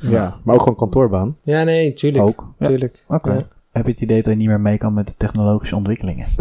eh 0.00 0.10
Ja, 0.10 0.36
maar 0.44 0.54
ook 0.54 0.60
gewoon 0.62 0.76
kantoorbaan. 0.78 1.36
ja, 1.42 1.62
nee, 1.62 1.92
tuurlijk. 1.92 2.24
Ook. 2.24 2.46
Ja. 2.58 2.66
tuurlijk. 2.66 3.04
Oké. 3.08 3.32
Ja. 3.32 3.46
Heb 3.70 3.84
je 3.84 3.90
het 3.90 4.00
idee 4.00 4.22
dat 4.22 4.32
je 4.32 4.38
niet 4.38 4.48
meer 4.48 4.60
mee 4.60 4.78
kan 4.78 4.94
met 4.94 5.06
de 5.06 5.14
technologische 5.16 5.76
ontwikkelingen? 5.76 6.26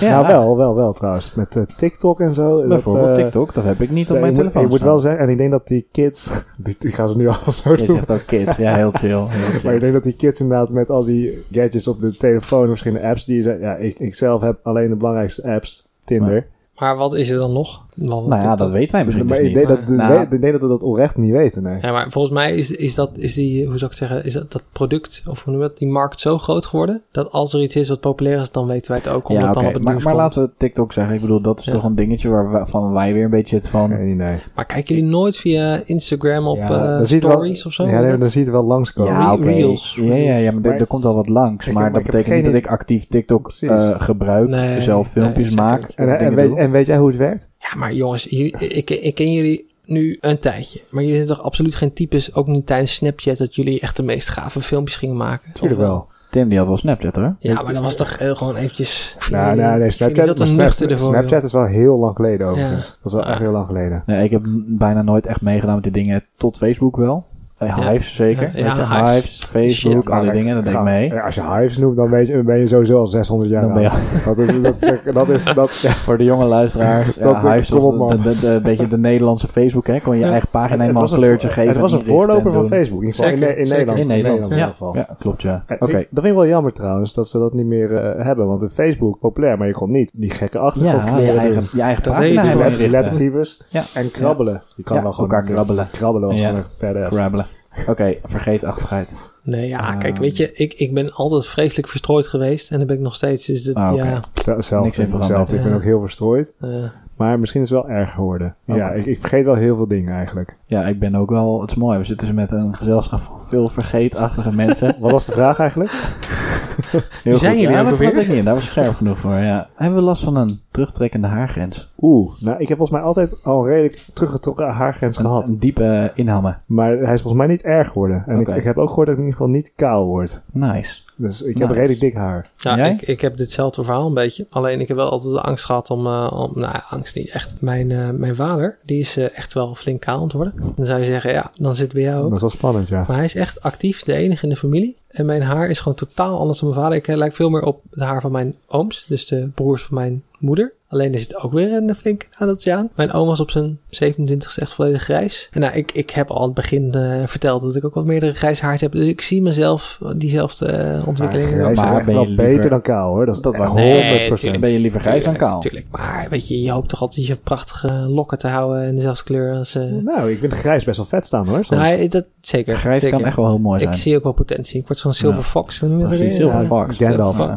Nou, 0.00 0.26
wel, 0.26 0.56
wel, 0.56 0.74
wel 0.74 0.92
trouwens. 0.92 1.34
Met 1.34 1.56
eh, 1.56 1.62
TikTok 1.76 2.20
en 2.20 2.34
zo. 2.34 2.58
dat, 2.58 2.68
Bijvoorbeeld 2.68 3.08
eh, 3.08 3.14
TikTok, 3.24 3.54
dat 3.54 3.64
heb 3.64 3.80
ik 3.80 3.90
niet 3.90 4.08
op 4.08 4.14
ja, 4.14 4.20
mijn 4.20 4.32
je 4.32 4.38
telefoon 4.38 4.62
Je 4.62 4.68
moet 4.68 4.80
wel 4.80 4.98
zeggen, 4.98 5.20
en 5.22 5.28
ik 5.28 5.36
denk 5.36 5.50
dat 5.50 5.66
die 5.68 5.88
kids, 5.92 6.30
die, 6.64 6.76
die 6.78 6.90
gaan 6.92 7.08
ze 7.08 7.16
nu 7.16 7.28
al 7.46 7.52
zo 7.52 7.70
Je 7.70 7.76
doen. 7.76 7.96
zegt 7.96 8.10
ook 8.10 8.26
kids, 8.26 8.56
ja, 8.56 8.74
heel 8.76 8.90
chill. 8.90 9.24
Heel 9.28 9.60
Maar 9.64 9.74
ik 9.74 9.80
denk 9.80 9.92
dat 9.92 10.02
die 10.02 10.16
kids 10.16 10.40
inderdaad 10.40 10.68
met 10.68 10.90
al 10.90 11.04
die 11.04 11.44
gadgets 11.50 11.88
op 11.88 12.00
de 12.00 12.16
telefoon, 12.16 12.68
verschillende 12.68 13.06
apps 13.08 13.24
die 13.24 13.36
je 13.36 13.42
zegt, 13.42 13.60
ja, 13.60 13.74
ik, 13.74 13.98
ik 13.98 14.14
zelf 14.14 14.40
heb 14.40 14.58
alleen 14.62 14.88
de 14.88 14.96
belangrijkste 14.96 15.50
apps, 15.50 15.86
Tinder. 16.04 16.46
Maar 16.78 16.96
wat 16.96 17.14
is 17.14 17.30
er 17.30 17.38
dan 17.38 17.52
nog? 17.52 17.84
Nou 17.94 18.28
ja, 18.42 18.56
dat 18.56 18.70
weten 18.70 18.94
wij 18.94 19.04
misschien 19.04 19.26
maar 19.26 19.38
dus 19.38 19.46
ik 19.48 19.54
niet. 19.56 19.66
denk, 19.66 19.78
dat, 19.86 19.96
Nou, 19.96 20.20
ik 20.30 20.40
denk 20.40 20.52
dat 20.52 20.62
we 20.62 20.68
dat 20.68 20.82
oprecht 20.82 21.16
niet 21.16 21.32
weten, 21.32 21.62
nee. 21.62 21.78
Ja, 21.80 21.92
maar 21.92 22.06
volgens 22.10 22.34
mij 22.34 22.54
is, 22.56 22.70
is 22.70 22.94
dat, 22.94 23.10
is 23.14 23.34
die, 23.34 23.66
hoe 23.66 23.78
zou 23.78 23.90
ik 23.92 23.98
het 23.98 24.08
zeggen, 24.08 24.24
is 24.26 24.32
dat, 24.32 24.52
dat 24.52 24.62
product, 24.72 25.22
of 25.28 25.44
hoe 25.44 25.52
noem 25.52 25.62
je 25.62 25.68
dat, 25.68 25.78
die 25.78 25.88
markt 25.88 26.20
zo 26.20 26.38
groot 26.38 26.66
geworden, 26.66 27.02
dat 27.10 27.32
als 27.32 27.54
er 27.54 27.62
iets 27.62 27.76
is 27.76 27.88
wat 27.88 28.00
populair 28.00 28.40
is, 28.40 28.50
dan 28.50 28.66
weten 28.66 28.90
wij 28.92 29.00
het 29.04 29.12
ook, 29.12 29.28
omdat 29.28 29.44
ja, 29.44 29.52
dan 29.52 29.56
oké. 29.62 29.66
op 29.68 29.74
het 29.74 29.82
Maar, 29.82 29.92
nieuws 29.92 30.04
maar 30.04 30.14
komt. 30.14 30.24
laten 30.24 30.42
we 30.42 30.50
TikTok 30.58 30.92
zeggen. 30.92 31.14
Ik 31.14 31.20
bedoel, 31.20 31.40
dat 31.42 31.58
is 31.58 31.64
Ja. 31.64 31.72
toch 31.72 31.84
een 31.84 31.94
dingetje 31.94 32.28
waarvan 32.28 32.92
wij 32.92 33.12
weer 33.12 33.24
een 33.24 33.30
beetje 33.30 33.56
het 33.56 33.68
van... 33.68 33.90
Nee, 33.90 34.14
nee. 34.14 34.38
Maar 34.54 34.66
kijken 34.66 34.94
jullie 34.94 35.10
nooit 35.10 35.38
via 35.38 35.80
Instagram 35.84 36.46
op 36.46 36.56
Ja, 36.56 36.62
eh, 36.64 36.68
wel- 36.96 37.06
stories 37.06 37.66
of 37.66 37.72
zo? 37.72 37.86
Ja, 37.88 38.00
nee, 38.00 38.18
dan 38.18 38.30
zie 38.30 38.40
je 38.40 38.46
het 38.46 38.54
wel 38.54 38.64
langskomen. 38.64 39.12
Ja, 39.12 39.32
oké. 39.32 39.46
Reels. 39.46 39.98
Ja, 40.00 40.14
ja, 40.14 40.36
ja, 40.36 40.50
maar, 40.52 40.62
er- 40.62 40.70
Maar- 40.70 40.80
er 40.80 40.86
komt 40.86 41.04
wel 41.04 41.14
wat 41.14 41.28
langs. 41.28 41.66
Maar 41.66 41.82
maar 41.82 41.92
dat 41.92 42.02
betekent 42.02 42.34
niet 42.34 42.44
dat 42.44 42.54
ik 42.54 42.66
actief 42.66 43.06
TikTok 43.06 43.52
eh, 43.60 43.90
gebruik, 44.00 44.54
zelf 44.78 45.08
filmpjes 45.08 45.54
maak. 45.54 45.82
en 45.90 46.70
weet 46.70 46.86
jij 46.86 46.98
hoe 46.98 47.08
het 47.08 47.16
werkt? 47.16 47.50
Ja, 47.70 47.76
maar 47.78 47.92
jongens, 47.92 48.24
jullie, 48.24 48.56
ik, 48.58 48.90
ik 48.90 49.14
ken 49.14 49.32
jullie 49.32 49.70
nu 49.84 50.18
een 50.20 50.38
tijdje. 50.38 50.80
Maar 50.90 51.02
jullie 51.02 51.16
zijn 51.16 51.28
toch 51.36 51.42
absoluut 51.42 51.74
geen 51.74 51.92
types, 51.92 52.34
ook 52.34 52.46
niet 52.46 52.66
tijdens 52.66 52.94
Snapchat, 52.94 53.36
dat 53.36 53.54
jullie 53.54 53.80
echt 53.80 53.96
de 53.96 54.02
meest 54.02 54.28
gave 54.28 54.60
filmpjes 54.60 54.96
gingen 54.96 55.16
maken? 55.16 55.52
Tuurlijk 55.52 55.80
wel. 55.80 56.06
Tim 56.30 56.48
die 56.48 56.58
had 56.58 56.66
wel 56.66 56.76
Snapchat 56.76 57.16
hoor. 57.16 57.36
Ja, 57.40 57.62
maar 57.62 57.72
dat 57.74 57.82
was 57.82 57.96
toch 57.96 58.18
heel 58.18 58.34
gewoon 58.34 58.56
eventjes... 58.56 59.16
Nou, 59.30 59.56
nou, 59.56 59.78
nee, 59.78 59.90
Snapchat, 59.90 60.26
dat 60.26 60.40
een 60.40 60.60
ervoor. 60.60 61.08
Snapchat 61.08 61.42
is 61.42 61.52
wel 61.52 61.64
heel 61.64 61.98
lang 61.98 62.16
geleden 62.16 62.46
overigens. 62.46 62.88
Dat 62.88 62.98
was 63.02 63.12
wel 63.12 63.22
Ah. 63.22 63.30
echt 63.30 63.40
heel 63.40 63.50
lang 63.52 63.66
geleden. 63.66 64.02
Nee, 64.06 64.24
ik 64.24 64.30
heb 64.30 64.42
bijna 64.66 65.02
nooit 65.02 65.26
echt 65.26 65.40
meegedaan 65.40 65.74
met 65.74 65.82
die 65.84 65.92
dingen 65.92 66.24
tot 66.36 66.56
Facebook 66.56 66.96
wel. 66.96 67.26
Eh, 67.62 67.76
Ja. 67.76 67.90
Hives 67.90 68.14
zeker. 68.16 68.50
Ja, 68.54 68.58
ja, 68.58 68.64
Weet 68.66 68.76
je, 68.76 68.82
Hives. 68.82 69.12
Hives, 69.14 69.38
Facebook, 69.50 70.02
Shit. 70.02 70.10
al 70.10 70.20
die 70.22 70.30
dingen, 70.30 70.54
dat 70.54 70.64
deed 70.64 70.72
ik 70.74 70.80
mee. 70.82 71.08
ja, 71.12 71.20
Als 71.20 71.34
je 71.34 71.42
Hives 71.42 71.78
noemt, 71.78 71.96
dan 71.96 72.10
ben 72.10 72.26
je, 72.26 72.42
ben 72.42 72.58
je 72.58 72.68
sowieso 72.68 72.98
al 72.98 73.06
600 73.06 73.50
jaar 73.50 73.62
Dan 73.62 73.72
ben 73.72 73.82
je- 73.82 73.88
oud. 73.90 74.36
Dat 74.36 74.38
is, 74.38 74.60
dat, 74.62 75.14
dat 75.14 75.28
is, 75.28 75.44
dat, 75.54 75.78
ja, 75.86 75.90
Voor 75.90 76.18
de 76.18 76.24
jonge 76.24 76.44
luisteraars, 76.44 77.14
ja, 77.14 77.24
Dat- 77.24 77.52
Hives 77.52 77.68
was 77.68 77.94
man. 77.94 78.08
de, 78.08 78.18
de, 78.22 78.38
de- 78.40 78.46
een 78.48 78.62
beetje 78.62 78.86
de 78.88 78.98
Nederlandse 78.98 79.48
Facebook, 79.48 79.86
hè. 79.86 80.00
Kon 80.00 80.14
je 80.14 80.24
je 80.24 80.30
eigen 80.30 80.48
pagina 80.50 80.70
het 80.72 80.80
helemaal 80.80 81.02
een 81.02 81.18
kleurtje 81.18 81.48
geven. 81.48 81.68
Het 81.70 81.78
was 81.80 81.92
en 81.92 81.98
een 81.98 82.04
voorloper 82.04 82.52
van 82.52 82.60
doen. 82.60 82.70
Facebook. 82.70 83.00
In, 83.02 83.06
ieder 83.06 83.24
geval 83.24 83.32
in, 83.32 83.38
Zeker, 83.38 83.58
in 83.58 83.66
zeker. 83.66 83.84
Nederland. 83.86 83.98
In 83.98 84.06
Nederland, 84.16 84.44
in 84.44 84.50
ja. 84.50 84.56
ieder 84.56 84.70
geval. 84.72 84.96
Ja, 84.96 85.06
klopt, 85.18 85.42
ja. 85.42 85.64
Oké. 85.78 85.98
ik- 85.98 86.08
dat 86.10 86.22
vind 86.24 86.26
ik 86.26 86.34
wel 86.34 86.46
jammer 86.46 86.72
trouwens, 86.72 87.14
dat 87.14 87.28
ze 87.28 87.38
dat 87.38 87.52
niet 87.54 87.66
meer 87.66 87.96
eh, 87.96 88.24
hebben. 88.24 88.46
Want 88.46 88.62
in 88.62 88.68
Facebook 88.70 89.18
populair, 89.18 89.58
maar 89.58 89.66
je 89.66 89.72
kon 89.72 89.90
niet 89.90 90.10
die 90.14 90.30
gekke 90.30 90.58
achtergrond 90.58 91.04
Ja, 91.04 91.18
je 91.18 91.38
eigen, 91.38 91.64
je 91.72 91.80
eigen 91.82 92.02
pagina 92.02 92.42
inrichten. 92.42 92.90
lettertypes 92.90 93.62
Ja. 93.68 93.82
en 93.94 94.10
krabbelen. 94.10 94.62
Je 94.76 94.82
kan 94.82 95.02
wel 95.02 95.12
gewoon 95.12 95.30
elkaar 95.30 95.44
krabbelen. 95.44 95.88
Krabbelen 95.92 96.28
was 96.28 96.40
gewoon 96.40 96.56
echt 96.56 96.68
badass. 96.80 97.16
Krabbelen. 97.16 97.46
Oké, 97.86 98.14
vergeetachtigheid. 98.22 99.16
Nee, 99.42 99.68
ja, 99.68 99.78
Ah. 99.78 99.98
kijk, 99.98 100.16
weet 100.16 100.36
je, 100.36 100.52
ik, 100.52 100.72
ik 100.72 100.94
ben 100.94 101.12
altijd 101.12 101.46
vreselijk 101.46 101.88
verstrooid 101.88 102.26
geweest. 102.26 102.70
En 102.70 102.78
dat 102.78 102.86
ben 102.86 102.96
ik 102.96 103.02
nog 103.02 103.14
steeds. 103.14 103.46
Dus 103.46 103.62
dat, 103.64 103.74
Ah, 103.74 103.92
oké. 103.92 104.02
ja... 104.04 104.20
Zelf, 104.44 104.64
zelf, 104.64 104.84
Niks 104.84 104.98
in 104.98 105.22
zelf, 105.22 105.52
ik 105.52 105.62
ben 105.62 105.74
ook 105.74 105.82
heel 105.82 106.00
verstrooid. 106.00 106.54
eh, 106.60 106.84
Maar 107.16 107.38
misschien 107.38 107.62
is 107.62 107.70
het 107.70 107.78
wel 107.86 107.90
erg 107.96 108.14
geworden. 108.14 108.54
Ja, 108.64 108.90
ik, 108.90 109.06
ik 109.06 109.20
vergeet 109.20 109.44
wel 109.44 109.54
heel 109.54 109.76
veel 109.76 109.86
dingen 109.88 110.14
eigenlijk. 110.14 110.56
Ja, 110.66 110.86
ik 110.86 110.98
ben 110.98 111.14
ook 111.14 111.30
wel... 111.30 111.60
Het 111.60 111.70
is 111.70 111.76
mooi, 111.76 111.98
we 111.98 112.04
zitten 112.04 112.26
dus 112.26 112.36
met 112.36 112.50
een 112.50 112.74
gezelschap 112.76 113.20
van 113.20 113.40
veel 113.40 113.68
vergeetachtige 113.68 114.56
mensen. 114.56 114.94
Wat 114.98 115.10
was 115.10 115.24
de 115.26 115.32
vraag 115.32 115.58
eigenlijk? 115.58 115.90
Heel 117.24 117.36
zijn 117.36 117.58
jullie 117.58 117.76
ja, 117.76 117.82
dat 117.82 118.02
had 118.04 118.16
ik 118.16 118.28
niet. 118.28 118.44
Daar 118.44 118.54
was 118.54 118.66
scherp 118.66 118.94
genoeg 118.94 119.18
voor, 119.18 119.34
ja. 119.34 119.68
Hebben 119.74 119.98
we 119.98 120.04
last 120.04 120.24
van 120.24 120.36
een 120.36 120.60
terugtrekkende 120.70 121.26
haargrens? 121.26 121.92
Oeh, 122.00 122.32
nou 122.40 122.58
ik 122.58 122.68
heb 122.68 122.76
volgens 122.76 122.98
mij 122.98 123.06
altijd 123.08 123.44
al 123.44 123.66
redelijk 123.66 124.04
teruggetrokken 124.14 124.68
haargrens 124.68 125.16
Een, 125.16 125.24
gehad. 125.24 125.48
een 125.48 125.58
diepe 125.58 126.10
inhammen. 126.14 126.60
Maar 126.66 126.90
hij 126.90 127.14
is 127.14 127.22
volgens 127.22 127.44
mij 127.44 127.46
niet 127.46 127.62
erg 127.62 127.88
geworden. 127.88 128.24
En 128.26 128.40
ik, 128.40 128.48
ik 128.48 128.64
heb 128.64 128.78
ook 128.78 128.88
gehoord 128.88 129.06
dat 129.06 129.16
ik 129.16 129.22
in 129.22 129.26
ieder 129.28 129.40
geval 129.40 129.54
niet 129.54 129.72
kaal 129.76 130.06
word. 130.06 130.42
Nice. 130.52 131.02
Dus 131.22 131.42
ik 131.42 131.54
Nice. 131.54 131.66
heb 131.66 131.76
redelijk 131.76 132.00
dik 132.00 132.14
haar. 132.14 132.50
Ja, 132.56 132.76
ik, 132.76 133.02
ik 133.02 133.20
heb 133.20 133.36
ditzelfde 133.36 133.84
verhaal 133.84 134.06
een 134.06 134.14
beetje. 134.14 134.46
Alleen 134.50 134.80
ik 134.80 134.88
heb 134.88 134.96
wel 134.96 135.10
altijd 135.10 135.34
de 135.34 135.40
angst 135.40 135.64
gehad 135.64 135.90
om, 135.90 136.06
eh, 136.06 136.32
om 136.34 136.50
nou 136.54 136.72
ja, 136.72 136.84
angst 136.88 137.14
niet 137.14 137.30
echt. 137.30 137.52
Mijn, 137.58 137.90
eh, 137.90 138.10
mijn 138.10 138.36
vader, 138.36 138.78
die 138.84 139.00
is 139.00 139.16
eh, 139.16 139.38
echt 139.38 139.52
wel 139.52 139.74
flink 139.74 140.00
kaal 140.00 140.16
aan 140.16 140.22
het 140.22 140.32
worden. 140.32 140.54
Dan 140.76 140.86
zou 140.86 140.98
je 141.00 141.04
zeggen, 141.06 141.32
ja, 141.32 141.50
dan 141.56 141.74
zit 141.74 141.84
het 141.84 141.94
bij 141.94 142.02
jou 142.02 142.16
Dat 142.16 142.26
ook. 142.26 142.34
is 142.34 142.40
wel 142.40 142.50
spannend, 142.50 142.88
ja. 142.88 143.04
Maar 143.08 143.16
hij 143.16 143.24
is 143.24 143.34
echt 143.34 143.62
actief, 143.62 144.02
de 144.02 144.12
enige 144.14 144.42
in 144.42 144.48
de 144.48 144.56
familie. 144.56 144.96
En 145.08 145.26
mijn 145.26 145.42
haar 145.42 145.68
is 145.70 145.78
gewoon 145.78 145.98
totaal 145.98 146.38
anders 146.38 146.58
dan 146.58 146.68
mijn 146.68 146.80
vader. 146.80 146.98
Ik 146.98 147.06
lijk 147.06 147.32
veel 147.32 147.50
meer 147.50 147.62
op 147.62 147.82
het 147.90 148.02
haar 148.04 148.20
van 148.20 148.32
mijn 148.32 148.56
ooms, 148.66 149.04
dus 149.08 149.26
de 149.26 149.50
broers 149.54 149.82
van 149.82 149.94
mijn 149.98 150.22
moeder. 150.38 150.72
Alleen 150.92 151.12
er 151.12 151.18
zit 151.18 151.36
ook 151.42 151.52
weer 151.52 151.72
een 151.72 151.94
flink 151.94 152.28
nadeltje 152.38 152.74
aan. 152.74 152.88
Mijn 152.94 153.12
oom 153.12 153.26
was 153.26 153.40
op 153.40 153.50
zijn 153.50 153.78
27 153.88 154.58
echt 154.58 154.72
volledig 154.74 155.02
grijs. 155.02 155.48
En 155.50 155.60
nou, 155.60 155.74
ik, 155.74 155.92
ik 155.92 156.10
heb 156.10 156.30
al 156.30 156.36
aan 156.38 156.44
het 156.44 156.54
begin 156.54 156.92
eh, 156.94 157.22
verteld 157.26 157.62
dat 157.62 157.76
ik 157.76 157.84
ook 157.84 157.94
wat 157.94 158.04
meerdere 158.04 158.32
grijs 158.34 158.60
haars 158.60 158.80
heb. 158.80 158.92
Dus 158.92 159.06
ik 159.06 159.20
zie 159.20 159.42
mezelf 159.42 159.98
diezelfde 160.16 160.66
eh, 160.66 161.06
ontwikkelingen. 161.08 161.60
Hij 161.60 161.70
is 161.70 161.76
Maar 161.78 161.96
echt 161.96 162.06
ben 162.06 162.14
je 162.14 162.20
wel 162.20 162.28
liever- 162.28 162.44
beter 162.46 162.70
dan 162.70 162.80
kaal 162.82 163.14
hoor. 163.14 163.26
Dat 163.26 163.36
is 163.36 163.40
Dat 163.42 163.54
100%. 163.56 163.58
ik 163.58 163.72
Nee, 163.74 164.32
tuurlijk. 164.34 164.60
Ben 164.60 164.70
je 164.70 164.78
liever 164.78 165.00
grijs 165.00 165.24
dan 165.24 165.36
kaal? 165.36 165.60
Tuurlijk, 165.60 165.86
maar 165.90 166.26
weet 166.30 166.48
je, 166.48 166.62
je 166.62 166.70
hoopt 166.70 166.88
toch 166.88 167.00
altijd 167.00 167.26
je 167.26 167.36
prachtige 167.36 167.92
lokken 167.92 168.38
te 168.38 168.48
houden 168.48 168.86
in 168.86 168.96
dezelfde 168.96 169.24
kleur 169.24 169.54
als... 169.54 169.74
eh 169.74 169.82
Nou, 170.04 170.30
ik 170.30 170.38
vind 170.38 170.52
grijs 170.52 170.84
best 170.84 170.96
wel 170.96 171.06
vet 171.06 171.26
staan 171.26 171.48
hoor. 171.48 171.64
soms. 171.64 171.80
nou, 171.80 172.08
dat, 172.08 172.24
zeker. 172.40 172.76
Grijs 172.76 173.00
zeker. 173.00 173.16
kan 173.18 173.26
echt 173.26 173.36
wel 173.36 173.48
heel 173.48 173.58
mooi 173.58 173.80
zijn. 173.80 173.92
Ik 173.92 173.98
zie 173.98 174.16
ook 174.16 174.22
wel 174.22 174.32
potentie. 174.32 174.80
Ik 174.80 174.86
word 174.86 174.98
zo'n 174.98 175.12
silver 175.14 175.38
Ja. 175.38 175.44
fox, 175.44 175.78
hoe 175.80 175.88
noem 175.88 175.98
je 176.12 176.18
dat? 176.24 176.32
Silver 176.32 176.60
Ja. 176.60 176.66
Fox. 176.66 176.96
Gandalf. 176.96 177.36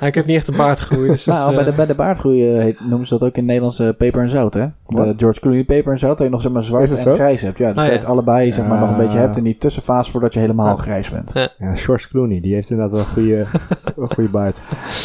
Ja, 0.00 0.06
ik 0.06 0.14
heb 0.14 0.26
niet 0.26 0.36
echt 0.36 0.48
een 0.48 0.56
baard 0.56 0.80
gegroeid. 0.80 1.10
Dus 1.10 1.20
is, 1.26 1.26
Nou, 1.26 1.54
bij 1.58 1.64
de, 1.64 1.70
eh, 1.70 1.76
bij 1.76 1.86
de 1.86 1.94
baardgroei 1.94 2.54
eh, 2.56 2.62
heet, 2.62 2.80
noemen 2.80 3.06
ze 3.06 3.18
dat 3.18 3.28
ook 3.28 3.36
in 3.36 3.44
Nederlands 3.44 3.78
eh, 3.78 3.88
peper 3.98 4.22
en 4.22 4.28
zout, 4.28 4.54
hè? 4.54 4.60
De 4.66 4.72
Wat? 4.86 5.14
George 5.16 5.40
Clooney 5.40 5.64
peper 5.64 5.92
en 5.92 5.98
zout, 5.98 6.16
dat 6.18 6.26
je 6.26 6.32
nog 6.32 6.42
zeg 6.42 6.52
maar 6.52 6.62
zwart 6.62 6.90
en 6.90 7.02
zo? 7.02 7.14
grijs 7.14 7.40
hebt. 7.40 7.58
Ja, 7.58 7.72
dus 7.72 7.82
Oh, 7.82 7.88
je 7.90 7.96
het 7.96 8.04
allebei 8.04 8.52
zeg 8.52 8.66
maar 8.66 8.78
nog 8.78 8.88
een 8.88 8.94
Ah. 8.94 9.00
beetje 9.00 9.18
hebt 9.18 9.36
in 9.36 9.44
die 9.44 9.58
tussenfase 9.58 10.10
voordat 10.10 10.32
je 10.34 10.40
helemaal 10.40 10.76
grijs 10.76 11.10
bent. 11.10 11.32
Ja, 11.58 11.70
George 11.70 12.08
Clooney, 12.08 12.40
die 12.40 12.54
heeft 12.54 12.70
inderdaad 12.70 12.92
wel 12.96 13.00
een 13.06 13.12
goede, 13.12 13.46
een 14.02 14.14
goede 14.14 14.30
baard. 14.30 14.56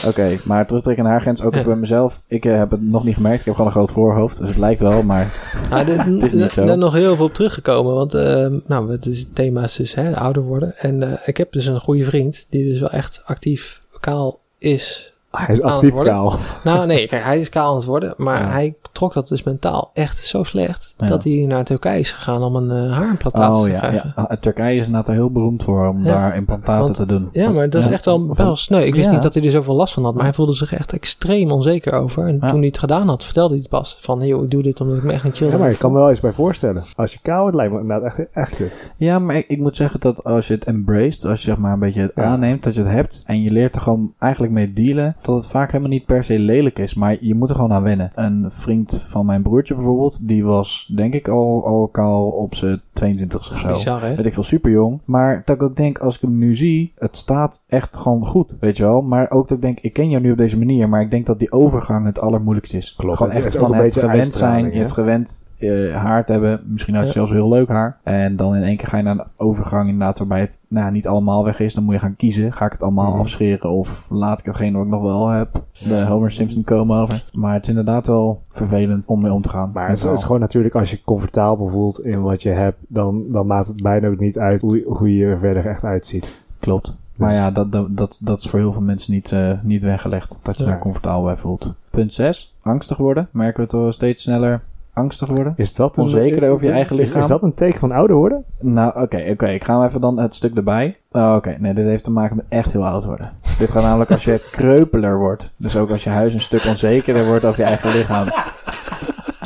Oké, 0.08 0.38
maar 0.46 0.68
terugtrekken 0.68 1.04
naar 1.04 1.14
haargrens, 1.14 1.42
ook 1.42 1.54
even 1.54 1.66
bij 1.66 1.76
mezelf. 1.76 2.22
Ik 2.28 2.46
eh, 2.46 2.58
heb 2.58 2.72
het 2.72 2.82
nog 2.82 3.04
niet 3.04 3.16
gemerkt. 3.16 3.40
Ik 3.40 3.46
heb 3.46 3.56
gewoon 3.56 3.70
een 3.72 3.78
groot 3.78 3.92
voorhoofd, 3.92 4.38
dus 4.38 4.48
het 4.50 4.58
lijkt 4.58 4.80
wel, 4.80 5.04
maar 5.04 5.34
Nou, 5.70 5.86
dit, 5.86 5.98
Het 5.98 6.24
is 6.24 6.34
niet 6.34 6.52
zo. 6.52 6.66
daar 6.66 6.78
nog 6.78 6.94
heel 6.94 7.16
veel 7.16 7.26
op 7.26 7.34
teruggekomen. 7.34 7.94
Want 7.94 8.14
eh, 8.14 8.48
nou, 8.68 8.92
het, 8.92 9.06
is, 9.06 9.20
het 9.20 9.36
thema 9.36 9.64
is 9.64 9.76
dus 9.76 9.94
hè, 9.96 10.16
ouder 10.18 10.44
worden. 10.44 10.74
En 10.78 11.04
eh, 11.04 11.28
ik 11.28 11.38
heb 11.38 11.52
dus 11.52 11.66
een 11.66 11.80
goede 11.80 12.04
vriend 12.04 12.46
die 12.50 12.72
dus 12.72 12.80
wel 12.80 12.90
echt 12.92 13.22
actief 13.26 13.82
kaal 14.00 14.40
is. 14.58 15.13
Hij 15.38 15.56
is 15.56 15.62
actief 15.62 15.94
kaal. 15.96 16.34
Nou 16.64 16.86
nee, 16.88 17.08
kijk, 17.08 17.24
hij 17.24 17.40
is 17.40 17.50
kaal 17.50 17.70
aan 17.70 17.76
het 17.76 17.86
worden. 17.86 18.14
Maar 18.18 18.40
Ja. 18.42 18.48
hij 18.50 18.76
trok 18.92 19.14
dat 19.14 19.28
dus 19.28 19.44
mentaal 19.44 19.90
echt 19.94 20.26
zo 20.26 20.44
slecht. 20.44 20.94
Ja. 20.98 21.08
Dat 21.08 21.24
hij 21.24 21.46
naar 21.48 21.64
Turkije 21.64 22.00
is 22.00 22.12
gegaan 22.12 22.44
om 22.44 22.56
een 22.56 22.86
uh, 22.88 22.98
haarimplantaat 22.98 23.56
oh 23.56 23.64
te 23.64 23.70
ja, 23.72 23.78
krijgen. 23.80 24.14
ja. 24.16 24.22
Ah, 24.24 24.38
Turkije 24.40 24.76
is 24.80 24.86
inderdaad 24.86 25.08
er 25.08 25.14
heel 25.14 25.32
beroemd 25.32 25.64
voor 25.64 25.88
om 25.88 26.00
Ja. 26.00 26.04
daar 26.14 26.36
implantaten 26.36 26.84
Want- 26.84 26.96
te 26.96 27.06
doen. 27.06 27.30
Ja, 27.32 27.50
maar 27.50 27.70
dat 27.70 27.82
is 27.86 27.92
echt 27.92 28.06
wel, 28.06 28.36
wel 28.36 28.56
sneu. 28.56 28.82
Ik 28.82 28.94
wist 28.94 29.06
Ja. 29.06 29.12
niet 29.12 29.22
dat 29.22 29.34
hij 29.34 29.44
er 29.44 29.52
zoveel 29.52 29.76
last 29.76 29.94
van 29.94 30.04
had, 30.04 30.14
maar 30.16 30.24
hij 30.24 30.34
voelde 30.34 30.54
zich 30.54 30.74
echt 30.74 30.94
extreem 30.94 31.52
onzeker 31.52 31.94
over. 31.94 32.28
En 32.28 32.38
Ja. 32.42 32.48
toen 32.50 32.58
hij 32.58 32.68
het 32.68 32.78
gedaan 32.78 33.08
had, 33.08 33.24
vertelde 33.24 33.54
hij 33.54 33.60
het 33.62 33.70
pas. 33.72 33.98
Van, 34.00 34.20
hey, 34.20 34.28
joh, 34.28 34.44
ik 34.44 34.50
doe 34.52 34.64
dit 34.64 34.82
omdat 34.82 34.98
ik 34.98 35.04
me 35.04 35.12
echt 35.14 35.24
niet 35.24 35.36
chill 35.36 35.50
Ja, 35.50 35.58
maar 35.58 35.70
ik 35.72 35.80
kan 35.80 35.92
me 35.92 36.00
wel 36.00 36.10
eens 36.10 36.20
bij 36.20 36.34
voorstellen. 36.34 36.84
Als 36.96 37.14
je 37.14 37.20
kaal 37.22 37.42
wordt, 37.42 37.56
lijkt 37.56 37.74
me 37.74 37.80
inderdaad 37.80 38.06
echt, 38.18 38.28
echt 38.34 38.56
kut. 38.56 38.92
Ja, 38.98 39.20
maar 39.20 39.36
ik, 39.36 39.48
ik 39.48 39.60
moet 39.60 39.76
zeggen 39.76 40.00
dat 40.00 40.24
als 40.24 40.48
je 40.48 40.54
het 40.54 40.64
embraced, 40.64 41.26
als 41.26 41.40
je 41.42 41.46
zeg 41.50 41.58
maar 41.58 41.74
een 41.74 41.80
beetje 41.80 42.02
het 42.02 42.12
Ja. 42.16 42.24
aanneemt, 42.24 42.64
dat 42.64 42.76
je 42.76 42.82
het 42.82 42.92
hebt 42.92 43.24
en 43.26 43.42
je 43.42 43.52
leert 43.52 43.76
er 43.76 43.82
gewoon 43.82 44.14
eigenlijk 44.20 44.54
mee 44.54 44.74
dealen, 44.74 45.16
dat 45.26 45.36
het 45.36 45.48
vaak 45.48 45.68
helemaal 45.72 45.92
niet 45.92 46.06
per 46.06 46.24
se 46.24 46.40
lelijk 46.40 46.80
is, 46.80 46.94
maar 46.94 47.18
je 47.20 47.36
moet 47.36 47.50
er 47.50 47.56
gewoon 47.56 47.74
aan 47.74 47.84
wennen. 47.84 48.12
Een 48.16 48.46
vriend 48.50 49.06
van 49.08 49.26
mijn 49.26 49.42
broertje 49.42 49.76
bijvoorbeeld, 49.76 50.28
die 50.28 50.44
was 50.44 50.92
denk 50.96 51.14
ik 51.14 51.28
al, 51.28 51.66
al 51.66 51.88
kaal 51.88 52.28
op 52.28 52.56
zijn 52.56 52.82
22 52.94 53.52
of 53.52 53.58
zo. 53.58 53.68
Bizar, 53.68 54.02
hè? 54.02 54.16
Weet 54.16 54.26
ik 54.26 54.34
veel, 54.34 54.44
super 54.44 54.72
jong. 54.72 55.00
Maar 55.06 55.42
dat 55.46 55.56
ik 55.56 55.64
ook 55.64 55.76
denk, 55.76 55.98
als 55.98 56.16
ik 56.16 56.22
hem 56.22 56.38
nu 56.38 56.56
zie, 56.56 56.92
het 56.98 57.18
staat 57.18 57.64
echt 57.68 57.98
gewoon 57.98 58.26
goed, 58.28 58.56
weet 58.60 58.78
je 58.78 58.84
wel. 58.84 59.02
Maar 59.02 59.30
ook 59.32 59.48
dat 59.48 59.58
ik 59.58 59.64
denk, 59.64 59.80
ik 59.80 59.94
ken 59.94 60.10
jou 60.10 60.22
nu 60.24 60.32
op 60.32 60.38
deze 60.38 60.58
manier, 60.58 60.90
maar 60.90 61.02
ik 61.02 61.12
denk 61.12 61.26
dat 61.26 61.40
die 61.40 61.52
overgang 61.52 62.06
het 62.06 62.20
allermoeilijkste 62.20 62.78
is. 62.78 62.96
Klopt. 62.96 63.18
Gewoon 63.18 63.32
Het 63.34 63.44
echt 63.44 63.58
van 63.58 63.74
het 63.74 63.94
gewend 63.98 64.34
zijn, 64.34 64.66
je 64.66 64.78
hebt 64.78 64.88
hè? 64.90 64.94
gewend 64.96 65.52
eh, 65.60 65.96
haar 65.96 66.26
te 66.26 66.32
hebben. 66.32 66.62
Misschien 66.66 66.94
had 66.94 67.02
je 67.04 67.08
Ja. 67.10 67.14
zelfs 67.14 67.32
heel 67.32 67.50
leuk 67.50 67.68
haar. 67.68 67.98
En 68.04 68.36
dan 68.36 68.56
in 68.56 68.64
één 68.64 68.78
keer 68.78 68.88
ga 68.88 68.98
je 68.98 69.04
naar 69.04 69.20
een 69.20 69.26
overgang 69.38 69.90
inderdaad 69.90 70.18
waarbij 70.18 70.40
het 70.40 70.62
nou, 70.68 70.92
niet 70.92 71.08
allemaal 71.08 71.44
weg 71.44 71.60
is. 71.60 71.74
Dan 71.74 71.84
moet 71.84 71.94
je 71.94 72.00
gaan 72.00 72.16
kiezen. 72.16 72.54
Ga 72.54 72.66
ik 72.66 72.72
het 72.72 72.82
allemaal 72.82 73.10
Mhm. 73.12 73.20
afscheren 73.20 73.70
of 73.70 74.08
laat 74.10 74.40
ik 74.40 74.46
hetgeen 74.46 74.74
wat 74.74 74.84
ik 74.84 74.90
nog 74.90 75.02
wel 75.02 75.13
heb? 75.22 75.64
De 75.88 76.06
Homer 76.06 76.32
Simpson 76.32 76.64
komen 76.64 76.98
over. 76.98 77.24
Maar 77.34 77.54
het 77.54 77.64
is 77.64 77.70
inderdaad 77.70 78.08
wel 78.08 78.42
vervelend 78.50 79.04
om 79.06 79.22
mee 79.22 79.34
om 79.34 79.42
te 79.42 79.50
gaan. 79.50 79.72
Maar 79.74 79.90
het, 79.90 80.04
is 80.04 80.24
gewoon 80.24 80.40
natuurlijk, 80.40 80.76
als 80.76 80.92
je 80.92 81.04
comfortabel 81.04 81.68
voelt 81.68 82.06
in 82.06 82.22
wat 82.22 82.44
je 82.44 82.50
hebt, 82.50 82.78
dan, 82.88 83.24
dan 83.32 83.48
maakt 83.48 83.68
het 83.68 83.82
bijna 83.82 84.08
ook 84.08 84.20
niet 84.20 84.40
uit 84.40 84.62
hoe, 84.62 84.84
hoe 84.86 85.16
je 85.16 85.26
er 85.26 85.40
verder 85.40 85.66
echt 85.68 85.84
uitziet. 85.84 86.42
Klopt. 86.60 86.96
Maar 87.18 87.34
ja, 87.34 87.52
dat, 87.52 87.72
dat, 87.72 87.98
dat, 87.98 88.18
dat 88.22 88.40
is 88.40 88.50
voor 88.50 88.60
heel 88.60 88.74
veel 88.74 88.82
mensen 88.82 89.14
niet, 89.14 89.32
eh, 89.32 89.52
niet 89.64 89.84
weggelegd. 89.84 90.40
Dat 90.44 90.58
je 90.58 90.64
Ja. 90.64 90.70
daar 90.70 90.80
comfortabel 90.80 91.24
bij 91.24 91.38
voelt. 91.38 91.74
Punt 91.90 92.14
6. 92.14 92.56
Angstig 92.62 92.98
worden. 92.98 93.28
Merken 93.32 93.56
we 93.56 93.62
het 93.62 93.72
wel 93.72 93.92
steeds 93.92 94.24
sneller 94.24 94.62
angstig 94.94 95.30
worden? 95.30 95.54
Is 95.58 95.74
dat 95.76 95.98
een, 95.98 96.04
Onzekerder 96.04 96.50
over 96.50 96.66
je 96.66 96.72
eigen 96.72 96.96
lichaam? 96.96 97.22
Is, 97.22 97.28
dat 97.28 97.44
een 97.44 97.54
teken 97.54 97.80
van 97.80 97.92
ouder 97.92 98.16
worden? 98.16 98.44
Nou, 98.60 99.02
oké, 99.02 99.24
oké. 99.30 99.48
Ik 99.48 99.64
ga 99.64 99.78
hem 99.80 99.88
even 99.88 100.02
dan 100.02 100.20
het 100.20 100.36
stuk 100.36 100.56
erbij. 100.56 100.98
Oh, 101.12 101.34
oké, 101.38 101.56
nee, 101.60 101.74
dit 101.74 101.86
heeft 101.86 102.04
te 102.04 102.12
maken 102.12 102.36
met 102.36 102.46
echt 102.50 102.72
heel 102.72 102.86
oud 102.86 103.06
worden. 103.06 103.32
dit 103.60 103.72
gaat 103.72 103.84
namelijk 103.84 104.12
als 104.12 104.24
je 104.24 104.48
kreupeler 104.52 105.18
wordt. 105.18 105.54
Dus 105.58 105.76
ook 105.78 105.90
als 105.90 106.04
je 106.04 106.10
huis 106.10 106.34
een 106.34 106.40
stuk 106.40 106.66
onzekerder 106.68 107.26
wordt 107.26 107.46
over 107.46 107.60
je 107.60 107.66
eigen 107.66 107.90
lichaam. 107.90 108.26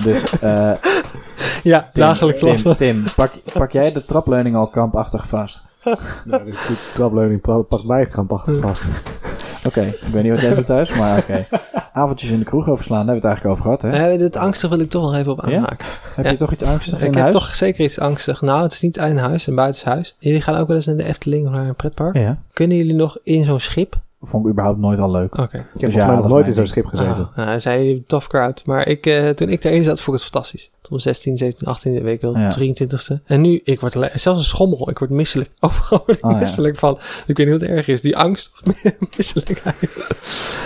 Dus, 0.03 0.39
eh 0.39 0.71
Ja, 1.63 1.79
Tim, 1.93 2.03
dagelijks 2.03 2.39
Tim. 2.41 2.75
Tim 2.75 3.03
pak, 3.15 3.31
pak 3.53 3.71
jij 3.71 3.91
de 3.91 4.05
trapleuning 4.05 4.55
al 4.55 4.67
krampachtig 4.67 5.27
vast? 5.27 5.65
Ja, 6.25 6.37
dus 6.37 6.67
die 6.67 6.77
trapleuning 6.93 7.41
pa- 7.41 7.61
pakt 7.61 7.85
mij 7.87 8.05
krampachtig 8.05 8.59
vast. 8.59 8.85
Oké, 9.67 9.81
ik 9.81 10.07
weet 10.11 10.23
niet 10.23 10.31
wat 10.31 10.41
jij 10.41 10.55
doet 10.55 10.65
thuis, 10.65 10.93
maar 10.93 11.17
oké. 11.17 11.45
Avondjes 11.93 12.31
in 12.31 12.39
de 12.39 12.45
kroeg 12.45 12.67
overslaan, 12.69 13.05
daar 13.05 13.13
hebben 13.15 13.23
we 13.23 13.27
het 13.37 13.37
eigenlijk 13.37 13.67
over 13.67 13.79
gehad, 13.87 14.01
hè? 14.01 14.07
Nee, 14.07 14.17
dit 14.17 14.35
angstig 14.35 14.69
wil 14.69 14.79
ik 14.79 14.89
toch 14.89 15.01
nog 15.01 15.15
even 15.15 15.31
op 15.31 15.45
Ja? 15.47 15.55
aanmaken. 15.55 15.85
Heb 16.15 16.25
Ja. 16.25 16.31
je 16.31 16.37
toch 16.37 16.51
iets 16.51 16.63
angstigs 16.63 17.01
ik 17.01 17.07
in 17.07 17.13
heb 17.13 17.21
huis? 17.21 17.33
toch 17.35 17.55
zeker 17.55 17.83
iets 17.85 17.99
angstig. 17.99 18.41
Nou, 18.41 18.63
het 18.63 18.73
is 18.73 18.81
niet 18.81 18.97
in 18.97 19.17
huis, 19.17 19.47
een 19.47 19.55
buitenshuis. 19.55 20.15
Jullie 20.19 20.41
gaan 20.41 20.55
ook 20.55 20.67
wel 20.67 20.75
eens 20.75 20.85
naar 20.85 20.95
de 20.97 21.03
Efteling 21.03 21.45
of 21.47 21.51
naar 21.53 21.67
een 21.67 21.75
pretpark. 21.75 22.15
Ja. 22.17 22.37
Kunnen 22.53 22.77
jullie 22.77 22.95
nog 22.95 23.17
in 23.23 23.43
zo'n 23.45 23.59
schip 23.59 23.95
vond 24.27 24.45
ik 24.45 24.51
überhaupt 24.51 24.79
nooit 24.79 24.99
al 24.99 25.11
leuk. 25.11 25.37
Oké. 25.37 25.43
Ik 25.43 25.51
heb 25.51 25.63
Dus 25.73 25.81
volgens 25.81 25.95
ja, 25.95 26.15
nog 26.15 26.25
is 26.25 26.31
nooit 26.31 26.47
in 26.47 26.53
zo'n 26.53 26.67
schip 26.67 26.85
gezeten. 26.85 27.11
Ah, 27.29 27.35
nou, 27.35 27.47
hij 27.47 27.59
zei 27.59 28.03
tough 28.07 28.27
crowd. 28.27 28.65
Maar 28.65 28.87
ik, 28.87 29.05
eh, 29.05 29.29
toen 29.29 29.49
ik 29.49 29.61
daarin 29.61 29.83
zat, 29.83 30.01
vond 30.01 30.17
ik 30.17 30.23
het 30.23 30.31
fantastisch. 30.31 30.71
Toen 30.81 30.99
16, 30.99 31.37
17, 31.37 31.67
18, 31.67 32.03
weet 32.03 32.13
ik 32.15 32.21
wel, 32.21 32.37
Ja. 32.37 32.49
23ste. 32.49 33.21
En 33.25 33.41
nu, 33.41 33.59
ik 33.63 33.79
word 33.79 33.93
zelfs 33.93 34.25
een 34.39 34.43
schommel. 34.43 34.89
Ik 34.89 34.99
word 34.99 35.09
misselijk. 35.11 35.49
Overal 35.59 36.03
word 36.05 36.17
ik 36.17 36.25
Oh, 36.25 36.31
ja. 36.31 36.37
misselijk 36.37 36.77
van. 36.77 36.97
Ik 37.25 37.37
weet 37.37 37.45
niet 37.47 37.49
wat 37.59 37.61
het 37.61 37.69
erg 37.69 37.87
is. 37.87 38.01
Die 38.01 38.17
angst 38.17 38.51
of 38.53 38.83
misselijkheid. 39.17 39.75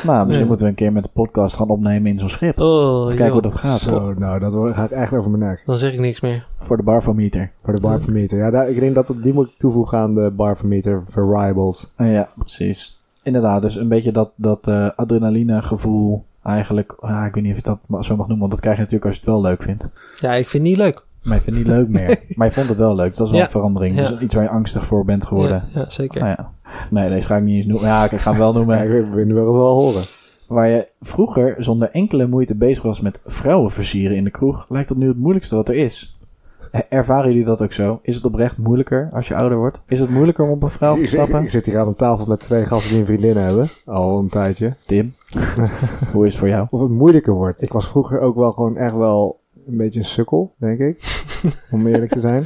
Nou, 0.03 0.18
misschien 0.18 0.39
Ja. 0.43 0.47
moeten 0.47 0.66
we 0.66 0.72
een 0.72 0.76
keer 0.78 0.91
met 0.91 1.03
de 1.03 1.09
podcast 1.14 1.55
gaan 1.55 1.70
opnemen 1.70 2.12
in 2.12 2.20
zo'n 2.20 2.30
schip. 2.30 2.59
Oh, 2.59 3.07
Kijken 3.07 3.24
joh. 3.26 3.34
hoe 3.34 3.41
dat 3.41 3.55
gaat. 3.55 3.80
Zo, 3.82 4.14
nou, 4.14 4.39
dat 4.39 4.76
gaat 4.76 4.91
echt 4.91 5.14
over 5.14 5.32
mijn 5.32 5.43
nek. 5.43 5.64
Dan 5.66 5.78
zeg 5.78 5.93
ik 5.93 5.99
niks 5.99 6.22
meer. 6.22 6.47
Voor 6.59 6.78
de 6.78 6.84
barfometer. 6.84 7.51
Voor 7.64 7.76
de 7.76 7.82
barvermeter. 7.82 8.38
Ja, 8.38 8.49
daar, 8.51 8.70
ik 8.70 8.80
denk 8.80 8.93
dat 8.95 9.14
die 9.24 9.34
moet 9.34 9.47
ik 9.47 9.53
toevoegen 9.57 9.97
aan 9.97 10.14
de 10.16 10.32
barvermeter 10.36 11.03
variables. 11.09 11.93
Ja, 11.97 12.30
precies. 12.38 13.01
Inderdaad, 13.24 13.61
dus 13.61 13.76
een 13.76 13.88
beetje 13.88 14.11
dat, 14.11 14.32
dat 14.36 14.67
eh, 14.67 14.89
adrenaline 14.95 15.61
gevoel 15.61 16.26
eigenlijk. 16.43 16.91
ah, 16.99 17.26
ik 17.26 17.34
weet 17.34 17.43
niet 17.43 17.51
of 17.51 17.57
je 17.65 17.78
dat 17.88 18.05
zo 18.05 18.15
mag 18.15 18.28
noemen, 18.28 18.39
want 18.39 18.51
dat 18.51 18.59
krijg 18.61 18.76
je 18.76 18.82
natuurlijk 18.82 19.05
als 19.09 19.15
je 19.19 19.22
het 19.22 19.30
wel 19.32 19.41
leuk 19.41 19.63
vindt. 19.63 19.91
Ja, 20.19 20.32
ik 20.34 20.47
vind 20.47 20.63
het 20.67 20.72
niet 20.72 20.78
leuk. 20.82 21.03
Maar 21.24 21.36
je 21.36 21.41
vindt 21.41 21.59
het 21.59 21.67
niet 21.67 21.78
leuk 21.78 21.88
meer. 21.89 22.19
Maar 22.38 22.47
je 22.47 22.53
vond 22.53 22.69
het 22.69 22.78
wel 22.78 22.95
leuk. 22.95 23.15
Dat 23.15 23.26
is 23.26 23.32
wel 23.32 23.39
Ja. 23.39 23.45
een 23.45 23.51
verandering. 23.51 23.95
Ja. 23.99 24.09
Dus 24.09 24.19
iets 24.19 24.36
waar 24.36 24.43
je 24.43 24.49
angstig 24.49 24.86
voor 24.86 25.05
bent 25.05 25.26
geworden. 25.26 25.63
Ja, 25.74 25.80
ja, 25.80 25.89
zeker. 25.89 26.22
Nou 26.22 26.36
ja. 26.38 26.51
Nee, 26.89 27.09
deze 27.09 27.28
ga 27.28 27.38
ik 27.38 27.43
niet 27.43 27.55
eens 27.55 27.65
noemen. 27.65 27.88
Ja, 27.88 28.09
ik 28.11 28.19
ga 28.19 28.30
hem 28.30 28.39
wel 28.39 28.53
noemen. 28.53 28.82
ik 28.84 29.05
wil 29.13 29.34
wel 29.34 29.53
wel 29.53 29.74
horen. 29.82 30.03
Waar 30.47 30.67
je 30.67 30.88
vroeger 31.01 31.55
zonder 31.63 31.89
enkele 31.91 32.28
moeite 32.28 32.55
bezig 32.55 32.84
was 32.84 33.01
met 33.01 33.22
vrouwen 33.26 33.72
versieren 33.72 34.17
in 34.17 34.24
de 34.24 34.30
kroeg, 34.30 34.65
lijkt 34.69 34.88
dat 34.89 34.97
nu 34.97 35.07
het 35.07 35.17
moeilijkste 35.17 35.55
wat 35.55 35.69
er 35.69 35.76
is. 35.76 36.17
Ervaren 36.89 37.30
jullie 37.30 37.45
dat 37.45 37.63
ook 37.63 37.72
zo? 37.72 37.99
Is 38.01 38.15
het 38.15 38.26
oprecht 38.26 38.57
moeilijker 38.57 39.09
als 39.13 39.28
je 39.28 39.36
ouder 39.36 39.57
wordt? 39.57 39.82
Is 39.88 39.99
het 39.99 40.09
moeilijker 40.09 40.45
om 40.45 40.51
op 40.51 40.63
een 40.63 40.69
vrouw 40.69 40.93
te 40.95 40.99
Ik, 40.99 41.07
stappen? 41.07 41.43
ik 41.43 41.49
zit 41.49 41.65
hier 41.65 41.80
aan 41.80 41.88
een 41.88 41.95
tafel 41.95 42.26
met 42.26 42.39
twee 42.39 42.65
gasten 42.65 42.89
die 42.89 42.99
een 42.99 43.05
vriendin 43.05 43.38
hebben. 43.38 43.69
Al 43.86 44.19
een 44.19 44.30
tijdje. 44.30 44.76
Tim, 44.86 45.13
hoe 46.13 46.26
is 46.26 46.32
het 46.32 46.39
voor 46.39 46.47
jou? 46.47 46.67
Of 46.69 46.82
het 46.82 46.89
moeilijker 46.89 47.34
wordt. 47.34 47.61
Ik 47.61 47.74
was 47.74 47.88
vroeger 47.88 48.19
ook 48.19 48.36
wel 48.36 48.51
gewoon 48.51 48.78
echt 48.78 48.95
wel 48.95 49.39
een 49.67 49.78
beetje 49.78 49.99
een 49.99 50.05
sukkel, 50.05 50.53
denk 50.57 50.80
ik. 50.80 51.24
om 51.72 51.88
eerlijk 51.88 52.11
te 52.11 52.19
zijn. 52.19 52.43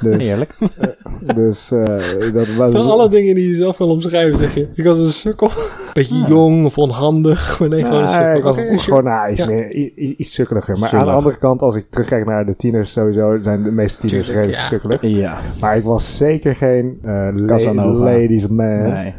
Dus, 0.00 0.16
Eerlijk. 0.22 0.54
dus 1.36 1.70
eh, 1.70 2.32
dat 2.34 2.46
was... 2.54 2.72
Van 2.74 2.90
alle 2.90 3.08
dingen 3.08 3.34
die 3.34 3.48
je 3.48 3.54
zelf 3.54 3.78
wil 3.78 3.88
omschrijven, 3.88 4.38
zeg 4.38 4.54
je. 4.54 4.68
Ik 4.74 4.84
was 4.84 4.98
een 4.98 5.12
sukkel. 5.12 5.50
Beetje 5.92 6.24
jong 6.28 6.64
of 6.64 6.78
onhandig. 6.78 7.58
Maar 7.60 7.68
nee, 7.74 7.84
gewoon 7.84 8.02
een 8.02 8.08
sukkel. 8.34 8.78
gewoon 8.78 9.04
nou, 9.04 9.30
iets, 9.30 9.40
Ja. 9.40 9.46
meer, 9.46 9.74
iets 9.94 10.34
sukkeliger. 10.34 10.78
Maar 10.78 10.88
Zullig. 10.88 11.04
aan 11.04 11.10
de 11.10 11.16
andere 11.18 11.36
kant, 11.38 11.62
als 11.62 11.76
ik 11.76 11.86
terugkijk 11.90 12.26
naar 12.26 12.46
de 12.46 12.56
tieners 12.56 12.92
sowieso, 12.92 13.38
zijn 13.40 13.62
de 13.62 13.70
meeste 13.70 14.06
tieners 14.06 14.28
redelijk 14.28 14.52
ja. 14.58 14.62
sukkelig. 14.64 15.00
Ja. 15.02 15.38
Maar 15.60 15.76
ik 15.76 15.84
was 15.84 16.16
zeker 16.16 16.56
geen 16.56 16.98
eh, 17.02 17.28
la- 17.34 17.46
Casanova. 17.46 18.04
ladies 18.04 18.48
man. 18.48 18.82
Nee. 18.92 19.14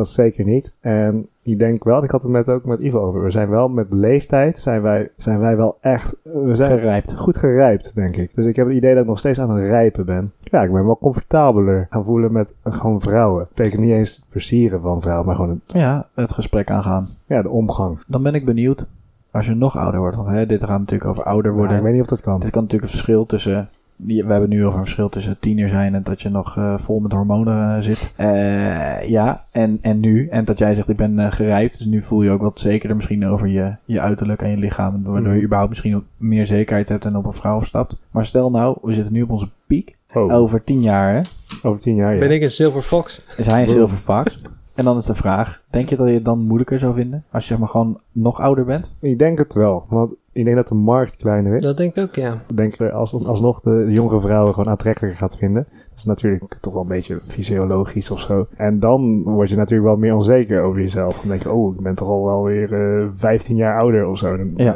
Dat 0.00 0.08
zeker 0.08 0.44
niet. 0.44 0.76
En 0.80 1.28
ik 1.42 1.58
denk 1.58 1.84
wel, 1.84 2.04
ik 2.04 2.10
had 2.10 2.22
het 2.22 2.32
net 2.32 2.48
ook 2.48 2.64
met 2.64 2.80
Ivo 2.80 2.98
over. 2.98 3.22
We 3.22 3.30
zijn 3.30 3.48
wel 3.48 3.68
met 3.68 3.86
leeftijd, 3.90 4.58
zijn 4.58 4.82
wij, 4.82 5.10
zijn 5.16 5.38
wij 5.38 5.56
wel 5.56 5.76
echt, 5.80 6.16
we 6.22 6.54
zijn 6.54 6.78
Gerijpt. 6.78 7.16
goed 7.16 7.36
gerijpt, 7.36 7.94
denk 7.94 8.16
ik. 8.16 8.34
Dus 8.34 8.46
ik 8.46 8.56
heb 8.56 8.66
het 8.66 8.76
idee 8.76 8.92
dat 8.94 9.02
ik 9.02 9.08
nog 9.08 9.18
steeds 9.18 9.40
aan 9.40 9.50
het 9.50 9.64
rijpen 9.64 10.06
ben. 10.06 10.32
Ja, 10.40 10.62
ik 10.62 10.72
ben 10.72 10.84
wel 10.84 10.98
comfortabeler 10.98 11.86
gaan 11.90 12.04
voelen 12.04 12.32
met 12.32 12.54
eh, 12.62 12.72
gewoon 12.72 13.00
vrouwen. 13.00 13.38
Dat 13.44 13.54
betekent 13.54 13.80
niet 13.80 13.90
eens 13.92 14.14
het 14.16 14.24
versieren 14.30 14.80
van 14.80 15.00
vrouwen, 15.00 15.26
maar 15.26 15.34
gewoon 15.34 15.50
het- 15.50 15.72
Ja, 15.80 16.06
het 16.14 16.32
gesprek 16.32 16.70
aangaan. 16.70 17.08
ja, 17.24 17.42
de 17.42 17.48
omgang. 17.50 17.98
Dan 18.06 18.22
ben 18.22 18.34
ik 18.34 18.44
benieuwd 18.44 18.86
als 19.30 19.46
je 19.46 19.54
nog 19.54 19.76
ouder 19.76 20.00
wordt. 20.00 20.16
Want 20.16 20.28
hè, 20.28 20.46
dit 20.46 20.64
gaat 20.64 20.78
natuurlijk 20.78 21.10
over 21.10 21.24
ouder 21.24 21.50
Ja, 21.50 21.56
worden. 21.56 21.76
ik 21.76 21.82
weet 21.82 21.92
niet 21.92 22.02
of 22.02 22.06
dat 22.08 22.20
kan. 22.20 22.40
Dit 22.40 22.50
kan 22.50 22.62
natuurlijk 22.62 22.92
een 22.92 22.98
verschil 22.98 23.26
tussen. 23.26 23.68
We 24.06 24.24
hebben 24.26 24.48
nu 24.48 24.64
over 24.66 24.78
een 24.78 24.84
verschil 24.84 25.08
tussen 25.08 25.36
tiener 25.40 25.68
zijn 25.68 25.94
en 25.94 26.02
dat 26.02 26.22
je 26.22 26.28
nog 26.28 26.56
eh, 26.56 26.78
vol 26.78 27.00
met 27.00 27.12
hormonen 27.12 27.76
eh, 27.76 27.82
zit. 27.82 28.12
Eh, 28.16 29.08
ja, 29.08 29.44
en, 29.50 29.78
en 29.82 30.00
nu. 30.00 30.28
En 30.28 30.44
dat 30.44 30.58
jij 30.58 30.74
zegt, 30.74 30.88
ik 30.88 30.96
ben 30.96 31.18
eh, 31.18 31.32
gerijpt. 31.32 31.76
Dus 31.78 31.86
nu 31.86 32.02
voel 32.02 32.22
je 32.22 32.30
ook 32.30 32.40
wat 32.42 32.60
zekerder 32.60 32.96
misschien 32.96 33.26
over 33.26 33.48
je, 33.48 33.76
je 33.84 34.00
uiterlijk 34.00 34.42
en 34.42 34.50
je 34.50 34.56
lichaam. 34.56 35.02
Waardoor 35.02 35.28
je 35.30 35.34
Mhm. 35.36 35.44
überhaupt 35.44 35.70
misschien 35.70 35.96
ook 35.96 36.04
meer 36.16 36.46
zekerheid 36.46 36.88
hebt 36.88 37.04
en 37.04 37.16
op 37.16 37.26
een 37.26 37.32
vrouw 37.32 37.60
stapt. 37.60 37.98
Maar 38.10 38.26
stel 38.26 38.50
nou, 38.50 38.78
we 38.82 38.92
zitten 38.92 39.12
nu 39.12 39.22
op 39.22 39.30
onze 39.30 39.48
piek. 39.66 39.96
Oh, 40.14 40.34
Over 40.34 40.64
tien 40.64 40.80
jaar 40.82 41.14
hè, 41.14 41.20
over 41.62 41.80
tien 41.80 41.94
jaar, 41.94 42.12
ja. 42.12 42.18
Ben 42.18 42.30
ik 42.30 42.42
een 42.42 42.50
Silver 42.50 42.82
Fox? 42.82 43.20
is 43.36 43.46
hij 43.46 43.62
een. 43.62 43.68
Silver 43.68 43.96
Fox. 43.96 44.38
En 44.74 44.84
dan 44.84 44.96
is 44.96 45.04
de 45.04 45.14
vraag, 45.14 45.62
denk 45.70 45.88
je 45.88 45.96
dat 45.96 46.06
je 46.08 46.14
het 46.14 46.24
dan 46.24 46.38
moeilijker 46.38 46.78
zou 46.78 46.94
vinden? 46.94 47.24
Als 47.30 47.42
je 47.42 47.48
zeg 47.48 47.58
maar 47.58 47.68
gewoon 47.68 48.00
nog 48.12 48.40
ouder 48.40 48.64
bent? 48.64 48.96
Ik 49.00 49.18
denk 49.18 49.38
het 49.38 49.54
wel, 49.54 49.84
want 49.88 50.14
ik 50.32 50.44
denk 50.44 50.56
dat 50.56 50.68
de 50.68 50.74
markt 50.74 51.16
kleiner 51.16 51.56
is. 51.56 51.62
Dat 51.62 51.76
denk 51.76 51.96
ik 51.96 52.02
ook, 52.02 52.14
ja. 52.14 52.42
Ik 52.48 52.56
denk 52.56 52.76
dat 52.76 52.92
als, 52.92 53.24
alsnog 53.24 53.60
de 53.60 53.86
jongere 53.88 54.20
vrouwen 54.20 54.54
gewoon 54.54 54.68
aantrekkelijker 54.70 55.18
gaat 55.18 55.36
vinden. 55.36 55.66
Dat 55.72 55.98
is 55.98 56.04
natuurlijk 56.04 56.56
toch 56.60 56.72
wel 56.72 56.82
een 56.82 56.88
beetje 56.88 57.20
fysiologisch 57.26 58.10
of 58.10 58.20
zo. 58.20 58.46
En 58.56 58.80
dan 58.80 59.22
word 59.22 59.48
je 59.48 59.56
natuurlijk 59.56 59.88
wel 59.88 59.96
meer 59.98 60.14
onzeker 60.14 60.62
over 60.62 60.80
jezelf. 60.80 61.18
Dan 61.20 61.28
denk 61.28 61.42
je, 61.42 61.50
oh, 61.52 61.74
ik 61.74 61.80
ben 61.80 61.94
toch 61.94 62.08
al 62.08 62.24
wel 62.24 62.42
weer 62.42 62.72
eh 63.02 63.08
15 63.16 63.56
jaar 63.56 63.78
ouder 63.80 64.06
of 64.06 64.18
zo. 64.18 64.36
Dan, 64.36 64.52
Ja. 64.56 64.74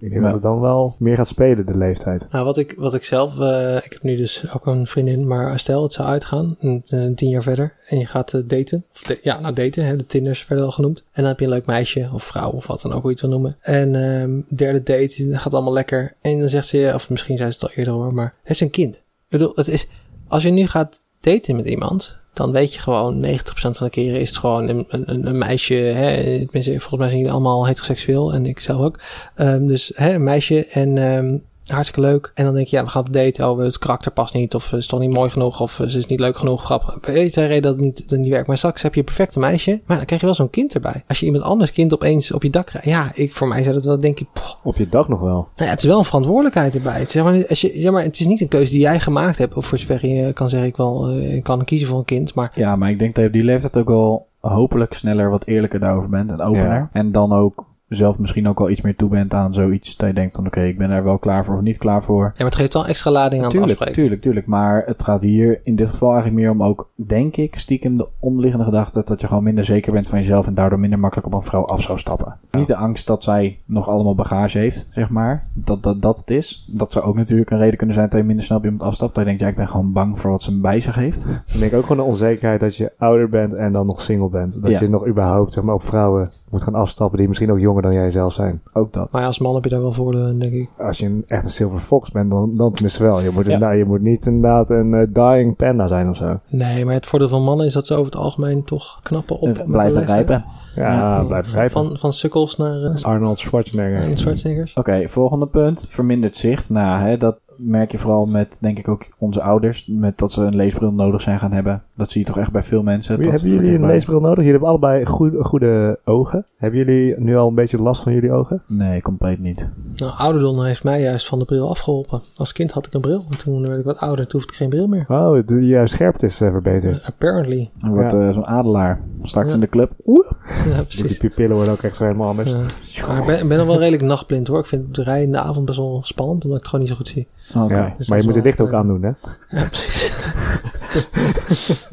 denk 0.00 0.12
Ja. 0.12 0.20
dat 0.20 0.32
het 0.32 0.42
dan 0.42 0.60
wel 0.60 0.94
meer 0.98 1.16
gaat 1.16 1.28
spelen, 1.28 1.66
de 1.66 1.76
leeftijd. 1.76 2.28
Nou, 2.30 2.44
wat 2.44 2.58
ik, 2.58 2.74
wat 2.78 2.94
ik 2.94 3.04
zelf, 3.04 3.38
eh, 3.40 3.76
ik 3.76 3.92
heb 3.92 4.02
nu 4.02 4.16
dus 4.16 4.54
ook 4.54 4.66
een 4.66 4.86
vriendin, 4.86 5.26
maar 5.26 5.58
stel 5.58 5.82
het 5.82 5.92
zou 5.92 6.08
uitgaan, 6.08 6.56
een, 6.58 6.82
een 6.86 7.14
tien 7.14 7.28
jaar 7.28 7.42
verder, 7.42 7.72
en 7.88 7.98
je 7.98 8.06
gaat 8.06 8.32
eh, 8.32 8.40
daten, 8.46 8.84
of 8.92 9.18
ja, 9.22 9.40
nou 9.40 9.54
daten, 9.54 9.86
hè, 9.86 9.96
de 9.96 10.06
Tinders 10.32 10.48
werden 10.48 10.66
al 10.66 10.72
genoemd, 10.72 10.98
en 10.98 11.22
dan 11.22 11.24
heb 11.24 11.38
je 11.38 11.44
een 11.44 11.50
leuk 11.50 11.66
meisje 11.66 12.10
of 12.12 12.24
vrouw 12.24 12.50
of 12.50 12.66
wat 12.66 12.80
dan 12.80 12.92
ook, 12.92 13.02
hoe 13.02 13.10
je 13.10 13.16
het 13.16 13.20
wil 13.20 13.30
noemen, 13.30 13.56
en 13.60 13.94
ehm, 13.94 14.56
derde 14.56 14.82
date, 14.82 15.28
dat 15.28 15.40
gaat 15.40 15.54
allemaal 15.54 15.72
lekker, 15.72 16.16
en 16.22 16.40
dan 16.40 16.48
zegt 16.48 16.66
ze, 16.66 16.90
of 16.94 17.10
misschien 17.10 17.36
zei 17.36 17.50
ze 17.50 17.58
het 17.60 17.70
al 17.70 17.76
eerder 17.76 17.94
hoor, 17.94 18.14
maar 18.14 18.34
het 18.42 18.50
is 18.50 18.60
een 18.60 18.70
kind. 18.70 18.96
Ik 18.96 19.02
bedoel, 19.28 19.52
het 19.54 19.68
is, 19.68 19.86
als 20.28 20.42
je 20.42 20.50
nu 20.50 20.66
gaat 20.66 21.02
daten 21.20 21.56
met 21.56 21.66
iemand, 21.66 22.20
dan 22.32 22.52
weet 22.52 22.74
je 22.74 22.80
gewoon 22.80 23.26
90% 23.26 23.30
van 23.54 23.72
de 23.78 23.90
keren 23.90 24.20
is 24.20 24.28
het 24.28 24.38
gewoon 24.38 24.68
een, 24.68 24.84
een, 24.88 25.26
een 25.26 25.38
meisje. 25.38 25.74
Hè, 25.74 26.36
volgens 26.52 26.90
mij 26.90 27.06
zijn 27.06 27.18
jullie 27.18 27.32
allemaal 27.32 27.66
heteroseksueel 27.66 28.32
en 28.32 28.46
ik 28.46 28.60
zelf 28.60 28.80
ook. 28.80 29.00
Ehm, 29.34 29.66
dus 29.66 29.92
hè, 29.94 30.12
een 30.14 30.22
meisje 30.22 30.66
en 30.66 30.98
ehm, 30.98 31.36
hartstikke 31.74 32.08
leuk. 32.08 32.30
En 32.34 32.44
dan 32.44 32.54
denk 32.54 32.66
je, 32.66 32.76
ja, 32.76 32.84
we 32.84 32.88
gaan 32.90 33.06
op 33.06 33.12
date. 33.12 33.48
Oh, 33.50 33.58
het 33.58 33.78
karakter 33.78 34.12
past 34.12 34.34
niet. 34.34 34.54
Of 34.54 34.64
ze 34.64 34.76
is 34.76 34.86
toch 34.86 35.00
niet 35.00 35.10
mooi 35.12 35.30
genoeg. 35.30 35.60
Of 35.60 35.72
ze 35.86 35.98
is 35.98 36.06
niet 36.06 36.20
leuk 36.20 36.36
genoeg. 36.36 36.64
Grappig. 36.64 36.98
Weet 37.02 37.34
je 37.34 37.44
reden 37.46 37.62
dat 37.62 37.72
het 37.72 37.80
niet, 37.80 37.96
dat 38.00 38.10
het 38.10 38.20
niet 38.20 38.30
werkt. 38.30 38.46
Maar 38.46 38.56
straks 38.58 38.82
heb 38.82 38.92
je 38.94 38.98
een 39.00 39.06
perfecte 39.06 39.38
meisje. 39.38 39.80
Maar 39.86 39.96
dan 39.96 40.06
krijg 40.06 40.20
je 40.20 40.26
wel 40.26 40.36
zo'n 40.36 40.50
kind 40.50 40.74
erbij. 40.74 41.04
Als 41.08 41.20
je 41.20 41.26
iemand 41.26 41.44
anders 41.44 41.72
kind 41.72 41.94
opeens 41.94 42.32
op 42.32 42.42
je 42.42 42.50
dak 42.50 42.66
krijgt. 42.66 42.86
Ja, 42.88 43.10
ik, 43.14 43.34
voor 43.34 43.48
mij 43.48 43.62
zou 43.62 43.74
dat 43.74 43.84
wel 43.84 44.00
denk 44.00 44.20
ik. 44.20 44.26
poh, 44.32 44.44
Op 44.62 44.76
je 44.76 44.88
dag 44.88 45.08
nog 45.08 45.20
wel. 45.20 45.32
nou 45.34 45.48
ja, 45.56 45.66
het 45.66 45.78
is 45.82 45.84
wel 45.88 45.98
een 45.98 46.04
verantwoordelijkheid 46.04 46.74
erbij. 46.74 46.92
Het 46.98 47.06
is, 47.06 47.12
zeg 47.12 47.22
maar, 47.24 47.32
niet- 47.32 47.48
als 47.48 47.60
je, 47.60 47.70
zeg 47.74 47.92
maar, 47.92 48.02
het 48.02 48.20
is 48.20 48.26
niet 48.26 48.40
een 48.40 48.48
keuze 48.48 48.70
die 48.70 48.80
jij 48.80 49.00
gemaakt 49.00 49.38
hebt. 49.38 49.54
Of 49.54 49.66
voor 49.66 49.78
zover 49.78 50.06
je 50.06 50.32
kan 50.32 50.48
zeggen, 50.48 50.68
ik 50.68 50.76
wel, 50.76 51.08
eh, 51.08 51.34
ik 51.34 51.42
kan 51.42 51.64
kiezen 51.64 51.88
voor 51.88 51.98
een 51.98 52.04
kind. 52.04 52.34
Maar 52.34 52.52
Ja, 52.54 52.76
maar 52.76 52.90
ik 52.90 52.98
denk 52.98 53.14
dat 53.14 53.22
je 53.22 53.28
op 53.30 53.34
die 53.36 53.44
leeftijd 53.44 53.76
ook 53.76 53.88
wel 53.88 54.26
hopelijk 54.40 54.92
sneller 54.94 55.30
wat 55.30 55.46
eerlijker 55.46 55.80
daarover 55.80 56.10
bent 56.10 56.30
en 56.30 56.40
opener. 56.40 56.66
Ja. 56.74 56.88
En 56.92 57.12
dan 57.12 57.32
ook 57.32 57.70
zelf 57.94 58.18
misschien 58.18 58.48
ook 58.48 58.58
wel 58.58 58.70
iets 58.70 58.80
meer 58.80 58.96
toe 58.96 59.08
bent 59.08 59.34
aan 59.34 59.54
zoiets. 59.54 59.96
Dat 59.96 60.08
je 60.08 60.14
denkt 60.14 60.34
van 60.36 60.46
oké, 60.46 60.60
ik 60.62 60.78
ben 60.78 60.90
er 60.90 61.04
wel 61.04 61.18
klaar 61.18 61.44
voor 61.44 61.54
of 61.54 61.60
niet 61.60 61.78
klaar 61.78 62.02
voor. 62.04 62.22
Ja, 62.24 62.32
maar 62.36 62.46
het 62.46 62.54
geeft 62.54 62.72
wel 62.74 62.86
extra 62.86 63.10
lading 63.10 63.34
aan 63.42 63.42
het 63.42 63.50
Tuurlijk, 63.50 63.70
afspreken. 63.72 63.94
tuurlijk, 64.02 64.22
tuurlijk. 64.22 64.46
Maar 64.46 64.82
het 64.86 65.04
gaat 65.04 65.22
hier 65.22 65.60
in 65.64 65.76
dit 65.76 65.88
geval 65.90 66.10
eigenlijk 66.12 66.40
meer 66.40 66.50
om 66.50 66.62
ook, 66.62 66.90
denk 67.06 67.36
ik, 67.36 67.56
stiekem 67.56 67.96
de 67.96 68.08
onderliggende 68.20 68.64
gedachte 68.64 69.02
dat 69.04 69.20
je 69.20 69.26
gewoon 69.26 69.42
minder 69.42 69.64
zeker 69.64 69.92
bent 69.92 70.08
van 70.08 70.18
jezelf 70.18 70.46
en 70.46 70.54
daardoor 70.54 70.80
minder 70.80 70.98
makkelijk 70.98 71.26
op 71.26 71.34
een 71.34 71.42
vrouw 71.42 71.66
af 71.66 71.82
zou 71.82 71.98
stappen. 71.98 72.36
Niet 72.50 72.66
de 72.66 72.76
angst 72.76 73.06
dat 73.06 73.24
zij 73.24 73.58
nog 73.64 73.88
allemaal 73.88 74.14
bagage 74.14 74.58
heeft, 74.58 74.86
zeg 74.90 75.08
maar. 75.08 75.44
Dat, 75.54 75.82
dat 75.82 76.02
dat 76.02 76.16
het 76.18 76.30
is. 76.30 76.68
Dat 76.70 76.92
zou 76.92 77.04
ook 77.04 77.16
natuurlijk 77.16 77.50
een 77.50 77.58
reden 77.58 77.76
kunnen 77.76 77.94
zijn 77.94 78.08
dat 78.08 78.18
je 78.18 78.24
minder 78.26 78.44
snel 78.44 78.58
op 78.58 78.64
iemand 78.64 78.82
afstapt. 78.82 79.10
Dat 79.14 79.22
je 79.22 79.28
denkt, 79.28 79.40
ja, 79.42 79.48
ik 79.48 79.56
ben 79.56 79.68
gewoon 79.68 79.92
bang 79.92 80.20
voor 80.20 80.30
wat 80.30 80.42
ze 80.42 80.60
bij 80.60 80.80
zich 80.80 80.94
heeft. 80.94 81.26
Ik 81.52 81.58
denk 81.60 81.72
ook 81.74 81.82
gewoon 81.82 82.04
de 82.04 82.10
onzekerheid 82.10 82.60
dat 82.60 82.76
je 82.76 82.92
ouder 82.98 83.28
bent 83.28 83.52
en 83.54 83.72
dan 83.72 83.86
nog 83.86 84.02
single 84.02 84.28
bent. 84.28 84.62
Dat 84.62 84.70
Ja. 84.70 84.80
je 84.80 84.88
nog 84.88 85.06
überhaupt 85.06 85.52
zeg 85.52 85.64
maar, 85.64 85.74
op 85.74 85.82
vrouwen 85.82 86.30
moet 86.52 86.62
gaan 86.62 86.74
afstappen 86.74 87.18
die 87.18 87.28
misschien 87.28 87.50
ook 87.52 87.58
jonger 87.58 87.82
dan 87.82 87.92
jij 87.92 88.10
zelf 88.10 88.32
zijn. 88.32 88.62
Ook 88.72 88.92
dat. 88.92 89.10
Maar 89.10 89.20
ja, 89.20 89.26
als 89.26 89.38
man 89.38 89.54
heb 89.54 89.64
je 89.64 89.70
daar 89.70 89.80
wel 89.82 89.92
voordelen, 89.92 90.30
in, 90.30 90.38
denk 90.38 90.52
ik. 90.52 90.68
Als 90.78 90.98
je 90.98 91.06
een, 91.06 91.24
echt 91.26 91.44
een 91.44 91.50
silver 91.50 91.78
fox 91.78 92.10
bent, 92.10 92.30
dan, 92.30 92.56
dan 92.56 92.72
tenminste 92.72 93.02
wel. 93.02 93.20
Je 93.20 93.30
moet, 93.34 93.46
Ja. 93.46 93.70
je 93.70 93.84
moet 93.84 94.00
niet 94.00 94.26
inderdaad 94.26 94.70
een 94.70 94.94
eh, 94.94 95.06
dying 95.12 95.56
panda 95.56 95.86
zijn 95.86 96.08
of 96.08 96.16
zo. 96.16 96.40
Nee, 96.48 96.84
maar 96.84 96.94
het 96.94 97.06
voordeel 97.06 97.28
van 97.28 97.42
mannen 97.44 97.66
is 97.66 97.72
dat 97.72 97.86
ze 97.86 97.92
over 97.94 98.12
het 98.12 98.16
algemeen 98.20 98.64
toch 98.64 99.00
knappen 99.02 99.38
op. 99.38 99.54
de 99.54 99.64
Blijven 99.66 100.04
rijpen. 100.04 100.44
Ja, 100.74 100.92
Ja. 100.92 101.24
blijf 101.24 101.52
rijpen. 101.54 101.72
Van, 101.72 101.96
van 101.98 102.12
sukkels 102.12 102.56
naar 102.56 102.80
uh, 102.82 103.02
Arnold 103.02 103.38
Schwarzenegger. 103.38 104.18
Schwarzeneggers. 104.18 104.74
Oké, 104.74 105.08
volgende 105.08 105.46
punt. 105.46 105.86
Verminderd 105.88 106.36
zicht. 106.36 106.70
Nou, 106.70 107.00
hè, 107.00 107.16
dat 107.16 107.38
merk 107.64 107.92
je 107.92 107.98
vooral 107.98 108.26
met, 108.26 108.58
denk 108.60 108.78
ik 108.78 108.88
ook, 108.88 109.04
onze 109.18 109.42
ouders. 109.42 109.86
Met 109.86 110.18
dat 110.18 110.32
ze 110.32 110.42
een 110.42 110.56
leesbril 110.56 110.92
nodig 110.92 111.20
zijn 111.20 111.38
gaan 111.38 111.52
hebben. 111.52 111.82
Dat 111.96 112.10
zie 112.10 112.20
je 112.20 112.26
toch 112.26 112.38
echt 112.38 112.52
bij 112.52 112.62
veel 112.62 112.82
mensen. 112.82 113.14
Hebben 113.20 113.40
jullie 113.40 113.58
een 113.58 113.64
dichtbij- 113.70 113.90
leesbril 113.90 114.20
nodig? 114.20 114.36
Jullie 114.36 114.50
hebben 114.50 114.68
allebei 114.68 115.04
goede, 115.06 115.44
goede 115.44 115.98
ogen. 116.04 116.46
Hebben 116.56 116.78
jullie 116.78 117.14
nu 117.20 117.36
al 117.36 117.48
een 117.48 117.54
beetje 117.54 117.82
last 117.82 118.02
van 118.02 118.12
jullie 118.12 118.32
ogen? 118.32 118.62
Nee, 118.66 119.02
compleet 119.02 119.38
niet. 119.38 119.68
Nou, 119.96 120.12
ouderdom 120.16 120.62
heeft 120.64 120.84
mij 120.84 121.00
juist 121.00 121.26
van 121.28 121.38
de 121.38 121.44
bril 121.44 121.68
afgeholpen. 121.68 122.20
Als 122.36 122.52
kind 122.52 122.70
had 122.70 122.86
ik 122.86 122.94
een 122.94 123.00
bril. 123.00 123.24
En 123.30 123.38
toen 123.38 123.62
werd 123.68 123.78
ik 123.78 123.84
wat 123.84 123.98
ouder. 124.00 124.26
Toen 124.26 124.40
hoefde 124.40 124.52
ik 124.52 124.58
geen 124.58 124.68
bril 124.68 124.86
meer. 124.86 125.04
Oh, 125.08 125.46
de, 125.46 125.66
je 125.66 125.86
scherpte 125.86 126.26
is 126.26 126.40
eh, 126.40 126.50
verbeterd. 126.50 127.04
Apparently. 127.06 127.70
Er 127.82 127.90
wordt 127.90 128.12
Ja. 128.12 128.26
eh, 128.26 128.32
zo'n 128.34 128.46
adelaar. 128.46 129.00
Straks 129.22 129.48
Ja. 129.48 129.54
in 129.54 129.60
de 129.60 129.68
club. 129.68 129.90
Ja, 130.68 130.76
Die 130.76 130.84
precies. 130.84 131.18
pupillen 131.18 131.56
worden 131.56 131.72
ook 131.72 131.82
echt 131.82 131.96
zo 131.96 132.04
helemaal 132.04 132.28
anders. 132.28 132.50
Ja. 132.50 133.06
Maar 133.06 133.18
ik 133.18 133.26
ben, 133.26 133.38
ik 133.42 133.48
ben 133.48 133.58
nog 133.58 133.66
wel 133.66 133.78
redelijk 133.78 134.02
nachtblind 134.02 134.46
hoor. 134.46 134.58
Ik 134.58 134.66
vind 134.66 134.96
het 134.96 135.06
rijden 135.06 135.24
in 135.26 135.32
de 135.32 135.38
avond 135.38 135.66
best 135.66 135.78
wel 135.78 136.00
spannend. 136.04 136.44
Omdat 136.44 136.58
ik 136.58 136.64
het 136.64 136.72
gewoon 136.72 136.80
niet 136.80 136.94
zo 136.94 136.96
goed 136.98 137.08
zie. 137.08 137.26
Ja, 137.52 137.94
Dus 137.98 138.08
maar 138.08 138.18
je 138.18 138.24
moet 138.24 138.34
het 138.34 138.44
licht 138.44 138.60
ook 138.60 138.72
aandoen, 138.72 139.02
hè? 139.02 139.10
Ja, 139.58 139.68
precies. 139.68 140.12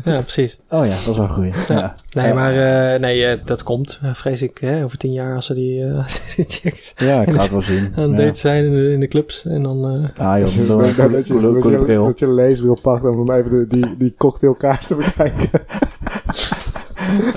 Ja, 0.03 0.21
precies. 0.21 0.59
Oh 0.69 0.85
ja, 0.85 0.91
dat 0.91 1.07
is 1.07 1.17
wel 1.17 1.25
een 1.27 1.33
goeie. 1.33 1.53
Ja. 1.67 1.95
Nee, 2.15 2.27
Ja. 2.27 2.33
maar 2.33 2.53
eh, 2.93 2.99
nee, 2.99 3.25
eh, 3.25 3.39
dat 3.45 3.63
komt, 3.63 3.99
eh, 4.01 4.13
vrees 4.13 4.41
ik, 4.41 4.57
hè, 4.57 4.83
over 4.83 4.97
tien 4.97 5.11
jaar 5.11 5.35
als 5.35 5.45
ze 5.45 5.53
die, 5.53 5.83
eh, 5.85 6.05
die 6.35 6.45
chicks 6.47 6.93
Ja, 6.95 7.21
ik 7.21 7.29
ga 7.33 7.41
het 7.41 7.51
wel 7.51 7.61
zien. 7.61 7.91
aan 7.95 8.09
het 8.09 8.19
Ja. 8.19 8.25
daten 8.25 8.35
zijn 8.37 8.65
in 8.65 8.71
de, 8.71 8.91
in 8.93 8.99
de 8.99 9.07
clubs. 9.07 9.45
En 9.45 9.63
dan, 9.63 9.85
eh, 10.15 10.25
Ah 10.27 10.37
joh, 10.37 10.45
Dat 10.45 10.53
je- 10.53 10.65
door 10.67 10.79
een 10.83 10.85
dat 10.85 10.95
coole- 10.95 11.17
je- 11.17 11.23
coole 11.33 11.53
dat 11.53 11.61
coole 11.61 11.77
je- 11.77 11.83
bril. 11.83 12.05
Dat 12.05 12.19
je 12.19 12.25
een 12.25 12.33
leesbril 12.33 12.77
pakt 12.81 13.03
om 13.05 13.25
dan 13.25 13.35
even 13.37 13.51
de, 13.51 13.65
die, 13.67 13.97
die 13.97 14.13
cocktailkaart 14.17 14.87
te 14.87 14.95
bekijken. 14.95 15.49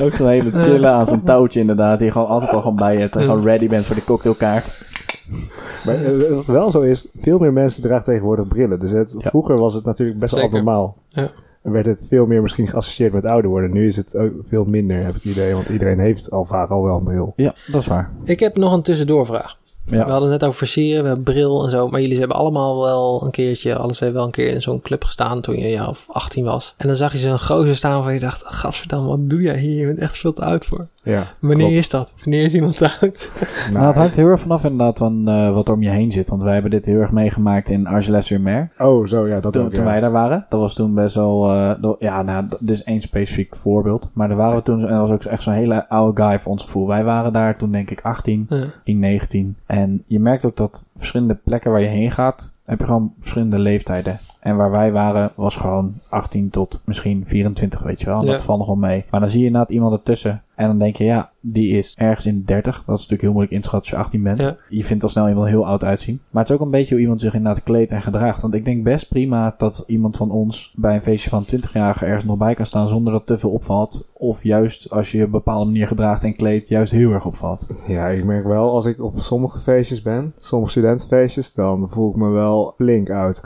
Ook 0.01 0.15
zo'n 0.15 0.29
hele 0.29 0.51
chille 0.61 0.89
aan 0.89 1.07
zo'n 1.07 1.23
touwtje 1.25 1.61
inderdaad. 1.61 1.99
Die 1.99 2.07
je 2.07 2.13
gewoon 2.13 2.29
altijd 2.29 2.53
al 2.53 2.61
gewoon 2.61 2.77
bij 2.77 2.95
je 2.95 3.01
hebt. 3.01 3.17
En 3.17 3.23
gewoon 3.23 3.45
ready 3.45 3.69
bent 3.69 3.85
voor 3.85 3.95
die 3.95 4.05
cocktailkaart. 4.05 4.81
Maar 5.85 6.05
eh, 6.05 6.35
wat 6.35 6.47
wel 6.47 6.71
zo 6.71 6.81
is, 6.81 7.07
veel 7.21 7.39
meer 7.39 7.53
mensen 7.53 7.83
dragen 7.83 8.05
tegenwoordig 8.05 8.49
brillen. 8.49 8.81
Dus 8.81 8.91
het, 8.91 9.15
Ja. 9.19 9.29
vroeger 9.29 9.59
was 9.59 9.75
het 9.75 9.85
natuurlijk 9.85 10.19
best 10.19 10.35
wel 10.35 10.45
abnormaal. 10.45 10.97
Ja. 11.09 11.31
En 11.63 11.73
werd 11.73 11.87
het 11.87 12.05
veel 12.09 12.27
meer 12.27 12.43
misschien 12.43 12.69
geassocieerd 12.69 13.13
met 13.13 13.25
ouder 13.25 13.51
worden. 13.51 13.73
Nu 13.73 13.87
is 13.87 13.97
het 13.97 14.17
ook 14.17 14.33
veel 14.49 14.65
minder, 14.65 14.97
heb 14.97 15.09
ik 15.15 15.23
het 15.23 15.25
idee. 15.25 15.55
Want 15.55 15.69
iedereen 15.69 15.99
heeft 15.99 16.31
al 16.31 16.45
vaak 16.45 16.71
al 16.71 16.83
wel 16.83 16.97
een 16.97 17.05
bril. 17.05 17.33
Ja, 17.37 17.55
dat 17.73 17.81
is 17.81 17.87
waar. 17.87 18.11
ik 18.25 18.41
heb 18.41 18.57
nog 18.57 18.73
een 18.73 18.83
tussendoorvraag. 18.83 19.61
Ja. 19.87 20.05
We 20.05 20.11
hadden 20.11 20.31
het 20.31 20.41
net 20.41 20.49
over 20.49 20.59
versieren, 20.59 21.03
we 21.03 21.07
hebben 21.09 21.25
bril 21.35 21.65
en 21.65 21.71
zo. 21.71 21.89
Maar 21.89 22.01
jullie 22.01 22.19
hebben 22.19 22.37
allemaal 22.37 22.83
wel 22.83 23.23
een 23.25 23.31
keertje, 23.31 23.77
alle 23.77 23.93
twee 23.93 24.11
wel 24.11 24.25
een 24.25 24.31
keer 24.31 24.51
in 24.53 24.63
zo'n 24.63 24.81
club 24.81 25.05
gestaan 25.05 25.41
toen 25.41 25.57
je 25.59 25.69
ja, 25.69 25.89
of 25.89 26.07
18 26.11 26.45
was. 26.45 26.75
En 26.77 26.87
dan 26.89 26.97
zag 26.97 27.13
je 27.13 27.19
zo'n 27.19 27.41
gozer 27.41 27.77
staan 27.77 27.95
waarvan 27.95 28.15
je 28.15 28.21
dacht, 28.21 28.43
gadverdamme, 28.45 29.09
wat 29.09 29.31
doe 29.31 29.41
jij 29.43 29.59
hier? 29.59 29.79
Je 29.81 29.87
bent 29.87 29.99
echt 29.99 30.17
veel 30.19 30.33
te 30.33 30.43
oud 30.45 30.65
voor. 30.65 30.87
Ja, 31.05 31.27
Wanneer 31.41 31.59
klopt. 31.59 31.73
is 31.73 31.89
dat? 31.91 32.13
Wanneer 32.25 32.45
is 32.45 32.55
iemand 32.55 32.83
oud? 32.83 33.31
Nou, 33.73 33.87
het 33.87 33.97
hangt 33.97 34.17
heel 34.17 34.27
erg 34.29 34.41
vanaf 34.41 34.63
inderdaad 34.65 34.99
van 34.99 35.29
eh, 35.29 35.55
wat 35.55 35.69
er 35.69 35.75
om 35.75 35.83
je 35.83 35.89
heen 35.89 36.13
zit. 36.13 36.29
Want 36.29 36.43
wij 36.43 36.53
hebben 36.53 36.71
dit 36.71 36.87
heel 36.87 37.01
erg 37.01 37.11
meegemaakt 37.13 37.71
in 37.71 37.87
Argelès-sur-Mer. 37.87 38.71
Oh, 38.79 39.07
zo, 39.07 39.27
ja, 39.29 39.41
dat 39.41 39.53
Toen, 39.53 39.65
ook, 39.65 39.73
toen 39.73 39.85
ja. 39.85 39.91
wij 39.91 40.01
daar 40.01 40.11
waren. 40.11 40.47
Dat 40.49 40.61
was 40.61 40.75
toen 40.75 40.95
best 40.95 41.15
wel... 41.15 41.51
eh, 41.51 41.93
ja, 41.99 42.23
nou, 42.23 42.47
dit 42.61 42.71
is 42.77 42.83
één 42.85 43.01
specifiek 43.01 43.57
voorbeeld. 43.57 44.11
Maar 44.15 44.29
daar 44.29 44.37
waren 44.37 44.57
we 44.57 44.63
toen... 44.63 44.81
En 44.81 44.89
dat 44.89 45.09
was 45.09 45.11
ook 45.11 45.25
echt 45.25 45.43
zo'n 45.43 45.55
hele 45.55 45.89
oude 45.89 46.23
guy 46.23 46.39
voor 46.41 46.53
ons 46.53 46.63
gevoel. 46.63 46.87
Wij 46.87 47.05
waren 47.05 47.33
daar 47.33 47.57
toen 47.57 47.73
denk 47.73 47.91
ik 47.91 48.01
18, 48.01 48.47
Ja. 48.49 48.57
18, 48.79 48.99
19. 48.99 49.57
En 49.67 50.03
je 50.07 50.21
merkt 50.21 50.45
ook 50.45 50.57
dat 50.57 50.91
verschillende 50.97 51.35
plekken 51.35 51.71
waar 51.71 51.81
je 51.81 51.87
heen 51.87 52.11
gaat... 52.11 52.61
heb 52.65 52.79
je 52.79 52.85
gewoon 52.85 53.13
verschillende 53.19 53.59
leeftijden. 53.59 54.19
En 54.41 54.57
waar 54.57 54.71
wij 54.71 54.93
waren 54.93 55.33
was 55.35 55.57
gewoon 55.57 55.95
18 56.09 56.51
tot 56.51 56.83
misschien 56.85 57.27
24, 57.27 57.83
weet 57.83 58.01
je 58.01 58.07
wel. 58.07 58.25
Ja. 58.25 58.31
Dat 58.33 58.43
valt 58.43 58.59
nog 58.59 58.67
wel 58.67 58.77
mee. 58.77 59.05
Maar 59.11 59.21
dan 59.21 59.31
zie 59.31 59.41
je 59.41 59.47
inderdaad 59.47 59.71
iemand 59.71 59.93
ertussen. 59.93 60.43
En 60.55 60.67
dan 60.67 60.79
denk 60.79 60.97
je, 60.97 61.05
ja, 61.05 61.32
die 61.43 61.79
is 61.79 61.95
ergens 61.99 62.27
in 62.27 62.39
de 62.39 62.45
30. 62.45 62.75
Dat 62.75 62.83
is 62.83 62.87
natuurlijk 62.87 63.23
heel 63.23 63.33
moeilijk 63.33 63.55
inschatten 63.55 63.81
als 63.81 63.91
je 63.91 64.05
18 64.05 64.23
bent. 64.23 64.41
Ja. 64.41 64.57
Je 64.69 64.85
vindt 64.85 65.03
al 65.03 65.09
snel 65.09 65.29
iemand 65.29 65.49
heel 65.49 65.67
oud 65.67 65.85
uitzien. 65.85 66.21
Maar 66.31 66.43
het 66.43 66.51
is 66.51 66.57
ook 66.57 66.65
een 66.65 66.71
beetje 66.71 66.95
hoe 66.95 67.03
iemand 67.03 67.21
zich 67.21 67.35
inderdaad 67.35 67.63
kleedt 67.63 67.93
en 67.93 68.03
gedraagt. 68.03 68.43
Want 68.43 68.55
ik 68.55 68.65
denk 68.65 68.85
best 68.85 69.09
prima 69.09 69.55
dat 69.59 69.85
iemand 69.87 70.17
van 70.17 70.31
ons 70.31 70.75
bij 70.77 70.95
een 70.95 71.03
feestje 71.03 71.31
van 71.31 71.47
20-jarigen 71.47 72.07
ergens 72.07 72.25
nog 72.25 72.39
bij 72.39 72.55
kan 72.55 72.67
staan 72.67 72.89
zonder 72.89 73.13
dat 73.13 73.27
te 73.27 73.39
veel 73.39 73.51
opvalt. 73.51 74.11
Of 74.15 74.43
juist 74.43 74.91
als 74.91 75.13
je 75.13 75.19
op 75.19 75.25
een 75.25 75.31
bepaalde 75.31 75.65
manier 75.65 75.87
gedraagt 75.87 76.25
en 76.25 76.37
kleedt, 76.37 76.69
juist 76.69 76.93
heel 76.93 77.13
erg 77.13 77.27
opvalt. 77.27 77.67
Ja, 77.87 78.09
ik 78.09 78.25
merk 78.25 78.47
wel 78.47 78.71
als 78.71 78.85
ik 78.85 79.03
op 79.03 79.21
sommige 79.21 79.61
feestjes 79.61 80.03
ben, 80.03 80.33
sommige 80.39 80.71
studentenfeestjes, 80.71 81.55
dan 81.55 81.89
voel 81.89 82.11
ik 82.11 82.17
me 82.17 82.29
wel 82.29 82.75
flink 82.77 83.11
oud. 83.11 83.43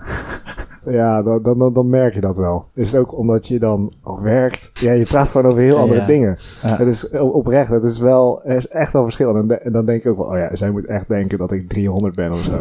Ja, 0.88 1.22
dan, 1.22 1.42
dan, 1.42 1.72
dan, 1.72 1.88
merk 1.88 2.14
je 2.14 2.20
dat 2.20 2.36
wel. 2.36 2.64
Is 2.74 2.92
het 2.92 3.00
ook 3.00 3.18
omdat 3.18 3.46
je 3.46 3.58
dan 3.58 3.92
werkt? 4.22 4.70
Ja, 4.74 4.92
je 4.92 5.04
praat 5.04 5.28
gewoon 5.28 5.50
over 5.50 5.62
heel 5.62 5.76
andere 5.78 6.00
Ja. 6.00 6.06
dingen. 6.06 6.38
Ja. 6.62 6.76
Het 6.76 6.88
is 6.88 7.10
oprecht, 7.10 7.70
het 7.70 7.82
is 7.82 7.98
wel, 7.98 8.40
er 8.44 8.56
is 8.56 8.68
echt 8.68 8.92
wel 8.92 9.02
verschil. 9.02 9.28
En 9.28 9.34
dan, 9.34 9.48
de- 9.48 9.58
en 9.58 9.72
dan 9.72 9.86
denk 9.86 10.04
ik 10.04 10.10
ook 10.10 10.16
wel, 10.16 10.26
oh 10.26 10.36
ja, 10.38 10.56
zij 10.56 10.70
moet 10.70 10.86
echt 10.86 11.08
denken 11.08 11.38
dat 11.38 11.52
ik 11.52 11.68
300 11.68 12.14
ben 12.14 12.32
of 12.32 12.38
zo. 12.40 12.56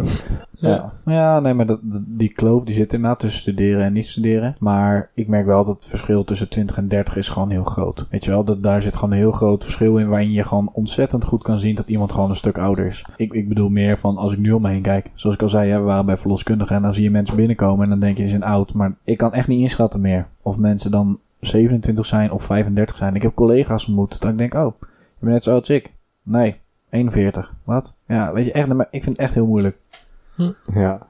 Ja, 0.58 0.92
ja 1.06 1.40
nee, 1.40 1.54
maar 1.54 1.66
dat, 1.66 1.80
die 2.08 2.34
kloof 2.34 2.64
die 2.64 2.76
zit 2.76 2.94
inderdaad 2.94 3.20
tussen 3.20 3.40
studeren 3.40 3.84
en 3.84 3.94
niet 3.94 4.06
studeren. 4.08 4.56
Maar 4.60 5.10
ik 5.14 5.28
merk 5.28 5.46
wel 5.46 5.64
dat 5.64 5.76
het 5.76 5.86
verschil 5.86 6.24
tussen 6.24 6.50
20 6.50 6.78
en 6.78 6.88
30 6.88 7.16
is 7.18 7.30
gewoon 7.30 7.50
heel 7.50 7.64
groot. 7.64 8.08
Weet 8.12 8.24
je 8.26 8.32
wel, 8.32 8.44
dat, 8.44 8.64
daar 8.64 8.82
zit 8.82 8.96
gewoon 8.96 9.12
een 9.12 9.18
heel 9.18 9.32
groot 9.32 9.64
verschil 9.64 9.98
in 9.98 10.08
waarin 10.10 10.32
je 10.32 10.44
gewoon 10.44 10.70
ontzettend 10.74 11.24
goed 11.26 11.44
kan 11.44 11.60
zien 11.60 11.76
dat 11.76 11.88
iemand 11.90 12.12
gewoon 12.14 12.30
een 12.30 12.36
stuk 12.36 12.58
ouder 12.58 12.86
is. 12.86 13.06
Ik, 13.18 13.34
ik 13.34 13.48
bedoel 13.48 13.70
meer 13.70 13.98
van 13.98 14.18
als 14.18 14.34
ik 14.34 14.40
nu 14.40 14.52
om 14.52 14.62
me 14.62 14.70
heen 14.70 14.82
kijk. 14.82 15.12
Zoals 15.14 15.36
ik 15.36 15.42
al 15.42 15.50
zei, 15.50 15.70
hè, 15.72 15.78
we 15.80 15.84
waren 15.86 16.06
bij 16.06 16.18
verloskundigen 16.18 16.76
en 16.76 16.82
dan 16.82 16.94
zie 16.94 17.04
je 17.04 17.12
mensen 17.12 17.36
binnenkomen 17.36 17.84
en 17.84 17.90
dan 17.90 18.00
denk 18.00 18.15
je 18.18 18.24
ze 18.24 18.30
zijn 18.30 18.44
oud. 18.44 18.74
Maar 18.74 18.96
ik 19.04 19.18
kan 19.18 19.34
echt 19.34 19.48
niet 19.48 19.62
inschatten 19.62 20.02
meer 20.02 20.28
of 20.42 20.58
mensen 20.58 20.92
dan 20.92 21.20
27 21.40 22.06
zijn 22.06 22.32
of 22.32 22.44
35 22.44 22.98
zijn. 22.98 23.16
Ik 23.16 23.22
heb 23.22 23.34
collega's 23.34 23.88
ontmoet 23.88 24.22
dat 24.22 24.32
ik 24.32 24.38
denk, 24.38 24.54
oh, 24.54 24.74
je 24.80 24.88
bent 25.20 25.32
net 25.32 25.44
zo 25.44 25.52
oud 25.52 25.60
als 25.60 25.70
ik. 25.70 25.92
Nee, 26.24 26.56
41. 26.90 27.54
Wat? 27.64 27.96
Ja, 28.08 28.34
weet 28.34 28.46
je, 28.46 28.52
echt, 28.52 28.68
maar 28.68 28.88
ik 28.92 29.04
vind 29.04 29.18
het 29.18 29.26
echt 29.26 29.34
heel 29.34 29.46
moeilijk. 29.46 29.78
Ja. 30.74 31.08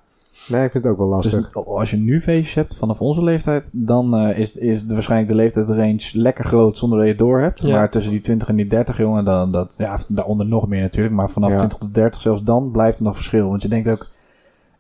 Nee, 0.47 0.63
ik 0.63 0.71
vind 0.71 0.83
het 0.83 0.93
ook 0.93 0.97
wel 0.97 1.07
lastig. 1.07 1.51
Dus 1.51 1.65
als 1.65 1.91
je 1.91 1.97
nu 1.97 2.21
feestjes 2.21 2.55
hebt 2.55 2.75
vanaf 2.75 3.01
onze 3.01 3.23
leeftijd, 3.23 3.69
dan 3.73 4.17
eh, 4.17 4.39
is, 4.39 4.57
is 4.57 4.87
de, 4.87 4.93
waarschijnlijk 4.93 5.31
de 5.31 5.35
leeftijdsrange 5.35 6.09
lekker 6.13 6.45
groot 6.45 6.77
zonder 6.77 6.97
dat 6.97 7.07
je 7.07 7.13
het 7.13 7.21
door 7.21 7.39
hebt. 7.39 7.61
Ja. 7.61 7.75
Maar 7.75 7.89
tussen 7.89 8.11
die 8.11 8.21
20 8.21 8.47
en 8.47 8.55
die 8.55 8.67
30, 8.67 8.97
jongen, 8.97 9.25
dan, 9.25 9.51
dat, 9.51 9.75
ja, 9.77 9.99
daaronder 10.07 10.45
nog 10.45 10.67
meer 10.67 10.81
natuurlijk. 10.81 11.15
Maar 11.15 11.29
vanaf 11.29 11.51
Ja. 11.51 11.57
20 11.57 11.77
tot 11.77 11.93
30, 11.93 12.21
zelfs 12.21 12.43
dan 12.43 12.71
blijft 12.71 12.97
er 12.97 13.03
nog 13.03 13.15
verschil. 13.15 13.49
Want 13.49 13.61
je 13.61 13.67
denkt 13.67 13.89
ook, 13.89 14.07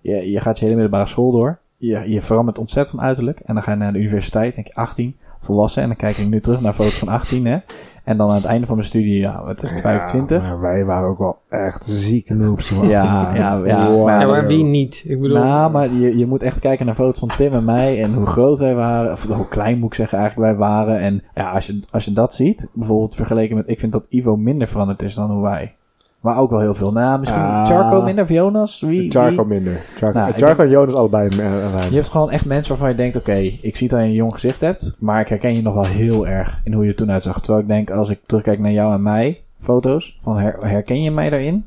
je, 0.01 0.31
je 0.31 0.39
gaat 0.39 0.57
je 0.57 0.63
hele 0.63 0.77
middelbare 0.77 1.09
school 1.09 1.31
door. 1.31 1.59
Je, 1.77 2.09
je 2.11 2.21
verandert 2.21 2.57
ontzettend 2.57 2.95
van 2.97 3.05
uiterlijk. 3.07 3.39
En 3.39 3.53
dan 3.53 3.63
ga 3.63 3.71
je 3.71 3.77
naar 3.77 3.93
de 3.93 3.99
universiteit, 3.99 4.55
denk 4.55 4.67
je 4.67 4.75
18, 4.75 5.15
volwassen. 5.39 5.81
En 5.81 5.87
dan 5.87 5.97
kijk 5.97 6.17
ik 6.17 6.29
nu 6.29 6.39
terug 6.39 6.61
naar 6.61 6.73
foto's 6.73 6.97
van 6.97 7.07
18, 7.07 7.45
hè. 7.45 7.57
En 8.03 8.17
dan 8.17 8.29
aan 8.29 8.35
het 8.35 8.45
einde 8.45 8.65
van 8.67 8.75
mijn 8.75 8.87
studie, 8.87 9.17
ja, 9.19 9.47
het 9.47 9.61
is 9.61 9.71
het 9.71 9.81
25. 9.81 10.41
Ja, 10.43 10.49
maar 10.49 10.61
wij 10.61 10.85
waren 10.85 11.09
ook 11.09 11.17
wel 11.17 11.37
echt 11.49 11.85
ziek 11.85 12.29
noobs 12.29 12.69
Ja, 12.69 12.75
18 12.75 12.89
waren. 12.91 13.35
ja, 13.35 13.65
ja, 13.65 13.89
Wow. 13.91 14.05
maar- 14.05 14.19
Ja, 14.21 14.27
maar 14.27 14.47
wie 14.47 14.63
niet? 14.63 15.03
Ik 15.07 15.21
bedoel, 15.21 15.37
Nou, 15.37 15.71
maar 15.71 15.91
je, 15.93 16.17
je 16.17 16.25
moet 16.27 16.41
echt 16.41 16.59
kijken 16.59 16.85
naar 16.85 16.95
foto's 16.95 17.19
van 17.19 17.31
Tim 17.37 17.53
en 17.53 17.63
mij 17.65 18.03
en 18.03 18.13
hoe 18.13 18.25
groot 18.25 18.59
wij 18.59 18.75
waren. 18.75 19.11
Of 19.11 19.27
hoe 19.27 19.47
klein 19.47 19.79
moet 19.79 19.87
ik 19.89 19.93
zeggen 19.95 20.17
eigenlijk 20.17 20.49
wij 20.51 20.67
waren. 20.67 20.99
En 20.99 21.23
ja, 21.35 21.51
als 21.51 21.65
je, 21.65 21.79
als 21.91 22.05
je 22.05 22.13
dat 22.13 22.33
ziet, 22.33 22.69
bijvoorbeeld 22.73 23.15
vergeleken 23.15 23.55
met... 23.55 23.69
Ik 23.69 23.79
vind 23.79 23.91
dat 23.91 24.05
Ivo 24.09 24.35
minder 24.35 24.67
veranderd 24.67 25.01
is 25.01 25.15
dan 25.15 25.31
hoe 25.31 25.41
wij. 25.43 25.75
Maar 26.25 26.37
ook 26.39 26.49
wel 26.49 26.59
heel 26.59 26.75
veel. 26.75 26.91
Nou, 26.91 27.19
misschien 27.19 27.41
Ah. 27.41 27.65
Charco 27.65 28.01
minder 28.01 28.23
of 28.23 28.29
Jonas? 28.29 28.81
Wie, 28.81 29.11
Charco 29.11 29.35
wie? 29.35 29.45
minder. 29.55 29.73
Charco, 29.95 30.17
Nou, 30.17 30.29
ik 30.29 30.35
Charco 30.37 30.63
en 30.63 30.69
Jonas 30.69 30.93
allebei. 30.93 31.29
eh, 31.29 31.45
eh, 31.65 31.89
Je 31.89 31.95
hebt 31.95 32.09
gewoon 32.09 32.31
echt 32.31 32.45
mensen 32.45 32.69
waarvan 32.71 32.89
je 32.89 32.95
denkt... 32.95 33.15
Oké, 33.17 33.35
ik 33.61 33.75
zie 33.75 33.87
dat 33.89 33.99
je 33.99 34.05
een 34.05 34.13
jong 34.13 34.33
gezicht 34.33 34.61
hebt. 34.61 34.95
Maar 34.99 35.19
ik 35.21 35.27
herken 35.27 35.55
je 35.55 35.61
nog 35.61 35.73
wel 35.73 35.85
heel 35.85 36.27
erg 36.27 36.61
in 36.63 36.73
hoe 36.73 36.83
je 36.83 36.89
er 36.89 36.95
toen 36.95 37.11
uitzag. 37.11 37.39
Terwijl 37.41 37.63
ik 37.63 37.69
denk, 37.69 37.89
als 37.91 38.09
ik 38.09 38.19
terugkijk 38.25 38.59
naar 38.59 38.71
jou 38.71 38.93
en 38.93 39.01
mij... 39.03 39.39
Foto's, 39.57 40.17
van 40.19 40.37
her- 40.37 40.57
herken 40.61 41.01
je 41.01 41.11
mij 41.11 41.29
daarin? 41.29 41.65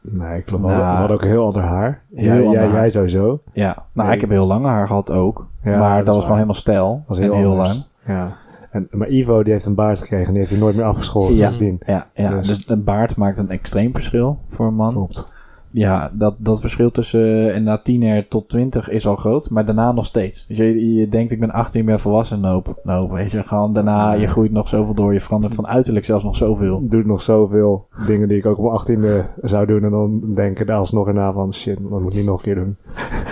Nee, 0.00 0.42
klopt. 0.42 0.62
Nou. 0.62 0.76
we 0.76 0.82
hadden- 0.82 1.16
ook 1.16 1.24
heel 1.24 1.44
ander 1.44 1.62
haar. 1.62 2.02
Heel 2.14 2.24
jij, 2.24 2.36
ander 2.38 2.52
jij, 2.52 2.62
haar. 2.68 2.72
jij 2.80 2.90
sowieso. 2.90 3.38
Ja, 3.52 3.76
nou, 3.92 4.06
Nee. 4.08 4.14
ik 4.16 4.20
heb 4.20 4.30
heel 4.30 4.46
lang 4.46 4.64
haar 4.64 4.86
gehad 4.86 5.10
ook. 5.10 5.46
Ja, 5.62 5.78
maar 5.78 5.96
dat, 6.04 6.06
was 6.14 6.22
gewoon 6.22 6.36
helemaal 6.36 6.54
stijl. 6.58 7.04
was 7.06 7.16
en 7.18 7.22
heel, 7.22 7.34
heel 7.34 7.50
anders. 7.50 7.68
lang. 7.68 7.84
Ja. 8.06 8.36
En, 8.74 8.88
maar 8.90 9.08
Ivo 9.10 9.42
die 9.42 9.52
heeft 9.52 9.64
een 9.64 9.74
baard 9.74 10.00
gekregen 10.00 10.26
en 10.26 10.30
die 10.32 10.38
heeft 10.40 10.52
hij 10.52 10.60
nooit 10.60 10.76
meer 10.76 10.84
afgeschoren 10.84 11.36
Ja. 11.36 11.38
sindsdien. 11.48 11.78
Ja, 11.86 12.06
ja. 12.14 12.36
Dus- 12.38 12.46
Dus. 12.46 12.68
een 12.68 12.84
baard 12.84 13.16
maakt 13.16 13.38
een 13.38 13.50
extreem 13.50 13.92
verschil 13.92 14.38
voor 14.46 14.66
een 14.66 14.74
man. 14.74 14.92
Klopt. 14.92 15.32
Ja, 15.70 16.10
dat, 16.12 16.34
dat 16.38 16.60
verschil 16.60 16.90
tussen 16.90 17.20
uh, 17.20 17.46
inderdaad 17.46 17.84
tiener 17.84 18.28
tot 18.28 18.48
20 18.48 18.88
is 18.90 19.06
al 19.06 19.16
groot, 19.16 19.50
maar 19.50 19.64
daarna 19.64 19.92
nog 19.92 20.06
steeds. 20.06 20.46
Dus 20.46 20.56
je, 20.56 20.94
je 20.94 21.08
denkt, 21.08 21.32
ik 21.32 21.40
ben 21.40 21.50
18, 21.50 21.80
ik 21.80 21.86
ben 21.86 22.00
volwassen. 22.00 22.40
Nope, 22.40 22.74
nope. 22.82 23.14
Weet 23.14 23.30
je, 23.32 23.42
gewoon 23.42 23.72
daarna, 23.72 24.12
je 24.12 24.26
groeit 24.26 24.52
nog 24.52 24.68
zoveel 24.68 24.94
door, 24.94 25.12
je 25.12 25.20
verandert 25.20 25.54
van 25.54 25.66
uiterlijk 25.66 26.04
zelfs 26.04 26.24
nog 26.24 26.36
zoveel. 26.36 26.88
Doet 26.88 27.06
nog 27.06 27.22
zoveel 27.22 27.86
dingen 28.06 28.28
die 28.28 28.38
ik 28.38 28.46
ook 28.46 28.56
op 28.56 28.62
mijn 28.62 28.74
achttiende 28.76 29.24
zou 29.42 29.66
doen. 29.66 29.84
En 29.84 29.90
dan 29.90 30.34
denken 30.34 30.66
daar 30.66 30.78
alsnog 30.78 31.06
erna 31.06 31.32
van 31.32 31.54
shit, 31.54 31.78
dat 31.90 32.00
moet 32.00 32.10
ik 32.12 32.16
niet 32.18 32.26
nog 32.26 32.36
een 32.36 32.42
keer 32.42 32.54
doen. 32.54 32.76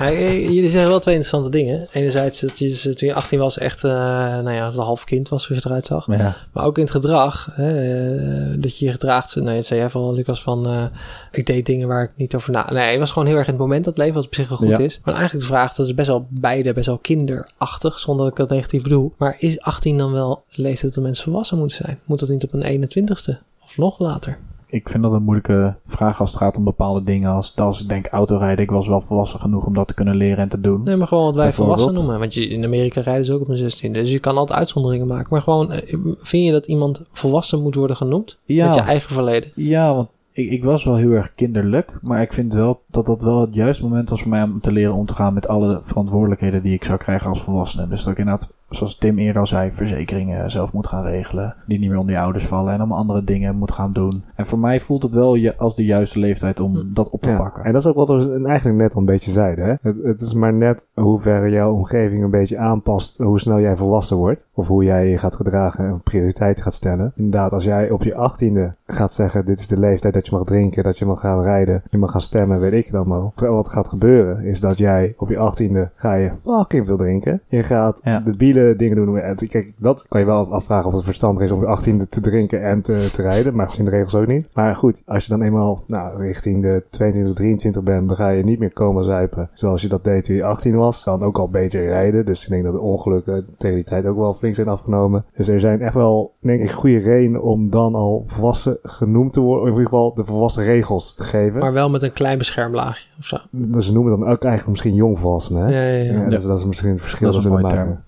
Ja, 0.02 0.10
eh, 0.10 0.42
jullie 0.42 0.70
zeggen 0.70 0.90
wel 0.90 1.00
twee 1.00 1.14
interessante 1.14 1.56
dingen. 1.56 1.86
Enerzijds 1.92 2.40
dat 2.40 2.58
je 2.58 2.94
toen 2.94 3.08
je 3.08 3.14
18 3.14 3.38
was 3.38 3.58
echt, 3.58 3.84
eh, 3.84 3.90
nou 3.92 4.50
ja, 4.52 4.66
een 4.66 4.78
half 4.78 5.04
kind 5.04 5.28
was 5.28 5.42
zoals 5.42 5.62
je 5.62 5.68
eruit 5.68 5.86
zag. 5.86 6.06
Ja, 6.06 6.36
Maar 6.52 6.64
ook 6.64 6.76
in 6.76 6.82
het 6.82 6.92
gedrag. 6.92 7.48
Hè, 7.52 7.68
eh, 7.68 8.62
dat 8.62 8.78
je 8.78 8.84
je 8.84 8.90
gedraagt. 8.90 9.34
Nou, 9.34 9.56
dat 9.56 9.66
zei 9.66 9.80
jij 9.80 9.90
van 9.90 10.14
Lucas 10.14 10.42
van... 10.42 10.90
ik 11.32 11.46
deed 11.46 11.66
dingen 11.66 11.88
waar 11.88 12.02
ik 12.02 12.10
niet 12.16 12.34
over 12.34 12.52
na... 12.52 12.72
Nee, 12.72 12.90
het 12.90 12.98
was 12.98 13.10
gewoon 13.10 13.28
heel 13.28 13.36
erg 13.36 13.46
in 13.46 13.52
het 13.52 13.62
moment 13.62 13.84
dat 13.84 13.98
leven. 13.98 14.14
Wat 14.14 14.24
op 14.24 14.34
zich 14.34 14.48
wel 14.48 14.58
goed 14.58 14.68
Ja. 14.68 14.78
is. 14.78 15.00
Maar 15.04 15.14
eigenlijk 15.14 15.46
de 15.46 15.52
vraag, 15.54 15.74
dat 15.74 15.86
is 15.86 15.94
best 15.94 16.08
wel 16.08 16.26
beide 16.30 16.72
best 16.72 16.86
wel 16.86 16.98
kinderachtig. 16.98 17.98
Zonder 17.98 18.24
dat 18.24 18.32
ik 18.32 18.38
dat 18.38 18.56
negatief 18.56 18.82
bedoel. 18.82 19.12
Maar 19.18 19.36
is 19.38 19.60
18 19.60 19.98
dan 19.98 20.12
wel 20.12 20.44
de 20.48 20.62
leeftijd 20.62 20.94
dat 20.94 21.04
mensen 21.04 21.24
volwassen 21.24 21.58
moeten 21.58 21.76
zijn? 21.84 22.00
Moet 22.04 22.18
dat 22.18 22.28
niet 22.28 22.44
op 22.44 22.52
een 22.52 22.88
21ste? 22.90 23.38
Of 23.64 23.76
nog 23.76 23.98
later? 23.98 24.38
Ik 24.72 24.88
vind 24.88 25.02
dat 25.02 25.12
een 25.12 25.22
moeilijke 25.22 25.74
vraag 25.84 26.20
als 26.20 26.30
het 26.30 26.38
gaat 26.38 26.56
om 26.56 26.64
bepaalde 26.64 27.02
dingen. 27.02 27.30
Als, 27.30 27.56
als 27.56 27.82
ik 27.82 27.88
denk 27.88 28.06
autorijden, 28.06 28.64
ik 28.64 28.70
was 28.70 28.88
wel 28.88 29.00
volwassen 29.00 29.40
genoeg 29.40 29.66
om 29.66 29.74
dat 29.74 29.88
te 29.88 29.94
kunnen 29.94 30.16
leren 30.16 30.38
en 30.38 30.48
te 30.48 30.60
doen. 30.60 30.82
Nee, 30.82 30.96
maar 30.96 31.06
gewoon 31.06 31.24
wat 31.24 31.34
wij 31.34 31.52
volwassen 31.52 31.94
noemen. 31.94 32.18
Want 32.18 32.34
je, 32.34 32.48
in 32.48 32.64
Amerika 32.64 33.00
rijden 33.00 33.24
ze 33.24 33.32
ook 33.32 33.40
op 33.40 33.48
een 33.48 33.70
16e. 33.72 33.90
Dus 33.90 34.10
je 34.10 34.18
kan 34.18 34.36
altijd 34.36 34.58
uitzonderingen 34.58 35.06
maken. 35.06 35.26
Maar 35.30 35.42
gewoon, 35.42 35.72
eh, 35.72 35.98
vind 36.18 36.44
je 36.44 36.50
dat 36.50 36.66
iemand 36.66 37.02
volwassen 37.12 37.62
moet 37.62 37.74
worden 37.74 37.96
genoemd? 37.96 38.38
Ja. 38.44 38.66
Met 38.66 38.74
je 38.74 38.80
eigen 38.80 39.14
verleden. 39.14 39.50
Ja, 39.54 39.94
want 39.94 40.08
ik, 40.32 40.50
ik 40.50 40.64
was 40.64 40.84
wel 40.84 40.96
heel 40.96 41.10
erg 41.10 41.34
kinderlijk. 41.34 41.98
Maar 42.02 42.22
ik 42.22 42.32
vind 42.32 42.54
wel 42.54 42.80
dat 42.90 43.06
dat 43.06 43.22
wel 43.22 43.40
het 43.40 43.54
juiste 43.54 43.82
moment 43.82 44.10
was 44.10 44.20
voor 44.20 44.30
mij 44.30 44.42
om 44.42 44.60
te 44.60 44.72
leren 44.72 44.94
om 44.94 45.06
te 45.06 45.14
gaan 45.14 45.34
met 45.34 45.48
alle 45.48 45.78
verantwoordelijkheden 45.82 46.62
die 46.62 46.74
ik 46.74 46.84
zou 46.84 46.98
krijgen 46.98 47.28
als 47.28 47.42
volwassene. 47.42 47.88
Dus 47.88 48.02
dat 48.02 48.12
ik 48.12 48.18
inderdaad 48.18 48.52
zoals 48.74 48.96
Tim 48.98 49.18
eerder 49.18 49.40
al 49.40 49.46
zei, 49.46 49.72
verzekeringen 49.72 50.50
zelf 50.50 50.72
moet 50.72 50.86
gaan 50.86 51.04
regelen. 51.04 51.54
Die 51.66 51.78
niet 51.78 51.88
meer 51.88 51.98
onder 51.98 52.14
je 52.14 52.20
ouders 52.20 52.46
vallen 52.46 52.72
en 52.72 52.78
allemaal 52.78 52.98
andere 52.98 53.24
dingen 53.24 53.56
moet 53.56 53.72
gaan 53.72 53.92
doen. 53.92 54.22
En 54.34 54.46
voor 54.46 54.58
mij 54.58 54.80
voelt 54.80 55.02
het 55.02 55.14
wel 55.14 55.34
je, 55.34 55.56
als 55.56 55.76
de 55.76 55.84
juiste 55.84 56.18
leeftijd 56.18 56.60
om 56.60 56.74
Hm. 56.76 56.92
dat 56.92 57.10
op 57.10 57.22
te 57.22 57.30
Ja, 57.30 57.36
pakken. 57.36 57.64
En 57.64 57.72
dat 57.72 57.82
is 57.82 57.88
ook 57.88 57.94
wat 57.94 58.08
we 58.08 58.42
eigenlijk 58.46 58.78
net 58.78 58.94
al 58.94 59.00
een 59.00 59.06
beetje 59.06 59.30
zeiden. 59.30 59.64
Hè? 59.64 59.74
Het, 59.82 60.02
het 60.02 60.20
is 60.20 60.34
maar 60.34 60.52
net 60.52 60.88
hoe 60.94 61.20
ver 61.20 61.48
jouw 61.50 61.72
omgeving 61.72 62.24
een 62.24 62.30
beetje 62.30 62.58
aanpast, 62.58 63.18
hoe 63.18 63.40
snel 63.40 63.60
jij 63.60 63.76
volwassen 63.76 64.16
wordt. 64.16 64.48
Of 64.54 64.66
hoe 64.66 64.84
jij 64.84 65.08
je 65.08 65.18
gaat 65.18 65.34
gedragen 65.36 65.84
en 65.86 66.00
prioriteiten 66.02 66.64
gaat 66.64 66.74
stellen. 66.74 67.12
Inderdaad, 67.16 67.52
als 67.52 67.64
jij 67.64 67.90
op 67.90 68.02
je 68.02 68.14
achttiende 68.14 68.74
gaat 68.86 69.12
zeggen, 69.12 69.44
dit 69.44 69.58
is 69.58 69.66
de 69.68 69.78
leeftijd 69.78 70.14
dat 70.14 70.26
je 70.26 70.36
mag 70.36 70.44
drinken, 70.46 70.82
dat 70.82 70.98
je 70.98 71.04
mag 71.06 71.20
gaan 71.20 71.42
rijden, 71.42 71.82
je 71.90 71.98
mag 71.98 72.10
gaan 72.10 72.20
stemmen, 72.20 72.60
weet 72.60 72.72
ik 72.72 72.86
het 72.86 72.94
allemaal. 72.94 73.32
Terwijl 73.34 73.56
wat 73.56 73.68
gaat 73.68 73.88
gebeuren, 73.88 74.44
is 74.44 74.60
dat 74.60 74.78
jij 74.78 75.14
op 75.16 75.28
je 75.28 75.38
achttiende 75.38 75.90
ga 75.94 76.14
je 76.14 76.30
fucking 76.44 76.86
veel 76.86 76.96
drinken. 76.96 77.40
Je 77.48 77.62
gaat 77.62 78.00
Ja. 78.04 78.20
de 78.20 78.36
bielen 78.36 78.61
dingen 78.76 78.96
doen. 78.96 79.18
En 79.18 79.36
Kijk, 79.48 79.72
dat 79.78 80.04
kan 80.08 80.20
je 80.20 80.26
wel 80.26 80.52
afvragen 80.52 80.86
of 80.86 80.94
het 80.94 81.04
verstandig 81.04 81.44
is 81.44 81.50
om 81.50 81.56
op 81.56 81.62
je 81.62 81.68
achttiende 81.68 82.08
te 82.08 82.20
drinken 82.20 82.62
en 82.62 82.82
te, 82.82 83.08
te 83.12 83.22
rijden. 83.22 83.54
Maar 83.54 83.74
in 83.78 83.84
de 83.84 83.90
regels 83.90 84.14
ook 84.14 84.26
niet. 84.26 84.48
Maar 84.54 84.76
goed, 84.76 85.02
als 85.06 85.24
je 85.24 85.30
dan 85.30 85.42
eenmaal 85.42 85.84
nou, 85.86 86.22
richting 86.22 86.62
de 86.62 86.82
22, 86.90 87.34
23 87.34 87.82
bent, 87.82 88.08
dan 88.08 88.16
ga 88.16 88.28
je 88.28 88.44
niet 88.44 88.58
meer 88.58 88.72
komen 88.72 89.04
zuipen. 89.04 89.50
Zoals 89.54 89.82
je 89.82 89.88
dat 89.88 90.04
deed 90.04 90.24
toen 90.24 90.36
je 90.36 90.44
18 90.44 90.76
was. 90.76 91.04
Dan 91.04 91.22
ook 91.22 91.38
al 91.38 91.48
beter 91.48 91.84
rijden. 91.86 92.24
Dus 92.26 92.42
ik 92.42 92.48
denk 92.48 92.64
dat 92.64 92.72
de 92.72 92.80
ongelukken 92.80 93.46
tegen 93.58 93.76
die 93.76 93.84
tijd 93.84 94.06
ook 94.06 94.16
wel 94.16 94.34
flink 94.34 94.54
zijn 94.54 94.68
afgenomen. 94.68 95.24
Dus 95.36 95.48
er 95.48 95.60
zijn 95.60 95.80
echt 95.80 95.94
wel, 95.94 96.34
denk 96.40 96.62
ik, 96.62 96.70
goede 96.70 96.98
redenen 96.98 97.42
om 97.42 97.70
dan 97.70 97.94
al 97.94 98.24
volwassen 98.26 98.78
genoemd 98.82 99.32
te 99.32 99.40
worden. 99.40 99.62
Of 99.62 99.68
in 99.68 99.72
ieder 99.72 99.88
geval 99.88 100.14
de 100.14 100.24
volwassen 100.24 100.64
regels 100.64 101.14
te 101.14 101.24
geven. 101.24 101.60
Maar 101.60 101.72
wel 101.72 101.90
met 101.90 102.02
een 102.02 102.12
klein 102.12 102.38
beschermlaagje 102.38 103.08
of 103.18 103.24
zo. 103.24 103.36
Ze 103.78 103.92
noemen 103.92 104.18
dan 104.18 104.28
ook 104.28 104.42
eigenlijk 104.42 104.66
misschien 104.66 104.94
jongvolwassenen. 104.94 105.66
Hè? 105.66 105.72
Ja, 105.72 105.82
ja, 105.82 106.12
ja. 106.12 106.20
Ja, 106.22 106.28
dus 106.28 106.42
dat 106.42 106.58
is 106.58 106.64
misschien 106.64 106.90
het 106.90 107.00
verschil 107.00 107.30
Dat 107.30 107.42
we 107.42 107.48
mooie 107.48 107.62
maken. 107.62 108.04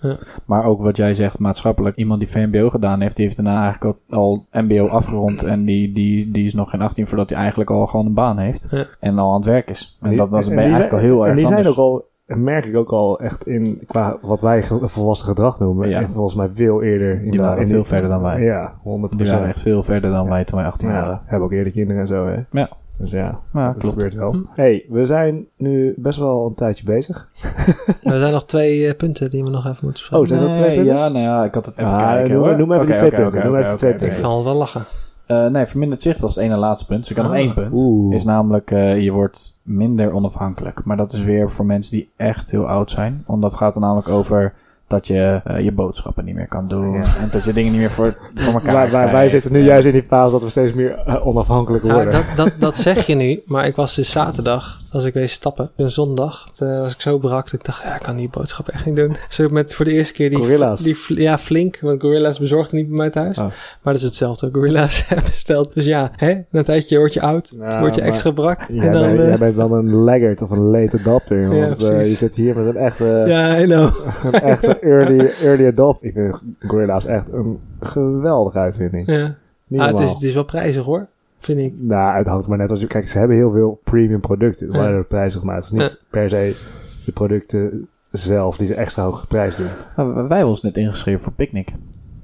Maar 0.46 0.64
ook 0.64 0.80
wat 0.82 0.96
jij 0.96 1.14
zegt, 1.14 1.38
maatschappelijk. 1.38 1.96
Iemand 1.96 2.20
die 2.20 2.28
VMBO 2.28 2.70
gedaan 2.70 3.00
heeft, 3.00 3.16
die 3.16 3.24
heeft 3.24 3.36
daarna 3.36 3.62
eigenlijk 3.62 3.84
ook 3.84 4.16
al 4.18 4.46
MBO 4.52 4.86
afgerond. 4.86 5.42
En 5.42 5.64
die, 5.64 5.92
die, 5.92 6.30
die 6.30 6.44
is 6.44 6.54
nog 6.54 6.70
geen 6.70 6.80
18 6.80 7.06
voordat 7.06 7.30
hij 7.30 7.38
eigenlijk 7.38 7.70
al 7.70 7.86
gewoon 7.86 8.06
een 8.06 8.14
baan 8.14 8.38
heeft. 8.38 8.66
Ja. 8.70 8.84
En 9.00 9.18
al 9.18 9.28
aan 9.30 9.36
het 9.36 9.44
werk 9.44 9.68
is. 9.70 9.98
En 10.00 10.08
die- 10.08 10.18
dat, 10.18 10.30
dat 10.30 10.42
en 10.48 10.54
ben 10.54 10.64
je 10.64 10.70
eigenlijk 10.70 10.92
al 10.92 10.98
heel 11.08 11.20
erg 11.22 11.30
En 11.30 11.36
die 11.36 11.46
zijn 11.46 11.66
ook 11.66 11.76
al, 11.76 12.04
merk 12.26 12.64
ik 12.64 12.76
ook 12.76 12.90
al 12.92 13.20
echt 13.20 13.46
in, 13.46 13.80
qua 13.86 14.18
wat 14.22 14.40
wij 14.40 14.62
volwassen 14.82 15.26
gedrag 15.28 15.58
noemen. 15.58 15.88
Ja. 15.88 16.00
En 16.00 16.10
volgens 16.10 16.34
mij 16.34 16.50
veel 16.54 16.82
eerder. 16.82 17.14
In 17.14 17.22
Die 17.22 17.30
de- 17.30 17.38
waren 17.38 17.62
in 17.62 17.68
veel 17.68 17.84
verder 17.84 18.08
dan 18.10 18.22
wij. 18.22 18.42
Ja, 18.42 18.74
100 18.82 19.18
Die 19.18 19.26
waren 19.28 19.46
echt 19.46 19.60
veel 19.60 19.82
verder 19.82 20.10
dan 20.10 20.28
wij 20.28 20.44
toen 20.44 20.58
wij 20.58 20.66
18 20.68 20.88
Ja, 20.88 20.94
waren. 20.94 21.20
hebben 21.24 21.46
ook 21.46 21.52
eerder 21.54 21.72
kinderen 21.72 22.02
en 22.02 22.08
zo, 22.08 22.26
hè. 22.26 22.36
Ja. 22.50 22.68
Dus 22.98 23.10
ja, 23.10 23.40
Ja, 23.52 23.66
dat 23.66 23.76
klopt. 23.78 23.94
gebeurt 23.94 24.14
wel. 24.14 24.32
Hm. 24.32 24.40
hey, 24.48 24.84
we 24.88 25.06
zijn 25.06 25.46
nu 25.56 25.94
best 25.96 26.18
wel 26.18 26.46
een 26.46 26.54
tijdje 26.54 26.84
bezig. 26.84 27.28
Er 28.02 28.18
zijn 28.20 28.32
nog 28.32 28.44
twee 28.46 28.86
eh, 28.88 28.96
punten 28.96 29.30
die 29.30 29.44
we 29.44 29.50
nog 29.50 29.66
even 29.66 29.78
moeten 29.84 30.04
Oh, 30.12 30.20
bespreken. 30.20 30.28
zijn 30.28 30.40
dat 30.40 30.48
Nee, 30.50 30.64
twee 30.64 30.76
punten? 30.76 30.94
Ja, 31.02 31.08
nou 31.08 31.24
ja, 31.24 31.44
ik 31.44 31.54
had 31.54 31.66
het 31.66 31.76
even 31.78 31.92
Ah, 31.92 31.98
kijken 31.98 32.32
noem- 32.34 32.42
hoor. 32.42 32.56
noem 32.58 32.72
even 32.72 32.86
die 32.86 32.94
twee 32.96 33.10
punten. 33.10 33.44
Noem 33.44 33.56
even 33.56 33.68
die 33.68 33.76
twee 33.76 33.94
oké, 33.94 34.04
ik 34.04 34.10
oké. 34.10 34.20
zal 34.20 34.44
wel 34.44 34.54
lachen. 34.54 34.82
Eh, 35.26 35.46
nee, 35.46 35.66
verminderd 35.66 36.02
zicht 36.02 36.20
was 36.20 36.34
het 36.34 36.44
ene 36.44 36.56
laatste 36.56 36.86
punt. 36.86 37.00
Dus 37.00 37.10
ik 37.10 37.16
had 37.16 37.24
nog 37.26 37.34
Ah. 37.34 37.40
één 37.40 37.54
punt. 37.54 37.72
Oeh. 37.76 38.14
Is 38.14 38.24
namelijk, 38.24 38.70
eh, 38.70 39.00
je 39.00 39.10
wordt 39.12 39.58
minder 39.62 40.12
onafhankelijk. 40.12 40.84
Maar 40.84 40.96
dat 40.96 41.12
is 41.12 41.22
weer 41.24 41.50
voor 41.52 41.66
mensen 41.66 41.96
die 41.96 42.10
echt 42.16 42.50
heel 42.50 42.68
oud 42.68 42.90
zijn. 42.90 43.22
Want 43.26 43.42
dat 43.42 43.54
gaat 43.54 43.74
er 43.74 43.80
namelijk 43.80 44.08
over 44.08 44.54
dat 44.94 45.06
je 45.06 45.40
eh, 45.44 45.60
je 45.60 45.72
boodschappen 45.72 46.24
niet 46.24 46.34
meer 46.34 46.48
kan 46.48 46.68
doen. 46.68 46.92
Ja. 46.92 47.02
En 47.20 47.28
dat 47.32 47.44
je 47.44 47.52
dingen 47.52 47.70
niet 47.72 47.80
meer 47.80 47.90
voor, 47.90 48.16
voor 48.34 48.52
elkaar 48.52 48.72
Waar, 48.72 48.90
waar, 48.90 49.10
wij 49.12 49.28
zitten 49.28 49.52
nu 49.52 49.60
juist 49.60 49.86
in 49.86 49.92
die 49.92 50.02
fase 50.02 50.32
dat 50.32 50.42
we 50.42 50.48
steeds 50.48 50.72
meer 50.74 50.98
eh, 51.06 51.26
onafhankelijk 51.26 51.84
Nou, 51.84 51.94
worden. 52.02 52.12
dat, 52.12 52.36
dat, 52.36 52.52
dat 52.58 52.76
zeg 52.76 53.06
je 53.06 53.14
nu, 53.14 53.42
maar 53.46 53.66
ik 53.66 53.76
was 53.76 53.94
dus 53.94 54.10
zaterdag, 54.10 54.80
als 54.94 55.04
ik 55.04 55.14
wees 55.14 55.32
stappen, 55.32 55.70
een 55.76 55.90
zondag, 55.90 56.48
eh, 56.58 56.78
was 56.78 56.94
ik 56.94 57.00
zo 57.00 57.18
brak 57.18 57.44
dat 57.44 57.52
ik 57.52 57.64
dacht, 57.64 57.82
ja, 57.82 57.94
ik 57.94 58.02
kan 58.02 58.16
die 58.16 58.28
boodschap 58.28 58.68
echt 58.68 58.86
niet 58.86 58.96
doen. 58.96 59.16
Dus 59.28 59.38
ik 59.38 59.50
met 59.50 59.74
voor 59.74 59.84
de 59.84 59.92
eerste 59.92 60.14
keer 60.14 60.28
die, 60.28 60.38
Gorilla's. 60.38 60.80
die 60.80 60.96
ja, 61.06 61.38
flink, 61.38 61.78
want 61.80 62.00
Gorilla's 62.00 62.38
bezorgden 62.38 62.76
niet 62.76 62.88
bij 62.88 62.96
mij 62.96 63.10
thuis. 63.10 63.38
Oh. 63.38 63.44
Maar 63.82 63.92
dat 63.92 63.94
is 63.94 64.02
hetzelfde, 64.02 64.48
Gorilla's 64.52 65.08
besteld. 65.30 65.74
Dus 65.74 65.84
ja, 65.84 66.10
hè, 66.16 66.32
na 66.32 66.44
een 66.50 66.64
tijdje 66.64 66.98
word 66.98 67.12
je 67.12 67.20
oud, 67.20 67.52
Nou, 67.56 67.80
word 67.80 67.94
je 67.94 68.00
extra 68.00 68.30
brak. 68.30 68.60
Jij, 68.68 68.86
en 68.86 68.92
dan, 68.92 69.02
bent, 69.02 69.28
jij 69.28 69.38
bent 69.38 69.56
wel 69.56 69.72
een 69.72 69.92
laggard 69.92 70.42
of 70.42 70.50
een 70.50 70.70
late 70.70 70.98
adopter. 70.98 71.48
Want 71.60 71.84
eh, 71.84 72.08
je 72.08 72.14
zit 72.14 72.34
hier 72.34 72.56
met 72.56 72.66
een 72.66 72.76
echte, 72.76 73.24
ja, 73.26 73.58
I 73.58 73.64
know. 73.64 73.90
een 74.24 74.32
echte 74.32 74.78
early, 74.78 75.32
early 75.42 75.66
adopter. 75.66 76.08
Ik 76.08 76.12
vind 76.14 76.40
Gorilla's 76.58 77.06
echt 77.06 77.32
een 77.32 77.60
geweldige 77.80 78.58
uitvinding. 78.58 79.06
Ja. 79.06 79.36
Ah, 79.76 79.86
het, 79.86 79.98
is, 79.98 80.10
het 80.10 80.22
is 80.22 80.34
wel 80.34 80.44
prijzig 80.44 80.84
hoor, 80.84 81.08
vind 81.44 81.58
ik. 81.60 81.86
Nou, 81.86 82.16
het 82.16 82.26
hangt 82.26 82.48
maar 82.48 82.58
net 82.58 82.70
als 82.70 82.80
je... 82.80 82.86
Kijk, 82.86 83.08
ze 83.08 83.18
hebben 83.18 83.36
heel 83.36 83.50
veel 83.52 83.80
premium 83.84 84.20
producten. 84.20 84.72
Ja. 84.72 84.88
Er 84.88 85.04
prijzig 85.04 85.42
maar 85.42 85.54
Het 85.54 85.64
is 85.64 85.70
niet 85.70 85.80
Ja. 85.80 85.88
per 86.10 86.30
se 86.30 86.56
de 87.04 87.12
producten 87.12 87.88
zelf 88.10 88.56
die 88.56 88.66
ze 88.66 88.74
extra 88.74 89.04
hoog 89.04 89.20
geprijsd 89.20 89.56
doen. 89.56 89.66
Nou, 89.96 90.12
wij 90.14 90.22
hebben 90.22 90.46
ons 90.48 90.62
net 90.62 90.76
ingeschreven 90.76 91.20
voor 91.22 91.32
picknick. 91.32 91.68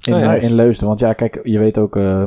In, 0.01 0.15
Oh 0.15 0.21
ja. 0.21 0.37
eh, 0.37 0.43
in 0.43 0.55
Leusden. 0.55 0.87
Want 0.87 1.01
ja, 1.01 1.13
kijk, 1.13 1.41
je 1.43 1.59
weet 1.59 1.79
ook... 1.79 1.97
eh, 1.97 2.23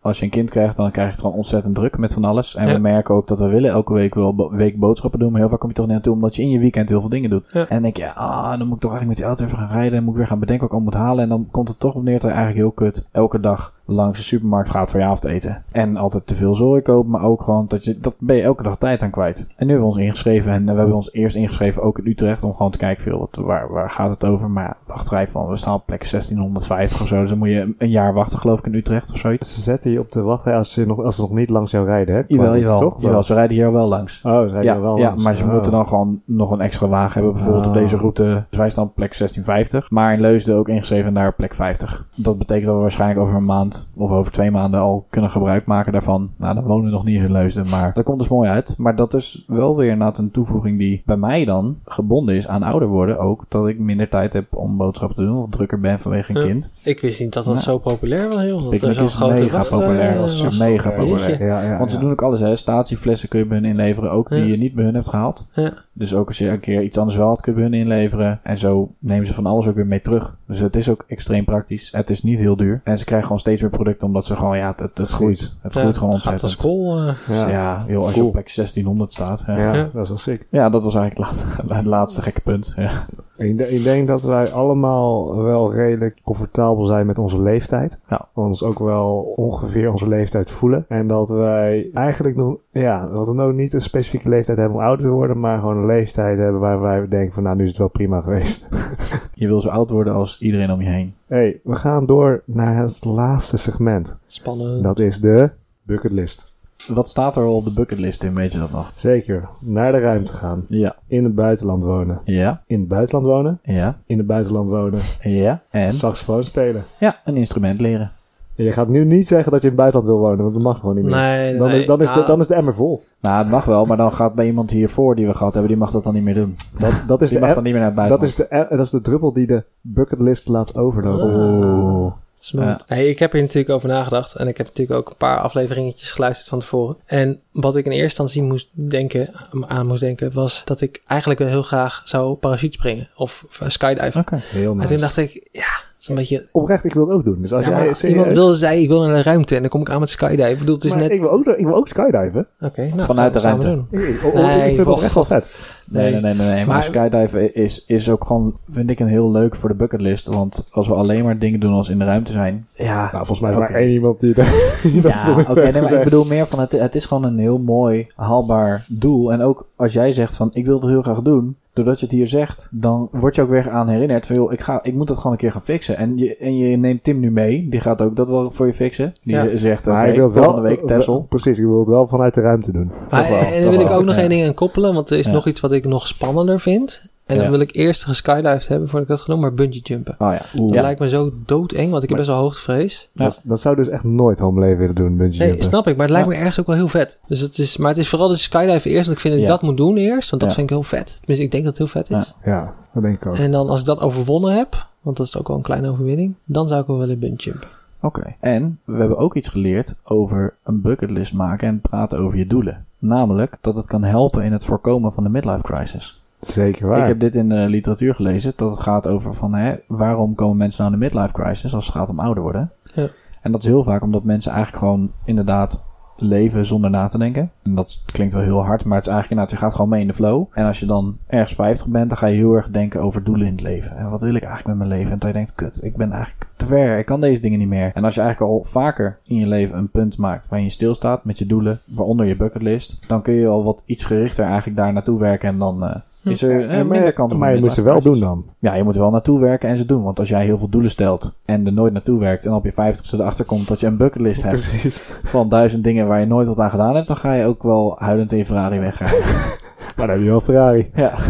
als 0.00 0.18
je 0.18 0.24
een 0.24 0.30
kind 0.30 0.50
krijgt, 0.50 0.76
dan 0.76 0.90
krijg 0.90 1.06
je 1.06 1.12
het 1.12 1.20
gewoon 1.22 1.36
ontzettend 1.36 1.74
druk 1.74 1.98
met 1.98 2.12
van 2.12 2.24
alles. 2.24 2.54
En 2.54 2.66
Ja. 2.68 2.74
we 2.74 2.80
merken 2.80 3.14
ook 3.14 3.26
dat 3.28 3.38
we 3.38 3.46
willen 3.48 3.70
elke 3.70 3.92
week 3.92 4.14
wel 4.14 4.34
bo- 4.34 4.50
week 4.50 4.78
boodschappen 4.78 5.18
doen. 5.20 5.30
Maar 5.30 5.40
heel 5.40 5.48
vaak 5.48 5.58
kom 5.60 5.68
je 5.68 5.74
toch 5.74 5.84
niet 5.84 5.94
naartoe, 5.94 6.12
omdat 6.14 6.36
je 6.36 6.42
in 6.42 6.48
je 6.50 6.58
weekend 6.58 6.88
heel 6.88 7.00
veel 7.00 7.08
dingen 7.08 7.30
doet. 7.30 7.44
Ja. 7.52 7.60
En 7.60 7.66
dan 7.68 7.82
denk 7.82 7.96
je, 7.96 8.12
ah, 8.14 8.58
dan 8.58 8.66
moet 8.66 8.76
ik 8.76 8.82
toch 8.82 8.90
eigenlijk 8.90 9.06
met 9.06 9.16
die 9.16 9.24
auto 9.26 9.44
even 9.44 9.58
gaan 9.58 9.76
rijden. 9.76 9.98
En 9.98 10.02
moet 10.04 10.12
ik 10.12 10.18
weer 10.18 10.26
gaan 10.26 10.38
bedenken 10.38 10.68
wat 10.68 10.76
ik 10.76 10.82
allemaal 10.82 11.00
moet 11.00 11.08
halen. 11.08 11.22
En 11.22 11.28
dan 11.28 11.48
komt 11.50 11.68
het 11.68 11.78
toch 11.80 11.94
op 11.94 12.02
neer 12.02 12.12
dat 12.12 12.22
je 12.22 12.36
eigenlijk 12.36 12.58
heel 12.58 12.72
kut 12.72 13.08
elke 13.12 13.40
dag 13.40 13.72
langs 13.86 14.18
de 14.18 14.24
supermarkt 14.24 14.70
gaat 14.70 14.90
voor 14.90 15.00
je 15.00 15.06
avondeten. 15.06 15.62
En 15.72 15.96
altijd 15.96 16.26
te 16.26 16.34
veel 16.34 16.54
zooi 16.54 16.82
kopen, 16.82 17.10
maar 17.10 17.22
ook 17.22 17.42
gewoon 17.42 17.64
dat 17.68 17.84
je, 17.84 17.98
dat 18.00 18.14
ben 18.18 18.36
je 18.36 18.42
elke 18.42 18.62
dag 18.62 18.76
tijd 18.78 19.02
aan 19.02 19.10
kwijt. 19.10 19.38
En 19.56 19.66
nu 19.66 19.72
hebben 19.72 19.88
we 19.90 19.94
ons 19.94 20.02
ingeschreven 20.04 20.52
en 20.52 20.64
we 20.64 20.72
hebben 20.72 20.94
ons 20.94 21.12
eerst 21.12 21.36
ingeschreven 21.36 21.82
ook 21.82 21.98
in 21.98 22.06
Utrecht 22.06 22.42
om 22.42 22.54
gewoon 22.54 22.70
te 22.70 22.78
kijken, 22.78 23.02
veel, 23.02 23.18
wat, 23.18 23.36
waar, 23.44 23.72
waar 23.72 23.90
gaat 23.90 24.10
het 24.10 24.24
over? 24.24 24.50
Maar 24.50 24.64
ja, 24.64 24.76
wachtrij 24.86 25.28
van, 25.28 25.48
we 25.48 25.56
staan 25.56 25.74
op 25.74 25.86
plek 25.86 26.10
1650 26.10 27.00
of 27.00 27.08
zo, 27.08 27.20
dus 27.20 27.28
dan 27.28 27.38
moet 27.38 27.48
je 27.48 27.74
een 27.78 27.90
jaar 27.90 28.12
wachten 28.14 28.38
geloof 28.38 28.58
ik 28.58 28.66
in 28.66 28.74
Utrecht 28.74 29.12
of 29.12 29.18
zoiets. 29.18 29.54
Ze 29.54 29.60
zetten 29.60 29.90
je 29.90 30.00
op 30.00 30.12
de 30.12 30.20
wachtrij 30.22 30.56
als 30.56 30.72
ze 30.72 30.84
nog, 30.86 31.02
als 31.02 31.14
ze 31.16 31.20
nog 31.20 31.30
niet 31.30 31.50
langs 31.50 31.70
jou 31.70 31.86
rijden, 31.86 32.14
hè? 32.14 32.22
Jawel, 32.26 32.56
jawel, 32.56 32.78
toch? 32.80 33.02
jawel, 33.02 33.22
ze 33.22 33.34
rijden 33.34 33.56
hier 33.56 33.72
wel 33.72 33.88
langs. 33.88 34.22
Oh, 34.24 34.32
ze 34.40 34.46
rijden 34.50 34.62
Ja, 34.74 34.80
wel 34.80 34.96
ja 34.98 35.06
langs. 35.08 35.24
maar 35.24 35.34
ze 35.34 35.44
Oh. 35.44 35.52
moeten 35.52 35.72
dan 35.72 35.86
gewoon 35.86 36.20
nog 36.24 36.50
een 36.50 36.60
extra 36.60 36.86
wagen 36.88 37.12
hebben. 37.14 37.32
Bijvoorbeeld 37.32 37.66
op 37.66 37.72
Ah. 37.74 37.78
deze 37.78 37.96
route. 37.96 38.44
Dus 38.48 38.58
wij 38.58 38.70
staan 38.70 38.84
op 38.84 38.94
plek 38.94 39.14
1650. 39.14 39.90
Maar 39.90 40.12
in 40.12 40.20
Leusden 40.20 40.56
ook 40.56 40.68
ingeschreven 40.68 41.12
naar 41.12 41.32
plek 41.32 41.54
50. 41.54 42.06
Dat 42.16 42.38
betekent 42.38 42.66
dat 42.66 42.74
we 42.74 42.80
waarschijnlijk 42.80 43.20
over 43.20 43.36
een 43.36 43.44
maand 43.44 43.73
of 43.96 44.10
over 44.10 44.32
twee 44.32 44.50
maanden 44.50 44.80
al 44.80 45.06
kunnen 45.10 45.30
gebruik 45.30 45.66
maken 45.66 45.92
daarvan. 45.92 46.30
Nou, 46.36 46.54
dan 46.54 46.64
wonen 46.64 46.84
we 46.84 46.90
nog 46.90 47.04
niet 47.04 47.14
eens 47.14 47.24
in 47.24 47.32
Leusden. 47.32 47.68
Maar 47.68 47.92
dat 47.94 48.04
komt 48.04 48.18
dus 48.18 48.28
mooi 48.28 48.48
uit. 48.48 48.74
Maar 48.78 48.96
dat 48.96 49.14
is 49.14 49.44
wel 49.46 49.76
weer 49.76 49.90
inderdaad 49.90 50.18
een 50.18 50.30
toevoeging 50.30 50.78
die 50.78 51.02
bij 51.06 51.16
mij 51.16 51.44
dan 51.44 51.78
gebonden 51.84 52.34
is 52.34 52.48
aan 52.48 52.62
ouder 52.62 52.88
worden. 52.88 53.18
Ook 53.18 53.44
dat 53.48 53.68
ik 53.68 53.78
minder 53.78 54.08
tijd 54.08 54.32
heb 54.32 54.56
om 54.56 54.76
boodschappen 54.76 55.16
te 55.16 55.24
doen. 55.24 55.42
Of 55.42 55.50
drukker 55.50 55.80
ben 55.80 56.00
vanwege 56.00 56.34
een 56.34 56.40
Ja. 56.40 56.46
kind. 56.46 56.74
Ik 56.82 57.00
wist 57.00 57.20
niet 57.20 57.32
dat 57.32 57.44
dat 57.44 57.52
Nou. 57.52 57.64
zo 57.66 57.78
populair 57.78 58.28
was, 58.28 58.42
joh. 58.42 58.70
Dat 58.70 58.80
er 58.80 58.94
zo'n 58.94 59.08
grote 59.08 59.42
mega 59.42 59.62
populair. 59.62 60.18
was 60.18 60.42
was. 60.42 60.58
mega 60.58 60.90
populair. 60.90 61.44
Ja, 61.46 61.62
ja, 61.62 61.78
Want 61.78 61.90
ze 61.90 61.96
ja. 61.96 62.02
doen 62.02 62.12
ook 62.12 62.22
alles, 62.22 62.40
hè. 62.40 62.56
Statieflessen 62.56 63.28
kun 63.28 63.38
je 63.38 63.46
bij 63.46 63.56
hun 63.56 63.66
inleveren, 63.66 64.10
ook 64.10 64.28
die 64.28 64.44
je 64.46 64.56
niet 64.56 64.74
bij 64.74 64.84
hun 64.84 64.94
hebt 64.94 65.08
gehaald. 65.08 65.48
Ja. 65.54 65.72
Dus 65.92 66.14
ook 66.14 66.28
als 66.28 66.38
je 66.38 66.48
een 66.48 66.60
keer 66.60 66.82
iets 66.82 66.98
anders 66.98 67.16
wel 67.16 67.28
had, 67.28 67.40
kun 67.40 67.52
je 67.52 67.58
bij 67.60 67.68
hun 67.68 67.78
inleveren. 67.80 68.40
En 68.42 68.58
zo 68.58 68.90
nemen 68.98 69.26
ze 69.26 69.34
van 69.34 69.46
alles 69.46 69.66
ook 69.66 69.74
weer 69.74 69.86
mee 69.86 70.00
terug. 70.00 70.36
Dus 70.46 70.58
het 70.58 70.76
is 70.76 70.88
ook 70.88 71.04
extreem 71.08 71.44
praktisch. 71.44 71.92
Het 71.92 72.10
is 72.10 72.22
niet 72.22 72.38
heel 72.38 72.56
duur. 72.56 72.80
En 72.84 72.98
ze 72.98 73.04
krijgen 73.04 73.26
gewoon 73.26 73.40
steeds 73.42 73.63
meer 73.64 73.78
producten, 73.78 74.06
omdat 74.06 74.24
ze 74.24 74.36
gewoon, 74.36 74.56
ja, 74.56 74.68
het, 74.70 74.80
het, 74.80 74.98
het 74.98 75.10
groeit. 75.10 75.52
Het 75.62 75.74
Ja, 75.74 75.80
groeit 75.80 75.98
gewoon 75.98 76.12
ontzettend. 76.12 76.42
als 76.42 76.52
school. 76.52 76.98
eh, 76.98 77.04
Dus 77.26 77.36
Ja. 77.38 77.48
ja, 77.48 77.84
joh, 77.88 78.04
als 78.04 78.14
je 78.14 78.24
op 78.24 78.32
plek 78.32 78.54
1600 78.54 79.12
staat. 79.12 79.44
Ja, 79.46 79.56
Ja, 79.56 79.62
ja. 79.62 79.74
Ja. 79.74 79.88
dat 79.92 80.02
is 80.02 80.08
wel 80.08 80.18
sick. 80.18 80.46
dat 80.70 80.82
was 80.84 80.94
eigenlijk 80.94 81.30
het 81.30 81.38
laatste, 81.46 81.74
het 81.74 81.86
laatste 81.86 82.22
gekke 82.22 82.40
punt. 82.40 82.72
Ja. 82.76 83.06
Ik, 83.36 83.60
ik 83.60 83.82
denk 83.82 84.06
dat 84.06 84.22
wij 84.22 84.52
allemaal 84.52 85.42
wel 85.42 85.74
redelijk 85.74 86.20
comfortabel 86.22 86.86
zijn 86.86 87.06
met 87.06 87.18
onze 87.18 87.42
leeftijd. 87.42 88.00
Ja. 88.08 88.28
Ons 88.34 88.62
ook 88.62 88.78
wel 88.78 89.32
ongeveer 89.36 89.90
onze 89.90 90.08
leeftijd 90.08 90.50
voelen. 90.50 90.84
En 90.88 91.08
dat 91.08 91.28
wij 91.28 91.90
eigenlijk 91.94 92.36
nog, 92.36 92.56
ja, 92.72 93.06
dat 93.06 93.26
we 93.26 93.34
nog 93.34 93.52
niet 93.52 93.72
een 93.72 93.80
specifieke 93.80 94.28
leeftijd 94.28 94.58
hebben 94.58 94.76
om 94.76 94.84
ouder 94.84 95.06
te 95.06 95.12
worden, 95.12 95.40
maar 95.40 95.58
gewoon 95.58 95.76
een 95.76 95.86
leeftijd 95.86 96.38
hebben 96.38 96.60
waar 96.60 96.80
wij 96.80 97.08
denken 97.08 97.34
van 97.34 97.42
nou, 97.42 97.56
nu 97.56 97.62
is 97.62 97.68
het 97.68 97.78
wel 97.78 97.88
prima 97.88 98.20
geweest. 98.20 98.68
Je 99.34 99.46
wil 99.46 99.60
zo 99.60 99.68
oud 99.68 99.90
worden 99.90 100.14
als 100.14 100.40
iedereen 100.40 100.70
om 100.70 100.80
je 100.80 100.88
heen. 100.88 101.14
hey, 101.26 101.60
we 101.64 101.74
gaan 101.74 102.06
door 102.06 102.42
naar 102.46 102.82
het 102.82 103.04
laatste 103.04 103.56
segment. 103.56 104.20
spannend. 104.26 104.82
Dat 104.82 104.98
is 104.98 105.20
de 105.20 105.50
bucketlist. 105.82 106.53
Wat 106.88 107.08
staat 107.08 107.36
er 107.36 107.44
op 107.44 107.64
de 107.64 107.72
bucketlist 107.72 108.22
in, 108.22 108.34
weet 108.34 108.52
je 108.52 108.58
dat 108.58 108.70
nog? 108.70 108.90
Zeker, 108.94 109.48
naar 109.58 109.92
de 109.92 109.98
ruimte 109.98 110.32
gaan. 110.34 110.64
Ja. 110.68 110.96
In 111.06 111.24
het 111.24 111.34
buitenland 111.34 111.82
wonen. 111.84 112.20
Ja. 112.24 112.62
In 112.66 112.78
het 112.78 112.88
buitenland 112.88 113.26
wonen. 113.26 113.58
Ja. 113.62 113.96
In 114.06 114.18
het 114.18 114.26
buitenland 114.26 114.68
wonen. 114.68 115.00
Ja. 115.20 115.62
En? 115.70 115.92
Saxofoon 115.92 116.44
spelen. 116.44 116.82
Ja, 117.00 117.16
een 117.24 117.36
instrument 117.36 117.80
leren. 117.80 118.12
En 118.56 118.64
je 118.64 118.72
gaat 118.72 118.88
nu 118.88 119.04
niet 119.04 119.26
zeggen 119.26 119.52
dat 119.52 119.62
je 119.62 119.68
in 119.68 119.72
het 119.74 119.82
buitenland 119.82 120.12
wil 120.12 120.22
wonen, 120.28 120.42
want 120.42 120.54
dat 120.54 120.62
mag 120.62 120.78
gewoon 120.80 120.94
niet 120.94 121.04
meer. 121.04 121.14
Nee, 121.14 121.56
Dan, 121.56 121.68
nee. 121.68 121.80
is, 121.80 121.86
dan, 121.86 122.00
is 122.00 122.12
de, 122.12 122.20
Ah, 122.20 122.26
dan 122.26 122.40
is 122.40 122.46
de 122.46 122.54
emmer 122.54 122.74
vol. 122.74 123.02
Nou, 123.20 123.38
het 123.42 123.48
mag 123.50 123.64
wel, 123.64 123.84
maar 123.84 123.96
dan 123.96 124.12
gaat 124.12 124.34
bij 124.34 124.46
iemand 124.46 124.70
hiervoor 124.70 125.16
die 125.16 125.26
we 125.26 125.34
gehad 125.34 125.52
hebben, 125.52 125.72
die 125.72 125.80
mag 125.80 125.90
dat 125.90 126.04
dan 126.04 126.14
niet 126.14 126.22
meer 126.22 126.34
doen. 126.34 126.56
Dat, 126.78 127.04
dat, 127.06 127.22
is, 127.22 127.28
Die 127.28 127.38
de, 127.38 127.44
mag 127.46 127.48
em- 127.48 127.54
dan 127.54 127.64
niet 127.64 127.72
meer 127.72 127.82
naar 127.82 127.90
het 127.90 128.08
dat, 128.10 128.18
buitenland. 128.18 128.50
is 128.52 128.68
de, 128.68 128.76
dat 128.76 128.84
is 128.86 128.90
de 128.90 129.00
druppel 129.00 129.32
die 129.32 129.46
de 129.46 129.64
bucketlist 129.80 130.48
laat 130.48 130.76
overlopen. 130.76 131.34
Oeh. 131.34 132.12
Ja. 132.52 132.80
Hey, 132.86 133.08
ik 133.08 133.18
heb 133.18 133.32
hier 133.32 133.40
natuurlijk 133.40 133.70
over 133.70 133.88
nagedacht. 133.88 134.34
En 134.34 134.48
ik 134.48 134.56
heb 134.56 134.66
natuurlijk 134.66 134.98
ook 134.98 135.10
een 135.10 135.16
paar 135.16 135.38
afleveringetjes 135.38 136.10
geluisterd 136.10 136.48
van 136.48 136.58
tevoren. 136.58 136.96
En 137.06 137.40
wat 137.52 137.76
ik 137.76 137.84
in 137.84 137.90
eerste 137.90 138.04
instantie 138.04 138.42
moest 138.42 138.68
denken, 138.90 139.30
aan 139.68 139.86
moest 139.86 140.00
denken, 140.00 140.32
was 140.32 140.62
dat 140.64 140.80
ik 140.80 141.02
eigenlijk 141.06 141.40
wel 141.40 141.48
heel 141.48 141.62
graag 141.62 142.02
zou 142.04 142.34
parachute 142.34 142.72
springen. 142.72 143.08
Of 143.16 143.46
skydiven. 143.66 144.20
Oké. 144.20 144.40
Heel 144.42 144.76
En 144.80 144.86
toen 144.86 144.98
dacht 144.98 145.16
ik, 145.16 145.48
ja, 145.52 145.82
zo'n 146.04 146.14
beetje... 146.14 146.48
Oprecht, 146.52 146.84
ik 146.84 146.94
wil 146.94 147.08
het 147.08 147.16
ook 147.16 147.24
doen. 147.24 147.38
Dus 147.42 147.52
als 147.52 147.64
Ja, 147.66 147.84
jij 147.84 148.08
iemand 148.10 148.32
wilde, 148.32 148.56
zei, 148.56 148.82
ik 148.82 148.88
wil 148.88 149.00
naar 149.06 149.14
de 149.16 149.22
ruimte. 149.22 149.54
En 149.54 149.60
dan 149.60 149.70
kom 149.70 149.80
ik 149.80 149.90
aan 149.90 150.00
met 150.00 150.10
skydiven. 150.10 150.50
Ik 150.50 150.58
bedoel, 150.58 150.74
het 150.74 150.84
is 150.84 150.90
Maar 150.90 151.00
net... 151.00 151.10
ik, 151.10 151.20
wil 151.20 151.30
ook, 151.30 151.46
ik 151.46 151.64
wil 151.66 151.74
ook 151.74 151.88
skydiven. 151.88 152.46
Oké, 152.60 152.82
nou, 152.94 153.02
Vanuit 153.02 153.32
de 153.32 153.40
gaan 153.40 153.58
we 153.60 153.66
ruimte. 153.66 153.96
Ik, 153.96 154.22
oh, 154.24 154.34
oh, 154.34 154.46
Nee, 154.46 154.56
ik 154.56 154.62
vind 154.64 154.76
het 154.76 154.84
wel, 154.86 154.94
oprecht 154.94 155.14
wel 155.14 155.24
vet. 155.24 155.72
Nee, 155.90 156.12
nee, 156.12 156.20
nee, 156.20 156.34
nee. 156.34 156.46
nee. 156.46 156.56
Maar, 156.56 156.66
Maar- 156.66 156.82
skydiven 156.82 157.54
is, 157.54 157.84
is 157.86 158.10
ook 158.10 158.24
gewoon, 158.24 158.58
vind 158.68 158.90
ik, 158.90 159.00
een 159.00 159.06
heel 159.06 159.30
leuk 159.30 159.56
voor 159.56 159.68
de 159.68 159.74
bucketlist. 159.74 160.26
Want 160.26 160.68
als 160.72 160.88
we 160.88 160.94
alleen 160.94 161.24
maar 161.24 161.38
dingen 161.38 161.60
doen 161.60 161.72
als 161.72 161.88
in 161.88 161.98
de 161.98 162.04
ruimte 162.04 162.32
zijn. 162.32 162.66
Ja, 162.72 163.00
Nou, 163.02 163.10
volgens 163.10 163.40
mij 163.40 163.50
is 163.50 163.56
er 163.56 163.62
Oké. 163.62 163.72
maar 163.72 163.80
één 163.80 163.90
iemand 163.90 164.20
die 164.20 164.34
dat, 164.34 164.46
die 164.82 165.02
Ja, 165.02 165.30
oké, 165.48 165.70
nee, 165.70 165.82
maar 165.82 165.92
ik 165.92 166.04
bedoel 166.04 166.24
meer 166.24 166.46
van 166.46 166.58
het, 166.58 166.72
het 166.72 166.94
is 166.94 167.04
gewoon 167.06 167.24
een 167.24 167.38
heel 167.38 167.58
mooi, 167.58 168.06
haalbaar 168.16 168.84
doel. 168.88 169.32
En 169.32 169.40
ook 169.42 169.66
als 169.76 169.92
jij 169.92 170.12
zegt 170.12 170.34
van 170.36 170.50
ik 170.52 170.64
wil 170.66 170.80
het 170.80 170.88
heel 170.90 171.02
graag 171.02 171.22
doen, 171.22 171.56
doordat 171.74 171.98
je 172.00 172.06
het 172.06 172.14
hier 172.14 172.26
zegt, 172.26 172.68
dan 172.72 173.08
word 173.12 173.34
je 173.34 173.42
ook 173.42 173.48
weer 173.48 173.70
aan 173.70 173.88
herinnerd 173.88 174.26
van 174.26 174.36
joh, 174.36 174.52
ik, 174.52 174.60
ga, 174.60 174.82
ik 174.82 174.94
moet 174.94 175.06
dat 175.08 175.16
gewoon 175.16 175.32
een 175.32 175.38
keer 175.38 175.52
gaan 175.52 175.62
fixen. 175.62 175.96
En 175.96 176.16
je, 176.16 176.36
en 176.36 176.56
je 176.56 176.76
neemt 176.76 177.02
Tim 177.02 177.20
nu 177.20 177.30
mee, 177.30 177.68
die 177.68 177.80
gaat 177.80 178.02
ook 178.02 178.16
dat 178.16 178.28
wel 178.28 178.50
voor 178.50 178.66
je 178.66 178.74
fixen. 178.74 179.12
Die 179.22 179.34
Ja. 179.34 179.56
zegt 179.56 179.86
oké, 179.86 179.96
Maar 179.96 180.08
ik 180.08 180.14
wil 180.14 180.24
het 180.24 180.32
volgende 180.32 180.60
wel, 180.60 180.70
week 180.70 180.86
Tessel. 180.86 181.20
Precies, 181.28 181.58
ik 181.58 181.64
wil 181.64 181.78
het 181.78 181.88
wel 181.88 182.06
vanuit 182.06 182.34
de 182.34 182.40
ruimte 182.40 182.72
doen. 182.72 182.90
Maar, 183.10 183.20
Toch 183.20 183.28
wel, 183.28 183.38
en 183.38 183.52
dan 183.52 183.62
toch 183.62 183.70
wil 183.70 183.80
ik 183.86 183.90
ook 183.92 184.04
nog 184.04 184.14
ja. 184.14 184.20
één 184.20 184.28
ding 184.28 184.46
aan 184.46 184.54
koppelen, 184.54 184.94
want 184.94 185.10
er 185.10 185.18
is 185.18 185.26
Ja. 185.26 185.32
nog 185.32 185.46
iets 185.46 185.60
wat 185.60 185.72
ik 185.72 185.84
nog 185.86 186.06
spannender 186.06 186.60
vind. 186.60 187.12
En 187.24 187.38
dan 187.38 187.50
wil 187.50 187.60
ik 187.60 187.74
eerst 187.74 188.04
geskydived 188.04 188.68
hebben 188.68 188.88
voordat 188.88 189.08
ik 189.08 189.14
dat 189.14 189.24
genoemd, 189.24 189.40
maar 189.42 189.54
bungee 189.54 189.80
jumpen. 189.82 190.14
Oh 190.18 190.32
ja. 190.32 190.42
Dat 190.52 190.74
Ja. 190.74 190.82
lijkt 190.82 191.00
me 191.00 191.08
zo 191.08 191.32
doodeng, 191.46 191.90
want 191.90 192.02
ik 192.02 192.08
heb 192.08 192.18
Maar- 192.18 192.26
best 192.26 192.28
wel 192.28 192.38
hoogtevrees. 192.38 193.08
Ja. 193.12 193.24
Dat, 193.24 193.40
dat 193.44 193.60
zou 193.60 193.76
dus 193.76 193.88
echt 193.88 194.04
nooit 194.04 194.40
leven 194.40 194.78
willen 194.78 194.94
doen, 194.94 195.16
bungee 195.16 195.38
Nee, 195.38 195.48
jumpen. 195.48 195.64
snap 195.66 195.86
ik, 195.86 195.96
maar 195.96 196.04
het 196.06 196.14
lijkt 196.14 196.28
Ja. 196.28 196.32
me 196.34 196.38
ergens 196.38 196.60
ook 196.60 196.66
wel 196.66 196.76
heel 196.76 196.88
vet. 196.88 197.18
Dus 197.26 197.40
het 197.40 197.58
is, 197.58 197.76
maar 197.76 197.88
het 197.88 197.98
is 197.98 198.08
vooral 198.08 198.28
de 198.28 198.36
skydive 198.36 198.88
eerst, 198.88 199.04
want 199.06 199.16
ik 199.16 199.20
vind 199.20 199.34
dat 199.34 199.42
ik 199.42 199.48
dat 199.48 199.62
moet 199.62 199.76
doen 199.76 199.96
eerst, 199.96 200.30
want 200.30 200.42
dat 200.42 200.50
Ja. 200.50 200.56
vind 200.56 200.70
ik 200.70 200.76
heel 200.76 200.84
vet. 200.84 201.06
Tenminste, 201.16 201.44
ik 201.44 201.50
denk 201.50 201.64
dat 201.64 201.78
het 201.78 201.90
heel 201.92 202.02
vet 202.02 202.10
is. 202.10 202.34
Ja. 202.44 202.50
Ja, 202.52 202.74
dat 202.94 203.02
denk 203.02 203.14
ik 203.22 203.26
ook. 203.26 203.36
En 203.36 203.50
dan 203.50 203.68
als 203.68 203.80
ik 203.80 203.86
dat 203.86 204.00
overwonnen 204.00 204.56
heb, 204.56 204.86
want 205.00 205.16
dat 205.16 205.26
is 205.26 205.36
ook 205.38 205.48
wel 205.48 205.56
een 205.56 205.62
kleine 205.62 205.88
overwinning, 205.90 206.34
dan 206.44 206.68
zou 206.68 206.80
ik 206.80 206.86
wel 206.86 206.98
willen 206.98 207.18
bungee 207.18 207.36
jumpen. 207.52 207.68
Oké. 208.00 208.34
En 208.40 208.80
we 208.84 208.96
hebben 208.98 209.18
ook 209.18 209.34
iets 209.34 209.48
geleerd 209.48 209.94
over 210.04 210.54
een 210.64 210.80
bucketlist 210.80 211.32
maken 211.34 211.68
en 211.68 211.80
praten 211.80 212.18
over 212.18 212.38
je 212.38 212.46
doelen. 212.46 212.84
Namelijk 212.98 213.56
dat 213.60 213.76
het 213.76 213.86
kan 213.86 214.02
helpen 214.02 214.42
in 214.44 214.52
het 214.52 214.64
voorkomen 214.64 215.12
van 215.12 215.22
de 215.22 215.30
midlife 215.30 215.62
crisis. 215.62 216.20
Zeker 216.46 216.86
waar. 216.88 217.00
Ik 217.00 217.06
heb 217.06 217.20
dit 217.20 217.34
in 217.34 217.48
de 217.48 217.68
literatuur 217.68 218.14
gelezen, 218.14 218.52
dat 218.56 218.70
het 218.70 218.80
gaat 218.80 219.08
over 219.08 219.34
van 219.34 219.54
hè, 219.54 219.74
waarom 219.88 220.34
komen 220.34 220.56
mensen 220.56 220.82
nou 220.82 220.94
in 220.94 221.00
de 221.00 221.04
midlife 221.06 221.32
crisis 221.32 221.74
als 221.74 221.86
het 221.86 221.94
gaat 221.94 222.08
om 222.08 222.20
ouder 222.20 222.42
worden. 222.42 222.70
Ja. 222.94 223.08
En 223.42 223.52
dat 223.52 223.62
is 223.62 223.68
heel 223.68 223.84
vaak 223.84 224.02
omdat 224.02 224.24
mensen 224.24 224.52
eigenlijk 224.52 224.84
gewoon 224.84 225.10
inderdaad 225.24 225.82
leven 226.16 226.66
zonder 226.66 226.90
na 226.90 227.06
te 227.06 227.18
denken. 227.18 227.50
En 227.62 227.74
dat 227.74 228.02
klinkt 228.06 228.34
wel 228.34 228.42
heel 228.42 228.64
hard, 228.64 228.84
maar 228.84 228.96
het 228.96 229.06
is 229.06 229.12
eigenlijk 229.12 229.30
inderdaad, 229.30 229.50
je 229.50 229.56
gaat 229.56 229.74
gewoon 229.74 229.90
mee 229.90 230.00
in 230.00 230.06
de 230.06 230.14
flow. 230.14 230.46
En 230.52 230.66
als 230.66 230.80
je 230.80 230.86
dan 230.86 231.18
ergens 231.26 231.54
50 231.54 231.86
bent, 231.86 232.08
dan 232.08 232.18
ga 232.18 232.26
je 232.26 232.36
heel 232.36 232.52
erg 232.52 232.68
denken 232.70 233.00
over 233.00 233.24
doelen 233.24 233.46
in 233.46 233.52
het 233.52 233.62
leven. 233.62 233.96
En 233.96 234.10
wat 234.10 234.22
wil 234.22 234.34
ik 234.34 234.42
eigenlijk 234.42 234.78
met 234.78 234.88
mijn 234.88 234.98
leven? 234.98 235.12
En 235.12 235.18
dat 235.18 235.28
je 235.28 235.34
denkt, 235.34 235.54
kut, 235.54 235.80
ik 235.82 235.96
ben 235.96 236.12
eigenlijk 236.12 236.46
te 236.56 236.66
ver, 236.66 236.98
ik 236.98 237.06
kan 237.06 237.20
deze 237.20 237.42
dingen 237.42 237.58
niet 237.58 237.68
meer. 237.68 237.90
En 237.94 238.04
als 238.04 238.14
je 238.14 238.20
eigenlijk 238.20 238.52
al 238.52 238.64
vaker 238.64 239.18
in 239.24 239.36
je 239.36 239.46
leven 239.46 239.78
een 239.78 239.90
punt 239.90 240.18
maakt 240.18 240.48
waarin 240.48 240.66
je 240.66 240.72
stilstaat 240.72 241.24
met 241.24 241.38
je 241.38 241.46
doelen, 241.46 241.80
waaronder 241.84 242.26
je 242.26 242.36
bucketlist, 242.36 242.98
dan 243.08 243.22
kun 243.22 243.34
je 243.34 243.46
al 243.46 243.64
wat 243.64 243.82
iets 243.86 244.04
gerichter 244.04 244.44
eigenlijk 244.44 244.76
daar 244.76 244.92
naartoe 244.92 245.18
werken 245.18 245.48
en 245.48 245.58
dan... 245.58 245.84
eh, 245.84 245.96
is 246.24 246.42
er 246.42 246.60
Ja, 246.60 246.66
eh, 246.68 246.84
maar- 246.84 247.38
Maar 247.38 247.54
je 247.54 247.60
moet 247.60 247.72
ze 247.72 247.82
wel 247.82 248.00
doen 248.00 248.20
dan. 248.20 248.44
Ja, 248.58 248.74
je 248.74 248.82
moet 248.82 248.94
er 248.94 249.00
wel 249.00 249.10
naartoe 249.10 249.40
werken 249.40 249.68
en 249.68 249.76
ze 249.78 249.86
doen. 249.86 250.02
Want 250.02 250.18
als 250.18 250.28
jij 250.28 250.44
heel 250.44 250.58
veel 250.58 250.68
doelen 250.68 250.90
stelt 250.90 251.38
en 251.44 251.66
er 251.66 251.72
nooit 251.72 251.92
naartoe 251.92 252.18
werkt... 252.20 252.46
en 252.46 252.52
op 252.52 252.64
je 252.64 252.72
vijftigste 252.72 253.16
erachter 253.16 253.44
komt 253.44 253.68
dat 253.68 253.80
je 253.80 253.86
een 253.86 253.96
bucketlist 253.96 254.42
hebt... 254.42 254.54
Precies. 254.70 254.96
van 255.24 255.48
duizend 255.48 255.84
dingen 255.84 256.06
waar 256.06 256.20
je 256.20 256.26
nooit 256.26 256.46
wat 256.46 256.58
aan 256.58 256.70
gedaan 256.70 256.94
hebt... 256.94 257.06
dan 257.06 257.16
ga 257.16 257.32
je 257.32 257.46
ook 257.46 257.62
wel 257.62 257.94
huilend 257.98 258.32
in 258.32 258.38
je 258.38 258.44
Ferrari 258.46 258.78
wegrijden. 258.78 259.24
Maar 259.96 260.06
dan 260.06 260.16
heb 260.16 260.24
je 260.24 260.30
wel 260.30 260.40
Ferrari. 260.40 260.88
ja. 260.94 261.12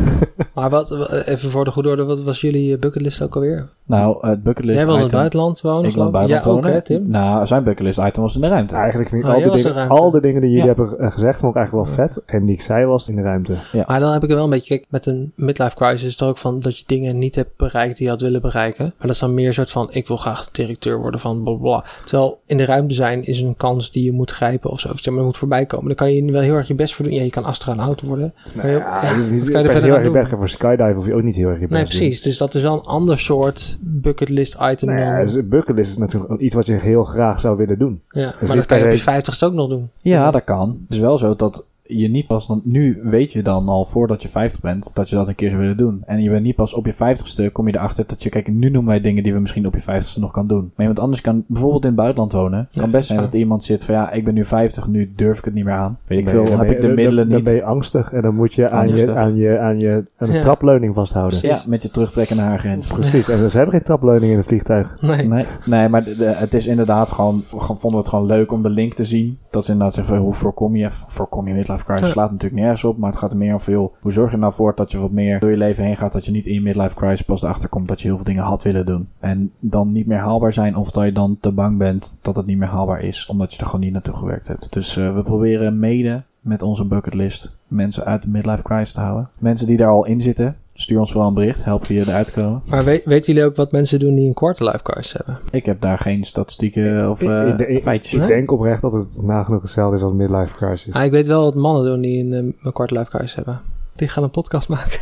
Maar 0.55 0.71
wat, 0.71 1.11
even 1.27 1.51
voor 1.51 1.65
de 1.65 1.71
goede 1.71 1.89
orde, 1.89 2.05
wat 2.05 2.23
was 2.23 2.41
jullie 2.41 2.73
eh, 2.75 2.79
bucketlist 2.81 3.23
ook 3.23 3.35
alweer? 3.35 3.69
Nou, 3.87 4.27
het 4.29 4.43
bucketlist 4.43 4.77
Jij 4.79 4.87
wil 4.87 4.97
in 4.97 5.03
het 5.03 5.11
buitenland 5.13 5.61
wonen? 5.61 5.89
Ik 5.89 5.95
wil 5.95 6.07
in 6.07 6.13
het 6.13 6.13
buitenland 6.13 6.45
Ja, 6.45 6.51
ook 6.51 6.57
wonen. 6.61 6.73
hè, 6.73 6.83
Tim? 6.83 7.11
Nou, 7.11 7.47
zijn 7.47 7.65
bucketlist 7.65 7.99
item 7.99 8.23
was 8.23 8.35
in 8.35 8.41
de 8.41 8.49
ruimte. 8.49 8.75
Eigenlijk 8.75 9.09
vind 9.09 9.23
ik 9.25 9.29
Oh, 9.29 9.35
al, 9.35 9.41
de 9.51 9.63
dingen, 9.63 9.89
al 9.89 10.11
de 10.11 10.21
dingen 10.21 10.41
die 10.41 10.51
jullie 10.51 10.67
Ja. 10.67 10.75
hebben 10.75 10.99
eh, 10.99 11.11
gezegd, 11.13 11.39
vond 11.39 11.55
ik 11.55 11.59
eigenlijk 11.59 11.89
wel 11.89 12.07
vet. 12.07 12.23
En 12.27 12.45
die 12.45 12.55
ik 12.55 12.63
zei 12.63 12.85
was 12.87 13.09
in 13.09 13.17
de 13.17 13.23
ruimte. 13.23 13.53
Maar 13.87 14.01
dan 14.01 14.13
heb 14.13 14.23
ik 14.23 14.29
er 14.31 14.35
wel 14.35 14.45
een 14.45 14.51
beetje, 14.51 14.77
kijk, 14.77 14.87
met 14.91 15.07
een 15.07 15.33
midlife 15.37 15.77
crisis 15.77 16.03
is 16.03 16.13
het 16.13 16.23
ook 16.23 16.39
van 16.39 16.61
dat 16.61 16.79
je 16.79 16.85
dingen 16.87 17.19
niet 17.19 17.35
hebt 17.35 17.57
bereikt 17.57 17.97
die 17.97 18.05
je 18.07 18.13
had 18.13 18.21
willen 18.21 18.41
bereiken. 18.41 18.85
Maar 18.85 18.95
dat 19.07 19.11
is 19.11 19.19
dan 19.19 19.35
meer 19.35 19.47
een 19.49 19.55
soort 19.55 19.71
van, 19.71 19.89
ik 19.91 20.07
wil 20.09 20.17
graag 20.17 20.51
directeur 20.51 20.99
worden 21.01 21.21
van 21.21 21.43
bla 21.43 21.53
bla, 21.53 21.63
bla. 21.63 21.85
Terwijl 22.05 22.41
in 22.47 22.57
de 22.57 22.65
ruimte 22.65 22.95
zijn 22.95 23.25
is 23.25 23.41
een 23.41 23.57
kans 23.57 23.91
die 23.91 24.05
je 24.05 24.13
moet 24.13 24.31
grijpen 24.31 24.71
of 24.71 24.81
zo. 24.81 24.89
Of 24.89 24.99
zeg 24.99 25.15
maar, 25.15 25.25
moet 25.25 25.37
voorbij 25.37 25.67
komen. 25.67 25.87
Dan 25.87 25.95
kan 25.97 26.13
je 26.13 26.33
wel 26.33 26.41
heel 26.43 26.55
erg 26.55 26.69
je 26.69 26.75
best 26.75 26.95
voor 26.95 27.05
doen. 27.05 27.15
Ja, 27.15 27.23
je 27.23 27.31
kan 27.31 27.45
astronaut 27.45 28.01
worden. 28.01 28.35
Je- 28.63 28.69
Ja, 28.69 29.03
ja, 29.03 29.15
dat 29.15 29.25
is 29.25 29.31
niet 29.31 29.51
kan 29.51 29.63
je 29.63 29.69
er 29.69 29.83
heel 29.83 29.95
erg 30.15 30.29
doen? 30.29 30.39
Voor 30.39 30.49
skydive 30.49 30.93
hoef 30.95 31.07
je 31.07 31.15
ook 31.15 31.23
niet 31.23 31.35
heel 31.35 31.49
erg 31.49 31.61
je 31.61 31.67
Nee, 31.69 31.79
doen. 31.81 31.89
precies. 31.89 32.23
Dus 32.23 32.39
dat 32.39 32.55
is 32.55 32.63
wel 32.63 32.75
een 32.75 32.85
ander 32.85 33.19
soort 33.19 33.79
bucketlist 33.81 34.57
item 34.61 34.89
Nou 34.89 35.01
ja, 35.01 35.23
dus 35.23 35.35
een 35.35 35.49
bucketlist 35.49 35.91
is 35.91 35.97
natuurlijk 35.97 36.41
iets 36.41 36.55
wat 36.55 36.67
je 36.67 36.73
heel 36.73 37.05
graag 37.05 37.41
zou 37.41 37.57
willen 37.57 37.79
doen. 37.79 38.01
Ja, 38.09 38.35
is 38.41 38.49
maar 38.49 38.57
dat 38.57 38.67
kan 38.67 38.79
je 38.79 38.85
op 38.85 38.91
je 38.91 38.99
vijftigste 38.99 39.47
ook 39.47 39.53
nog 39.53 39.69
doen. 39.69 39.91
Ja, 40.01 40.31
dat 40.31 40.45
kan. 40.45 40.69
Het 40.85 40.93
is 40.95 40.99
wel 40.99 41.19
zo 41.19 41.37
dat 41.37 41.67
je 41.87 42.09
niet 42.09 42.27
pas 42.27 42.47
dan, 42.47 42.61
nu 42.65 43.01
weet 43.03 43.33
je 43.33 43.43
dan 43.43 43.69
al 43.69 43.85
voordat 43.85 44.23
je 44.23 44.29
50 44.29 44.61
bent, 44.61 44.95
dat 44.95 45.09
je 45.09 45.17
dat 45.17 45.29
een 45.29 45.35
keer 45.35 45.49
zou 45.49 45.61
willen 45.61 45.77
doen. 45.77 46.03
En 46.07 46.23
je 46.23 46.31
bent 46.31 46.43
niet 46.43 46.57
pas 46.57 46.75
op 46.75 46.87
je 46.87 46.95
50ste, 46.95 47.53
kom 47.53 47.67
je 47.69 47.75
erachter 47.75 48.05
dat 48.07 48.23
je, 48.23 48.29
kijk, 48.29 48.49
nu 48.49 48.71
noemen 48.71 48.91
wij 48.91 49.01
dingen 49.01 49.23
die 49.23 49.33
we 49.35 49.41
misschien 49.41 49.67
op 49.67 49.75
je 49.75 49.83
50ste 49.83 50.21
nog 50.21 50.31
kan 50.31 50.47
doen. 50.47 50.61
Maar 50.63 50.73
iemand 50.87 50.99
anders 50.99 51.21
kan 51.21 51.45
bijvoorbeeld 51.47 51.83
in 51.83 51.89
het 51.89 51.97
buitenland 51.97 52.33
wonen. 52.33 52.69
Ja, 52.71 52.81
kan 52.81 52.91
best 52.91 53.07
zijn 53.07 53.19
dat 53.21 53.35
iemand 53.35 53.65
zit 53.65 53.85
van, 53.85 53.95
ja, 53.95 54.11
ik 54.13 54.25
ben 54.25 54.35
nu 54.35 54.45
50, 54.45 54.87
nu 54.89 55.13
durf 55.17 55.39
ik 55.39 55.45
het 55.45 55.55
niet 55.55 55.65
meer 55.65 55.75
aan. 55.75 55.99
Weet 56.07 56.19
ik 56.19 56.25
Nee, 56.25 56.35
veel, 56.35 56.45
dan 56.45 56.59
heb 56.59 56.67
ben 56.67 56.69
ik 56.69 56.75
je- 56.75 56.81
de 56.81 56.87
dan- 56.87 56.97
middelen 56.97 57.29
Dan 57.29 57.37
niet. 57.37 57.45
ben 57.45 57.55
je 57.55 57.65
angstig 57.65 58.13
en 58.13 58.23
dan 58.23 58.35
moet 58.35 58.55
je 58.55 58.71
aan 58.71 58.89
je, 58.97 59.15
aan 59.15 59.37
je, 59.37 59.59
aan 59.59 59.79
je 59.79 60.05
aan 60.17 60.29
een 60.29 60.35
Ja. 60.35 60.41
trapleuning 60.41 60.95
vasthouden. 60.95 61.39
Precies. 61.41 61.63
Ja, 61.63 61.69
met 61.71 61.83
je 61.83 61.91
terugtrekkende 61.91 62.43
haargrens. 62.43 62.87
Precies. 62.87 63.29
En 63.29 63.51
ze 63.51 63.57
hebben 63.57 63.75
geen 63.75 63.85
trapleuning 63.85 64.33
in 64.33 64.39
een 64.39 64.45
vliegtuig. 64.45 64.97
Nee. 65.01 65.27
Nee, 65.29 65.45
nee 65.67 65.89
maar 65.89 66.05
de- 66.05 66.17
de- 66.17 66.25
het 66.35 66.55
is 66.55 66.67
inderdaad 66.67 67.11
gewoon, 67.11 67.45
we 67.51 67.59
vonden 67.59 67.91
we 67.91 67.97
het 67.97 68.09
gewoon 68.09 68.27
leuk 68.27 68.53
om 68.53 68.63
de 68.63 68.71
link 68.71 68.95
te 68.95 69.05
zien. 69.05 69.39
Dat 69.51 69.65
ze 69.65 69.73
inderdaad 69.73 69.95
zeggen, 69.95 70.17
hoe 70.17 70.35
voorkom 70.35 70.77
je, 70.77 70.89
voorkom 70.91 71.49
je 71.49 71.55
midlife 71.75 71.93
crisis, 71.93 72.11
slaat 72.11 72.31
natuurlijk 72.31 72.61
nergens 72.61 72.85
op. 72.85 72.99
Maar 72.99 73.11
het 73.11 73.19
gaat 73.19 73.31
er 73.31 73.37
meer 73.37 73.53
om 73.53 73.61
veel, 73.61 73.95
hoe 74.01 74.13
zorg 74.13 74.31
je 74.31 74.37
nou 74.37 74.53
voor 74.53 74.75
dat 74.75 74.91
je 74.91 74.99
wat 74.99 75.11
meer 75.11 75.41
door 75.41 75.51
je 75.51 75.57
leven 75.57 75.85
heen 75.85 75.97
gaat. 75.97 76.13
Dat 76.13 76.25
je 76.25 76.33
niet 76.33 76.47
in 76.47 76.55
je 76.55 76.61
midlife 76.61 76.97
crisis 76.97 77.23
pas 77.23 77.43
erachter 77.43 77.69
komt 77.69 77.89
dat 77.89 78.01
je 78.01 78.07
heel 78.07 78.17
veel 78.17 78.25
dingen 78.25 78.43
had 78.43 78.63
willen 78.63 78.87
doen. 78.87 79.09
En 79.19 79.53
dan 79.59 79.93
niet 79.93 80.07
meer 80.07 80.19
haalbaar 80.19 80.53
zijn 80.53 80.77
of 80.77 80.91
dat 80.91 81.05
je 81.05 81.13
dan 81.13 81.39
te 81.41 81.53
bang 81.53 81.79
bent 81.79 82.19
dat 82.23 82.37
het 82.37 82.47
niet 82.47 82.59
meer 82.59 82.69
haalbaar 82.69 83.01
is. 83.01 83.27
Omdat 83.27 83.55
je 83.55 83.61
er 83.61 83.67
gewoon 83.67 83.81
niet 83.81 83.93
naartoe 83.93 84.17
gewerkt 84.17 84.49
hebt. 84.49 84.73
Dus 84.73 84.97
eh, 84.97 85.15
we 85.15 85.23
proberen 85.23 85.79
mede 85.79 86.23
met 86.41 86.63
onze 86.63 86.87
bucketlist 86.87 87.57
mensen 87.67 88.05
uit 88.05 88.23
de 88.23 88.31
midlife 88.31 88.63
crisis 88.63 88.93
te 88.93 89.01
houden. 89.01 89.29
Mensen 89.39 89.67
die 89.67 89.77
daar 89.77 89.91
al 89.91 90.07
in 90.07 90.21
zitten, 90.21 90.57
stuur 90.75 90.99
ons 91.01 91.11
vooral 91.13 91.29
een 91.29 91.35
bericht. 91.35 91.65
Helpen 91.65 91.95
je 91.95 92.01
eruit 92.01 92.27
te 92.27 92.33
komen. 92.33 92.63
Maar 92.71 92.85
weet, 92.85 93.05
weten 93.05 93.33
jullie 93.33 93.49
ook 93.49 93.57
wat 93.57 93.73
mensen 93.73 93.99
doen 93.99 94.15
die 94.15 94.27
een 94.29 94.35
quarter 94.35 94.65
life 94.67 94.83
crisis 94.83 95.13
hebben? 95.13 95.39
Ik 95.51 95.67
heb 95.67 95.81
daar 95.81 95.99
geen 95.99 96.25
statistieken 96.25 97.11
of 97.11 97.23
Ik- 97.23 97.29
eh, 97.29 97.49
ik, 97.49 97.59
ik- 97.69 97.83
feitjes. 97.83 98.13
Ik 98.13 98.19
Nee? 98.19 98.29
denk 98.29 98.51
oprecht 98.51 98.83
dat 98.83 98.93
het 98.93 99.23
nagenoeg 99.23 99.63
hetzelfde 99.63 99.97
is 99.97 100.03
als 100.03 100.13
midlife 100.15 100.55
crisis. 100.57 100.95
Ah, 100.95 101.05
ik 101.05 101.11
weet 101.11 101.27
wel 101.27 101.43
wat 101.45 101.55
mannen 101.55 101.85
doen 101.85 102.01
die 102.01 102.25
een, 102.25 102.33
eh, 102.33 102.73
een 102.79 102.97
life 102.99 103.11
crisis 103.11 103.35
hebben. 103.35 103.61
Die 103.97 104.09
gaan 104.09 104.23
een 104.23 104.31
podcast 104.31 104.69
maken. 104.69 104.99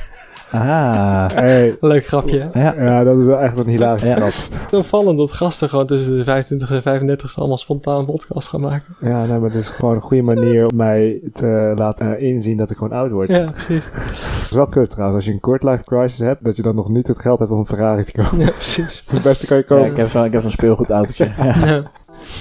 Ah. 0.52 1.30
Hey, 1.34 1.76
Leuk 1.80 2.06
grapje. 2.06 2.48
Ja. 2.52 2.74
ja, 2.78 3.04
dat 3.04 3.18
is 3.18 3.24
wel 3.24 3.38
echt 3.38 3.58
een 3.58 3.66
hilarische 3.66 4.08
Ja. 4.08 4.14
grap. 4.16 4.30
Zo 4.72 4.82
vallend 4.82 5.18
dat 5.18 5.32
gasten 5.32 5.68
gewoon 5.68 5.86
tussen 5.86 6.16
de 6.18 6.24
25 6.24 6.70
en 6.70 6.82
35 6.82 7.38
allemaal 7.38 7.58
spontaan 7.58 7.98
een 7.98 8.06
podcast 8.06 8.48
gaan 8.48 8.60
maken. 8.60 8.94
Ja, 9.00 9.24
nee, 9.24 9.38
maar 9.38 9.50
het 9.50 9.58
is 9.58 9.68
gewoon 9.68 9.94
een 9.94 10.00
goede 10.00 10.22
manier 10.22 10.66
om 10.66 10.76
mij 10.76 11.20
te 11.32 11.72
laten 11.76 12.20
inzien 12.20 12.56
dat 12.56 12.70
ik 12.70 12.76
gewoon 12.76 12.98
oud 12.98 13.10
word. 13.10 13.28
Ja, 13.28 13.50
precies. 13.50 13.84
Het 13.92 14.50
is 14.50 14.50
wel 14.50 14.66
kut 14.66 14.90
trouwens, 14.90 15.16
als 15.16 15.26
je 15.26 15.32
een 15.32 15.40
kort 15.40 15.62
life 15.62 15.84
crisis 15.84 16.18
hebt, 16.18 16.44
dat 16.44 16.56
je 16.56 16.62
dan 16.62 16.74
nog 16.74 16.88
niet 16.88 17.06
het 17.06 17.18
geld 17.18 17.38
hebt 17.38 17.50
om 17.50 17.58
een 17.58 17.66
Ferrari 17.66 18.04
te 18.04 18.12
kopen. 18.12 18.38
Ja, 18.38 18.50
precies. 18.50 19.04
Het 19.10 19.22
beste 19.22 19.46
kan 19.46 19.56
je 19.56 19.62
Ja, 19.68 19.74
kopen. 19.74 19.90
ik 19.90 19.96
heb 19.96 20.08
zo'n 20.08 20.24
ik 20.24 20.32
heb 20.32 20.42
zo'n 20.42 20.50
speelgoedautootje. 20.50 21.30
Ja. 21.36 21.82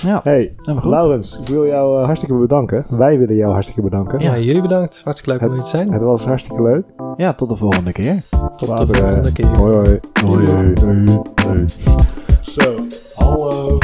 Ja. 0.02 0.20
Hey, 0.24 0.54
goed. 0.66 0.84
Laurens, 0.84 1.40
ik 1.40 1.48
wil 1.48 1.66
jou 1.66 2.00
eh, 2.00 2.06
hartstikke 2.06 2.36
bedanken. 2.36 2.86
Wij 2.90 3.18
willen 3.18 3.36
jou 3.36 3.52
hartstikke 3.52 3.82
bedanken. 3.82 4.20
ja, 4.20 4.38
jullie 4.38 4.62
bedankt. 4.62 5.02
Hartstikke 5.04 5.40
leuk 5.40 5.50
om 5.50 5.56
hier 5.56 5.64
te 5.64 5.70
zijn. 5.70 5.92
Het 5.92 6.02
was 6.02 6.26
hartstikke 6.26 6.62
leuk. 6.62 6.86
ja, 7.16 7.34
tot 7.34 7.50
de 7.50 7.56
volgende 7.56 7.92
keer. 7.92 8.16
Tot 8.30 8.60
de 8.60 8.68
Later, 8.68 8.96
volgende 8.96 9.32
keer. 9.32 9.46
Hoi 9.46 9.74
hoi. 9.76 10.00
Hoi, 10.26 10.50
hoi. 10.52 10.74
hoi. 10.86 11.22
Hoi. 11.46 11.66
Zo, 12.40 12.76
hallo. 13.16 13.78